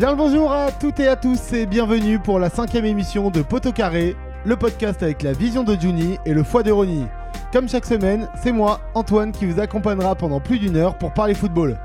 Bien 0.00 0.12
le 0.12 0.16
bonjour 0.16 0.50
à 0.50 0.72
toutes 0.72 0.98
et 1.00 1.08
à 1.08 1.14
tous 1.14 1.52
et 1.52 1.66
bienvenue 1.66 2.18
pour 2.18 2.38
la 2.38 2.48
cinquième 2.48 2.86
émission 2.86 3.28
de 3.28 3.42
Poteau 3.42 3.70
Carré, 3.70 4.16
le 4.46 4.56
podcast 4.56 5.02
avec 5.02 5.22
la 5.22 5.34
vision 5.34 5.62
de 5.62 5.78
Juni 5.78 6.16
et 6.24 6.32
le 6.32 6.42
foie 6.42 6.62
de 6.62 6.72
Ronnie. 6.72 7.04
Comme 7.52 7.68
chaque 7.68 7.84
semaine, 7.84 8.26
c'est 8.42 8.50
moi, 8.50 8.80
Antoine, 8.94 9.30
qui 9.30 9.44
vous 9.44 9.60
accompagnera 9.60 10.14
pendant 10.14 10.40
plus 10.40 10.58
d'une 10.58 10.78
heure 10.78 10.96
pour 10.96 11.12
parler 11.12 11.34
football. 11.34 11.78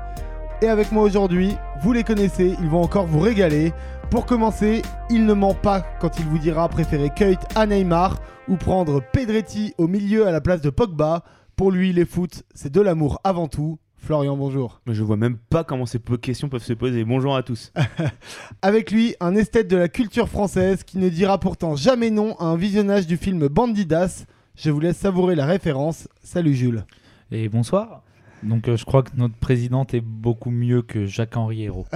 Et 0.62 0.68
avec 0.68 0.92
moi 0.92 1.02
aujourd'hui, 1.02 1.58
vous 1.82 1.92
les 1.92 2.04
connaissez, 2.04 2.56
ils 2.58 2.70
vont 2.70 2.80
encore 2.80 3.04
vous 3.04 3.20
régaler. 3.20 3.74
Pour 4.10 4.24
commencer, 4.24 4.80
il 5.10 5.26
ne 5.26 5.34
ment 5.34 5.52
pas 5.52 5.82
quand 6.00 6.18
il 6.18 6.24
vous 6.24 6.38
dira 6.38 6.70
préférer 6.70 7.10
Keut 7.10 7.36
à 7.54 7.66
Neymar 7.66 8.16
ou 8.48 8.56
prendre 8.56 9.02
Pedretti 9.12 9.74
au 9.76 9.88
milieu 9.88 10.26
à 10.26 10.30
la 10.30 10.40
place 10.40 10.62
de 10.62 10.70
Pogba. 10.70 11.22
Pour 11.54 11.70
lui, 11.70 11.92
les 11.92 12.06
foot, 12.06 12.44
c'est 12.54 12.72
de 12.72 12.80
l'amour 12.80 13.20
avant 13.24 13.48
tout. 13.48 13.78
Florian, 13.98 14.36
bonjour. 14.36 14.80
Mais 14.86 14.94
je 14.94 15.02
vois 15.02 15.16
même 15.16 15.36
pas 15.36 15.64
comment 15.64 15.86
ces 15.86 15.98
questions 15.98 16.48
peuvent 16.48 16.62
se 16.62 16.72
poser. 16.72 17.04
Bonjour 17.04 17.34
à 17.34 17.42
tous. 17.42 17.72
Avec 18.62 18.90
lui, 18.90 19.16
un 19.20 19.34
esthète 19.34 19.68
de 19.68 19.76
la 19.76 19.88
culture 19.88 20.28
française 20.28 20.84
qui 20.84 20.98
ne 20.98 21.08
dira 21.08 21.40
pourtant 21.40 21.74
jamais 21.74 22.10
non 22.10 22.36
à 22.38 22.44
un 22.44 22.56
visionnage 22.56 23.06
du 23.06 23.16
film 23.16 23.48
Bandidas. 23.48 24.26
Je 24.54 24.70
vous 24.70 24.80
laisse 24.80 24.96
savourer 24.96 25.34
la 25.34 25.46
référence. 25.46 26.08
Salut 26.22 26.54
Jules. 26.54 26.84
Et 27.30 27.48
bonsoir. 27.48 28.02
Donc 28.42 28.68
euh, 28.68 28.76
je 28.76 28.84
crois 28.84 29.02
que 29.02 29.10
notre 29.16 29.34
présidente 29.34 29.94
est 29.94 30.00
beaucoup 30.00 30.50
mieux 30.50 30.82
que 30.82 31.06
Jacques-Henri 31.06 31.64
Hérault. 31.64 31.86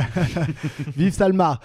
Vive 0.96 1.12
Salma 1.12 1.60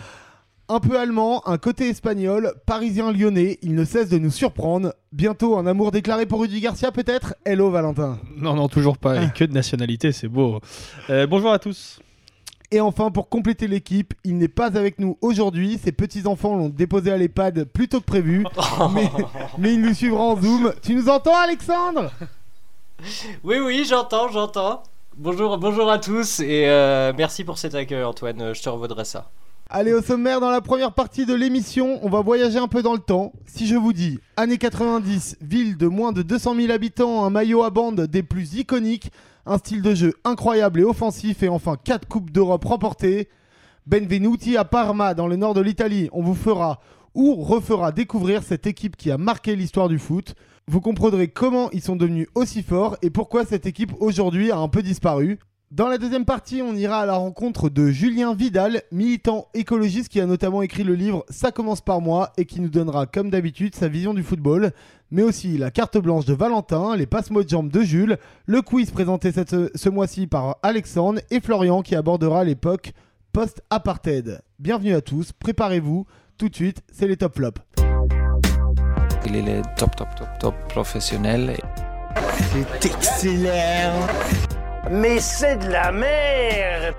un 0.67 0.79
peu 0.79 0.99
allemand, 0.99 1.47
un 1.47 1.57
côté 1.57 1.89
espagnol, 1.89 2.53
parisien 2.65 3.11
lyonnais, 3.11 3.59
il 3.61 3.75
ne 3.75 3.85
cesse 3.85 4.09
de 4.09 4.17
nous 4.17 4.31
surprendre. 4.31 4.93
Bientôt 5.11 5.57
un 5.57 5.67
amour 5.67 5.91
déclaré 5.91 6.25
pour 6.25 6.41
Rudy 6.41 6.59
Garcia 6.59 6.91
peut-être? 6.91 7.35
Hello 7.45 7.69
Valentin. 7.69 8.17
Non, 8.35 8.55
non, 8.55 8.67
toujours 8.67 8.97
pas. 8.97 9.23
Et 9.23 9.29
que 9.29 9.43
de 9.43 9.53
nationalité, 9.53 10.11
c'est 10.11 10.27
beau. 10.27 10.59
Euh, 11.09 11.27
bonjour 11.27 11.51
à 11.51 11.59
tous. 11.59 11.99
Et 12.71 12.81
enfin, 12.81 13.11
pour 13.11 13.29
compléter 13.29 13.67
l'équipe, 13.67 14.13
il 14.23 14.37
n'est 14.37 14.47
pas 14.47 14.75
avec 14.75 14.99
nous 14.99 15.17
aujourd'hui. 15.21 15.79
Ses 15.83 15.91
petits-enfants 15.91 16.55
l'ont 16.55 16.69
déposé 16.69 17.11
à 17.11 17.17
l'EHPAD 17.17 17.65
plus 17.65 17.87
tôt 17.87 17.99
que 17.99 18.05
prévu. 18.05 18.45
mais, 18.93 19.11
mais 19.59 19.73
il 19.75 19.81
nous 19.81 19.93
suivra 19.93 20.21
en 20.21 20.41
Zoom. 20.41 20.73
Tu 20.81 20.95
nous 20.95 21.07
entends, 21.07 21.37
Alexandre? 21.37 22.11
Oui, 23.43 23.57
oui, 23.59 23.85
j'entends, 23.87 24.29
j'entends. 24.29 24.81
Bonjour, 25.15 25.57
bonjour 25.57 25.89
à 25.89 25.99
tous 25.99 26.39
et 26.39 26.67
euh, 26.67 27.13
merci 27.15 27.43
pour 27.43 27.57
cet 27.57 27.75
accueil, 27.75 28.03
Antoine. 28.03 28.53
Je 28.53 28.61
te 28.61 28.67
revaudrai 28.67 29.05
ça. 29.05 29.29
Allez, 29.67 29.93
au 29.93 30.01
sommaire, 30.03 30.39
dans 30.39 30.51
la 30.51 30.61
première 30.61 30.93
partie 30.93 31.25
de 31.25 31.33
l'émission, 31.33 31.99
on 32.03 32.09
va 32.09 32.21
voyager 32.21 32.59
un 32.59 32.67
peu 32.67 32.83
dans 32.83 32.93
le 32.93 32.99
temps. 32.99 33.33
Si 33.47 33.65
je 33.65 33.75
vous 33.75 33.93
dis 33.93 34.19
années 34.37 34.59
90, 34.59 35.37
ville 35.41 35.75
de 35.75 35.87
moins 35.87 36.11
de 36.11 36.21
200 36.21 36.55
000 36.55 36.71
habitants, 36.71 37.25
un 37.25 37.31
maillot 37.31 37.63
à 37.63 37.71
bande 37.71 38.01
des 38.01 38.21
plus 38.21 38.53
iconiques, 38.53 39.11
un 39.47 39.57
style 39.57 39.81
de 39.81 39.95
jeu 39.95 40.13
incroyable 40.23 40.81
et 40.81 40.83
offensif, 40.83 41.41
et 41.41 41.49
enfin 41.49 41.77
4 41.83 42.07
Coupes 42.07 42.29
d'Europe 42.29 42.63
remportées. 42.63 43.27
Benvenuti 43.87 44.55
à 44.55 44.65
Parma, 44.65 45.15
dans 45.15 45.27
le 45.27 45.35
nord 45.35 45.55
de 45.55 45.61
l'Italie. 45.61 46.09
On 46.11 46.21
vous 46.21 46.35
fera 46.35 46.79
ou 47.15 47.33
refera 47.35 47.91
découvrir 47.91 48.43
cette 48.43 48.67
équipe 48.67 48.95
qui 48.95 49.09
a 49.09 49.17
marqué 49.17 49.55
l'histoire 49.55 49.89
du 49.89 49.97
foot. 49.97 50.35
Vous 50.67 50.79
comprendrez 50.79 51.29
comment 51.29 51.71
ils 51.71 51.81
sont 51.81 51.95
devenus 51.95 52.27
aussi 52.35 52.61
forts 52.61 52.97
et 53.01 53.09
pourquoi 53.09 53.45
cette 53.45 53.65
équipe 53.65 53.93
aujourd'hui 53.99 54.51
a 54.51 54.57
un 54.57 54.67
peu 54.67 54.83
disparu. 54.83 55.39
Dans 55.71 55.87
la 55.87 55.97
deuxième 55.97 56.25
partie, 56.25 56.61
on 56.61 56.75
ira 56.75 56.99
à 56.99 57.05
la 57.07 57.15
rencontre 57.15 57.69
de 57.69 57.89
Julien 57.89 58.35
Vidal, 58.35 58.83
militant 58.91 59.47
écologiste 59.55 60.09
qui 60.09 60.21
a 60.21 60.27
notamment 60.27 60.61
écrit 60.61 60.83
le 60.83 60.93
livre 60.93 61.25
Ça 61.29 61.51
commence 61.51 61.81
par 61.81 62.01
moi 62.01 62.31
et 62.37 62.45
qui 62.45 62.61
nous 62.61 62.69
donnera 62.69 63.07
comme 63.07 63.31
d'habitude 63.31 63.73
sa 63.73 63.87
vision 63.87 64.13
du 64.13 64.21
football, 64.21 64.71
mais 65.09 65.23
aussi 65.23 65.57
la 65.57 65.71
carte 65.71 65.97
blanche 65.97 66.25
de 66.25 66.35
Valentin, 66.35 66.95
les 66.95 67.07
passe-mots 67.07 67.43
de 67.43 67.49
jambes 67.49 67.71
de 67.71 67.81
Jules, 67.81 68.19
le 68.45 68.61
quiz 68.61 68.91
présenté 68.91 69.31
ce 69.31 69.89
mois-ci 69.89 70.27
par 70.27 70.57
Alexandre 70.61 71.19
et 71.31 71.41
Florian 71.41 71.81
qui 71.81 71.95
abordera 71.95 72.43
l'époque 72.43 72.93
post-apartheid. 73.33 74.41
Bienvenue 74.59 74.93
à 74.93 75.01
tous, 75.01 75.31
préparez-vous, 75.31 76.05
tout 76.37 76.47
de 76.47 76.55
suite, 76.55 76.83
c'est 76.93 77.07
les 77.07 77.17
top 77.17 77.35
flops. 77.35 77.61
Il 79.25 79.35
est 79.35 79.41
le 79.41 79.61
top, 79.75 79.95
top, 79.95 80.09
top, 80.15 80.27
top 80.39 80.55
professionnel. 80.69 81.57
C'est 82.53 82.85
excellent 82.85 84.07
mais 84.91 85.19
c'est 85.19 85.57
de 85.57 85.71
la 85.71 85.91
merde 85.91 86.95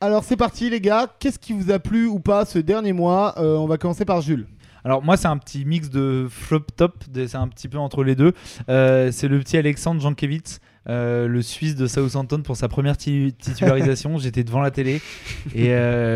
Alors 0.00 0.24
c'est 0.24 0.36
parti 0.36 0.68
les 0.68 0.80
gars, 0.80 1.08
qu'est-ce 1.18 1.38
qui 1.38 1.52
vous 1.52 1.70
a 1.70 1.78
plu 1.78 2.06
ou 2.06 2.18
pas 2.18 2.44
ce 2.44 2.58
dernier 2.58 2.92
mois 2.92 3.34
euh, 3.38 3.56
On 3.56 3.66
va 3.66 3.78
commencer 3.78 4.04
par 4.04 4.20
Jules. 4.20 4.46
Alors 4.84 5.02
moi 5.02 5.16
c'est 5.16 5.28
un 5.28 5.38
petit 5.38 5.64
mix 5.64 5.90
de 5.90 6.26
flop 6.28 6.66
top, 6.76 7.04
c'est 7.14 7.36
un 7.36 7.48
petit 7.48 7.68
peu 7.68 7.78
entre 7.78 8.04
les 8.04 8.14
deux. 8.14 8.32
Euh, 8.68 9.10
c'est 9.12 9.28
le 9.28 9.38
petit 9.38 9.56
Alexandre 9.56 10.00
Jankiewicz. 10.00 10.60
Euh, 10.86 11.28
le 11.28 11.40
Suisse 11.40 11.76
de 11.76 11.86
Southampton 11.86 12.42
pour 12.42 12.56
sa 12.56 12.68
première 12.68 12.98
titularisation. 12.98 14.18
J'étais 14.18 14.44
devant 14.44 14.60
la 14.60 14.70
télé 14.70 15.00
et 15.54 15.70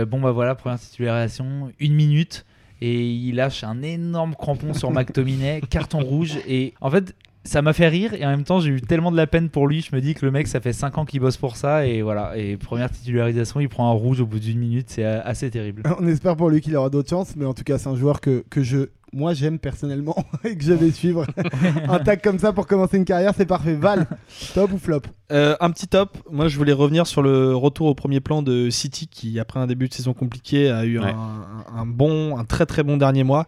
bon 0.04 0.20
bah 0.20 0.32
voilà 0.32 0.54
première 0.54 0.78
titularisation, 0.78 1.72
une 1.78 1.94
minute 1.94 2.44
et 2.80 3.06
il 3.06 3.36
lâche 3.36 3.64
un 3.64 3.82
énorme 3.82 4.34
crampon 4.34 4.74
sur 4.74 4.90
McTominay, 4.92 5.62
carton 5.70 6.00
rouge 6.00 6.38
et 6.46 6.74
en 6.80 6.90
fait 6.90 7.14
ça 7.48 7.62
m'a 7.62 7.72
fait 7.72 7.88
rire 7.88 8.12
et 8.12 8.26
en 8.26 8.30
même 8.30 8.44
temps 8.44 8.60
j'ai 8.60 8.70
eu 8.70 8.80
tellement 8.82 9.10
de 9.10 9.16
la 9.16 9.26
peine 9.26 9.48
pour 9.48 9.66
lui. 9.66 9.80
Je 9.80 9.96
me 9.96 10.00
dis 10.02 10.14
que 10.14 10.24
le 10.26 10.30
mec 10.30 10.46
ça 10.46 10.60
fait 10.60 10.74
5 10.74 10.98
ans 10.98 11.04
qu'il 11.06 11.20
bosse 11.20 11.38
pour 11.38 11.56
ça 11.56 11.86
et 11.86 12.02
voilà. 12.02 12.36
Et 12.36 12.58
première 12.58 12.90
titularisation 12.90 13.60
il 13.60 13.68
prend 13.68 13.90
un 13.90 13.94
rouge 13.94 14.20
au 14.20 14.26
bout 14.26 14.38
d'une 14.38 14.58
minute. 14.58 14.90
C'est 14.90 15.04
assez 15.04 15.50
terrible. 15.50 15.82
On 15.98 16.06
espère 16.06 16.36
pour 16.36 16.50
lui 16.50 16.60
qu'il 16.60 16.76
aura 16.76 16.90
d'autres 16.90 17.08
chances 17.08 17.34
mais 17.36 17.46
en 17.46 17.54
tout 17.54 17.64
cas 17.64 17.78
c'est 17.78 17.88
un 17.88 17.96
joueur 17.96 18.20
que, 18.20 18.44
que 18.50 18.62
je 18.62 18.88
moi 19.12 19.34
j'aime 19.34 19.58
personnellement 19.58 20.16
et 20.44 20.56
que 20.56 20.64
je 20.64 20.72
vais 20.72 20.90
suivre. 20.90 21.26
un 21.88 21.98
tag 22.00 22.20
comme 22.22 22.38
ça 22.38 22.52
pour 22.52 22.66
commencer 22.66 22.96
une 22.96 23.04
carrière, 23.04 23.32
c'est 23.36 23.46
parfait. 23.46 23.74
Val, 23.74 24.06
top 24.54 24.72
ou 24.72 24.78
flop? 24.78 25.02
Euh, 25.30 25.56
Un 25.60 25.70
petit 25.70 25.88
top. 25.88 26.16
Moi 26.30 26.48
je 26.48 26.56
voulais 26.56 26.72
revenir 26.72 27.06
sur 27.06 27.22
le 27.22 27.54
retour 27.54 27.86
au 27.86 27.94
premier 27.94 28.20
plan 28.20 28.42
de 28.42 28.70
City 28.70 29.08
qui, 29.08 29.38
après 29.38 29.60
un 29.60 29.66
début 29.66 29.88
de 29.88 29.94
saison 29.94 30.14
compliqué, 30.14 30.70
a 30.70 30.84
eu 30.84 30.98
un, 30.98 31.86
bon, 31.86 32.38
un 32.38 32.44
très 32.44 32.66
très 32.66 32.82
bon 32.82 32.96
dernier 32.96 33.24
mois. 33.24 33.46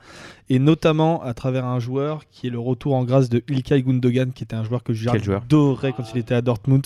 Et 0.53 0.59
notamment 0.59 1.23
à 1.23 1.33
travers 1.33 1.65
un 1.65 1.79
joueur 1.79 2.23
qui 2.29 2.49
est 2.49 2.51
le 2.51 2.59
retour 2.59 2.95
en 2.95 3.05
grâce 3.05 3.29
de 3.29 3.45
Ilkay 3.49 3.83
Gundogan, 3.83 4.33
qui 4.33 4.43
était 4.43 4.57
un 4.57 4.65
joueur 4.65 4.83
que 4.83 4.93
j'adorais 4.93 5.93
quand 5.93 6.03
il 6.13 6.19
était 6.19 6.35
à 6.35 6.43
Dortmund 6.43 6.85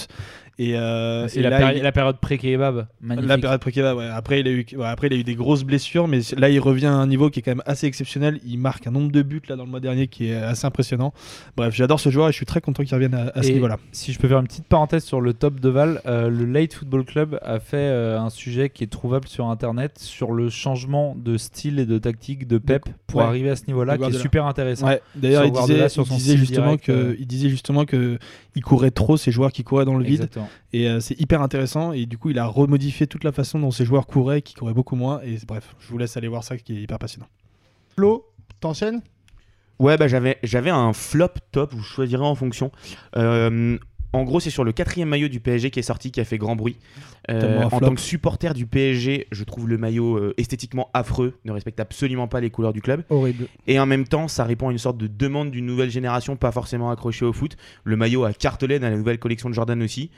et, 0.58 0.74
euh, 0.76 1.26
la, 1.34 1.72
la, 1.72 1.92
période 1.92 2.18
pré-kebab, 2.20 2.86
La 3.02 3.38
période 3.38 3.60
pré-kebab, 3.60 3.96
ouais. 3.96 4.08
Après, 4.08 4.40
il 4.40 4.46
a 4.48 4.50
eu, 4.50 4.66
après, 4.84 5.08
il 5.08 5.12
a 5.12 5.16
eu 5.16 5.24
des 5.24 5.34
grosses 5.34 5.64
blessures, 5.64 6.06
mais 6.06 6.20
là, 6.36 6.48
il 6.48 6.60
revient 6.60 6.86
à 6.86 6.92
un 6.92 7.08
niveau 7.08 7.28
qui 7.28 7.40
est 7.40 7.42
quand 7.42 7.50
même 7.50 7.62
assez 7.66 7.86
exceptionnel. 7.86 8.40
Il 8.46 8.58
marque 8.58 8.86
un 8.86 8.92
nombre 8.92 9.10
de 9.10 9.22
buts 9.22 9.42
là 9.48 9.56
dans 9.56 9.64
le 9.64 9.70
mois 9.70 9.80
dernier 9.80 10.06
qui 10.06 10.28
est 10.28 10.36
assez 10.36 10.64
impressionnant. 10.64 11.12
Bref, 11.56 11.74
j'adore 11.74 11.98
ce 11.98 12.08
joueur 12.08 12.28
et 12.28 12.32
je 12.32 12.36
suis 12.36 12.46
très 12.46 12.60
content 12.60 12.84
qu'il 12.84 12.94
revienne 12.94 13.14
à, 13.34 13.42
ce 13.42 13.50
niveau-là. 13.50 13.78
Si 13.90 14.12
je 14.12 14.18
peux 14.18 14.28
faire 14.28 14.38
une 14.38 14.46
petite 14.46 14.66
parenthèse 14.66 15.04
sur 15.04 15.20
le 15.20 15.34
top 15.34 15.58
de 15.58 15.68
Val, 15.68 16.00
euh, 16.06 16.28
le 16.28 16.44
Late 16.44 16.74
Football 16.74 17.04
Club 17.04 17.38
a 17.42 17.58
fait 17.58 17.76
euh, 17.76 18.20
un 18.20 18.30
sujet 18.30 18.70
qui 18.70 18.84
est 18.84 18.88
trouvable 18.88 19.26
sur 19.26 19.46
internet 19.46 19.98
sur 19.98 20.32
le 20.32 20.50
changement 20.50 21.16
de 21.16 21.36
style 21.36 21.80
et 21.80 21.86
de 21.86 21.98
tactique 21.98 22.46
de 22.46 22.58
Pep 22.58 22.84
pour 23.08 23.22
arriver 23.22 23.50
à 23.50 23.56
ce 23.56 23.66
niveau-là, 23.66 23.98
qui 23.98 24.04
est 24.04 24.18
super 24.18 24.46
intéressant. 24.46 24.88
D'ailleurs, 25.16 25.46
il, 25.46 25.52
disait, 25.52 25.86
il 25.86 26.16
disait 26.16 26.36
justement 26.36 26.76
que, 26.76 27.16
il 27.18 27.26
disait 27.26 27.48
justement 27.48 27.84
que 27.84 28.18
il 28.54 28.62
courait 28.62 28.90
trop 28.90 29.16
ces 29.16 29.32
joueurs 29.32 29.52
qui 29.52 29.64
couraient 29.64 29.84
dans 29.84 29.96
le 29.96 30.04
vide. 30.04 30.28
Et 30.72 30.88
euh, 30.88 31.00
c'est 31.00 31.18
hyper 31.20 31.42
intéressant. 31.42 31.92
Et 31.92 32.06
du 32.06 32.18
coup, 32.18 32.30
il 32.30 32.38
a 32.38 32.46
remodifié 32.46 33.06
toute 33.06 33.24
la 33.24 33.32
façon 33.32 33.58
dont 33.58 33.70
ces 33.70 33.84
joueurs 33.84 34.06
couraient, 34.06 34.42
qui 34.42 34.54
couraient 34.54 34.74
beaucoup 34.74 34.96
moins. 34.96 35.20
Et 35.22 35.38
bref, 35.46 35.74
je 35.80 35.88
vous 35.88 35.98
laisse 35.98 36.16
aller 36.16 36.28
voir 36.28 36.44
ça, 36.44 36.56
qui 36.56 36.76
est 36.76 36.82
hyper 36.82 36.98
passionnant. 36.98 37.28
Flo, 37.96 38.26
t'enchaînes? 38.60 39.02
Ouais, 39.80 39.96
bah 39.96 40.06
j'avais, 40.06 40.38
j'avais 40.44 40.70
un 40.70 40.92
flop 40.92 41.30
top, 41.50 41.72
vous 41.72 41.82
choisirez 41.82 42.24
en 42.24 42.36
fonction. 42.36 42.70
Euh, 43.16 43.76
en 44.14 44.24
gros, 44.24 44.40
c'est 44.40 44.50
sur 44.50 44.64
le 44.64 44.72
quatrième 44.72 45.08
maillot 45.08 45.28
du 45.28 45.40
PSG 45.40 45.70
qui 45.70 45.80
est 45.80 45.82
sorti, 45.82 46.10
qui 46.10 46.20
a 46.20 46.24
fait 46.24 46.38
grand 46.38 46.56
bruit. 46.56 46.76
Euh, 47.30 47.62
en 47.64 47.80
tant 47.80 47.94
que 47.94 48.00
supporter 48.00 48.54
du 48.54 48.66
PSG, 48.66 49.26
je 49.32 49.44
trouve 49.44 49.68
le 49.68 49.78
maillot 49.78 50.16
euh, 50.16 50.34
esthétiquement 50.36 50.90
affreux, 50.94 51.34
ne 51.44 51.52
respecte 51.52 51.80
absolument 51.80 52.28
pas 52.28 52.40
les 52.40 52.50
couleurs 52.50 52.72
du 52.72 52.80
club. 52.80 53.02
Horrible. 53.10 53.46
Et 53.66 53.80
en 53.80 53.86
même 53.86 54.06
temps, 54.06 54.28
ça 54.28 54.44
répond 54.44 54.68
à 54.68 54.72
une 54.72 54.78
sorte 54.78 54.98
de 54.98 55.06
demande 55.06 55.50
d'une 55.50 55.66
nouvelle 55.66 55.90
génération, 55.90 56.36
pas 56.36 56.52
forcément 56.52 56.90
accrochée 56.90 57.24
au 57.24 57.32
foot. 57.32 57.56
Le 57.82 57.96
maillot 57.96 58.24
a 58.24 58.32
cartelé 58.32 58.78
dans 58.78 58.90
la 58.90 58.96
nouvelle 58.96 59.18
collection 59.18 59.48
de 59.48 59.54
Jordan 59.54 59.82
aussi. 59.82 60.10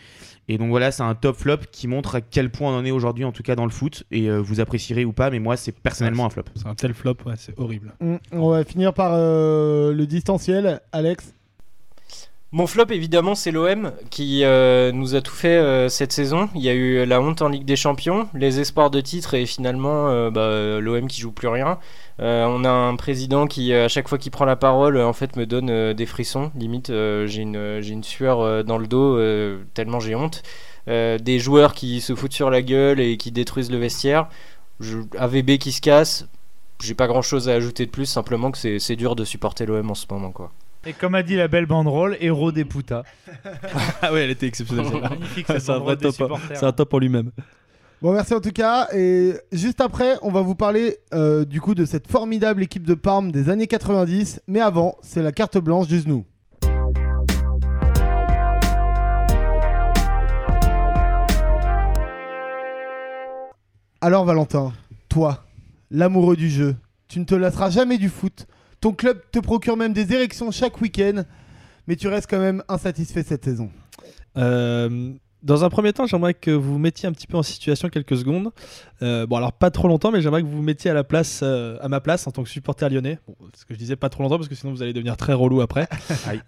Et 0.48 0.58
donc 0.58 0.68
voilà, 0.68 0.92
c'est 0.92 1.02
un 1.02 1.14
top 1.14 1.36
flop 1.36 1.58
qui 1.72 1.88
montre 1.88 2.16
à 2.16 2.20
quel 2.20 2.50
point 2.50 2.72
on 2.72 2.78
en 2.78 2.84
est 2.84 2.90
aujourd'hui, 2.90 3.24
en 3.24 3.32
tout 3.32 3.42
cas 3.42 3.56
dans 3.56 3.64
le 3.64 3.70
foot. 3.70 4.04
Et 4.10 4.28
euh, 4.28 4.40
vous 4.40 4.60
apprécierez 4.60 5.04
ou 5.04 5.12
pas, 5.12 5.30
mais 5.30 5.38
moi, 5.38 5.56
c'est 5.56 5.72
personnellement 5.72 6.26
un 6.26 6.30
flop. 6.30 6.44
C'est 6.54 6.66
un 6.66 6.74
tel 6.74 6.92
flop, 6.92 7.16
ouais, 7.24 7.34
c'est 7.36 7.58
horrible. 7.58 7.94
Mm, 8.00 8.16
on 8.32 8.50
va 8.50 8.64
finir 8.64 8.92
par 8.92 9.16
le 9.16 10.04
distanciel. 10.04 10.80
Alex 10.92 11.35
mon 12.56 12.66
flop, 12.66 12.86
évidemment, 12.88 13.34
c'est 13.34 13.50
l'OM 13.50 13.92
qui 14.08 14.42
euh, 14.42 14.90
nous 14.90 15.14
a 15.14 15.20
tout 15.20 15.34
fait 15.34 15.58
euh, 15.58 15.90
cette 15.90 16.10
saison. 16.10 16.48
Il 16.54 16.62
y 16.62 16.70
a 16.70 16.72
eu 16.72 17.04
la 17.04 17.20
honte 17.20 17.42
en 17.42 17.50
Ligue 17.50 17.66
des 17.66 17.76
Champions, 17.76 18.30
les 18.32 18.60
espoirs 18.60 18.90
de 18.90 19.02
titre 19.02 19.34
et 19.34 19.44
finalement 19.44 20.08
euh, 20.08 20.30
bah, 20.30 20.80
l'OM 20.80 21.06
qui 21.06 21.20
joue 21.20 21.32
plus 21.32 21.48
rien. 21.48 21.78
on 22.18 22.64
a 22.64 22.70
un 22.70 22.96
président 22.96 23.46
qui, 23.46 23.74
à 23.74 23.88
chaque 23.88 24.08
fois 24.08 24.16
qu'il 24.16 24.32
prend 24.32 24.46
la 24.46 24.56
parole, 24.56 24.96
en 24.98 25.12
fait, 25.12 25.36
me 25.36 25.44
donne 25.44 25.92
des 25.92 26.06
frissons. 26.06 26.50
Limite, 26.54 26.88
j'ai 26.88 27.42
une, 27.42 27.56
une, 27.56 28.02
sueur 28.02 28.64
dans 28.64 28.78
le 28.78 28.86
dos 28.86 29.20
tellement 29.74 30.00
j'ai 30.00 30.14
honte. 30.14 30.42
des 30.86 31.38
joueurs 31.38 31.74
qui 31.74 32.00
se 32.00 32.14
foutent 32.14 32.32
sur 32.32 32.48
la 32.48 32.62
gueule 32.62 33.00
et 33.00 33.18
qui 33.18 33.32
détruisent 33.32 33.70
le 33.70 33.76
vestiaire. 33.76 34.30
Je, 34.80 34.96
AVB 35.18 35.58
qui 35.58 35.72
se 35.72 35.82
casse. 35.82 36.26
J'ai 36.82 36.94
pas 36.94 37.06
grand 37.06 37.22
chose 37.22 37.50
à 37.50 37.52
ajouter 37.52 37.84
de 37.84 37.90
plus, 37.90 38.06
simplement 38.06 38.50
que 38.50 38.78
c'est 38.78 38.96
dur 38.96 39.14
de 39.14 39.26
supporter 39.26 39.66
l'OM 39.66 39.90
en 39.90 39.94
ce 39.94 40.06
moment, 40.10 40.30
quoi. 40.30 40.52
Et 40.88 40.92
comme 40.92 41.16
a 41.16 41.24
dit 41.24 41.34
la 41.34 41.48
belle 41.48 41.66
banderole, 41.66 42.16
héros 42.20 42.52
des 42.52 42.64
putas. 42.64 43.02
ah 44.02 44.12
ouais, 44.12 44.22
elle 44.22 44.30
était 44.30 44.46
exceptionnelle. 44.46 44.86
c'est 45.46 45.70
un 45.70 45.78
vrai 45.78 45.96
top. 45.96 46.14
C'est 46.54 46.64
un 46.64 46.70
top 46.70 46.94
en 46.94 46.98
lui-même. 46.98 47.32
Bon, 48.00 48.12
merci 48.12 48.32
en 48.34 48.40
tout 48.40 48.52
cas. 48.52 48.86
Et 48.94 49.32
juste 49.50 49.80
après, 49.80 50.14
on 50.22 50.30
va 50.30 50.42
vous 50.42 50.54
parler 50.54 50.98
euh, 51.12 51.44
du 51.44 51.60
coup 51.60 51.74
de 51.74 51.84
cette 51.84 52.08
formidable 52.08 52.62
équipe 52.62 52.84
de 52.84 52.94
Parme 52.94 53.32
des 53.32 53.48
années 53.48 53.66
90. 53.66 54.42
Mais 54.46 54.60
avant, 54.60 54.96
c'est 55.02 55.22
la 55.22 55.32
carte 55.32 55.58
blanche 55.58 55.88
du 55.88 55.98
Znou. 55.98 56.24
Alors 64.00 64.24
Valentin, 64.24 64.72
toi, 65.08 65.42
l'amoureux 65.90 66.36
du 66.36 66.48
jeu, 66.48 66.76
tu 67.08 67.18
ne 67.18 67.24
te 67.24 67.34
lasseras 67.34 67.70
jamais 67.70 67.98
du 67.98 68.08
foot. 68.08 68.46
Ton 68.80 68.92
club 68.92 69.20
te 69.32 69.38
procure 69.38 69.76
même 69.76 69.92
des 69.92 70.12
érections 70.12 70.50
chaque 70.50 70.80
week-end, 70.80 71.24
mais 71.86 71.96
tu 71.96 72.08
restes 72.08 72.28
quand 72.28 72.38
même 72.38 72.62
insatisfait 72.68 73.22
cette 73.22 73.44
saison. 73.44 73.70
Euh, 74.36 75.12
dans 75.46 75.64
un 75.64 75.68
premier 75.68 75.92
temps, 75.92 76.06
j'aimerais 76.06 76.34
que 76.34 76.50
vous 76.50 76.72
vous 76.72 76.78
mettiez 76.78 77.08
un 77.08 77.12
petit 77.12 77.28
peu 77.28 77.36
en 77.36 77.42
situation 77.42 77.88
quelques 77.88 78.16
secondes. 78.16 78.50
Euh, 79.02 79.26
bon, 79.26 79.36
alors 79.36 79.52
pas 79.52 79.70
trop 79.70 79.86
longtemps, 79.86 80.10
mais 80.10 80.20
j'aimerais 80.20 80.42
que 80.42 80.46
vous 80.46 80.56
vous 80.56 80.62
mettiez 80.62 80.90
à, 80.90 80.94
la 80.94 81.04
place, 81.04 81.40
euh, 81.44 81.78
à 81.80 81.88
ma 81.88 82.00
place 82.00 82.26
en 82.26 82.32
tant 82.32 82.42
que 82.42 82.48
supporter 82.48 82.90
lyonnais. 82.90 83.20
Bon, 83.28 83.36
ce 83.54 83.64
que 83.64 83.72
je 83.72 83.78
disais 83.78 83.94
pas 83.94 84.08
trop 84.08 84.24
longtemps 84.24 84.38
parce 84.38 84.48
que 84.48 84.56
sinon 84.56 84.72
vous 84.72 84.82
allez 84.82 84.92
devenir 84.92 85.16
très 85.16 85.32
relou 85.32 85.60
après. 85.60 85.88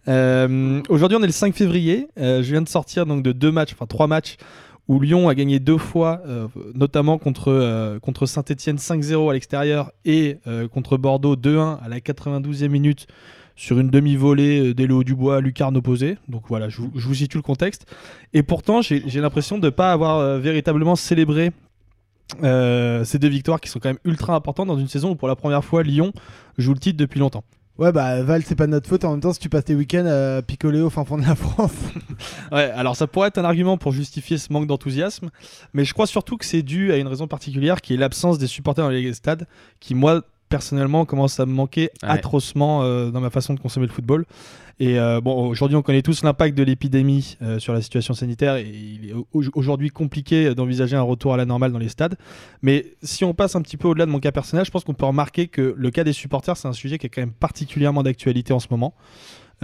Euh, 0.09 0.83
Aujourd'hui, 0.89 1.17
on 1.19 1.23
est 1.23 1.27
le 1.27 1.33
5 1.33 1.55
février. 1.55 2.09
Euh, 2.19 2.43
je 2.43 2.51
viens 2.51 2.63
de 2.63 2.69
sortir 2.69 3.07
donc 3.07 3.23
de 3.23 3.33
deux 3.33 3.51
matchs, 3.51 3.73
enfin 3.73 3.87
trois 3.87 4.07
matchs 4.07 4.37
où 4.89 4.99
Lyon 5.01 5.29
a 5.29 5.35
gagné 5.35 5.61
deux 5.61 5.77
fois, 5.77 6.23
euh, 6.27 6.49
notamment 6.75 7.19
contre, 7.19 7.49
euh, 7.53 8.27
Saint-Etienne 8.27 8.79
5-0 8.79 9.31
à 9.31 9.35
l'extérieur 9.35 9.93
et 10.05 10.39
euh, 10.47 10.67
contre 10.67 10.97
Bordeaux 10.97 11.37
2-1 11.37 11.79
à 11.83 11.89
la 11.89 12.01
92e 12.01 12.69
minute 12.69 13.07
sur 13.55 13.79
une 13.79 13.91
demi-volée 13.91 14.73
d'Elo 14.73 15.05
Dubois, 15.05 15.41
lucarne 15.41 15.77
opposée. 15.77 16.17
Donc 16.29 16.45
voilà, 16.49 16.69
je 16.69 16.81
vous, 16.81 16.91
je 16.95 17.07
vous 17.07 17.15
situe 17.15 17.37
le 17.37 17.43
contexte. 17.43 17.87
Et 18.33 18.43
pourtant, 18.43 18.83
j'ai 18.83 19.21
l'impression 19.21 19.59
de 19.59 19.67
ne 19.67 19.71
pas 19.71 19.93
avoir 19.93 20.39
véritablement 20.39 20.95
célébré 20.95 21.51
ces 22.41 23.19
deux 23.19 23.29
victoires 23.29 23.61
qui 23.61 23.69
sont 23.69 23.81
quand 23.81 23.89
même 23.89 23.99
ultra 24.05 24.37
importantes 24.37 24.69
dans 24.69 24.79
une 24.79 24.87
saison 24.87 25.11
où 25.11 25.15
pour 25.17 25.27
la 25.27 25.35
première 25.35 25.65
fois 25.65 25.83
Lyon 25.83 26.13
joue 26.57 26.73
le 26.73 26.79
titre 26.79 26.99
depuis 26.99 27.19
longtemps. 27.19 27.43
Ouais, 27.79 27.93
bah 27.93 28.23
Val, 28.25 28.43
c'est 28.45 28.57
pas 28.57 28.67
de 28.67 28.73
notre 28.73 28.89
faute. 28.89 29.05
En 29.05 29.13
même 29.13 29.21
temps, 29.21 29.33
si 29.33 29.39
tu 29.39 29.49
passes 29.49 29.65
tes 29.67 29.75
week-ends 29.77 30.07
à 30.07 30.43
picoler 30.43 30.81
au 30.81 30.91
fin 30.91 31.05
fond 31.05 31.17
de 31.17 31.23
la 31.25 31.35
France. 31.37 31.73
Ouais, 32.51 32.71
alors 32.75 32.97
ça 32.97 33.07
pourrait 33.07 33.29
être 33.29 33.39
un 33.39 33.45
argument 33.45 33.77
pour 33.77 33.93
justifier 33.93 34.39
ce 34.39 34.53
manque 34.53 34.67
d'enthousiasme, 34.67 35.29
mais 35.75 35.85
je 35.85 35.93
crois 35.93 36.07
surtout 36.07 36.37
que 36.39 36.47
c'est 36.47 36.63
dû 36.63 36.93
à 36.93 36.97
une 36.97 37.07
raison 37.07 37.29
particulière 37.29 37.83
qui 37.83 37.95
est 37.95 37.97
l'absence 37.99 38.39
des 38.39 38.47
supporters 38.47 38.85
dans 38.85 38.91
les 38.91 39.13
stades, 39.13 39.47
qui 39.81 39.95
moi 39.95 40.23
personnellement 40.49 41.05
commence 41.05 41.39
à 41.41 41.47
me 41.47 41.53
manquer 41.53 41.91
Ouais. 42.03 42.09
atrocement 42.09 42.83
euh, 42.83 43.11
dans 43.11 43.21
ma 43.21 43.31
façon 43.31 43.55
de 43.55 43.61
consommer 43.61 43.87
le 43.87 43.93
football. 43.93 44.25
Et 44.81 44.99
euh, 45.01 45.21
bon, 45.21 45.49
aujourd'hui 45.49 45.77
on 45.77 45.83
connaît 45.83 46.03
tous 46.03 46.23
l'impact 46.23 46.57
de 46.57 46.63
l'épidémie 46.63 47.37
euh, 47.43 47.59
sur 47.59 47.73
la 47.73 47.83
situation 47.83 48.15
sanitaire 48.15 48.55
et 48.57 48.69
il 48.69 49.11
est 49.11 49.13
au- 49.13 49.27
aujourd'hui 49.55 49.91
compliqué 49.91 50.55
d'envisager 50.55 50.95
un 50.95 51.03
retour 51.03 51.35
à 51.35 51.37
la 51.37 51.45
normale 51.47 51.73
dans 51.73 51.81
les 51.81 51.89
stades. 51.89 52.17
Mais 52.63 52.87
si 53.03 53.25
on 53.25 53.35
passe 53.35 53.57
un 53.57 53.63
petit 53.63 53.77
peu 53.77 53.89
au-delà 53.89 54.07
de 54.07 54.11
mon 54.13 54.21
cas 54.21 54.31
personnel, 54.31 54.65
je 54.65 54.71
pense 54.71 54.85
qu'on 54.85 54.95
peut 54.95 55.05
remarquer 55.07 55.49
que 55.49 55.75
le 55.77 55.91
cas 55.91 56.05
des 56.05 56.13
supporters 56.13 56.57
c'est 56.57 56.69
un 56.69 56.73
sujet 56.73 56.97
qui 56.99 57.07
est 57.07 57.11
quand 57.11 57.23
même 57.23 57.33
particulièrement 57.33 58.05
d'actualité 58.05 58.53
en 58.53 58.61
ce 58.61 58.69
moment. 58.71 58.95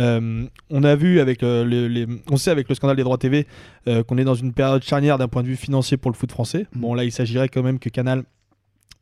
Euh, 0.00 0.46
on 0.70 0.82
a 0.82 0.96
vu 0.96 1.20
avec 1.20 1.44
euh, 1.44 1.64
le- 1.64 1.86
les, 1.86 2.06
on 2.28 2.36
sait 2.36 2.50
avec 2.50 2.68
le 2.68 2.74
scandale 2.74 2.96
des 2.96 3.04
droits 3.04 3.16
TV 3.18 3.46
euh, 3.86 4.02
qu'on 4.02 4.18
est 4.18 4.24
dans 4.24 4.34
une 4.34 4.52
période 4.52 4.82
charnière 4.82 5.18
d'un 5.18 5.28
point 5.28 5.42
de 5.44 5.46
vue 5.46 5.54
financier 5.54 5.96
pour 5.96 6.10
le 6.10 6.16
foot 6.16 6.32
français. 6.32 6.66
Bon 6.74 6.94
là 6.94 7.04
il 7.04 7.12
s'agirait 7.12 7.48
quand 7.48 7.62
même 7.62 7.78
que 7.78 7.88
Canal 7.88 8.24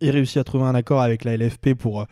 ait 0.03 0.11
réussi 0.11 0.39
à 0.39 0.45
trouver 0.45 0.65
un 0.65 0.75
accord 0.75 1.01
avec 1.01 1.25
la 1.25 1.37
LFP 1.37 1.75
pour, 1.75 2.03
euh, 2.03 2.05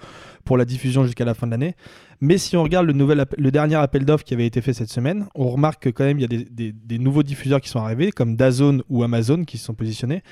pour 0.45 0.57
la 0.57 0.65
diffusion 0.65 1.05
jusqu'à 1.05 1.25
la 1.25 1.35
fin 1.35 1.47
de 1.47 1.53
l'année. 1.53 1.75
Mais 2.21 2.37
si 2.37 2.57
on 2.57 2.63
regarde 2.63 2.87
le, 2.87 2.93
nouvel 2.93 3.25
le 3.39 3.51
dernier 3.51 3.77
appel 3.77 4.05
d'offres 4.05 4.25
qui 4.25 4.35
avait 4.35 4.47
été 4.47 4.61
fait 4.61 4.73
cette 4.75 4.91
semaine, 4.91 5.27
on 5.35 5.49
remarque 5.49 5.83
que 5.85 5.89
quand 5.89 6.05
même 6.05 6.19
il 6.19 6.23
y 6.23 6.25
a 6.25 6.29
des, 6.29 6.45
des- 6.45 6.73
des 6.73 6.99
nouveaux 6.99 7.23
diffuseurs 7.23 7.61
qui 7.63 7.69
sont 7.71 7.79
arrivés, 7.81 8.11
comme 8.13 8.37
Dazone 8.37 8.83
ou 8.91 9.03
Amazon 9.03 9.45
qui 9.45 9.57
se 9.59 9.65
sont 9.65 9.75
positionnés, 9.75 10.23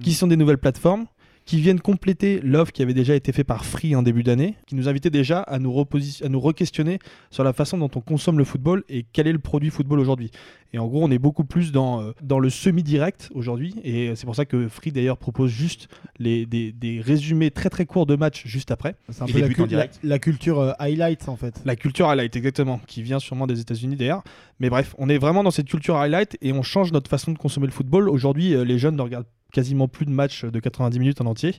qui 0.00 0.12
sont 0.12 0.26
des 0.26 0.36
nouvelles 0.36 0.58
plateformes 0.58 1.06
qui 1.46 1.60
viennent 1.60 1.80
compléter 1.80 2.40
l'offre 2.42 2.72
qui 2.72 2.82
avait 2.82 2.92
déjà 2.92 3.14
été 3.14 3.32
faite 3.32 3.46
par 3.46 3.64
Free 3.64 3.94
en 3.94 4.02
début 4.02 4.24
d'année, 4.24 4.56
qui 4.66 4.74
nous 4.74 4.88
invitait 4.88 5.10
déjà 5.10 5.40
à 5.40 5.60
nous, 5.60 5.72
à 5.80 6.28
nous 6.28 6.40
re-questionner 6.40 6.98
sur 7.30 7.44
la 7.44 7.52
façon 7.52 7.78
dont 7.78 7.90
on 7.94 8.00
consomme 8.00 8.36
le 8.36 8.44
football 8.44 8.82
et 8.88 9.06
quel 9.12 9.28
est 9.28 9.32
le 9.32 9.38
produit 9.38 9.70
football 9.70 10.00
aujourd'hui. 10.00 10.32
Et 10.72 10.78
en 10.78 10.88
gros, 10.88 11.02
on 11.02 11.10
est 11.10 11.20
beaucoup 11.20 11.44
plus 11.44 11.70
dans, 11.70 12.02
euh, 12.02 12.12
dans 12.20 12.40
le 12.40 12.50
semi-direct 12.50 13.30
aujourd'hui, 13.32 13.76
et 13.84 14.14
c'est 14.16 14.26
pour 14.26 14.34
ça 14.34 14.44
que 14.44 14.66
Free 14.66 14.90
d'ailleurs 14.90 15.16
propose 15.16 15.50
juste 15.50 15.88
les, 16.18 16.46
des, 16.46 16.72
des 16.72 17.00
résumés 17.00 17.52
très 17.52 17.70
très 17.70 17.86
courts 17.86 18.06
de 18.06 18.16
matchs 18.16 18.42
juste 18.44 18.72
après. 18.72 18.96
C'est 19.10 19.22
un 19.22 19.26
Et 19.26 19.32
peu 19.32 19.40
la, 19.40 20.18
culture 20.18 20.58
euh, 20.58 20.72
highlights 20.80 21.28
en 21.28 21.36
fait. 21.36 21.62
La 21.64 21.76
culture 21.76 22.08
highlight, 22.08 22.34
exactement, 22.34 22.80
qui 22.88 23.02
vient 23.02 23.20
sûrement 23.20 23.46
des 23.46 23.60
États-Unis 23.60 23.94
d'ailleurs. 23.94 24.24
Mais 24.58 24.68
bref, 24.68 24.96
on 24.98 25.08
est 25.08 25.18
vraiment 25.18 25.44
dans 25.44 25.52
cette 25.52 25.68
culture 25.68 25.96
highlight 25.96 26.36
et 26.42 26.52
on 26.52 26.62
change 26.62 26.92
notre 26.92 27.08
façon 27.08 27.30
de 27.30 27.38
consommer 27.38 27.66
le 27.68 27.72
football. 27.72 28.08
Aujourd'hui, 28.08 28.54
euh, 28.54 28.64
les 28.64 28.78
jeunes 28.78 28.96
ne 28.96 29.02
regardent 29.02 29.26
quasiment 29.52 29.88
plus 29.88 30.06
de 30.06 30.10
matchs 30.10 30.44
de 30.44 30.60
90 30.60 30.98
minutes 30.98 31.20
en 31.20 31.26
entier. 31.26 31.54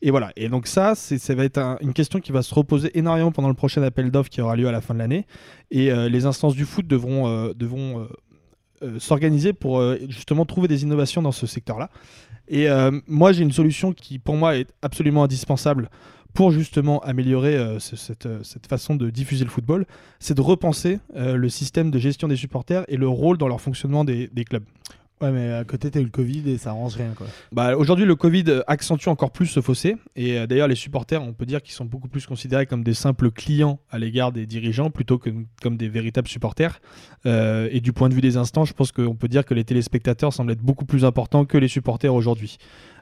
Et 0.00 0.10
voilà. 0.12 0.30
Et 0.36 0.48
donc 0.48 0.66
ça, 0.68 0.94
ça 0.94 1.34
va 1.34 1.44
être 1.44 1.58
un- 1.58 1.76
une 1.80 1.92
question 1.92 2.20
qui 2.20 2.30
va 2.30 2.42
se 2.42 2.54
reposer 2.54 2.96
énormément 2.96 3.32
pendant 3.32 3.48
le 3.48 3.54
prochain 3.54 3.82
appel 3.82 4.10
d'offres 4.12 4.30
qui 4.30 4.40
aura 4.40 4.54
lieu 4.54 4.68
à 4.68 4.72
la 4.72 4.80
fin 4.80 4.94
de 4.94 4.98
l'année. 5.00 5.26
Et 5.72 5.90
euh, 5.90 6.08
les 6.08 6.24
instances 6.24 6.54
du 6.54 6.64
foot 6.64 6.86
devront, 6.86 7.26
euh, 7.28 7.52
euh, 8.82 8.98
s'organiser 9.00 9.52
pour 9.52 9.82
justement 10.08 10.44
trouver 10.46 10.68
des 10.68 10.84
innovations 10.84 11.20
dans 11.20 11.32
ce 11.32 11.46
secteur-là. 11.48 11.90
Et 12.50 12.66
moi, 13.06 13.32
j'ai 13.32 13.42
une 13.42 13.52
solution 13.52 13.92
qui, 13.92 14.18
pour 14.18 14.36
moi, 14.36 14.56
est 14.56 14.72
absolument 14.80 15.24
indispensable 15.24 15.90
pour 16.32 16.50
justement 16.52 17.00
améliorer 17.00 17.76
ce- 17.78 17.96
cette, 17.96 18.26
façon 18.68 18.94
de 18.94 19.10
diffuser 19.10 19.44
le 19.44 19.50
football, 19.50 19.84
c'est 20.18 20.34
de 20.34 20.40
repenser 20.40 20.98
le 21.14 21.48
système 21.50 21.90
de 21.90 21.98
gestion 21.98 22.26
des 22.28 22.36
supporters 22.36 22.84
et 22.88 22.96
le 22.96 23.06
rôle 23.08 23.36
dans 23.36 23.48
leur 23.48 23.60
fonctionnement 23.60 24.04
des 24.04 24.28
clubs. 24.48 24.64
Ouais, 25.20 25.32
mais 25.32 25.52
à 25.52 25.64
côté, 25.64 25.90
t'as 25.90 26.00
eu 26.00 26.04
le 26.04 26.10
Covid 26.10 26.48
et 26.48 26.58
ça 26.58 26.70
arrange 26.70 26.94
rien 26.96 27.12
quoi. 27.16 27.26
Bah, 27.50 27.76
Aujourd'hui, 27.76 28.04
le 28.04 28.14
Covid 28.14 28.62
accentue 28.66 29.08
encore 29.08 29.32
plus 29.32 29.46
ce 29.46 29.60
fossé. 29.60 29.96
Et 30.14 30.38
euh, 30.38 30.46
d'ailleurs, 30.46 30.68
les 30.68 30.76
supporters, 30.76 31.22
on 31.22 31.32
peut 31.32 31.46
dire 31.46 31.60
qu'ils 31.60 31.74
sont 31.74 31.84
beaucoup 31.84 32.08
plus 32.08 32.26
considérés 32.26 32.66
comme 32.66 32.84
des 32.84 32.94
simples 32.94 33.30
clients 33.30 33.80
à 33.90 33.98
l'égard 33.98 34.30
des 34.30 34.46
dirigeants 34.46 34.90
plutôt 34.90 35.18
que 35.18 35.30
comme 35.60 35.76
des 35.76 35.88
véritables 35.88 36.28
supporters. 36.28 36.80
Euh, 37.26 37.68
et 37.72 37.80
du 37.80 37.92
point 37.92 38.08
de 38.08 38.14
vue 38.14 38.20
des 38.20 38.36
instants, 38.36 38.64
je 38.64 38.74
pense 38.74 38.92
qu'on 38.92 39.16
peut 39.16 39.28
dire 39.28 39.44
que 39.44 39.54
les 39.54 39.64
téléspectateurs 39.64 40.32
semblent 40.32 40.52
être 40.52 40.62
beaucoup 40.62 40.84
plus 40.84 41.04
importants 41.04 41.44
que 41.44 41.58
les 41.58 41.68
supporters 41.68 42.14
aujourd'hui. 42.14 42.58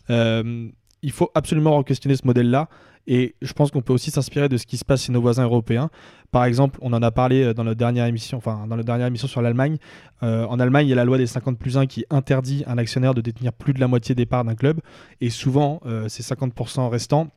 Euh, 0.08 0.68
il 1.02 1.12
faut 1.12 1.30
absolument 1.34 1.78
re-questionner 1.78 2.16
ce 2.16 2.26
modèle-là. 2.26 2.68
Et 3.06 3.34
je 3.40 3.52
pense 3.52 3.70
qu'on 3.70 3.82
peut 3.82 3.92
aussi 3.92 4.10
s'inspirer 4.10 4.48
de 4.48 4.56
ce 4.56 4.66
qui 4.66 4.76
se 4.76 4.84
passe 4.84 5.04
chez 5.04 5.12
nos 5.12 5.20
voisins 5.20 5.44
européens. 5.44 5.90
Par 6.32 6.44
exemple, 6.44 6.78
on 6.82 6.92
en 6.92 7.02
a 7.02 7.10
parlé 7.10 7.42
euh, 7.42 7.54
dans 7.54 7.64
la 7.64 7.74
dernière 7.74 8.06
émission, 8.06 8.38
enfin 8.38 8.66
dans 8.68 8.76
la 8.76 8.82
dernière 8.82 9.06
émission 9.06 9.28
sur 9.28 9.42
l'Allemagne. 9.42 9.76
Euh, 10.22 10.44
en 10.46 10.58
Allemagne, 10.58 10.86
il 10.86 10.90
y 10.90 10.92
a 10.92 10.96
la 10.96 11.04
loi 11.04 11.18
des 11.18 11.26
50 11.26 11.58
plus 11.58 11.78
1 11.78 11.86
qui 11.86 12.04
interdit 12.10 12.64
un 12.66 12.78
actionnaire 12.78 13.14
de 13.14 13.20
détenir 13.20 13.52
plus 13.52 13.72
de 13.72 13.80
la 13.80 13.88
moitié 13.88 14.14
des 14.14 14.26
parts 14.26 14.44
d'un 14.44 14.54
club. 14.54 14.80
Et 15.20 15.30
souvent, 15.30 15.80
euh, 15.86 16.08
ces 16.08 16.22
50% 16.22 16.88
restants 16.88 17.28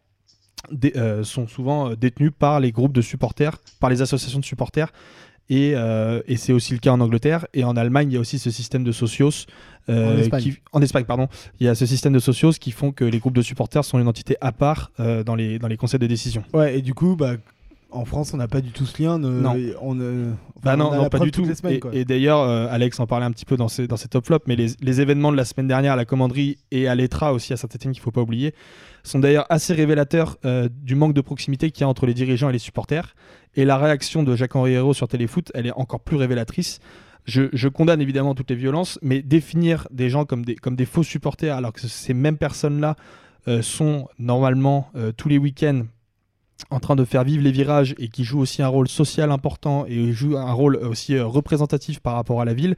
sont 1.23 1.47
souvent 1.47 1.95
détenus 1.95 2.31
par 2.37 2.59
les 2.59 2.73
groupes 2.73 2.91
de 2.91 3.01
supporters, 3.01 3.57
par 3.79 3.89
les 3.89 4.01
associations 4.01 4.39
de 4.39 4.45
supporters. 4.45 4.91
Et, 5.49 5.73
euh, 5.75 6.21
et 6.27 6.37
c'est 6.37 6.53
aussi 6.53 6.73
le 6.73 6.79
cas 6.79 6.91
en 6.91 6.99
Angleterre. 7.01 7.47
Et 7.53 7.63
en 7.63 7.75
Allemagne, 7.75 8.11
il 8.11 8.13
y 8.13 8.17
a 8.17 8.19
aussi 8.19 8.37
ce 8.39 8.51
système 8.51 8.83
de 8.83 8.91
socios. 8.91 9.45
euh, 9.89 10.13
En 10.15 10.17
Espagne. 10.19 10.41
qui- 10.43 10.57
en 10.73 10.81
Espagne, 10.81 11.05
pardon. 11.05 11.27
Il 11.59 11.65
y 11.65 11.69
a 11.69 11.73
ce 11.73 11.85
système 11.87 12.13
de 12.13 12.19
socios 12.19 12.51
qui 12.59 12.69
font 12.71 12.91
que 12.91 13.03
les 13.03 13.17
groupes 13.17 13.33
de 13.35 13.41
supporters 13.41 13.83
sont 13.83 13.97
une 13.99 14.07
entité 14.07 14.35
à 14.41 14.51
part 14.51 14.91
euh, 14.99 15.23
dans, 15.23 15.33
les, 15.35 15.57
dans 15.57 15.67
les 15.67 15.77
conseils 15.77 15.99
de 15.99 16.05
décision. 16.07 16.43
Ouais, 16.53 16.77
et 16.77 16.81
du 16.83 16.93
coup, 16.93 17.15
bah, 17.15 17.33
en 17.89 18.05
France, 18.05 18.31
on 18.35 18.37
n'a 18.37 18.47
pas 18.47 18.61
du 18.61 18.69
tout 18.69 18.85
ce 18.85 19.01
lien. 19.01 19.17
ne- 19.17 19.27
Non. 19.41 19.55
On, 19.81 19.95
ne- 19.95 20.33
Bah 20.61 20.75
non, 20.75 20.89
on 20.89 20.91
a 20.91 20.97
non 20.97 21.03
la 21.03 21.09
pas 21.09 21.17
du 21.17 21.31
tout. 21.31 21.43
semaines, 21.43 21.79
et 21.91 22.01
et 22.01 22.05
d'ailleurs, 22.05 22.41
euh, 22.41 22.67
Alex 22.69 22.99
en 22.99 23.07
parlait 23.07 23.25
un 23.25 23.31
petit 23.31 23.45
peu 23.45 23.57
dans 23.57 23.67
ses, 23.67 23.87
dans 23.87 23.97
ses 23.97 24.07
top 24.09 24.27
flops, 24.27 24.45
mais 24.47 24.55
les, 24.55 24.67
les 24.79 25.01
événements 25.01 25.31
de 25.31 25.37
la 25.37 25.45
semaine 25.45 25.67
dernière 25.67 25.93
à 25.93 25.95
la 25.95 26.05
commanderie 26.05 26.59
et 26.69 26.87
à 26.87 26.93
l'ETRA 26.93 27.33
aussi 27.33 27.53
à 27.53 27.57
Saint-Etienne, 27.57 27.93
qu'il 27.93 28.01
ne 28.01 28.03
faut 28.03 28.11
pas 28.11 28.21
oublier, 28.21 28.53
sont 29.03 29.19
d'ailleurs 29.19 29.45
assez 29.49 29.73
révélateurs 29.73 30.37
euh, 30.45 30.69
du 30.71 30.95
manque 30.95 31.13
de 31.13 31.21
proximité 31.21 31.71
qu'il 31.71 31.81
y 31.81 31.83
a 31.83 31.87
entre 31.87 32.05
les 32.05 32.13
dirigeants 32.13 32.49
et 32.49 32.53
les 32.53 32.59
supporters. 32.59 33.15
Et 33.55 33.65
la 33.65 33.77
réaction 33.77 34.23
de 34.23 34.35
Jacques-Henri 34.35 34.73
Hérault 34.73 34.93
sur 34.93 35.07
Téléfoot, 35.07 35.51
elle 35.53 35.67
est 35.67 35.73
encore 35.73 36.01
plus 36.01 36.17
révélatrice. 36.17 36.79
Je, 37.25 37.67
condamne 37.67 38.01
évidemment 38.01 38.33
toutes 38.33 38.49
les 38.49 38.55
violences, 38.55 38.97
mais 39.03 39.21
définir 39.21 39.87
des 39.91 40.09
gens 40.09 40.25
comme 40.25 40.43
des, 40.43 40.85
faux 40.85 41.03
supporters 41.03 41.55
alors 41.55 41.73
que 41.73 41.81
ces 41.81 42.13
mêmes 42.15 42.37
personnes-là 42.37 42.95
euh, 43.47 43.61
sont 43.61 44.07
normalement 44.17 44.89
euh, 44.95 45.11
tous 45.11 45.29
les 45.29 45.37
week-ends 45.37 45.83
en 46.71 46.79
train 46.79 46.95
de 46.95 47.05
faire 47.05 47.23
vivre 47.23 47.43
les 47.43 47.51
virages 47.51 47.95
et 47.99 48.09
qui 48.09 48.23
jouent 48.23 48.39
aussi 48.39 48.61
un 48.61 48.67
rôle 48.67 48.87
social 48.87 49.31
important 49.31 49.85
et 49.87 50.11
jouent 50.11 50.37
un 50.37 50.51
rôle 50.51 50.75
aussi 50.75 51.17
représentatif 51.19 51.99
par 51.99 52.15
rapport 52.15 52.41
à 52.41 52.45
la 52.45 52.53
ville, 52.53 52.75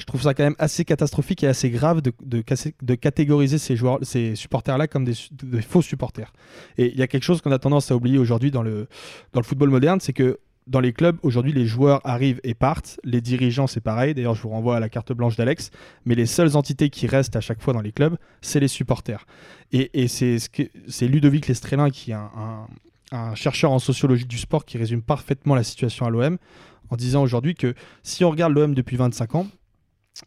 je 0.00 0.06
trouve 0.06 0.22
ça 0.22 0.34
quand 0.34 0.42
même 0.42 0.56
assez 0.58 0.84
catastrophique 0.84 1.44
et 1.44 1.46
assez 1.46 1.70
grave 1.70 2.00
de, 2.00 2.12
de, 2.24 2.42
de 2.82 2.94
catégoriser 2.94 3.58
ces, 3.58 3.76
ces 4.02 4.34
supporters-là 4.34 4.88
comme 4.88 5.04
des, 5.04 5.14
faux 5.62 5.82
supporters. 5.82 6.32
Et 6.78 6.90
il 6.92 6.98
y 6.98 7.02
a 7.02 7.06
quelque 7.06 7.22
chose 7.22 7.42
qu'on 7.42 7.52
a 7.52 7.58
tendance 7.58 7.90
à 7.90 7.96
oublier 7.96 8.18
aujourd'hui 8.18 8.50
dans 8.50 8.62
le, 8.62 8.88
dans 9.32 9.40
le 9.40 9.44
football 9.44 9.70
moderne, 9.70 10.00
c'est 10.00 10.12
que 10.12 10.40
dans 10.66 10.80
les 10.80 10.92
clubs, 10.92 11.18
aujourd'hui, 11.22 11.52
les 11.52 11.66
joueurs 11.66 12.00
arrivent 12.04 12.40
et 12.44 12.54
partent. 12.54 13.00
Les 13.02 13.20
dirigeants, 13.20 13.66
c'est 13.66 13.80
pareil. 13.80 14.14
D'ailleurs, 14.14 14.34
je 14.34 14.42
vous 14.42 14.50
renvoie 14.50 14.76
à 14.76 14.80
la 14.80 14.88
carte 14.88 15.12
blanche 15.12 15.36
d'Alex. 15.36 15.70
Mais 16.04 16.14
les 16.14 16.26
seules 16.26 16.56
entités 16.56 16.90
qui 16.90 17.08
restent 17.08 17.34
à 17.34 17.40
chaque 17.40 17.60
fois 17.60 17.72
dans 17.72 17.80
les 17.80 17.90
clubs, 17.90 18.16
c'est 18.40 18.60
les 18.60 18.68
supporters. 18.68 19.26
Et, 19.72 20.06
c'est 20.06 21.08
Ludovic 21.08 21.48
Lestrelin, 21.48 21.90
qui 21.90 22.12
est 22.12 22.16
un 23.12 23.34
chercheur 23.34 23.72
en 23.72 23.80
sociologie 23.80 24.26
du 24.26 24.38
sport, 24.38 24.64
qui 24.64 24.78
résume 24.78 25.02
parfaitement 25.02 25.56
la 25.56 25.64
situation 25.64 26.06
à 26.06 26.10
l'OM, 26.10 26.38
en 26.90 26.96
disant 26.96 27.22
aujourd'hui 27.22 27.54
que 27.54 27.74
si 28.04 28.24
on 28.24 28.30
regarde 28.30 28.52
l'OM 28.52 28.74
depuis 28.74 28.96
25 28.96 29.34
ans, 29.34 29.46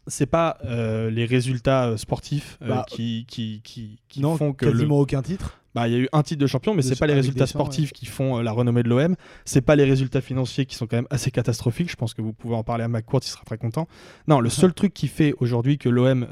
c'est 0.06 0.26
pas 0.26 0.58
euh, 0.64 1.10
les 1.10 1.24
résultats 1.24 1.86
euh, 1.88 1.96
sportifs 1.96 2.58
euh, 2.62 2.68
Bah, 2.68 2.86
qui, 2.88 3.26
qui, 3.28 3.60
qui, 3.62 3.98
qui 4.08 4.20
non, 4.20 4.36
font 4.36 4.52
que 4.52 4.64
le- 4.66 4.72
quasiment 4.72 4.98
aucun 4.98 5.22
titre. 5.22 5.60
bah, 5.74 5.86
il 5.88 5.92
y 5.92 5.96
a 5.96 5.98
eu 6.00 6.08
un 6.12 6.22
titre 6.22 6.40
de 6.40 6.46
champion, 6.46 6.74
mais 6.74 6.82
c'est 6.82 6.98
pas 6.98 7.06
les 7.06 7.14
résultats 7.14 7.46
sportifs 7.46 7.92
qui 7.92 8.06
font 8.06 8.38
euh, 8.38 8.42
la 8.42 8.50
renommée 8.50 8.82
de 8.82 8.88
l'OM. 8.88 9.14
C'est 9.44 9.60
pas 9.60 9.76
les 9.76 9.84
résultats 9.84 10.20
financiers 10.20 10.66
qui 10.66 10.74
sont 10.74 10.86
quand 10.86 10.96
même 10.96 11.06
assez 11.10 11.30
catastrophiques. 11.30 11.90
Je 11.90 11.96
pense 11.96 12.12
que 12.14 12.22
vous 12.22 12.32
pouvez 12.32 12.56
en 12.56 12.64
parler 12.64 12.82
à 12.84 12.88
McCourt, 12.88 13.20
il 13.22 13.28
sera 13.28 13.44
très 13.44 13.58
content. 13.58 13.86
Non, 14.26 14.40
le 14.40 14.48
seul 14.50 14.72
truc 14.80 14.94
qui 14.94 15.06
fait 15.06 15.34
aujourd'hui 15.38 15.78
que 15.78 15.88
l'OM 15.88 16.26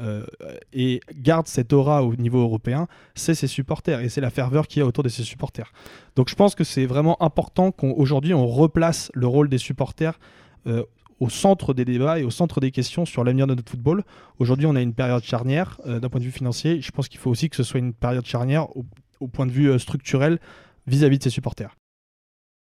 et 0.73 1.01
garde 1.15 1.47
cette 1.47 1.73
aura 1.73 2.03
au 2.05 2.17
niveau 2.17 2.41
européen, 2.41 2.89
c'est 3.15 3.35
ses 3.35 3.47
supporters 3.47 4.01
et 4.01 4.09
c'est 4.09 4.21
la 4.23 4.31
ferveur 4.31 4.67
qu'il 4.67 4.81
y 4.81 4.83
a 4.83 4.87
autour 4.87 5.05
de 5.05 5.09
ses 5.09 5.23
supporters. 5.25 5.73
Donc 6.17 6.29
je 6.31 6.35
pense 6.35 6.55
que 6.55 6.65
c'est 6.65 6.87
vraiment 6.87 7.23
important 7.23 7.71
qu'aujourd'hui 7.71 8.35
on, 8.35 8.47
replace 8.47 9.11
le 9.15 9.27
rôle 9.27 9.49
des 9.49 9.59
supporters. 9.59 10.19
euh, 10.67 10.83
au 11.23 11.29
centre 11.29 11.73
des 11.73 11.85
débats 11.85 12.19
et 12.19 12.25
au 12.25 12.31
centre 12.31 12.59
des 12.61 12.71
questions 12.73 13.05
sur 13.05 13.23
l'avenir 13.23 13.47
de 13.47 13.55
notre 13.55 13.71
football. 13.71 14.03
Aujourd'hui, 14.41 14.67
on 14.67 14.75
a 14.75 14.81
une 14.81 14.93
période 14.95 15.23
charnière 15.23 15.81
euh, 15.87 16.01
d'un 16.01 16.09
point 16.09 16.19
de 16.21 16.25
vue 16.25 16.33
financier. 16.33 16.81
Je 16.81 16.91
pense 16.91 17.09
qu'il 17.09 17.21
faut 17.21 17.31
aussi 17.31 17.49
que 17.49 17.55
ce 17.57 17.63
soit 17.63 17.79
une 17.79 17.93
période 17.93 18.27
charnière 18.27 18.77
au, 18.77 18.85
au 19.21 19.29
point 19.29 19.47
de 19.47 19.53
vue 19.53 19.69
euh, 19.71 19.79
structurel 19.79 20.41
vis-à-vis 20.89 21.19
de 21.19 21.23
ses 21.23 21.31
supporters. 21.31 21.77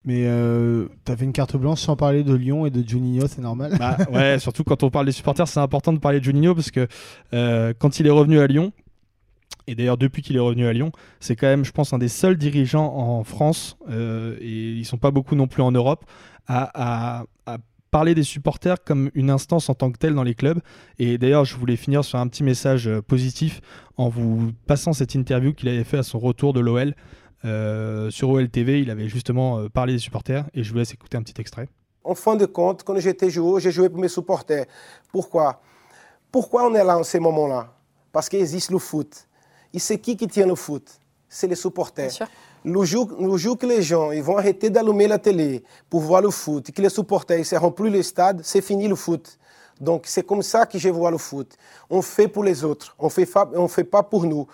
Mais 0.05 0.27
euh, 0.27 0.87
t'as 1.05 1.17
fait 1.17 1.25
une 1.25 1.33
carte 1.33 1.57
blanche 1.57 1.81
sans 1.81 1.97
parler 1.97 2.23
de 2.25 2.35
Lyon 2.35 2.67
et 2.67 2.71
de 2.71 2.89
Juninho, 2.89 3.27
c'est 3.29 3.41
normal. 3.43 3.77
Bah, 3.79 3.97
ouais, 4.13 4.39
surtout 4.41 4.63
quand 4.65 4.83
on 4.85 4.91
parle 4.91 5.07
des 5.07 5.13
supporters, 5.13 5.47
c'est 5.49 5.61
important 5.61 5.93
de 5.93 5.99
parler 5.99 6.21
de 6.21 6.25
Juninho 6.25 6.55
parce 6.55 6.71
que 6.71 6.87
euh, 7.35 7.73
quand 7.79 7.99
il 8.01 8.07
est 8.07 8.11
revenu 8.11 8.39
à 8.41 8.47
Lyon, 8.47 8.73
et 9.69 9.75
d'ailleurs 9.77 9.99
depuis 9.99 10.23
qu'il 10.23 10.35
est 10.37 10.41
revenu 10.41 10.67
à 10.67 10.73
Lyon, 10.73 10.91
c'est 11.21 11.37
quand 11.37 11.47
même, 11.47 11.65
je 11.65 11.71
pense, 11.73 11.93
un 11.93 11.99
des 11.99 12.09
seuls 12.09 12.37
dirigeants 12.37 12.93
en 12.97 13.23
France, 13.25 13.77
euh, 13.91 14.37
et 14.41 14.73
ils 14.73 14.85
sont 14.85 14.99
pas 14.99 15.11
beaucoup 15.13 15.37
non 15.37 15.47
plus 15.47 15.63
en 15.63 15.71
Europe, 15.73 16.05
à, 16.49 17.19
à- 17.21 17.25
à 17.47 17.59
parler 17.93 18.15
des 18.15 18.25
supporters 18.25 18.83
comme 18.83 19.11
une 19.15 19.31
instance 19.31 19.69
en 19.69 19.75
tant 19.75 19.93
que 19.93 19.99
telle 19.99 20.15
dans 20.15 20.25
les 20.25 20.35
clubs. 20.35 20.59
Et 20.99 21.19
d'ailleurs, 21.19 21.45
je 21.45 21.57
voulais 21.57 21.77
finir 21.77 22.05
sur 22.05 22.19
un 22.19 22.27
petit 22.27 22.43
message 22.43 22.89
euh, 22.89 23.03
positif 23.03 23.61
en 23.97 24.09
vous 24.09 24.51
passant 24.67 24.93
cette 24.93 25.15
interview 25.15 25.53
qu'il 25.53 25.69
avait 25.69 25.85
fait 25.85 25.99
à 25.99 26.03
son 26.03 26.19
retour 26.19 26.55
de 26.55 26.61
l'OL. 26.61 26.95
Euh, 27.45 28.11
sur 28.11 28.31
OLTV, 28.31 28.81
il 28.81 28.91
avait 28.91 29.09
justement 29.09 29.59
euh, 29.59 29.69
parlé 29.69 29.93
des 29.93 29.99
supporters 29.99 30.47
et 30.55 30.65
je 30.65 30.73
vous 30.73 30.79
laisse 30.79 30.93
écouter 30.93 31.19
un 31.19 31.23
petit 31.23 31.39
extrait. 31.41 31.69
En 32.03 32.15
fin 32.15 32.35
de 32.35 32.47
compte, 32.47 32.83
quand 32.83 32.99
j'étais 32.99 33.31
joueur, 33.31 33.61
j'ai 33.61 33.71
joué 33.71 33.89
pour 33.91 34.01
mes 34.01 34.09
supporters. 34.09 34.65
Pourquoi? 35.13 35.61
Pourquoi 36.33 36.67
on 36.69 36.75
est 36.75 36.83
là 36.83 36.99
en 36.99 37.03
ces 37.05 37.21
moments-là? 37.21 37.75
Parce 38.11 38.29
qu'il 38.29 38.41
existe 38.41 38.71
le 38.71 38.79
foot. 38.79 39.29
Et 39.75 39.79
c'est 39.79 39.99
qui 39.99 40.17
qui 40.17 40.27
tient 40.27 40.47
le 40.47 40.55
foot? 40.55 40.91
C'est 41.29 41.47
les 41.47 41.55
supporters. 41.55 42.11
Le 42.65 42.85
jour, 42.85 43.11
le 43.19 43.37
jour 43.37 43.59
que 43.59 43.67
les 43.67 43.83
gens 43.83 44.13
ils 44.13 44.23
vont 44.23 44.37
arrêter 44.37 44.71
d'allumer 44.71 45.09
la 45.09 45.19
télé 45.19 45.65
pour 45.91 46.01
voir 46.01 46.23
le 46.23 46.31
foot, 46.31 46.71
que 46.71 46.81
les 46.81 46.91
supporters 46.91 47.39
ne 47.39 47.43
seront 47.45 47.73
plus 47.73 47.91
le 47.91 48.03
stade, 48.03 48.41
c'est 48.45 48.61
fini 48.61 48.87
le 48.87 48.95
foot. 48.95 49.37
Donc 49.81 50.05
c'est 50.07 50.23
comme 50.25 50.43
ça 50.43 50.65
que 50.65 50.79
je 50.79 50.89
vois 50.89 51.11
le 51.11 51.19
foot. 51.19 51.57
On 51.91 52.03
fait 52.03 52.29
pour 52.29 52.45
les 52.45 52.63
autres, 52.63 52.95
on 53.01 53.09
fait 53.09 53.27
fa- 53.27 53.51
on 53.55 53.67
fait 53.67 53.83
pas 53.85 54.05
pour 54.05 54.25
nous. 54.27 54.47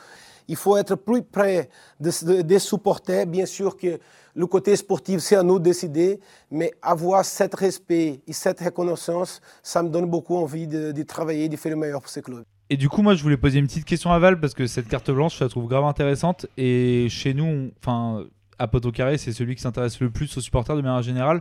Il 0.51 0.57
faut 0.57 0.79
être 0.79 0.95
plus 0.95 1.23
près 1.23 1.69
de- 2.01 2.25
de- 2.25 2.41
des 2.41 2.59
supporters. 2.59 3.27
Bien 3.27 3.45
sûr 3.45 3.77
que 3.77 3.99
le 4.35 4.47
côté 4.47 4.75
sportif, 4.77 5.21
c'est 5.21 5.37
à 5.37 5.43
nous 5.43 5.59
de 5.59 5.65
décider, 5.65 6.19
mais 6.51 6.73
avoir 6.81 7.23
cet 7.27 7.55
respect 7.57 8.21
et 8.27 8.33
cette 8.33 8.61
reconnaissance, 8.61 9.43
ça 9.63 9.83
me 9.83 9.91
donne 9.91 10.07
beaucoup 10.07 10.37
envie 10.37 10.67
de, 10.67 10.93
de 10.93 11.03
travailler, 11.03 11.51
de 11.51 11.57
faire 11.57 11.73
le 11.73 11.77
meilleur 11.77 12.01
pour 12.01 12.11
ce 12.11 12.21
club. 12.21 12.45
Et 12.71 12.77
du 12.77 12.91
coup, 12.91 13.01
moi, 13.01 13.15
je 13.15 13.23
voulais 13.23 13.39
poser 13.39 13.59
une 13.59 13.67
petite 13.67 13.87
question 13.87 14.13
à 14.13 14.19
Val 14.19 14.39
parce 14.39 14.53
que 14.53 14.67
cette 14.67 14.89
carte 14.89 15.11
blanche, 15.11 15.39
je 15.39 15.45
la 15.45 15.49
trouve 15.49 15.69
grave 15.69 15.85
intéressante. 15.85 16.47
Et 16.59 17.07
chez 17.09 17.33
nous, 17.33 17.73
enfin, 17.81 18.27
à 18.59 18.69
Poteau 18.69 18.93
Carré, 18.93 19.17
c'est 19.17 19.33
celui 19.33 19.55
qui 19.57 19.63
s'intéresse 19.63 19.99
le 20.01 20.11
plus 20.11 20.37
aux 20.37 20.41
supporters 20.43 20.77
de 20.77 20.83
manière 20.83 21.03
générale. 21.03 21.41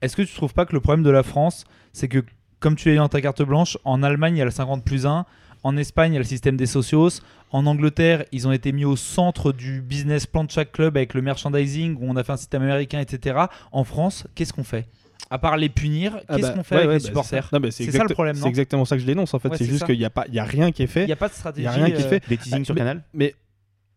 Est-ce 0.00 0.16
que 0.16 0.22
tu 0.22 0.32
trouves 0.32 0.54
pas 0.54 0.66
que 0.66 0.72
le 0.72 0.80
problème 0.80 1.02
de 1.02 1.10
la 1.10 1.24
France, 1.24 1.64
c'est 1.92 2.06
que, 2.06 2.24
comme 2.60 2.76
tu 2.76 2.88
l'as 2.88 2.94
dit 2.94 2.98
dans 2.98 3.08
ta 3.08 3.20
carte 3.20 3.42
blanche, 3.42 3.78
en 3.84 4.02
Allemagne, 4.04 4.36
il 4.36 4.38
y 4.38 4.42
a 4.42 4.44
le 4.44 4.52
50 4.52 4.84
plus 4.84 5.06
1. 5.06 5.26
En 5.62 5.76
Espagne, 5.76 6.12
il 6.12 6.14
y 6.14 6.18
a 6.18 6.20
le 6.20 6.24
système 6.24 6.56
des 6.56 6.66
socios. 6.66 7.20
En 7.50 7.66
Angleterre, 7.66 8.24
ils 8.30 8.46
ont 8.46 8.52
été 8.52 8.70
mis 8.70 8.84
au 8.84 8.94
centre 8.94 9.52
du 9.52 9.82
business 9.82 10.26
plan 10.26 10.44
de 10.44 10.50
chaque 10.50 10.70
club 10.70 10.96
avec 10.96 11.14
le 11.14 11.20
merchandising, 11.20 11.96
où 12.00 12.08
on 12.08 12.14
a 12.14 12.22
fait 12.22 12.32
un 12.32 12.36
système 12.36 12.62
américain, 12.62 13.00
etc. 13.00 13.40
En 13.72 13.82
France, 13.82 14.26
qu'est-ce 14.36 14.52
qu'on 14.52 14.64
fait? 14.64 14.86
À 15.32 15.38
part 15.38 15.56
les 15.56 15.68
punir, 15.68 16.18
Ah 16.28 16.34
qu'est-ce 16.36 16.48
bah, 16.48 16.54
qu'on 16.54 16.62
fait 16.64 16.74
ouais, 16.74 16.80
avec 16.82 16.88
ouais, 16.90 16.94
les 16.98 17.00
bah, 17.02 17.06
supporters 17.06 17.48
c'est 17.70 17.84
ça. 17.84 17.92
C'est 17.92 17.98
le 18.02 18.08
problème, 18.14 18.36
non 18.36 18.42
C'est 18.42 18.48
exactement 18.48 18.84
ça 18.84 18.96
que 18.96 19.02
je 19.02 19.06
dénonce 19.06 19.32
en 19.32 19.38
fait. 19.38 19.48
Ouais, 19.48 19.56
c'est 19.56 19.64
juste 19.64 19.86
qu'il 19.86 19.96
n'y 19.98 20.04
a, 20.04 20.10
pas- 20.10 20.24
il 20.26 20.34
y 20.34 20.40
a 20.40 20.44
rien 20.44 20.72
qui 20.72 20.82
est 20.82 20.88
fait. 20.88 21.02
Il 21.04 21.06
n'y 21.06 21.12
a 21.12 21.16
pas 21.16 21.28
de 21.28 21.32
Il 21.32 21.36
stratégie. 21.36 21.62
n'y 21.62 21.68
a 21.68 21.72
rien 21.72 21.86
qui 21.94 22.02
est 22.02 22.04
euh, 22.04 22.08
fait. 22.08 22.28
Des 22.28 22.36
teasings 22.36 22.58
Ah, 22.62 22.64
sur 22.64 22.74
mais- 22.74 22.80
Canal 22.80 23.02
Mais 23.14 23.34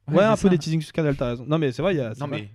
Ouais, 0.09 0.17
ouais, 0.17 0.23
un 0.25 0.31
peu 0.35 0.37
ça. 0.37 0.49
des 0.49 0.57
teasings 0.59 0.81
sur 0.81 0.93
Canal, 0.93 1.15
t'as 1.15 1.29
raison. 1.29 1.45
Non, 1.47 1.57
mais 1.57 1.71
c'est 1.71 1.81
vrai, 1.81 1.95
il 1.95 1.97
y 1.97 2.01
a, 2.01 2.13
Non, 2.19 2.27
mais 2.27 2.49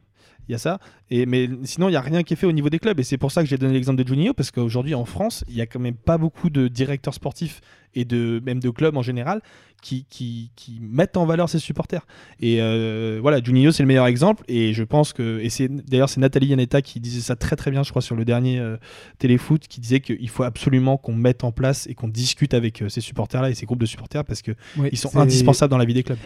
il 0.49 0.53
y 0.53 0.55
a 0.55 0.59
ça. 0.59 0.79
Et, 1.11 1.27
mais 1.27 1.49
sinon, 1.65 1.89
il 1.89 1.93
n'y 1.93 1.97
a 1.97 2.01
rien 2.01 2.23
qui 2.23 2.35
est 2.35 2.37
fait 2.37 2.47
au 2.47 2.53
niveau 2.53 2.71
des 2.71 2.79
clubs. 2.79 2.99
Et 3.01 3.03
c'est 3.03 3.19
pour 3.19 3.33
ça 3.33 3.43
que 3.43 3.49
j'ai 3.49 3.59
donné 3.59 3.75
l'exemple 3.75 4.03
de 4.03 4.09
Juninho, 4.09 4.33
parce 4.33 4.51
qu'aujourd'hui, 4.51 4.95
en 4.95 5.05
France, 5.05 5.45
il 5.49 5.55
n'y 5.55 5.61
a 5.61 5.67
quand 5.67 5.81
même 5.81 5.97
pas 5.97 6.19
beaucoup 6.19 6.51
de 6.51 6.69
directeurs 6.69 7.15
sportifs 7.15 7.61
et 7.95 8.05
de, 8.05 8.41
même 8.45 8.61
de 8.61 8.71
clubs 8.71 8.97
en 8.97 9.03
général 9.03 9.41
qui, 9.83 10.05
qui, 10.11 10.51
qui 10.57 10.79
mettent 10.81 11.17
en 11.17 11.25
valeur 11.25 11.49
ses 11.49 11.59
supporters. 11.59 12.07
Et 12.41 12.61
euh, 12.61 13.19
voilà, 13.23 13.41
Juninho, 13.43 13.71
c'est 13.71 13.83
le 13.83 13.87
meilleur 13.87 14.07
exemple. 14.07 14.45
Et 14.49 14.73
je 14.73 14.83
pense 14.83 15.13
que. 15.13 15.41
Et 15.41 15.51
c'est 15.51 15.69
d'ailleurs, 15.69 16.09
c'est 16.09 16.21
Nathalie 16.21 16.49
Yanetta 16.49 16.83
qui 16.83 17.01
disait 17.01 17.21
ça 17.21 17.37
très 17.37 17.57
très 17.57 17.71
bien, 17.71 17.83
je 17.83 17.91
crois, 17.91 18.03
sur 18.03 18.17
le 18.17 18.25
dernier 18.25 18.59
euh, 18.59 18.77
téléfoot, 19.19 19.67
qui 19.69 19.81
disait 19.81 20.01
qu'il 20.01 20.29
faut 20.29 20.43
absolument 20.43 20.97
qu'on 20.97 21.15
mette 21.15 21.45
en 21.45 21.53
place 21.53 21.87
et 21.87 21.95
qu'on 21.95 22.09
discute 22.09 22.55
avec 22.55 22.83
euh, 22.83 22.89
ces 22.89 23.01
supporters-là 23.01 23.51
et 23.51 23.55
ces 23.55 23.67
groupes 23.67 23.81
de 23.81 23.87
supporters 23.87 24.25
parce 24.25 24.43
que 24.43 24.53
Oui, 24.77 24.89
ils 24.93 24.99
sont 24.99 25.17
indispensables 25.17 25.71
dans 25.71 25.79
la 25.79 25.85
vie 25.85 25.95
des 25.95 26.03
clubs. 26.03 26.19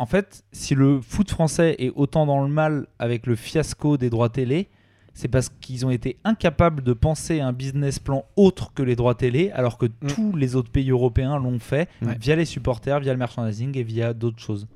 En 0.00 0.06
fait, 0.06 0.44
si 0.52 0.74
le 0.74 1.02
foot 1.02 1.30
français 1.30 1.76
est 1.78 1.92
autant 1.94 2.24
dans 2.24 2.40
le 2.42 2.48
mal 2.48 2.86
avec 2.98 3.26
le 3.26 3.36
fiasco 3.36 3.98
des 3.98 4.08
droits 4.08 4.30
télé, 4.30 4.68
c'est 5.12 5.28
parce 5.28 5.50
qu'ils 5.60 5.84
ont 5.84 5.90
été 5.90 6.16
incapables 6.24 6.82
de 6.82 6.94
penser 6.94 7.40
un 7.40 7.52
business 7.52 7.98
plan 7.98 8.24
autre 8.34 8.72
que 8.72 8.82
les 8.82 8.96
droits 8.96 9.14
télé, 9.14 9.50
alors 9.50 9.76
que 9.76 9.84
tous 9.84 10.34
les 10.34 10.56
autres 10.56 10.70
pays 10.70 10.88
européens 10.90 11.38
l'ont 11.38 11.58
fait 11.58 11.86
Ouais. 12.00 12.16
via 12.18 12.34
les 12.34 12.46
supporters, 12.46 12.98
via 13.00 13.12
le 13.12 13.18
merchandising 13.18 13.76
et 13.76 13.82
via 13.82 14.14
d'autres 14.14 14.38
choses. 14.40 14.66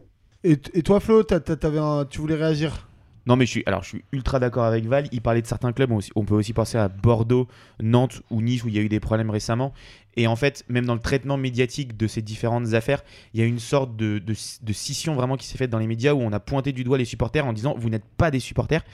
Et, 0.43 0.59
et 0.75 0.83
toi, 0.83 1.01
Flo, 1.01 1.23
un- 1.23 2.05
tu 2.05 2.21
voulais 2.21 2.35
réagir? 2.35 2.87
Non, 3.27 3.37
mais 3.37 3.47
je 3.47 3.51
suis, 3.53 3.63
alors, 3.65 3.83
je 3.83 3.89
suis 3.89 4.05
ultra 4.13 4.39
d'accord 4.39 4.65
avec 4.65 4.85
Val. 4.85 5.09
Il 5.11 5.23
parlait 5.23 5.41
de 5.41 5.47
certains 5.47 5.73
clubs. 5.73 5.91
On, 5.91 5.97
aussi- 5.97 6.13
on 6.15 6.27
peut 6.27 6.35
aussi 6.35 6.53
penser 6.53 6.77
à 6.77 6.89
Bordeaux, 6.89 7.49
Nantes 7.83 8.21
ou 8.29 8.43
Nice 8.43 8.63
où 8.65 8.69
il 8.69 8.75
y 8.75 8.79
a 8.79 8.83
eu 8.83 8.91
des 8.91 9.01
problèmes 9.01 9.31
récemment. 9.31 9.73
Et 10.17 10.27
en 10.27 10.37
fait, 10.37 10.65
même 10.69 10.87
dans 10.87 10.95
le 10.95 11.01
traitement 11.01 11.37
médiatique 11.37 11.97
de 11.97 12.07
ces 12.07 12.23
différentes 12.23 12.75
affaires, 12.75 13.03
il 13.33 13.41
y 13.41 13.43
a 13.43 13.47
une 13.47 13.59
sorte 13.59 13.97
de, 13.97 14.19
de, 14.19 14.35
de 14.63 14.73
scission 14.73 15.15
vraiment 15.15 15.37
qui 15.37 15.47
s'est 15.47 15.59
faite 15.59 15.71
dans 15.71 15.79
les 15.79 15.87
médias 15.87 16.15
où 16.15 16.21
on 16.21 16.33
a 16.33 16.41
pointé 16.41 16.73
du 16.73 16.85
doigt 16.85 16.99
les 16.99 17.05
supporters 17.05 17.45
en 17.47 17.53
disant 17.53 17.75
vous 17.77 17.91
n'êtes 17.91 18.05
pas 18.17 18.31
des 18.31 18.41
supporters. 18.41 18.85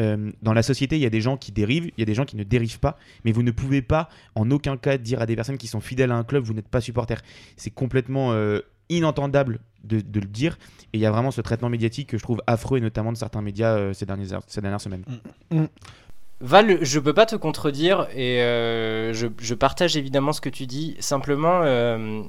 Euh, 0.00 0.30
dans 0.42 0.52
la 0.52 0.62
société, 0.62 0.96
il 0.96 1.02
y 1.02 1.06
a 1.06 1.10
des 1.10 1.20
gens 1.20 1.36
qui 1.36 1.52
dérivent, 1.52 1.86
il 1.86 2.00
y 2.00 2.02
a 2.02 2.06
des 2.06 2.14
gens 2.14 2.24
qui 2.24 2.36
ne 2.36 2.44
dérivent 2.44 2.80
pas, 2.80 2.96
mais 3.24 3.32
vous 3.32 3.42
ne 3.42 3.50
pouvez 3.50 3.82
pas 3.82 4.08
en 4.34 4.50
aucun 4.50 4.76
cas 4.76 4.98
dire 4.98 5.20
à 5.20 5.26
des 5.26 5.36
personnes 5.36 5.58
qui 5.58 5.66
sont 5.66 5.80
fidèles 5.80 6.10
à 6.10 6.16
un 6.16 6.24
club 6.24 6.44
vous 6.44 6.54
n'êtes 6.54 6.68
pas 6.68 6.80
supporter. 6.80 7.16
C'est 7.56 7.70
complètement 7.70 8.32
euh, 8.32 8.60
inentendable 8.88 9.60
de, 9.84 9.96
le 9.96 10.26
dire. 10.26 10.58
Et 10.92 10.98
il 10.98 11.00
y 11.00 11.06
a 11.06 11.10
vraiment 11.10 11.30
ce 11.30 11.40
traitement 11.40 11.68
médiatique 11.68 12.08
que 12.08 12.18
je 12.18 12.22
trouve 12.22 12.42
affreux, 12.46 12.78
et 12.78 12.80
notamment 12.80 13.12
de 13.12 13.16
certains 13.16 13.42
médias 13.42 13.76
euh, 13.76 13.92
ces, 13.92 14.06
dernières, 14.06 14.42
ces 14.46 14.60
dernières 14.60 14.80
semaines. 14.80 15.04
Val, 16.42 16.78
je 16.82 16.98
peux 16.98 17.14
pas 17.14 17.24
te 17.24 17.36
contredire 17.36 18.08
et 18.16 18.42
euh, 18.42 19.12
je, 19.12 19.54
partage 19.54 19.96
évidemment 19.96 20.32
ce 20.32 20.40
que 20.40 20.48
tu 20.48 20.66
dis. 20.66 20.96
Simplement, 20.98 21.60
euh, 21.62 22.22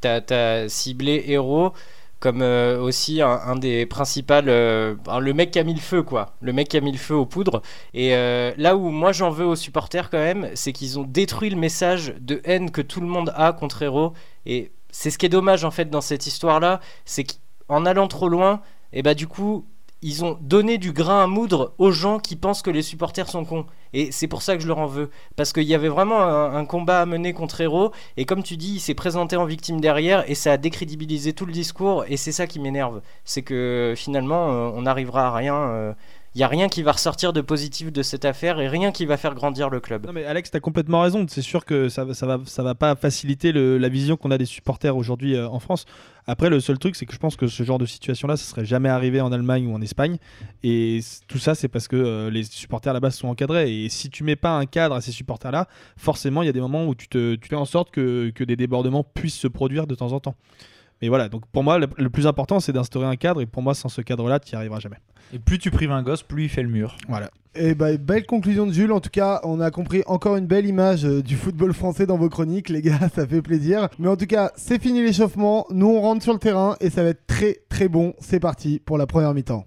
t'as 0.00 0.20
as 0.30 0.68
ciblé 0.68 1.22
Héros 1.28 1.72
comme 2.18 2.42
euh, 2.42 2.80
aussi 2.80 3.22
un, 3.22 3.56
des 3.56 3.86
principaux, 3.86 4.34
euh, 4.34 4.96
le 5.20 5.32
mec 5.32 5.52
qui 5.52 5.60
a 5.60 5.64
mis 5.64 5.72
le 5.72 5.80
feu 5.80 6.02
quoi, 6.02 6.34
le 6.42 6.52
mec 6.52 6.68
qui 6.68 6.76
a 6.76 6.80
mis 6.80 6.90
le 6.90 6.98
feu 6.98 7.14
aux 7.14 7.26
poudres. 7.26 7.62
Et 7.94 8.10
là 8.10 8.76
où 8.76 8.90
moi 8.90 9.12
j'en 9.12 9.30
veux 9.30 9.46
aux 9.46 9.56
supporters 9.56 10.10
quand 10.10 10.18
même, 10.18 10.50
c'est 10.54 10.72
qu'ils 10.72 10.98
ont 10.98 11.04
détruit 11.04 11.50
le 11.50 11.56
message 11.56 12.14
de 12.20 12.40
haine 12.44 12.72
que 12.72 12.82
tout 12.82 13.00
le 13.00 13.06
monde 13.06 13.32
a 13.36 13.52
contre 13.52 13.82
Héros. 13.82 14.14
Et 14.46 14.72
c'est 14.90 15.10
ce 15.10 15.16
qui 15.16 15.26
est 15.26 15.30
dommage 15.30 15.64
en 15.64 15.70
fait 15.70 15.88
dans 15.88 16.00
cette 16.00 16.26
histoire 16.26 16.58
là, 16.58 16.80
c'est 17.04 17.24
qu'en 17.24 17.86
allant 17.86 18.08
trop 18.08 18.28
loin, 18.28 18.62
et 18.92 19.02
bah 19.02 19.14
du 19.14 19.28
coup 19.28 19.64
ils 20.02 20.24
ont 20.24 20.38
donné 20.40 20.78
du 20.78 20.92
grain 20.92 21.24
à 21.24 21.26
moudre 21.26 21.74
aux 21.78 21.90
gens 21.90 22.18
qui 22.18 22.36
pensent 22.36 22.62
que 22.62 22.70
les 22.70 22.82
supporters 22.82 23.28
sont 23.28 23.44
cons. 23.44 23.66
Et 23.92 24.12
c'est 24.12 24.28
pour 24.28 24.42
ça 24.42 24.56
que 24.56 24.62
je 24.62 24.68
leur 24.68 24.78
en 24.78 24.86
veux. 24.86 25.10
Parce 25.36 25.52
qu'il 25.52 25.64
y 25.64 25.74
avait 25.74 25.88
vraiment 25.88 26.22
un, 26.22 26.64
combat 26.64 27.02
à 27.02 27.06
mener 27.06 27.32
contre 27.32 27.60
Héros. 27.60 27.92
Et 28.16 28.24
comme 28.24 28.42
tu 28.42 28.56
dis, 28.56 28.74
il 28.74 28.80
s'est 28.80 28.94
présenté 28.94 29.36
en 29.36 29.44
victime 29.44 29.80
derrière. 29.80 30.28
Et 30.30 30.34
ça 30.34 30.52
a 30.52 30.56
décrédibilisé 30.56 31.32
tout 31.32 31.44
le 31.44 31.52
discours. 31.52 32.04
Et 32.08 32.16
c'est 32.16 32.32
ça 32.32 32.46
qui 32.46 32.60
m'énerve. 32.60 33.02
C'est 33.24 33.42
que 33.42 33.94
finalement, 33.96 34.52
euh, 34.52 34.70
on 34.74 34.82
n'arrivera 34.82 35.26
à 35.28 35.34
rien. 35.34 35.54
euh, 35.54 35.92
Il 36.36 36.38
n'y 36.38 36.44
a 36.44 36.48
rien 36.48 36.68
qui 36.68 36.84
va 36.84 36.92
ressortir 36.92 37.32
de 37.32 37.40
positif 37.40 37.92
de 37.92 38.02
cette 38.02 38.24
affaire. 38.24 38.60
Et 38.60 38.68
rien 38.68 38.92
qui 38.92 39.04
va 39.04 39.16
faire 39.16 39.34
grandir 39.34 39.68
le 39.68 39.80
club. 39.80 40.06
Non 40.06 40.12
mais 40.12 40.24
Alex, 40.24 40.52
tu 40.52 40.56
as 40.56 40.60
complètement 40.60 41.00
raison. 41.00 41.26
C'est 41.28 41.42
sûr 41.42 41.64
que 41.64 41.88
ça, 41.88 42.14
ça 42.14 42.26
va, 42.26 42.38
ça 42.46 42.62
va 42.62 42.76
pas 42.76 42.94
faciliter 42.94 43.52
la 43.52 43.88
vision 43.88 44.16
qu'on 44.16 44.30
a 44.30 44.38
des 44.38 44.44
supporters 44.44 44.96
aujourd'hui 44.96 45.34
euh, 45.34 45.48
en 45.48 45.58
France. 45.58 45.86
Après, 46.28 46.48
le 46.48 46.60
seul 46.60 46.78
truc, 46.78 46.94
c'est 46.94 47.04
que 47.06 47.12
je 47.12 47.18
pense 47.18 47.34
que 47.34 47.48
ce 47.48 47.64
genre 47.64 47.78
de 47.78 47.86
situation-là, 47.86 48.36
ça 48.36 48.44
serait 48.44 48.64
jamais 48.64 48.88
arrivé 48.88 49.20
en 49.20 49.32
Allemagne 49.32 49.66
ou 49.66 49.74
en 49.74 49.82
Espagne. 49.82 50.18
Et 50.62 51.00
tout 51.26 51.38
ça, 51.38 51.56
c'est 51.56 51.68
parce 51.68 51.88
que 51.88 51.96
euh, 51.96 52.30
les 52.30 52.44
supporters 52.44 52.92
là-bas 52.92 53.10
sont 53.10 53.26
encadrés. 53.26 53.84
Et 53.84 53.88
si 53.88 54.08
tu 54.08 54.22
mets 54.22 54.36
pas 54.36 54.56
un 54.56 54.66
cadre 54.66 54.94
à 54.94 55.00
ces 55.00 55.10
supporters-là, 55.10 55.66
forcément, 55.96 56.42
il 56.42 56.46
y 56.46 56.50
a 56.50 56.52
des 56.52 56.60
moments 56.60 56.86
où 56.86 56.94
tu, 56.94 57.08
fais 57.42 57.56
en 57.56 57.64
sorte 57.64 57.90
que 57.90 58.44
des 58.44 58.56
débordements 58.56 59.02
puissent 59.02 59.38
se 59.38 59.48
produire 59.48 59.88
de 59.88 59.96
temps 59.96 60.12
en 60.12 60.20
temps. 60.20 60.36
Mais 61.02 61.08
voilà, 61.08 61.28
donc 61.28 61.46
pour 61.46 61.64
moi, 61.64 61.78
le, 61.78 62.10
plus 62.10 62.26
important, 62.26 62.60
c'est 62.60 62.72
d'instaurer 62.72 63.06
un 63.06 63.16
cadre. 63.16 63.40
Et 63.40 63.46
pour 63.46 63.62
moi, 63.62 63.74
sans 63.74 63.88
ce 63.88 64.02
cadre-là, 64.02 64.38
tu 64.38 64.54
n'y 64.54 64.58
arriveras 64.58 64.80
jamais. 64.80 64.98
Et 65.32 65.38
plus 65.38 65.58
tu 65.58 65.70
prives 65.70 65.92
un 65.92 66.02
gosse, 66.02 66.22
plus 66.22 66.44
il 66.44 66.48
fait 66.48 66.62
le 66.62 66.68
mur. 66.68 66.96
Voilà. 67.08 67.30
Et 67.54 67.74
bah, 67.74 67.96
belle 67.96 68.26
conclusion 68.26 68.66
de 68.66 68.72
Jules. 68.72 68.92
En 68.92 69.00
tout 69.00 69.10
cas, 69.10 69.40
on 69.44 69.60
a 69.60 69.70
compris 69.70 70.02
encore 70.06 70.36
une 70.36 70.46
belle 70.46 70.66
image 70.66 71.04
euh, 71.04 71.22
du 71.22 71.36
football 71.36 71.72
français 71.72 72.06
dans 72.06 72.16
vos 72.16 72.28
chroniques, 72.28 72.68
les 72.68 72.82
gars. 72.82 73.08
Ça 73.14 73.26
fait 73.26 73.42
plaisir. 73.42 73.88
Mais 73.98 74.08
en 74.08 74.16
tout 74.16 74.26
cas, 74.26 74.52
c'est 74.56 74.80
fini 74.80 75.02
l'échauffement. 75.02 75.66
Nous, 75.70 75.88
on 75.88 76.00
rentre 76.00 76.22
sur 76.22 76.32
le 76.32 76.38
terrain 76.38 76.76
et 76.80 76.90
ça 76.90 77.02
va 77.02 77.10
être 77.10 77.26
très 77.26 77.58
très 77.68 77.88
bon. 77.88 78.14
C'est 78.18 78.40
parti 78.40 78.80
pour 78.84 78.98
la 78.98 79.06
première 79.06 79.34
mi-temps. 79.34 79.66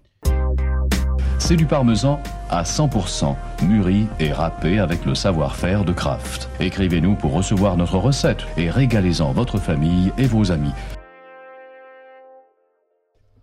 C'est 1.40 1.58
du 1.58 1.66
parmesan 1.66 2.22
à 2.50 2.64
100%, 2.64 3.36
mûri 3.68 4.06
et 4.20 4.32
râpé 4.32 4.80
avec 4.80 5.06
le 5.06 5.14
savoir-faire 5.14 5.84
de 5.84 5.92
Kraft. 5.92 6.48
Écrivez-nous 6.62 7.16
pour 7.16 7.34
recevoir 7.34 7.76
notre 7.76 7.98
recette 7.98 8.46
et 8.56 8.70
régalez-en 8.70 9.34
votre 9.34 9.58
famille 9.58 10.14
et 10.18 10.26
vos 10.26 10.54
amis. 10.54 10.72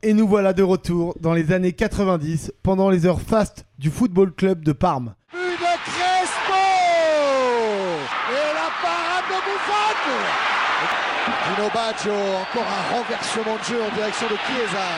Et 0.03 0.15
nous 0.15 0.27
voilà 0.27 0.55
de 0.55 0.63
retour 0.63 1.15
dans 1.21 1.35
les 1.35 1.53
années 1.53 1.75
90, 1.75 2.55
pendant 2.63 2.89
les 2.89 3.05
heures 3.05 3.21
fastes 3.21 3.67
du 3.79 3.91
Football 3.91 4.33
Club 4.33 4.65
de 4.65 4.73
Parme. 4.73 5.15
De 5.35 5.39
Crespo 5.39 6.57
Et 8.33 8.49
la 8.57 8.71
parade 8.81 9.29
de 9.29 9.39
Buffon 9.45 10.41
Dino 11.45 11.69
Baggio, 11.69 12.17
encore 12.17 12.65
un 12.65 12.85
renversement 12.97 13.57
de 13.61 13.65
jeu 13.69 13.83
en 13.83 13.95
direction 13.95 14.27
de 14.29 14.39
Chiesa. 14.49 14.89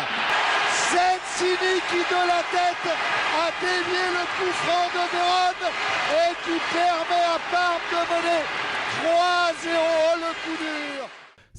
Sensini 0.71 1.83
qui 1.91 1.99
de 1.99 2.23
la 2.23 2.43
tête 2.55 2.87
a 2.87 3.51
dévié 3.59 4.05
le 4.07 4.25
coup 4.39 4.55
franc 4.63 4.87
de 4.87 5.03
Véron 5.11 5.67
et 6.15 6.33
qui 6.45 6.57
permet 6.71 7.27
à 7.27 7.43
Parme 7.51 7.87
de 7.91 8.01
mener 8.07 8.43
3-0 9.03 9.75
le 10.23 10.31
coup 10.45 10.57
dur 10.63 11.02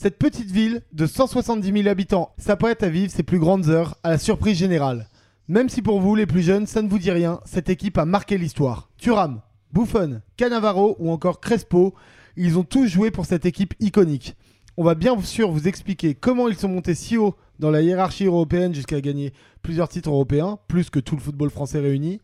cette 0.04 0.18
petite 0.18 0.52
ville 0.52 0.82
de 0.92 1.06
170 1.06 1.72
000 1.72 1.88
habitants 1.88 2.34
s'apprête 2.38 2.84
à 2.84 2.90
vivre 2.90 3.10
ses 3.10 3.24
plus 3.24 3.40
grandes 3.40 3.70
heures 3.70 3.96
à 4.04 4.10
la 4.10 4.18
surprise 4.18 4.58
générale. 4.58 5.08
Même 5.48 5.70
si 5.70 5.82
pour 5.82 6.02
vous, 6.02 6.14
les 6.14 6.26
plus 6.26 6.42
jeunes, 6.42 6.68
ça 6.68 6.82
ne 6.82 6.90
vous 6.90 7.00
dit 7.00 7.10
rien, 7.10 7.40
cette 7.46 7.70
équipe 7.70 7.98
a 7.98 8.04
marqué 8.04 8.38
l'histoire. 8.38 8.90
Thuram, 8.98 9.40
Buffon, 9.72 10.20
Cannavaro 10.36 10.98
ou 11.00 11.10
encore 11.10 11.40
Crespo, 11.40 11.94
ils 12.36 12.60
ont 12.60 12.66
tous 12.66 12.86
joué 12.88 13.12
pour 13.12 13.26
cette 13.26 13.46
équipe 13.46 13.76
iconique. 13.80 14.36
On 14.76 14.84
va 14.84 14.94
bien 14.94 15.18
sûr 15.22 15.50
vous 15.50 15.70
expliquer 15.70 16.16
comment 16.16 16.50
ils 16.50 16.58
sont 16.58 16.68
montés 16.68 16.96
si 16.96 17.16
haut 17.16 17.36
dans 17.60 17.72
la 17.72 17.82
hiérarchie 17.82 18.26
européenne 18.26 18.76
jusqu'à 18.76 19.00
gagner 19.00 19.32
plusieurs 19.62 19.88
titres 19.88 20.10
européens, 20.10 20.60
plus 20.68 20.90
que 20.90 21.00
tout 21.00 21.16
le 21.16 21.22
football 21.22 21.50
français 21.50 21.80
réuni, 21.80 22.20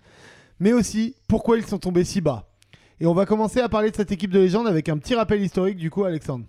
mais 0.60 0.74
aussi 0.74 1.16
pourquoi 1.30 1.58
ils 1.58 1.66
sont 1.66 1.80
tombés 1.80 2.04
si 2.04 2.20
bas. 2.20 2.50
Et 3.00 3.06
on 3.06 3.14
va 3.14 3.26
commencer 3.26 3.62
à 3.62 3.70
parler 3.70 3.90
de 3.90 3.96
cette 3.96 4.12
équipe 4.12 4.32
de 4.32 4.40
légende 4.40 4.68
avec 4.68 4.90
un 4.90 4.98
petit 4.98 5.16
rappel 5.16 5.42
historique 5.42 5.78
du 5.78 5.90
coup 5.90 6.04
Alexandre. 6.04 6.44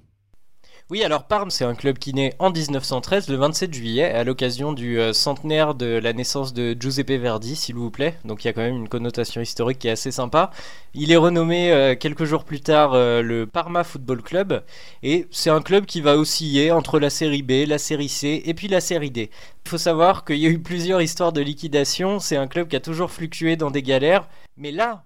Oui, 0.91 1.05
alors 1.05 1.23
Parme, 1.23 1.53
c'est 1.53 1.65
un 1.65 1.77
club 1.77 1.99
qui 1.99 2.13
naît 2.13 2.35
en 2.41 2.51
1913, 2.51 3.29
le 3.29 3.37
27 3.37 3.73
juillet, 3.73 4.11
à 4.11 4.25
l'occasion 4.25 4.73
du 4.73 4.99
euh, 4.99 5.13
centenaire 5.13 5.77
de 5.77 5.87
la 5.87 6.13
naissance 6.13 6.53
de 6.53 6.77
Giuseppe 6.77 7.13
Verdi, 7.13 7.55
s'il 7.55 7.77
vous 7.77 7.93
plaît. 7.93 8.19
Donc 8.25 8.43
il 8.43 8.49
y 8.49 8.51
a 8.51 8.53
quand 8.53 8.63
même 8.63 8.75
une 8.75 8.89
connotation 8.89 9.41
historique 9.41 9.79
qui 9.79 9.87
est 9.87 9.93
assez 9.93 10.11
sympa. 10.11 10.51
Il 10.93 11.13
est 11.13 11.17
renommé 11.17 11.71
euh, 11.71 11.95
quelques 11.95 12.25
jours 12.25 12.43
plus 12.43 12.61
tard 12.61 12.95
euh, 12.95 13.23
le 13.23 13.47
Parma 13.47 13.85
Football 13.85 14.21
Club, 14.21 14.65
et 15.05 15.29
c'est 15.31 15.51
un 15.51 15.63
club 15.63 15.87
qui 15.87 16.01
va 16.01 16.17
osciller 16.17 16.73
entre 16.73 16.99
la 16.99 17.09
série 17.09 17.43
B, 17.43 17.69
la 17.69 17.79
série 17.79 18.09
C 18.09 18.43
et 18.45 18.53
puis 18.53 18.67
la 18.67 18.81
série 18.81 19.13
D. 19.13 19.31
Il 19.65 19.69
faut 19.69 19.79
savoir 19.79 20.25
qu'il 20.25 20.39
y 20.39 20.47
a 20.47 20.51
eu 20.51 20.59
plusieurs 20.59 21.01
histoires 21.01 21.33
de 21.33 21.41
liquidation, 21.41 22.19
c'est 22.19 22.37
un 22.37 22.49
club 22.49 22.67
qui 22.67 22.75
a 22.75 22.81
toujours 22.81 23.13
fluctué 23.13 23.55
dans 23.55 23.71
des 23.71 23.85
galères, 23.85 24.29
mais 24.57 24.73
là, 24.73 25.05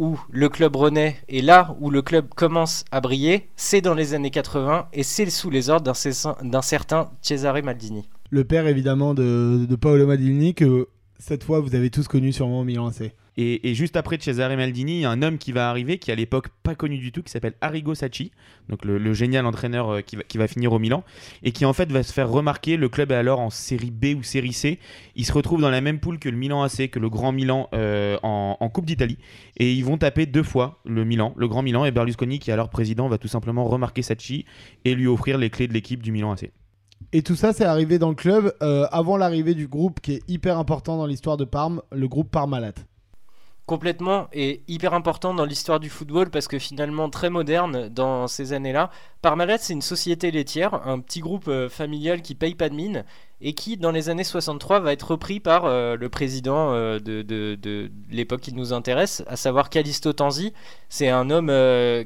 où 0.00 0.18
le 0.30 0.48
club 0.48 0.74
renaît 0.76 1.18
et 1.28 1.42
là 1.42 1.76
où 1.78 1.90
le 1.90 2.00
club 2.00 2.26
commence 2.34 2.86
à 2.90 3.02
briller, 3.02 3.50
c'est 3.54 3.82
dans 3.82 3.92
les 3.92 4.14
années 4.14 4.30
80 4.30 4.88
et 4.94 5.02
c'est 5.02 5.28
sous 5.28 5.50
les 5.50 5.68
ordres 5.68 5.92
d'un 6.42 6.62
certain 6.62 7.10
Cesare 7.20 7.62
Maldini. 7.62 8.08
Le 8.30 8.44
père 8.44 8.66
évidemment 8.66 9.12
de, 9.12 9.68
Paolo 9.78 10.06
Maldini 10.06 10.54
que 10.54 10.88
cette 11.18 11.44
fois 11.44 11.60
vous 11.60 11.74
avez 11.74 11.90
tous 11.90 12.08
connu 12.08 12.32
sûrement 12.32 12.60
au 12.60 12.64
Milan. 12.64 12.90
Et, 13.42 13.74
juste 13.74 13.96
après 13.96 14.18
Cesare 14.20 14.54
Maldini, 14.54 14.96
il 14.96 15.00
y 15.00 15.04
a 15.06 15.10
un 15.10 15.22
homme 15.22 15.38
qui 15.38 15.52
va 15.52 15.70
arriver, 15.70 15.96
qui 15.98 16.12
à 16.12 16.14
l'époque 16.14 16.48
pas 16.62 16.74
connu 16.74 16.98
du 16.98 17.10
tout, 17.10 17.22
qui 17.22 17.30
s'appelle 17.30 17.54
Arrigo 17.62 17.94
Sacchi, 17.94 18.32
donc 18.68 18.84
le, 18.84 19.12
génial 19.14 19.46
entraîneur 19.46 19.88
euh, 19.88 20.00
qui 20.02 20.36
va, 20.36 20.46
finir 20.46 20.72
au 20.72 20.78
Milan, 20.78 21.04
et 21.42 21.52
qui 21.52 21.64
en 21.64 21.72
fait 21.72 21.90
va 21.90 22.02
se 22.02 22.12
faire 22.12 22.28
remarquer. 22.28 22.76
Le 22.76 22.90
club 22.90 23.12
est 23.12 23.16
alors 23.16 23.40
en 23.40 23.48
série 23.48 23.90
B 23.90 24.16
ou 24.18 24.22
série 24.22 24.52
C. 24.52 24.78
Il 25.16 25.24
se 25.24 25.32
retrouve 25.32 25.62
dans 25.62 25.70
la 25.70 25.80
même 25.80 26.00
poule 26.00 26.18
que 26.18 26.28
le 26.28 26.36
Milan 26.36 26.62
AC, 26.62 26.90
que 26.90 26.98
le 26.98 27.08
Grand 27.08 27.32
Milan 27.32 27.68
euh, 27.72 28.18
en, 28.22 28.58
en, 28.60 28.68
Coupe 28.68 28.84
d'Italie, 28.84 29.18
et 29.56 29.72
ils 29.72 29.84
vont 29.84 29.96
taper 29.96 30.26
deux 30.26 30.42
fois 30.42 30.80
le 30.84 31.04
Milan, 31.04 31.32
le 31.36 31.48
Grand 31.48 31.62
Milan, 31.62 31.86
et 31.86 31.90
Berlusconi, 31.90 32.40
qui 32.40 32.50
est 32.50 32.52
alors 32.52 32.68
président, 32.68 33.08
va 33.08 33.16
tout 33.16 33.28
simplement 33.28 33.64
remarquer 33.64 34.02
Sacchi 34.02 34.44
et 34.84 34.94
lui 34.94 35.06
offrir 35.06 35.38
les 35.38 35.48
clés 35.48 35.66
de 35.66 35.72
l'équipe 35.72 36.02
du 36.02 36.12
Milan 36.12 36.32
AC. 36.32 36.50
Et 37.12 37.22
tout 37.22 37.34
ça, 37.34 37.52
c'est 37.52 37.64
arrivé 37.64 37.98
dans 37.98 38.10
le 38.10 38.14
club 38.14 38.52
euh, 38.62 38.86
avant 38.92 39.16
l'arrivée 39.16 39.54
du 39.54 39.66
groupe 39.66 40.00
qui 40.00 40.12
est 40.12 40.22
hyper 40.28 40.58
important 40.58 40.96
dans 40.96 41.06
l'histoire 41.06 41.36
de 41.36 41.44
Parme, 41.44 41.82
le 41.90 42.06
groupe 42.06 42.30
Parmalat 42.30 42.74
complètement 43.70 44.26
et 44.32 44.62
hyper 44.66 44.94
important 44.94 45.32
dans 45.32 45.44
l'histoire 45.44 45.78
du 45.78 45.90
football 45.90 46.28
parce 46.30 46.48
que 46.48 46.58
finalement 46.58 47.08
très 47.08 47.30
moderne 47.30 47.88
dans 47.88 48.26
ces 48.26 48.52
années-là. 48.52 48.90
Parmalat, 49.22 49.58
c'est 49.58 49.74
une 49.74 49.80
société 49.80 50.32
laitière, 50.32 50.84
un 50.88 50.98
petit 50.98 51.20
groupe 51.20 51.46
euh, 51.46 51.68
familial 51.68 52.20
qui 52.20 52.34
paye 52.34 52.56
pas 52.56 52.68
de 52.68 52.74
mine 52.74 53.04
et 53.40 53.52
qui, 53.52 53.76
dans 53.76 53.92
les 53.92 54.08
années 54.08 54.24
63, 54.24 54.80
va 54.80 54.92
être 54.92 55.12
repris 55.12 55.38
par 55.38 55.66
euh, 55.66 55.94
le 55.96 56.08
président 56.08 56.72
euh, 56.72 56.98
de, 56.98 57.90
l'époque 58.10 58.40
qui 58.40 58.52
nous 58.52 58.72
intéresse, 58.72 59.22
à 59.28 59.36
savoir 59.36 59.70
Callisto 59.70 60.12
Tanzi. 60.12 60.52
C'est 60.88 61.08
un 61.08 61.30
homme 61.30 61.46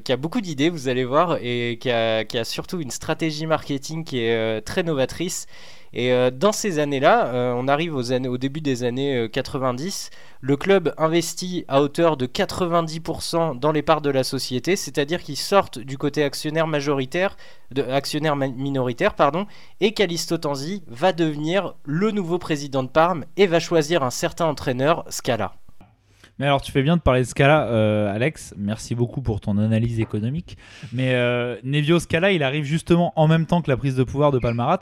qui 0.01 0.11
a 0.11 0.17
beaucoup 0.17 0.41
d'idées, 0.41 0.69
vous 0.69 0.87
allez 0.87 1.03
voir, 1.03 1.39
et 1.41 1.79
qui 1.81 1.89
a, 1.89 2.43
surtout 2.43 2.79
une 2.79 2.91
stratégie 2.91 3.47
marketing 3.47 4.03
qui 4.03 4.19
est 4.19 4.61
très 4.61 4.83
novatrice 4.83 5.47
et 5.95 6.11
euh, 6.11 6.29
dans 6.29 6.51
ces 6.51 6.79
années-là, 6.79 7.27
euh, 7.27 7.53
on 7.55 7.69
arrive 7.69 7.95
au 7.95 8.37
début 8.37 8.59
des 8.59 8.83
années 8.83 9.29
90, 9.31 10.09
euh, 10.11 10.15
le 10.41 10.57
club 10.57 10.93
investit 10.97 11.63
à 11.69 11.81
hauteur 11.81 12.17
de 12.17 12.25
90% 12.25 13.57
dans 13.57 13.71
les 13.71 13.81
parts 13.81 14.01
de 14.01 14.09
la 14.09 14.25
société, 14.25 14.75
c'est-à-dire 14.75 15.23
qu'ils 15.23 15.37
sortent 15.37 15.79
du 15.79 15.97
côté 15.97 16.21
actionnaire 16.25 16.67
majoritaire, 16.67 17.37
actionnaire 17.89 18.35
minoritaire, 18.35 19.13
pardon, 19.13 19.47
et 19.79 19.93
Calisto 19.93 20.37
Tanzi 20.37 20.83
va 20.87 21.13
devenir 21.13 21.75
le 21.85 22.11
nouveau 22.11 22.39
président 22.39 22.83
de 22.83 22.89
Parme 22.89 23.23
et 23.37 23.47
va 23.47 23.61
choisir 23.61 24.03
un 24.03 24.11
certain 24.11 24.47
entraîneur, 24.47 25.05
Scala. 25.09 25.53
Mais 26.37 26.45
alors, 26.45 26.61
tu 26.61 26.73
fais 26.73 26.83
bien 26.83 26.97
de 26.97 27.01
parler 27.01 27.21
de 27.21 27.27
Scala, 27.27 28.11
Alex. 28.11 28.53
Merci 28.57 28.93
beaucoup 28.93 29.21
pour 29.21 29.39
ton 29.39 29.57
analyse 29.57 30.01
économique. 30.01 30.57
Mais 30.91 31.15
Nevio 31.63 31.97
Scala, 31.99 32.33
il 32.33 32.43
arrive 32.43 32.65
justement 32.65 33.13
en 33.15 33.29
même 33.29 33.45
temps 33.45 33.61
que 33.61 33.71
la 33.71 33.77
prise 33.77 33.95
de 33.95 34.03
pouvoir 34.03 34.33
de 34.33 34.39
Palmarat. 34.39 34.81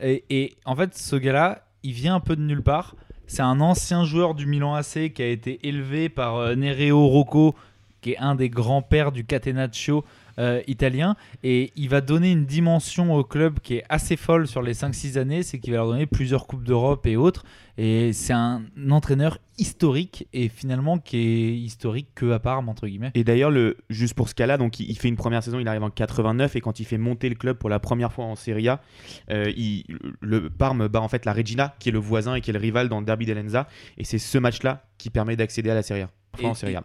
Et, 0.00 0.56
en 0.64 0.76
fait, 0.76 0.96
ce 0.96 1.16
gars-là, 1.16 1.62
il 1.82 1.92
vient 1.92 2.16
un 2.16 2.20
peu 2.20 2.36
de 2.36 2.42
nulle 2.42 2.62
part. 2.62 2.96
C'est 3.26 3.42
un 3.42 3.60
ancien 3.60 4.04
joueur 4.04 4.34
du 4.34 4.46
Milan 4.46 4.74
AC 4.74 5.12
qui 5.12 5.22
a 5.22 5.28
été 5.28 5.66
élevé 5.66 6.08
par 6.08 6.36
euh, 6.36 6.54
Nereo 6.54 7.06
Rocco, 7.06 7.54
qui 8.00 8.12
est 8.12 8.18
un 8.18 8.34
des 8.34 8.48
grands-pères 8.48 9.10
du 9.10 9.24
Catenaccio 9.24 10.04
euh, 10.38 10.62
italien. 10.66 11.16
Et 11.42 11.72
il 11.76 11.88
va 11.88 12.00
donner 12.00 12.32
une 12.32 12.46
dimension 12.46 13.14
au 13.14 13.24
club 13.24 13.60
qui 13.60 13.76
est 13.76 13.84
assez 13.88 14.16
folle 14.16 14.46
sur 14.46 14.62
les 14.62 14.74
5-6 14.74 15.18
années. 15.18 15.42
C'est 15.42 15.58
qu'il 15.58 15.72
va 15.72 15.78
leur 15.78 15.88
donner 15.88 16.06
plusieurs 16.06 16.46
Coupes 16.46 16.64
d'Europe 16.64 17.06
et 17.06 17.16
autres. 17.16 17.44
Et 17.78 18.12
c'est 18.12 18.32
un 18.32 18.62
entraîneur 18.90 19.38
historique 19.58 20.26
et 20.32 20.48
finalement 20.48 20.98
qui 20.98 21.18
est 21.18 21.56
historique 21.56 22.08
que 22.14 22.30
à 22.30 22.38
Parme 22.38 22.68
entre 22.68 22.86
guillemets. 22.86 23.10
Et 23.14 23.24
d'ailleurs 23.24 23.50
le 23.50 23.76
juste 23.90 24.14
pour 24.14 24.28
ce 24.28 24.34
cas-là, 24.34 24.56
donc 24.56 24.80
il, 24.80 24.96
fait 24.98 25.08
une 25.08 25.16
première 25.16 25.42
saison, 25.42 25.58
il 25.58 25.68
arrive 25.68 25.82
en 25.82 25.90
89 25.90 26.56
et 26.56 26.60
quand 26.60 26.80
il 26.80 26.84
fait 26.84 26.98
monter 26.98 27.28
le 27.28 27.34
club 27.34 27.58
pour 27.58 27.68
la 27.68 27.78
première 27.78 28.12
fois 28.12 28.24
en 28.24 28.34
Serie 28.34 28.68
A, 28.68 28.80
euh, 29.30 29.52
le 30.20 30.50
Parme 30.50 30.88
bat 30.88 31.00
en 31.00 31.08
fait 31.08 31.24
la 31.26 31.32
Regina 31.32 31.74
qui 31.78 31.90
est 31.90 31.92
le 31.92 31.98
voisin 31.98 32.34
et 32.34 32.40
qui 32.40 32.50
est 32.50 32.54
le 32.54 32.58
rival 32.58 32.88
dans 32.88 33.00
le 33.00 33.06
Derby 33.06 33.26
d'Elenza 33.26 33.68
et 33.98 34.04
c'est 34.04 34.18
ce 34.18 34.38
match-là 34.38 34.84
qui 34.98 35.10
permet 35.10 35.36
d'accéder 35.36 35.70
à 35.70 35.74
la 35.74 35.82
Serie 35.82 36.02
A. 36.02 36.10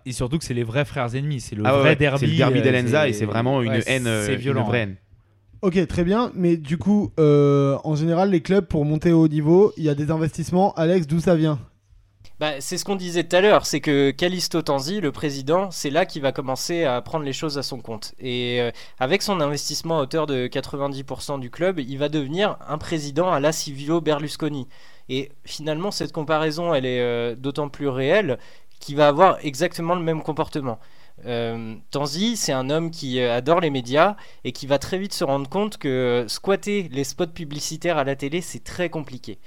Et, 0.06 0.12
surtout 0.12 0.38
que 0.38 0.44
c'est 0.44 0.54
les 0.54 0.64
vrais 0.64 0.86
frères 0.86 1.16
ennemis, 1.16 1.42
c'est 1.42 1.56
le 1.56 1.64
ah 1.66 1.74
vrai 1.74 1.96
derby. 1.96 2.20
C'est 2.20 2.28
le 2.28 2.38
derby 2.38 2.60
euh, 2.60 2.64
d'Elenza 2.64 3.08
et 3.08 3.14
c'est 3.14 3.26
vraiment 3.26 3.62
une 3.62 3.82
haine, 3.86 4.08
euh, 4.08 4.26
c'est 4.26 4.36
violent, 4.36 4.62
une 4.62 4.68
vraie 4.68 4.80
haine. 4.80 4.96
Ok, 5.62 5.88
très 5.88 6.04
bien. 6.04 6.32
Mais 6.36 6.58
du 6.58 6.78
coup, 6.78 7.12
euh, 7.20 7.78
en 7.84 7.96
général, 7.96 8.32
les 8.32 8.42
clubs, 8.42 8.66
pour 8.66 8.86
monter 8.86 9.12
au 9.12 9.24
haut 9.24 9.28
niveau, 9.28 9.74
il 9.78 9.84
y 9.84 9.90
a 9.90 9.96
des 9.96 10.10
investissements. 10.10 10.74
Alex, 10.74 11.08
d'où 11.08 11.20
ça 11.20 11.36
vient? 11.36 11.60
Bah, 12.40 12.60
c'est 12.60 12.80
ce 12.80 12.86
qu'on 12.86 12.96
disait 12.96 13.24
tout 13.24 13.36
à 13.36 13.42
l'heure, 13.42 13.68
c'est 13.68 13.82
que 13.82 14.10
Calisto 14.10 14.64
Tanzi, 14.64 15.00
le 15.00 15.12
président, 15.12 15.70
c'est 15.70 15.92
là 15.92 16.08
qu'il 16.08 16.24
va 16.24 16.32
commencer 16.32 16.86
à 16.86 17.00
prendre 17.02 17.24
les 17.24 17.34
choses 17.34 17.60
à 17.60 17.64
son 17.64 17.80
compte. 17.80 18.16
Et 18.20 18.60
avec 18.98 19.22
son 19.22 19.40
investissement 19.42 20.00
à 20.00 20.02
hauteur 20.02 20.26
de 20.26 20.48
90% 20.48 21.40
du 21.40 21.52
club, 21.52 21.80
il 21.80 22.00
va 22.00 22.10
devenir 22.10 22.58
un 22.68 22.80
président 22.80 23.32
à 23.32 23.40
la 23.40 23.52
Civilo 23.52 24.02
Berlusconi. 24.02 24.68
Et 25.08 25.32
finalement, 25.44 25.92
cette 25.92 26.14
comparaison, 26.14 26.74
elle 26.74 26.88
est 26.88 27.36
d'autant 27.36 27.70
plus 27.70 27.88
réelle 27.88 28.40
qui 28.82 28.96
va 28.96 29.08
avoir 29.08 29.38
exactement 29.46 29.96
le 29.96 30.02
même 30.02 30.22
comportement. 30.22 30.80
Euh, 31.26 31.76
Tanzi, 31.92 32.36
c'est 32.36 32.52
un 32.52 32.70
homme 32.70 32.92
qui 32.92 33.20
euh, 33.20 33.36
adore 33.36 33.60
les 33.60 33.70
médias 33.70 34.16
et 34.44 34.52
qui 34.52 34.68
va 34.68 34.80
très 34.80 34.98
vite 34.98 35.14
se 35.14 35.24
rendre 35.24 35.50
compte 35.50 35.78
que 35.78 36.26
squatter 36.28 36.90
les 36.92 37.04
spots 37.04 37.28
publicitaires 37.28 37.98
à 37.98 38.04
la 38.04 38.16
télé, 38.16 38.42
c'est 38.42 38.64
très 38.64 38.90
compliqué. 38.90 39.40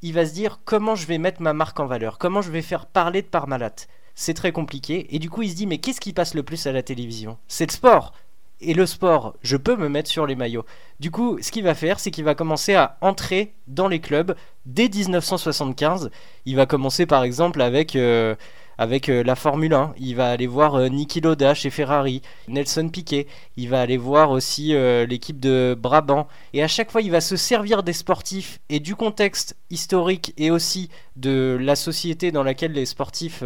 Il 0.00 0.14
va 0.14 0.24
se 0.24 0.32
dire 0.32 0.60
comment 0.64 0.94
je 0.94 1.06
vais 1.06 1.18
mettre 1.18 1.42
ma 1.42 1.52
marque 1.52 1.80
en 1.80 1.86
valeur, 1.86 2.18
comment 2.18 2.40
je 2.40 2.50
vais 2.50 2.62
faire 2.62 2.86
parler 2.86 3.22
de 3.22 3.26
Parmalat? 3.26 3.74
C'est 4.14 4.34
très 4.34 4.52
compliqué 4.52 5.14
et 5.14 5.18
du 5.18 5.30
coup 5.30 5.42
il 5.42 5.50
se 5.50 5.56
dit 5.56 5.66
mais 5.66 5.78
qu'est-ce 5.78 6.00
qui 6.00 6.12
passe 6.12 6.34
le 6.34 6.42
plus 6.42 6.66
à 6.66 6.72
la 6.72 6.82
télévision? 6.82 7.36
C'est 7.46 7.66
le 7.66 7.72
sport. 7.72 8.12
et 8.60 8.74
le 8.74 8.86
sport, 8.86 9.36
je 9.42 9.56
peux 9.56 9.76
me 9.76 9.88
mettre 9.88 10.10
sur 10.10 10.26
les 10.26 10.34
maillots. 10.34 10.64
Du 10.98 11.12
coup, 11.12 11.38
ce 11.40 11.52
qu'il 11.52 11.62
va 11.62 11.74
faire, 11.74 12.00
c'est 12.00 12.10
qu'il 12.10 12.24
va 12.24 12.34
commencer 12.34 12.74
à 12.74 12.96
entrer 13.00 13.54
dans 13.68 13.86
les 13.86 14.00
clubs 14.00 14.34
dès 14.66 14.88
1975. 14.88 16.10
Il 16.44 16.56
va 16.56 16.66
commencer 16.66 17.06
par 17.06 17.22
exemple 17.22 17.60
avec 17.62 17.94
euh, 17.94 18.34
avec 18.78 19.08
euh, 19.08 19.22
la 19.24 19.34
Formule 19.34 19.74
1. 19.74 19.94
Il 19.98 20.14
va 20.14 20.30
aller 20.30 20.46
voir 20.46 20.76
euh, 20.76 20.88
Niki 20.88 21.20
Loda 21.20 21.52
chez 21.52 21.68
Ferrari, 21.68 22.22
Nelson 22.46 22.88
Piquet. 22.88 23.26
Il 23.56 23.68
va 23.68 23.80
aller 23.80 23.96
voir 23.96 24.30
aussi 24.30 24.74
euh, 24.74 25.04
l'équipe 25.04 25.40
de 25.40 25.76
Brabant. 25.78 26.28
Et 26.52 26.62
à 26.62 26.68
chaque 26.68 26.90
fois, 26.90 27.02
il 27.02 27.10
va 27.10 27.20
se 27.20 27.36
servir 27.36 27.82
des 27.82 27.92
sportifs 27.92 28.60
et 28.68 28.80
du 28.80 28.94
contexte 28.94 29.56
historique 29.68 30.32
et 30.38 30.50
aussi 30.50 30.88
de 31.16 31.58
la 31.60 31.74
société 31.74 32.30
dans 32.30 32.44
laquelle 32.44 32.72
les 32.72 32.86
sportifs 32.86 33.42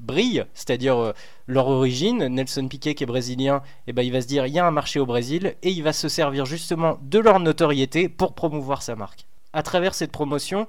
brillent, 0.00 0.46
c'est-à-dire 0.54 1.12
leur 1.46 1.68
origine. 1.68 2.26
Nelson 2.28 2.66
Piquet, 2.66 2.94
qui 2.94 3.04
est 3.04 3.06
brésilien, 3.06 3.62
eh 3.86 3.92
ben, 3.92 4.02
il 4.02 4.10
va 4.10 4.22
se 4.22 4.26
dire 4.26 4.46
il 4.46 4.54
y 4.54 4.58
a 4.58 4.66
un 4.66 4.70
marché 4.70 4.98
au 4.98 5.06
Brésil 5.06 5.54
et 5.62 5.70
il 5.70 5.82
va 5.82 5.92
se 5.92 6.08
servir 6.08 6.46
justement 6.46 6.98
de 7.02 7.18
leur 7.18 7.40
notoriété 7.40 8.08
pour 8.08 8.34
promouvoir 8.34 8.82
sa 8.82 8.96
marque. 8.96 9.26
À 9.52 9.62
travers 9.62 9.94
cette 9.94 10.12
promotion, 10.12 10.66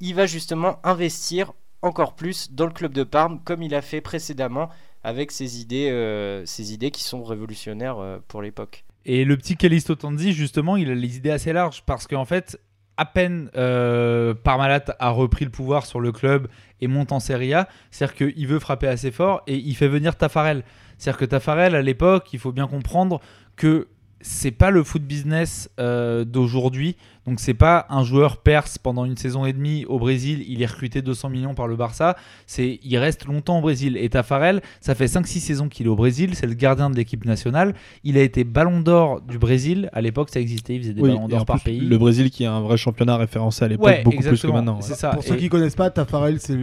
il 0.00 0.14
va 0.14 0.24
justement 0.24 0.78
investir 0.82 1.52
encore 1.82 2.14
plus 2.14 2.52
dans 2.52 2.66
le 2.66 2.72
club 2.72 2.92
de 2.92 3.04
Parme, 3.04 3.40
comme 3.44 3.62
il 3.62 3.74
a 3.74 3.82
fait 3.82 4.00
précédemment 4.00 4.68
avec 5.02 5.30
ses 5.30 5.60
idées, 5.60 5.90
euh, 5.90 6.44
ses 6.44 6.72
idées 6.74 6.90
qui 6.90 7.02
sont 7.02 7.24
révolutionnaires 7.24 7.98
euh, 7.98 8.18
pour 8.28 8.42
l'époque. 8.42 8.84
Et 9.06 9.24
le 9.24 9.36
petit 9.36 9.56
Callisto 9.56 9.94
Tanzi, 9.94 10.32
justement, 10.32 10.76
il 10.76 10.90
a 10.90 10.94
les 10.94 11.16
idées 11.16 11.30
assez 11.30 11.52
larges 11.52 11.82
parce 11.86 12.06
qu'en 12.06 12.26
fait, 12.26 12.60
à 12.98 13.06
peine 13.06 13.50
euh, 13.56 14.34
Parmalat 14.34 14.84
a 14.98 15.08
repris 15.08 15.46
le 15.46 15.50
pouvoir 15.50 15.86
sur 15.86 16.00
le 16.00 16.12
club 16.12 16.48
et 16.82 16.86
monte 16.86 17.12
en 17.12 17.20
Serie 17.20 17.54
A, 17.54 17.66
c'est-à-dire 17.90 18.14
qu'il 18.14 18.46
veut 18.46 18.58
frapper 18.58 18.88
assez 18.88 19.10
fort 19.10 19.42
et 19.46 19.56
il 19.56 19.74
fait 19.74 19.88
venir 19.88 20.16
Tafarel. 20.16 20.64
C'est-à-dire 20.98 21.18
que 21.18 21.24
Tafarel, 21.24 21.74
à 21.74 21.80
l'époque, 21.80 22.28
il 22.34 22.38
faut 22.38 22.52
bien 22.52 22.66
comprendre 22.66 23.20
que 23.56 23.88
c'est 24.20 24.50
pas 24.50 24.70
le 24.70 24.84
foot 24.84 25.02
business 25.02 25.70
euh, 25.78 26.24
d'aujourd'hui. 26.24 26.96
Donc 27.26 27.40
c'est 27.40 27.54
pas 27.54 27.86
un 27.90 28.02
joueur 28.02 28.38
perse 28.38 28.78
pendant 28.78 29.04
une 29.04 29.16
saison 29.16 29.44
et 29.44 29.52
demie 29.52 29.84
au 29.86 29.98
Brésil, 29.98 30.44
il 30.48 30.62
est 30.62 30.66
recruté 30.66 31.02
200 31.02 31.28
millions 31.28 31.54
par 31.54 31.68
le 31.68 31.76
Barça. 31.76 32.16
C'est 32.46 32.80
il 32.82 32.96
reste 32.98 33.26
longtemps 33.26 33.58
au 33.58 33.60
Brésil. 33.62 33.96
Et 33.96 34.08
Tafarel, 34.08 34.62
ça 34.80 34.94
fait 34.94 35.06
5-6 35.06 35.40
saisons 35.40 35.68
qu'il 35.68 35.86
est 35.86 35.90
au 35.90 35.96
Brésil, 35.96 36.34
c'est 36.34 36.46
le 36.46 36.54
gardien 36.54 36.90
de 36.90 36.96
l'équipe 36.96 37.24
nationale. 37.24 37.74
Il 38.04 38.18
a 38.18 38.22
été 38.22 38.44
Ballon 38.44 38.80
d'Or 38.80 39.20
du 39.20 39.38
Brésil. 39.38 39.90
À 39.92 40.00
l'époque, 40.00 40.30
ça 40.30 40.40
existait, 40.40 40.74
il 40.74 40.82
faisait 40.82 40.94
des 40.94 41.02
Ballons 41.02 41.28
d'Or 41.28 41.44
par 41.44 41.60
pays. 41.62 41.80
Le 41.80 41.98
Brésil 41.98 42.30
qui 42.30 42.44
est 42.44 42.48
un 42.48 42.60
vrai 42.60 42.76
championnat 42.76 43.16
référencé 43.16 43.64
à 43.64 43.68
l'époque, 43.68 44.02
beaucoup 44.04 44.22
plus 44.22 44.42
que 44.42 44.46
maintenant. 44.48 44.80
C'est 44.80 44.94
ça. 44.94 45.10
Pour 45.10 45.22
ceux 45.22 45.36
qui 45.36 45.48
connaissent 45.48 45.76
pas, 45.76 45.90
Tafarel, 45.90 46.40
c'est 46.40 46.58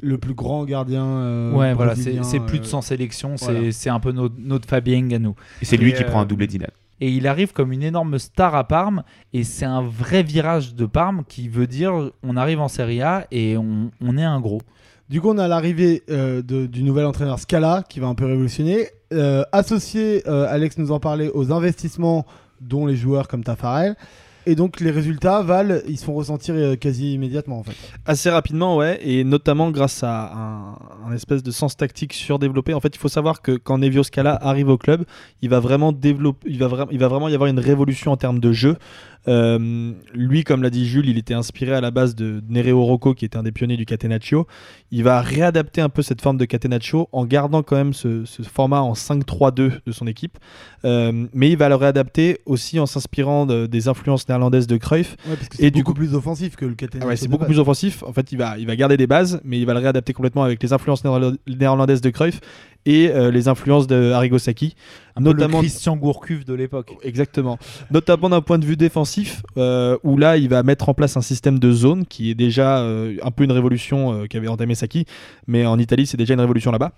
le 0.00 0.18
plus 0.18 0.34
grand 0.34 0.64
gardien. 0.64 1.04
Euh, 1.04 1.52
ouais, 1.52 1.74
voilà, 1.74 1.94
c'est 1.96 2.40
plus 2.40 2.58
de 2.58 2.64
100 2.64 2.78
euh, 2.78 2.82
sélections, 2.82 3.34
c'est 3.36 3.90
un 3.90 4.00
peu 4.00 4.12
notre, 4.12 4.34
notre 4.38 4.68
Fabien 4.68 5.06
Ganou. 5.06 5.34
Et 5.60 5.64
c'est 5.64 5.76
lui 5.76 5.92
qui 5.92 6.04
prend 6.04 6.20
un 6.20 6.26
doublé 6.26 6.46
d'Inal 6.46 6.70
et 7.02 7.08
il 7.08 7.26
arrive 7.26 7.52
comme 7.52 7.72
une 7.72 7.82
énorme 7.82 8.16
star 8.20 8.54
à 8.54 8.62
Parme 8.62 9.02
et 9.32 9.42
c'est 9.42 9.64
un 9.64 9.82
vrai 9.82 10.22
virage 10.22 10.76
de 10.76 10.86
Parme 10.86 11.24
qui 11.26 11.48
veut 11.48 11.66
dire 11.66 12.12
on 12.22 12.36
arrive 12.36 12.60
en 12.60 12.68
Serie 12.68 13.02
A 13.02 13.26
et 13.32 13.56
on, 13.56 14.16
est 14.16 14.22
un 14.22 14.40
gros. 14.40 14.62
Du 15.08 15.20
coup, 15.20 15.28
on 15.30 15.38
a 15.38 15.48
l'arrivée 15.48 16.04
euh, 16.10 16.42
du 16.42 16.84
nouvel 16.84 17.06
entraîneur 17.06 17.40
Scala 17.40 17.82
qui 17.88 17.98
va 17.98 18.06
un 18.06 18.14
peu 18.14 18.24
révolutionner. 18.24 18.86
Euh, 19.12 19.42
associé, 19.50 20.22
euh, 20.28 20.46
Alex 20.48 20.78
nous 20.78 20.92
en 20.92 21.00
parlait, 21.00 21.28
aux 21.34 21.50
investissements 21.50 22.24
dont 22.60 22.86
les 22.86 22.94
joueurs 22.94 23.26
comme 23.26 23.42
Tafarel. 23.42 23.96
Et 24.46 24.54
donc 24.54 24.80
les 24.80 24.90
résultats, 24.90 25.42
Val, 25.42 25.82
ils 25.88 25.98
se 25.98 26.04
font 26.04 26.14
ressentir 26.14 26.54
euh, 26.56 26.76
quasi 26.76 27.14
immédiatement 27.14 27.60
en 27.60 27.62
fait. 27.62 27.76
Assez 28.06 28.30
rapidement, 28.30 28.76
ouais, 28.76 28.98
et 29.02 29.24
notamment 29.24 29.70
grâce 29.70 30.02
à 30.02 30.32
un, 31.06 31.12
espèce 31.14 31.42
de 31.42 31.50
sens 31.50 31.76
tactique 31.76 32.12
surdéveloppé. 32.12 32.74
En 32.74 32.80
fait, 32.80 32.94
il 32.94 32.98
faut 32.98 33.08
savoir 33.08 33.42
que 33.42 33.52
quand 33.52 33.78
Nevio 33.78 34.02
Scala 34.02 34.38
arrive 34.40 34.68
au 34.68 34.78
club, 34.78 35.04
il 35.42 35.48
va 35.48 35.60
vraiment 35.60 35.92
développer, 35.92 36.48
il 36.48 36.58
va 36.58 37.08
vraiment 37.08 37.28
y 37.28 37.34
avoir 37.34 37.48
une 37.48 37.60
révolution 37.60 38.12
en 38.12 38.16
termes 38.16 38.40
de 38.40 38.52
jeu. 38.52 38.76
Euh, 39.28 39.92
lui, 40.14 40.44
comme 40.44 40.62
l'a 40.62 40.70
dit 40.70 40.86
Jules, 40.86 41.08
il 41.08 41.18
était 41.18 41.34
inspiré 41.34 41.72
à 41.72 41.80
la 41.80 41.90
base 41.90 42.14
de 42.14 42.42
Nereo 42.48 42.84
Rocco, 42.84 43.14
qui 43.14 43.24
était 43.24 43.36
un 43.36 43.42
des 43.42 43.52
pionniers 43.52 43.76
du 43.76 43.86
Catenaccio. 43.86 44.46
Il 44.90 45.04
va 45.04 45.20
réadapter 45.20 45.80
un 45.80 45.88
peu 45.88 46.02
cette 46.02 46.20
forme 46.20 46.36
de 46.36 46.44
Catenaccio 46.44 47.08
en 47.12 47.24
gardant 47.24 47.62
quand 47.62 47.76
même 47.76 47.92
ce, 47.92 48.24
format 48.42 48.80
en 48.80 48.94
5-3-2 48.94 49.80
de 49.86 49.92
son 49.92 50.06
équipe. 50.06 50.38
Euh, 50.84 51.26
mais 51.32 51.50
il 51.50 51.56
va 51.56 51.68
le 51.68 51.76
réadapter 51.76 52.40
aussi 52.46 52.78
en 52.80 52.86
s'inspirant 52.86 53.46
des 53.46 53.88
influences 53.88 54.28
néerlandaises 54.28 54.66
de 54.66 54.76
Cruyff. 54.76 55.16
et 55.58 55.70
du 55.70 55.84
coup 55.84 55.94
plus 55.94 56.14
offensif 56.14 56.56
que 56.56 56.64
le 56.64 56.74
Catenaccio. 56.74 57.08
ouais, 57.08 57.16
c'est 57.16 57.28
beaucoup 57.28 57.46
plus 57.46 57.58
offensif. 57.58 58.02
En 58.02 58.12
fait, 58.12 58.32
il 58.32 58.38
va, 58.38 58.58
il 58.58 58.66
va 58.66 58.76
garder 58.76 58.96
des 58.96 59.06
bases, 59.06 59.40
mais 59.44 59.58
il 59.58 59.66
va 59.66 59.74
le 59.74 59.80
réadapter 59.80 60.12
complètement 60.12 60.42
avec 60.42 60.62
les 60.62 60.72
influences 60.72 61.04
néerlandaises 61.04 62.00
de 62.00 62.10
Cruyff 62.10 62.40
et 62.86 63.10
euh, 63.10 63.30
les 63.30 63.48
influences 63.48 63.86
de 63.86 64.12
Arrigo 64.12 64.38
Sacchi. 64.38 64.74
notamment 65.18 65.58
le 65.58 65.62
Christian 65.62 65.96
Gourcuff 65.96 66.44
de 66.44 66.54
l'époque. 66.54 66.92
Exactement. 67.02 67.58
notamment 67.90 68.28
d'un 68.28 68.40
point 68.40 68.58
de 68.58 68.64
vue 68.64 68.76
défensif, 68.76 69.42
euh, 69.56 69.96
où 70.02 70.16
là, 70.16 70.36
il 70.36 70.48
va 70.48 70.62
mettre 70.62 70.88
en 70.88 70.94
place 70.94 71.16
un 71.16 71.22
système 71.22 71.58
de 71.58 71.72
zone 71.72 72.06
qui 72.06 72.30
est 72.30 72.34
déjà 72.34 72.78
euh, 72.78 73.16
un 73.22 73.30
peu 73.30 73.44
une 73.44 73.52
révolution 73.52 74.26
qu'avait 74.28 74.48
entamé 74.48 74.74
Sacchi, 74.74 75.06
mais 75.46 75.66
en 75.66 75.78
Italie, 75.78 76.06
c'est 76.06 76.16
déjà 76.16 76.34
une 76.34 76.40
révolution 76.40 76.70
là-bas. 76.70 76.92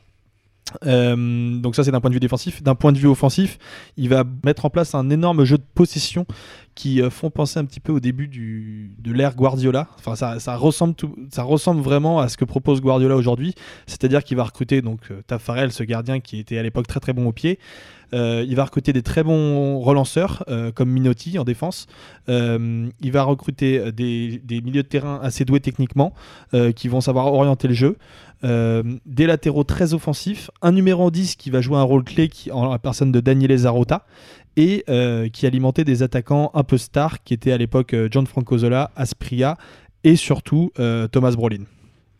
Donc 0.82 1.76
ça 1.76 1.84
c'est 1.84 1.90
d'un 1.90 2.00
point 2.00 2.10
de 2.10 2.14
vue 2.14 2.20
défensif. 2.20 2.62
D'un 2.62 2.74
point 2.74 2.92
de 2.92 2.98
vue 2.98 3.08
offensif, 3.08 3.58
il 3.96 4.08
va 4.08 4.24
mettre 4.44 4.64
en 4.64 4.70
place 4.70 4.94
un 4.94 5.10
énorme 5.10 5.44
jeu 5.44 5.58
de 5.58 5.64
possession 5.74 6.26
qui 6.74 7.00
euh, 7.00 7.10
font 7.10 7.30
penser 7.30 7.58
un 7.58 7.64
petit 7.64 7.80
peu 7.80 7.92
au 7.92 8.00
début 8.00 8.28
du, 8.28 8.94
de 8.98 9.12
l'ère 9.12 9.36
Guardiola. 9.36 9.88
Enfin, 9.98 10.16
ça, 10.16 10.40
ça, 10.40 10.56
ressemble 10.56 10.94
tout, 10.94 11.14
ça 11.30 11.42
ressemble 11.42 11.80
vraiment 11.80 12.20
à 12.20 12.28
ce 12.28 12.36
que 12.36 12.44
propose 12.44 12.80
Guardiola 12.80 13.16
aujourd'hui. 13.16 13.54
C'est-à-dire 13.86 14.24
qu'il 14.24 14.36
va 14.36 14.44
recruter 14.44 14.82
donc 14.82 15.00
euh, 15.10 15.22
Tafarel, 15.26 15.72
ce 15.72 15.84
gardien 15.84 16.20
qui 16.20 16.38
était 16.38 16.58
à 16.58 16.62
l'époque 16.62 16.86
très 16.86 17.00
très 17.00 17.12
bon 17.12 17.26
au 17.26 17.32
pied. 17.32 17.58
Euh, 18.12 18.44
il 18.46 18.54
va 18.54 18.64
recruter 18.64 18.92
des 18.92 19.02
très 19.02 19.24
bons 19.24 19.80
relanceurs 19.80 20.44
comme 20.74 20.90
Minotti 20.90 21.38
en 21.38 21.44
défense. 21.44 21.86
il 22.28 23.10
va 23.12 23.22
recruter 23.24 23.90
des, 23.92 24.40
des, 24.44 24.60
milieux 24.60 24.84
de 24.84 24.88
terrain 24.88 25.18
assez 25.20 25.44
doués 25.44 25.58
techniquement 25.58 26.12
qui 26.76 26.86
vont 26.86 27.00
savoir 27.00 27.32
orienter 27.32 27.66
le 27.66 27.74
jeu. 27.74 27.96
Des 28.44 29.26
latéraux 29.26 29.64
très 29.64 29.94
offensifs, 29.94 30.50
un 30.60 30.72
numéro 30.72 31.10
10 31.10 31.36
qui 31.36 31.50
va 31.50 31.60
jouer 31.60 31.78
un 31.78 31.82
rôle 31.82 32.04
clé 32.04 32.28
qui, 32.28 32.52
en 32.52 32.70
la 32.70 32.78
personne 32.78 33.10
de 33.10 33.20
Daniele 33.20 33.56
Zarota 33.56 34.04
et 34.56 34.84
euh, 34.88 35.28
qui 35.28 35.46
alimentait 35.46 35.84
des 35.84 36.02
attaquants 36.02 36.50
un 36.54 36.62
peu 36.62 36.78
stars 36.78 37.22
qui 37.22 37.34
étaient 37.34 37.52
à 37.52 37.58
l'époque 37.58 37.94
euh, 37.94 38.08
John 38.10 38.26
Francozola, 38.26 38.90
Aspria 38.96 39.56
et 40.04 40.16
surtout 40.16 40.72
euh, 40.78 41.08
Thomas 41.08 41.32
Brolin. 41.32 41.64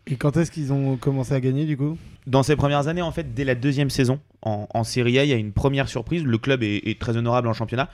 Et 0.06 0.16
quand 0.16 0.36
est-ce 0.36 0.50
qu'ils 0.50 0.72
ont 0.72 0.96
commencé 0.96 1.32
à 1.32 1.40
gagner 1.40 1.64
du 1.64 1.76
coup? 1.76 1.96
Dans 2.26 2.42
ces 2.42 2.56
premières 2.56 2.88
années, 2.88 3.02
en 3.02 3.12
fait, 3.12 3.34
dès 3.34 3.44
la 3.44 3.54
deuxième 3.54 3.90
saison 3.90 4.20
en, 4.42 4.66
en 4.72 4.84
Serie 4.84 5.18
A, 5.18 5.24
il 5.24 5.30
y 5.30 5.32
a 5.32 5.36
une 5.36 5.52
première 5.52 5.88
surprise. 5.88 6.24
Le 6.24 6.38
club 6.38 6.62
est, 6.62 6.98
très 6.98 7.16
honorable 7.16 7.48
en 7.48 7.52
championnat, 7.52 7.88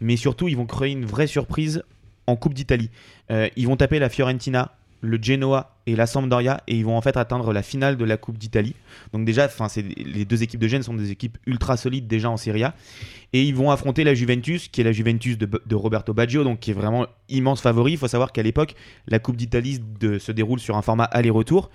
mais 0.00 0.16
surtout, 0.16 0.48
ils 0.48 0.56
vont 0.56 0.66
créer 0.66 0.92
une 0.92 1.04
vraie 1.04 1.26
surprise 1.26 1.82
en 2.26 2.36
Coupe 2.36 2.54
d'Italie. 2.54 2.90
ils 3.28 3.66
vont 3.66 3.76
taper 3.76 3.98
la 3.98 4.08
Fiorentina 4.08 4.72
le 5.00 5.18
Genoa 5.20 5.76
et 5.86 5.96
la 5.96 6.06
Sampdoria 6.06 6.62
et 6.66 6.76
ils 6.76 6.84
vont 6.84 6.96
en 6.96 7.00
fait 7.00 7.16
atteindre 7.16 7.52
la 7.52 7.62
finale 7.62 7.96
de 7.96 8.04
la 8.04 8.16
Coupe 8.16 8.38
d'Italie. 8.38 8.74
Donc 9.12 9.24
déjà, 9.24 9.48
les 9.96 10.24
deux 10.24 10.42
équipes 10.42 10.60
de 10.60 10.68
Gênes 10.68 10.82
sont 10.82 10.94
des 10.94 11.10
équipes 11.10 11.38
ultra 11.46 11.76
solides 11.76 12.06
déjà 12.06 12.30
en 12.30 12.36
Serie 12.36 12.64
A 12.64 12.74
et 13.32 13.42
ils 13.42 13.54
vont 13.54 13.70
affronter 13.70 14.04
la 14.04 14.14
Juventus, 14.14 14.68
qui 14.68 14.80
est 14.80 14.84
la 14.84 14.92
Juventus 14.92 15.38
de, 15.38 15.74
Roberto 15.74 16.12
Baggio, 16.12 16.44
donc 16.44 16.60
qui 16.60 16.70
est 16.70 16.74
vraiment 16.74 17.06
immense 17.28 17.60
favori. 17.60 17.92
Il 17.92 17.98
faut 17.98 18.08
savoir 18.08 18.32
qu'à 18.32 18.42
l'époque, 18.42 18.74
la 19.06 19.18
Coupe 19.18 19.36
d'Italie 19.36 19.80
se 20.18 20.32
déroule 20.32 20.60
sur 20.60 20.76
un 20.76 20.82
format 20.82 21.04
aller-retour. 21.04 21.70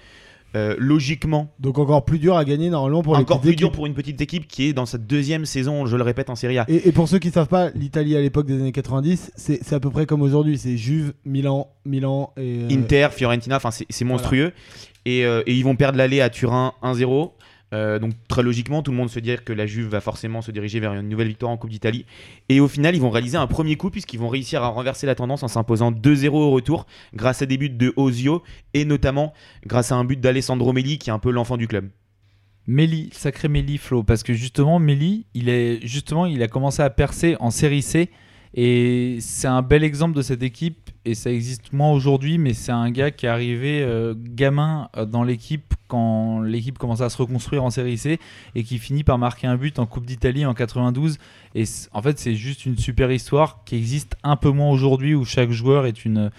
Euh, 0.56 0.76
logiquement. 0.78 1.54
Donc 1.60 1.78
encore 1.80 2.06
plus 2.06 2.18
dur 2.18 2.38
à 2.38 2.46
gagner 2.46 2.70
normalement 2.70 3.02
pour 3.02 3.18
Encore 3.18 3.42
plus 3.42 3.58
dur 3.58 3.74
pour 3.74 3.88
une 3.88 3.94
petite 3.94 4.22
équipe 4.22 4.48
qui 4.48 4.70
est 4.70 4.74
dans 4.74 4.86
sa 4.86 4.98
deuxième 4.98 5.46
saison, 5.46 5.86
je 5.86 5.98
le 5.98 6.04
répète, 6.04 6.30
en 6.30 6.36
Serie 6.36 6.58
A. 6.58 6.66
Et, 6.70 6.94
pour 6.94 7.10
ceux 7.10 7.20
qui 7.20 7.28
ne 7.28 7.34
savent 7.34 7.50
pas, 7.50 7.72
l'Italie 7.72 8.16
à 8.16 8.22
l'époque 8.22 8.46
des 8.46 8.54
années 8.54 8.72
90, 8.72 9.34
c'est 9.36 9.74
à 9.74 9.80
peu 9.82 9.90
près 9.90 10.06
comme 10.06 10.22
aujourd'hui. 10.22 10.58
C'est 10.58 10.78
Juve, 10.78 11.14
Milan, 11.26 11.68
Milan 11.84 12.32
et. 12.38 12.60
Euh, 12.60 12.70
Inter, 12.72 13.10
Fiorentina, 13.12 13.58
enfin 13.58 13.72
c'est 13.72 14.06
monstrueux. 14.06 14.54
Et, 15.06 15.26
euh, 15.26 15.44
et, 15.46 15.54
ils 15.54 15.64
vont 15.64 15.76
perdre 15.76 15.98
l'aller 15.98 16.22
à 16.22 16.30
Turin 16.30 16.74
1-0. 16.82 17.32
Euh, 17.76 18.00
donc 18.00 18.14
très 18.28 18.42
logiquement, 18.42 18.82
tout 18.82 18.92
le 18.92 18.98
monde 18.98 19.10
se 19.10 19.20
dit 19.20 19.36
que 19.44 19.54
la 19.54 19.66
Juve 19.66 19.88
va 19.88 20.02
forcément 20.02 20.42
se 20.42 20.52
diriger 20.52 20.80
vers 20.80 20.94
une 20.94 21.10
nouvelle 21.10 21.28
victoire 21.28 21.52
en 21.52 21.58
Coupe 21.58 21.70
d'Italie. 21.70 22.06
Et 22.50 22.60
au 22.60 22.68
final, 22.68 22.96
ils 22.96 23.02
vont 23.02 23.10
réaliser 23.10 23.38
un 23.38 23.48
premier 23.48 23.76
coup 23.76 23.90
puisqu'ils 23.90 24.20
vont 24.20 24.30
réussir 24.30 24.64
à 24.64 24.70
renverser 24.70 25.06
la 25.06 25.16
tendance 25.16 25.44
en 25.44 25.48
s'imposant 25.48 25.92
2-0 25.92 26.30
au 26.30 26.52
retour 26.52 26.86
grâce 27.14 27.42
à 27.42 27.46
des 27.46 27.58
buts 27.58 27.70
de 27.70 27.94
Ozio 27.98 28.44
et 28.74 28.86
notamment 28.86 29.34
grâce 29.66 29.92
à 29.92 29.96
un 29.96 30.06
but 30.06 30.20
d'Alessandro 30.20 30.72
Melli 30.74 30.98
qui 30.98 31.10
est 31.10 31.14
un 31.14 31.20
peu 31.20 31.32
l'enfant 31.32 31.58
du 31.58 31.68
club. 31.68 31.90
Melli, 32.68 33.10
sacré 33.14 33.48
Melli 33.48 33.78
Flo, 33.78 34.02
parce 34.02 34.24
que 34.24 34.34
justement 34.34 34.80
Melli, 34.80 35.28
il 35.36 35.50
il 35.50 36.44
a 36.44 36.48
commencé 36.48 36.82
à 36.82 36.90
percer 36.90 37.36
en 37.40 37.52
série 37.52 37.84
C 37.84 38.10
et 38.58 39.18
c'est 39.20 39.48
un 39.48 39.62
bel 39.62 39.84
exemple 39.84 40.16
de 40.16 40.22
cette 40.22 40.42
équipe 40.42 40.90
et 41.04 41.14
ça 41.14 41.30
existe 41.30 41.74
moins 41.74 41.92
aujourd'hui, 41.92 42.38
mais 42.38 42.54
c'est 42.54 42.72
un 42.72 42.90
gars 42.90 43.12
qui 43.12 43.26
est 43.26 43.30
arrivé 43.30 43.84
euh, 43.84 44.16
gamin 44.18 44.88
euh, 44.96 45.06
dans 45.06 45.24
l'équipe 45.24 45.74
quand 45.90 46.40
l'équipe 46.40 46.78
commençait 46.78 47.04
à 47.04 47.10
se 47.10 47.18
reconstruire 47.18 47.66
en 47.66 47.70
série 47.70 47.98
C 47.98 48.18
et 48.56 48.64
qui 48.64 48.80
finit 48.80 49.04
par 49.04 49.18
marquer 49.18 49.46
un 49.46 49.58
but 49.58 49.78
en 49.78 49.86
Coupe 49.86 50.06
d'Italie 50.06 50.46
en 50.46 50.54
92. 50.54 51.18
Et 51.54 51.66
en 51.92 52.02
fait, 52.02 52.18
c'est 52.18 52.34
juste 52.34 52.66
une 52.66 52.78
super 52.78 53.12
histoire 53.12 53.60
qui 53.66 53.76
existe 53.76 54.16
un 54.24 54.38
peu 54.38 54.50
moins 54.50 54.70
aujourd'hui 54.70 55.16
où 55.16 55.26
chaque 55.26 55.52
joueur 55.52 55.86
est 55.86 56.06
une, 56.06 56.32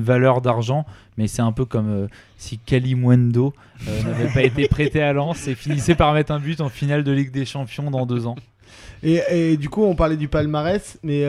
valeur 0.00 0.42
d'argent. 0.42 0.84
Mais 1.16 1.28
c'est 1.28 1.42
un 1.42 1.52
peu 1.52 1.64
comme 1.64 1.88
euh, 1.88 2.08
si 2.36 2.58
Kalimundo 2.58 3.54
n'avait 3.86 4.32
pas 4.32 4.42
été 4.42 4.66
prêté 4.66 5.00
à 5.00 5.12
Lens 5.12 5.46
et 5.46 5.54
finissait 5.54 5.94
par 5.94 6.12
mettre 6.12 6.32
un 6.32 6.40
but 6.40 6.60
en 6.60 6.68
finale 6.68 7.04
de 7.04 7.12
Ligue 7.12 7.30
des 7.30 7.44
Champions 7.46 7.90
dans 7.90 8.04
deux 8.04 8.26
ans. 8.26 8.34
Et, 9.02 9.56
du 9.56 9.68
coup, 9.68 9.82
on 9.82 9.94
parlait 9.94 10.16
du 10.16 10.28
palmarès, 10.28 10.98
mais 11.02 11.24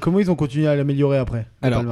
comment 0.00 0.20
ils 0.20 0.30
ont 0.30 0.36
continué 0.36 0.66
à 0.66 0.76
l'améliorer 0.76 1.18
après 1.18 1.46
Alors, 1.62 1.84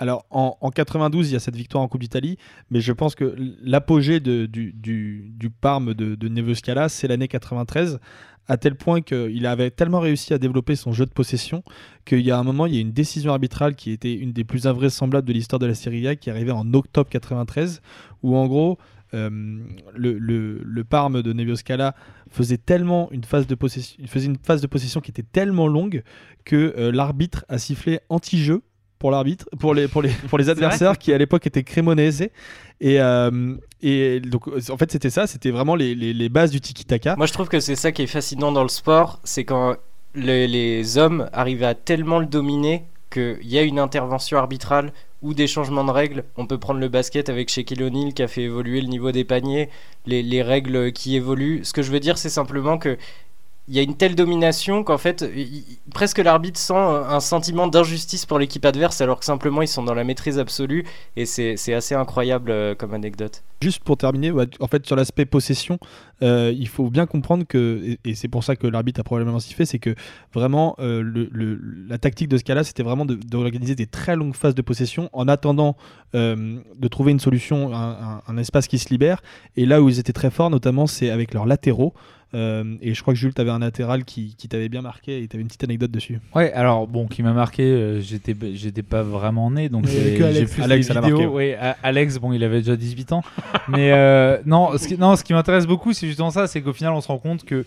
alors, 0.00 0.24
en, 0.30 0.70
92, 0.70 1.28
il 1.28 1.34
y 1.34 1.36
a 1.36 1.40
cette 1.40 1.56
victoire 1.56 1.84
en 1.84 1.88
Coupe 1.88 2.00
d'Italie, 2.00 2.38
mais 2.70 2.80
je 2.80 2.90
pense 2.90 3.14
que 3.14 3.36
l'apogée 3.62 4.18
du, 4.18 4.48
du, 4.48 5.50
Parme 5.60 5.92
de, 5.92 6.14
de 6.14 6.54
Scala, 6.54 6.88
c'est 6.88 7.06
l'année 7.06 7.28
93, 7.28 8.00
à 8.48 8.56
tel 8.56 8.76
point 8.76 9.02
qu'il 9.02 9.44
avait 9.44 9.70
tellement 9.70 10.00
réussi 10.00 10.32
à 10.32 10.38
développer 10.38 10.74
son 10.74 10.92
jeu 10.92 11.04
de 11.04 11.10
possession 11.10 11.62
qu'il 12.06 12.22
y 12.22 12.30
a 12.30 12.38
un 12.38 12.42
moment, 12.42 12.64
il 12.64 12.74
y 12.74 12.78
a 12.78 12.80
une 12.80 12.92
décision 12.92 13.30
arbitrale 13.30 13.74
qui 13.74 13.90
était 13.90 14.14
une 14.14 14.32
des 14.32 14.42
plus 14.42 14.66
invraisemblables 14.66 15.28
de 15.28 15.34
l'histoire 15.34 15.58
de 15.58 15.66
la 15.66 15.74
Serie 15.74 16.08
A, 16.08 16.16
qui 16.16 16.30
est 16.30 16.32
arrivée 16.32 16.50
en 16.50 16.72
octobre 16.72 17.10
93, 17.10 17.82
où 18.22 18.36
en 18.36 18.46
gros, 18.46 18.78
euh, 19.14 19.30
le, 19.94 20.18
le, 20.18 20.84
Parme 20.84 21.22
de 21.22 21.32
Nevio 21.32 21.56
Scala 21.56 21.94
faisait 22.30 22.58
tellement 22.58 23.10
une 23.12 23.24
phase 23.24 23.46
de 23.46 23.54
possession, 23.54 23.96
faisait 24.06 24.26
une 24.26 24.38
phase 24.42 24.60
de 24.60 24.66
possession 24.66 25.00
qui 25.00 25.10
était 25.10 25.24
tellement 25.24 25.66
longue 25.66 26.02
que 26.44 26.74
euh, 26.76 26.92
l'arbitre 26.92 27.44
a 27.48 27.58
sifflé 27.58 28.00
anti-jeu 28.08 28.62
pour 28.98 29.10
l'arbitre, 29.10 29.48
pour 29.58 29.74
les, 29.74 29.88
pour 29.88 30.02
les, 30.02 30.10
pour 30.28 30.38
les 30.38 30.48
adversaires 30.50 30.98
qui 30.98 31.12
à 31.12 31.18
l'époque 31.18 31.46
étaient 31.46 31.62
Cremonese. 31.62 32.28
Et, 32.80 33.00
euh, 33.00 33.56
et 33.82 34.20
donc 34.20 34.48
en 34.48 34.76
fait 34.76 34.92
c'était 34.92 35.10
ça, 35.10 35.26
c'était 35.26 35.50
vraiment 35.50 35.74
les, 35.74 35.94
les, 35.94 36.12
les, 36.12 36.28
bases 36.28 36.50
du 36.50 36.60
tiki-taka. 36.60 37.16
Moi 37.16 37.26
je 37.26 37.32
trouve 37.32 37.48
que 37.48 37.60
c'est 37.60 37.76
ça 37.76 37.92
qui 37.92 38.02
est 38.02 38.06
fascinant 38.06 38.52
dans 38.52 38.62
le 38.62 38.68
sport, 38.68 39.20
c'est 39.24 39.44
quand 39.44 39.76
les, 40.14 40.46
les 40.46 40.98
hommes 40.98 41.28
arrivent 41.32 41.64
à 41.64 41.74
tellement 41.74 42.18
le 42.18 42.26
dominer 42.26 42.84
qu'il 43.10 43.38
y 43.42 43.58
a 43.58 43.62
une 43.62 43.78
intervention 43.78 44.38
arbitrale 44.38 44.92
ou 45.22 45.34
des 45.34 45.46
changements 45.46 45.84
de 45.84 45.90
règles. 45.90 46.24
On 46.36 46.46
peut 46.46 46.58
prendre 46.58 46.80
le 46.80 46.88
basket 46.88 47.28
avec 47.28 47.50
Shaquille 47.50 47.82
O'Neal 47.82 48.14
qui 48.14 48.22
a 48.22 48.28
fait 48.28 48.42
évoluer 48.42 48.80
le 48.80 48.88
niveau 48.88 49.12
des 49.12 49.24
paniers, 49.24 49.68
les, 50.06 50.22
les 50.22 50.42
règles 50.42 50.92
qui 50.92 51.16
évoluent. 51.16 51.64
Ce 51.64 51.72
que 51.72 51.82
je 51.82 51.90
veux 51.90 52.00
dire, 52.00 52.18
c'est 52.18 52.30
simplement 52.30 52.78
que 52.78 52.96
il 53.70 53.76
y 53.76 53.78
a 53.78 53.82
une 53.82 53.94
telle 53.94 54.16
domination 54.16 54.82
qu'en 54.82 54.98
fait, 54.98 55.24
presque 55.94 56.18
l'arbitre 56.18 56.58
sent 56.58 56.74
un 56.74 57.20
sentiment 57.20 57.68
d'injustice 57.68 58.26
pour 58.26 58.40
l'équipe 58.40 58.64
adverse, 58.64 59.00
alors 59.00 59.20
que 59.20 59.24
simplement 59.24 59.62
ils 59.62 59.68
sont 59.68 59.84
dans 59.84 59.94
la 59.94 60.02
maîtrise 60.02 60.40
absolue, 60.40 60.84
et 61.14 61.24
c'est 61.24 61.72
assez 61.72 61.94
incroyable 61.94 62.50
euh, 62.50 62.74
comme 62.74 62.94
anecdote. 62.94 63.44
Juste 63.62 63.84
pour 63.84 63.96
terminer, 63.96 64.32
en 64.32 64.66
fait, 64.66 64.84
sur 64.84 64.96
l'aspect 64.96 65.24
possession, 65.24 65.78
euh, 66.22 66.52
il 66.58 66.66
faut 66.66 66.90
bien 66.90 67.06
comprendre 67.06 67.44
que, 67.46 67.96
et, 68.04 68.14
c'est 68.16 68.26
pour 68.26 68.42
ça 68.42 68.56
que 68.56 68.66
l'arbitre 68.66 69.00
a 69.00 69.04
probablement 69.04 69.38
sifflé, 69.38 69.66
c'est 69.66 69.78
que 69.78 69.94
vraiment, 70.34 70.74
euh, 70.80 71.28
la 71.88 71.98
tactique 71.98 72.28
de 72.28 72.38
ce 72.38 72.42
cas-là, 72.42 72.64
c'était 72.64 72.82
vraiment 72.82 73.04
d'organiser 73.04 73.76
des 73.76 73.86
très 73.86 74.16
longues 74.16 74.34
phases 74.34 74.56
de 74.56 74.62
possession 74.62 75.08
en 75.12 75.28
attendant 75.28 75.76
de 76.12 76.88
trouver 76.88 77.12
une 77.12 77.20
solution, 77.20 77.72
un, 77.72 78.20
un, 78.26 78.36
espace 78.36 78.66
qui 78.66 78.80
se 78.80 78.88
libère. 78.88 79.22
Et 79.56 79.64
là 79.64 79.80
où 79.80 79.88
ils 79.88 80.00
étaient 80.00 80.12
très 80.12 80.30
forts, 80.30 80.50
notamment, 80.50 80.88
c'est 80.88 81.10
avec 81.10 81.34
leurs 81.34 81.46
latéraux. 81.46 81.94
Euh, 82.32 82.76
et 82.80 82.94
je 82.94 83.02
crois 83.02 83.14
que 83.14 83.18
Jules, 83.18 83.34
tu 83.34 83.40
avais 83.40 83.50
un 83.50 83.58
latéral 83.58 84.04
qui, 84.04 84.36
qui 84.36 84.48
t'avait 84.48 84.68
bien 84.68 84.82
marqué 84.82 85.22
et 85.22 85.26
tu 85.26 85.36
avais 85.36 85.42
une 85.42 85.48
petite 85.48 85.64
anecdote 85.64 85.90
dessus. 85.90 86.20
Ouais, 86.34 86.52
alors 86.52 86.86
bon, 86.86 87.08
qui 87.08 87.22
m'a 87.22 87.32
marqué, 87.32 87.62
euh, 87.64 88.00
j'étais, 88.00 88.36
j'étais 88.54 88.82
pas 88.82 89.02
vraiment 89.02 89.50
né, 89.50 89.68
donc 89.68 89.86
j'ai 89.86 90.22
Alex, 90.22 90.52
plus 90.52 90.62
Alex, 90.62 90.90
Oui, 91.32 91.54
Alex, 91.82 92.18
bon, 92.18 92.32
il 92.32 92.44
avait 92.44 92.58
déjà 92.58 92.76
18 92.76 93.12
ans. 93.12 93.22
mais 93.68 93.92
euh, 93.92 94.38
non, 94.46 94.76
ce 94.78 94.86
qui, 94.86 94.96
non, 94.96 95.16
ce 95.16 95.24
qui 95.24 95.32
m'intéresse 95.32 95.66
beaucoup, 95.66 95.92
c'est 95.92 96.06
justement 96.06 96.30
ça, 96.30 96.46
c'est 96.46 96.62
qu'au 96.62 96.72
final, 96.72 96.92
on 96.92 97.00
se 97.00 97.08
rend 97.08 97.18
compte 97.18 97.44
que 97.44 97.64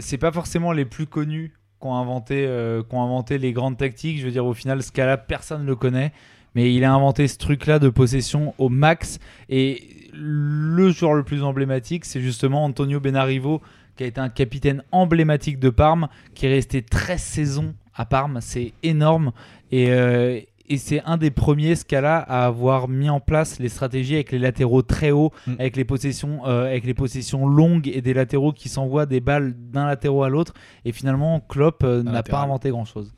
c'est 0.00 0.18
pas 0.18 0.30
forcément 0.30 0.70
les 0.70 0.84
plus 0.84 1.06
connus 1.06 1.52
qui 1.80 1.88
ont 1.88 1.96
inventé, 1.96 2.48
qui 2.88 2.96
inventé 2.96 3.38
les 3.38 3.52
grandes 3.52 3.76
tactiques. 3.76 4.20
Je 4.20 4.24
veux 4.24 4.30
dire, 4.30 4.46
au 4.46 4.54
final, 4.54 4.80
ce 4.80 4.92
cas-là, 4.92 5.16
personne 5.16 5.62
ne 5.62 5.66
le 5.66 5.74
connaît. 5.74 6.12
Mais 6.54 6.72
il 6.72 6.84
a 6.84 6.92
inventé 6.94 7.28
ce 7.28 7.36
truc-là 7.36 7.78
de 7.78 7.90
possession 7.90 8.54
au 8.56 8.70
max. 8.70 9.18
Et 9.50 9.82
le 10.18 10.90
joueur 10.90 11.14
le 11.14 11.22
plus 11.22 11.42
emblématique, 11.42 12.04
c'est 12.04 12.20
justement 12.20 12.64
Antonio 12.64 13.00
Benarivo, 13.00 13.60
qui 13.96 14.04
a 14.04 14.06
été 14.06 14.20
un 14.20 14.28
capitaine 14.28 14.82
emblématique 14.92 15.58
de 15.58 15.70
Parme, 15.70 16.08
qui 16.34 16.46
est 16.46 16.50
resté 16.50 16.82
13 16.82 17.20
saisons 17.20 17.74
à 17.94 18.04
Parme. 18.04 18.38
C'est 18.40 18.72
énorme. 18.82 19.32
Euh, 19.72 20.40
et, 20.68 20.78
c'est 20.78 21.02
un 21.04 21.16
des 21.16 21.30
premiers, 21.30 21.76
ce 21.76 21.84
cas-là, 21.84 22.18
à 22.18 22.46
avoir 22.46 22.88
mis 22.88 23.08
en 23.08 23.20
place 23.20 23.58
les 23.58 23.68
stratégies 23.68 24.14
avec 24.14 24.32
les 24.32 24.38
latéraux 24.38 24.82
très 24.82 25.12
hauts, 25.12 25.32
mm. 25.46 25.52
avec, 25.58 25.76
les 25.76 25.84
possessions, 25.84 26.46
euh, 26.46 26.66
avec 26.66 26.84
les 26.84 26.94
possessions 26.94 27.46
longues 27.46 27.88
et 27.88 28.02
des 28.02 28.14
latéraux 28.14 28.52
qui 28.52 28.68
s'envoient 28.68 29.06
des 29.06 29.20
balles 29.20 29.54
d'un 29.56 29.86
latéraux 29.86 30.24
à 30.24 30.28
l'autre. 30.28 30.54
Et 30.84 30.92
finalement, 30.92 31.40
Klopp 31.40 31.82
euh, 31.84 32.02
n'a 32.02 32.22
pas 32.22 32.42
inventé 32.42 32.70
grand-chose. 32.70 33.12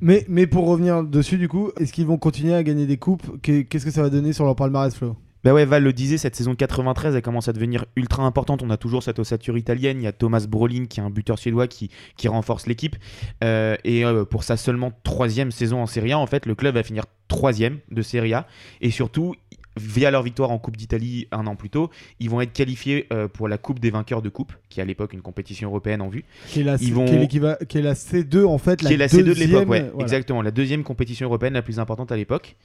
Mais, 0.00 0.24
mais 0.28 0.46
pour 0.46 0.66
revenir 0.66 1.02
dessus, 1.02 1.38
du 1.38 1.48
coup, 1.48 1.70
est-ce 1.80 1.92
qu'ils 1.92 2.06
vont 2.06 2.18
continuer 2.18 2.54
à 2.54 2.62
gagner 2.62 2.86
des 2.86 2.98
coupes? 2.98 3.40
Qu'est-ce 3.42 3.84
que 3.84 3.90
ça 3.90 4.02
va 4.02 4.10
donner 4.10 4.32
sur 4.32 4.44
leur 4.44 4.54
palmarès, 4.54 4.94
Flo? 4.94 5.16
Bah 5.44 5.52
ouais, 5.52 5.64
Val 5.64 5.82
le 5.82 5.92
disait, 5.92 6.18
cette 6.18 6.34
saison 6.34 6.54
93, 6.54 7.14
elle 7.14 7.22
commence 7.22 7.48
à 7.48 7.52
devenir 7.52 7.84
ultra 7.96 8.24
importante. 8.24 8.62
On 8.62 8.70
a 8.70 8.76
toujours 8.76 9.02
cette 9.02 9.18
ossature 9.18 9.56
italienne. 9.56 10.00
Il 10.00 10.04
y 10.04 10.08
a 10.08 10.12
Thomas 10.12 10.46
Brolin, 10.48 10.86
qui 10.86 11.00
est 11.00 11.02
un 11.02 11.10
buteur 11.10 11.38
suédois, 11.38 11.68
qui, 11.68 11.90
qui 12.16 12.28
renforce 12.28 12.66
l'équipe. 12.66 12.96
Euh, 13.44 13.76
et 13.84 14.04
euh, 14.04 14.24
pour 14.24 14.42
sa 14.42 14.56
seulement 14.56 14.92
troisième 15.04 15.50
saison 15.50 15.80
en 15.80 15.86
Serie 15.86 16.12
A, 16.12 16.18
en 16.18 16.26
fait, 16.26 16.46
le 16.46 16.54
club 16.54 16.74
va 16.74 16.82
finir 16.82 17.04
troisième 17.28 17.78
de 17.90 18.02
Serie 18.02 18.34
A. 18.34 18.46
Et 18.80 18.90
surtout, 18.90 19.34
via 19.78 20.10
leur 20.10 20.22
victoire 20.22 20.50
en 20.50 20.58
Coupe 20.58 20.76
d'Italie 20.76 21.26
un 21.32 21.46
an 21.46 21.56
plus 21.56 21.70
tôt, 21.70 21.90
ils 22.20 22.28
vont 22.28 22.40
être 22.40 22.52
qualifiés 22.52 23.06
euh, 23.12 23.28
pour 23.28 23.48
la 23.48 23.58
Coupe 23.58 23.78
des 23.78 23.90
vainqueurs 23.90 24.22
de 24.22 24.28
Coupe, 24.28 24.52
qui 24.68 24.80
est 24.80 24.82
à 24.82 24.86
l'époque 24.86 25.12
une 25.12 25.22
compétition 25.22 25.68
européenne 25.68 26.02
en 26.02 26.08
vue. 26.08 26.24
Qui 26.48 26.60
est 26.60 26.64
la, 26.64 26.76
ils 26.80 26.92
vont... 26.92 27.06
qui 27.06 27.38
est, 27.38 27.82
la 27.82 27.94
C2 27.94 28.44
en 28.44 28.58
fait, 28.58 28.80
qui 28.80 28.92
est 28.92 28.96
la 28.96 29.06
C2 29.06 29.22
de 29.22 29.32
l'époque, 29.32 29.68
ouais, 29.68 29.90
exactement, 30.00 30.42
la 30.42 30.50
deuxième 30.50 30.82
compétition 30.82 31.26
européenne 31.26 31.54
la 31.54 31.62
plus 31.62 31.78
importante 31.78 32.12
à 32.12 32.16
l'époque. 32.16 32.56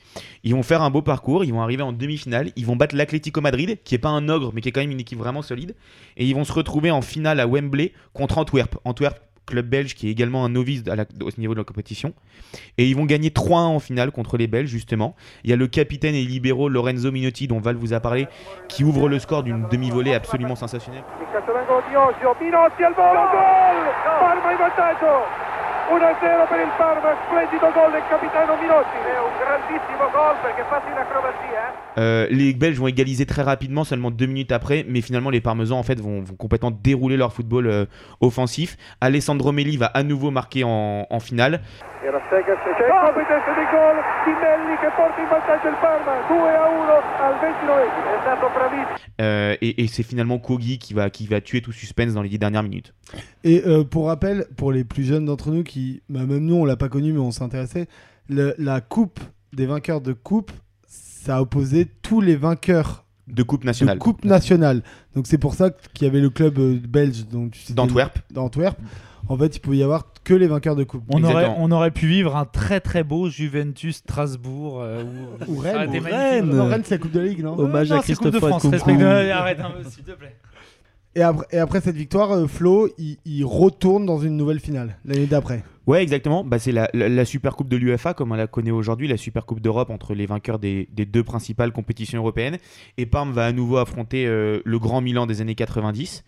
Ils 0.44 0.54
vont 0.54 0.64
faire 0.64 0.82
un 0.82 0.90
beau 0.90 1.02
parcours, 1.02 1.44
ils 1.46 1.54
vont 1.54 1.62
arriver 1.62 1.84
en 1.84 1.94
demi-finale, 1.94 2.52
ils 2.56 2.66
vont 2.66 2.76
battre 2.76 2.96
l'Atlético 2.96 3.42
Madrid, 3.42 3.78
qui 3.84 3.96
est 3.96 4.00
pas 4.00 4.10
un 4.10 4.30
ogre, 4.30 4.52
mais 4.54 4.62
qui 4.62 4.70
est 4.70 4.72
quand 4.72 4.82
même 4.82 4.92
une 4.92 5.00
équipe 5.00 5.20
vraiment 5.20 5.42
solide, 5.42 5.76
et 6.18 6.26
ils 6.26 6.36
vont 6.36 6.44
se 6.44 6.54
retrouver 6.54 6.92
en 6.92 7.02
finale 7.02 7.40
à 7.40 7.48
Wembley 7.48 7.94
contre 8.14 8.38
Antwerp. 8.38 8.78
Antwerp 8.84 9.18
club 9.46 9.68
belge 9.68 9.96
qui 9.96 10.08
est 10.08 10.12
également 10.12 10.46
un 10.46 10.50
novice 10.50 10.84
au 11.22 11.30
niveau 11.40 11.54
de 11.54 11.60
la 11.60 11.64
compétition. 11.64 12.14
Et 12.78 12.88
ils 12.88 12.96
vont 12.96 13.06
gagner 13.06 13.30
3-1 13.30 13.54
en 13.54 13.80
finale 13.80 14.12
contre 14.12 14.38
les 14.38 14.48
Belges, 14.48 14.70
justement. 14.70 15.16
Il 15.44 15.50
y 15.50 15.54
a 15.54 15.56
le 15.56 15.68
capitaine 15.68 16.16
et 16.16 16.24
libéraux 16.24 16.70
Lorenzo 16.70 17.12
Minotti, 17.12 17.48
dont 17.48 17.60
Val 17.60 17.76
vous 17.76 17.94
a 17.94 18.00
parlé, 18.00 18.28
qui 18.68 18.84
ouvre 18.84 19.10
le 19.10 19.20
score 19.20 19.44
d'une 19.44 19.68
demi-volée 19.70 20.14
absolument 20.14 20.56
sensationnelle. 20.56 21.04
Euh, 31.98 32.28
les 32.30 32.54
Belges 32.54 32.80
vont 32.80 32.88
égaliser 32.88 33.26
très 33.26 33.42
rapidement, 33.42 33.84
seulement 33.84 34.12
deux 34.12 34.26
minutes 34.26 34.52
après, 34.52 34.86
mais 34.88 35.02
finalement 35.02 35.30
les 35.30 35.42
Parmesans 35.42 35.78
en 35.78 35.84
fait 35.84 36.00
vont, 36.00 36.24
complètement 36.38 36.72
dérouler 36.72 37.18
leur 37.18 37.34
football 37.34 37.68
euh, 37.68 37.86
offensif. 38.22 38.78
Alessandro 39.02 39.52
Melli 39.52 39.78
va 39.78 39.88
à 39.88 40.04
nouveau 40.04 40.32
marquer 40.32 40.64
en, 40.64 41.06
en 41.10 41.20
finale. 41.20 41.62
Euh, 49.22 49.56
et, 49.62 49.88
c'est 49.88 50.04
finalement 50.04 50.40
Kogi 50.40 50.80
qui 50.80 50.94
va, 50.94 51.10
qui 51.10 51.28
va 51.28 51.40
tuer 51.42 51.62
tout 51.62 51.72
suspense 51.72 52.14
dans 52.14 52.22
les 52.22 52.30
dix 52.30 52.40
dernières 52.40 52.64
minutes. 52.64 52.94
Et 53.44 53.64
euh, 53.66 53.84
pour 53.84 54.08
rappel, 54.08 54.46
pour 54.58 54.72
les 54.72 54.84
plus 54.84 55.04
jeunes 55.04 55.26
d'entre 55.26 55.52
nous 55.52 55.64
qui, 55.64 55.73
bah, 56.10 56.26
même 56.26 56.46
nous 56.46 56.56
on 56.56 56.66
l'a 56.66 56.78
pas 56.78 56.90
connu 56.90 57.14
mais 57.14 57.20
on 57.20 57.32
s'intéressait, 57.32 57.88
la 58.30 58.82
coupe 58.82 59.20
des 59.54 59.66
vainqueurs 59.66 60.02
de 60.02 60.14
coupe, 60.14 60.52
ça 60.88 61.38
a 61.38 61.42
opposé 61.42 61.86
tous 62.02 62.22
les 62.22 62.36
vainqueurs 62.36 63.06
de 63.28 63.44
coupe 63.44 63.64
nationale. 63.64 64.00
coupe 64.00 64.26
nationale. 64.26 64.84
Donc 65.16 65.28
c'est 65.28 65.38
pour 65.38 65.54
ça 65.54 65.70
qu'il 65.94 66.06
y 66.06 66.10
avait 66.10 66.20
le 66.20 66.30
club 66.30 66.60
euh, 66.60 66.78
belge 66.78 67.26
d'Antwerp. 67.70 68.20
D'Antwerp 68.32 68.78
en 69.30 69.38
fait, 69.38 69.56
il 69.56 69.60
pouvait 69.60 69.78
y 69.78 69.84
avoir 69.84 70.08
que 70.24 70.34
les 70.34 70.48
vainqueurs 70.48 70.76
de 70.76 70.84
coupe. 70.84 71.04
On 71.10 71.24
aurait, 71.24 71.54
on 71.58 71.72
aurait 71.72 71.92
pu 71.92 72.08
vivre 72.08 72.36
un 72.36 72.46
très 72.46 72.82
très 72.82 73.04
beau 73.04 73.30
Juventus 73.30 73.98
Strasbourg 73.98 74.82
euh, 74.82 75.04
ou, 75.48 75.58
Rennes. 75.60 75.90
Rennes, 75.90 76.82
c'est 76.84 76.96
la 76.96 76.98
Coupe 76.98 77.12
de 77.12 77.20
la 77.20 77.26
Ligue, 77.28 77.44
non? 77.44 77.58
Hommage 77.58 77.92
à 77.92 78.00
Christophe 78.00 78.36
France. 78.38 78.66
Arrête 78.66 79.60
un 79.60 79.72
peu, 79.72 79.90
s'il 79.90 80.04
te 80.04 80.12
plaît. 80.12 80.36
Et 81.16 81.22
après, 81.22 81.46
et 81.52 81.60
après 81.60 81.82
cette 81.82 81.96
victoire, 81.96 82.32
euh, 82.32 82.48
Flo, 82.48 82.90
il, 82.98 83.46
retourne 83.46 84.06
dans 84.06 84.20
une 84.20 84.36
nouvelle 84.36 84.60
finale 84.60 84.98
l'année 85.06 85.28
d'après. 85.28 85.64
Ouais, 85.86 86.02
exactement. 86.02 86.44
Bah, 86.46 86.60
c'est 86.60 86.72
la, 86.72 86.90
la, 86.94 87.26
Super 87.26 87.56
Coupe 87.56 87.68
de 87.68 87.76
l'UFA, 87.76 88.14
comme 88.14 88.32
on 88.32 88.36
la 88.36 88.48
connaît 88.48 88.72
aujourd'hui, 88.72 89.08
la 89.08 89.18
Super 89.18 89.46
Coupe 89.46 89.60
d'Europe 89.60 89.90
entre 89.90 90.14
les 90.14 90.26
vainqueurs 90.26 90.58
des, 90.58 90.88
des, 90.94 91.06
deux 91.06 91.24
principales 91.24 91.74
compétitions 91.74 92.20
européennes. 92.20 92.58
Et 92.98 93.06
Parme 93.06 93.34
va 93.34 93.46
à 93.46 93.52
nouveau 93.52 93.78
affronter 93.78 94.26
euh, 94.26 94.62
le 94.64 94.80
grand 94.80 95.02
Milan 95.02 95.26
des 95.26 95.42
années 95.42 95.56
90. 95.56 96.24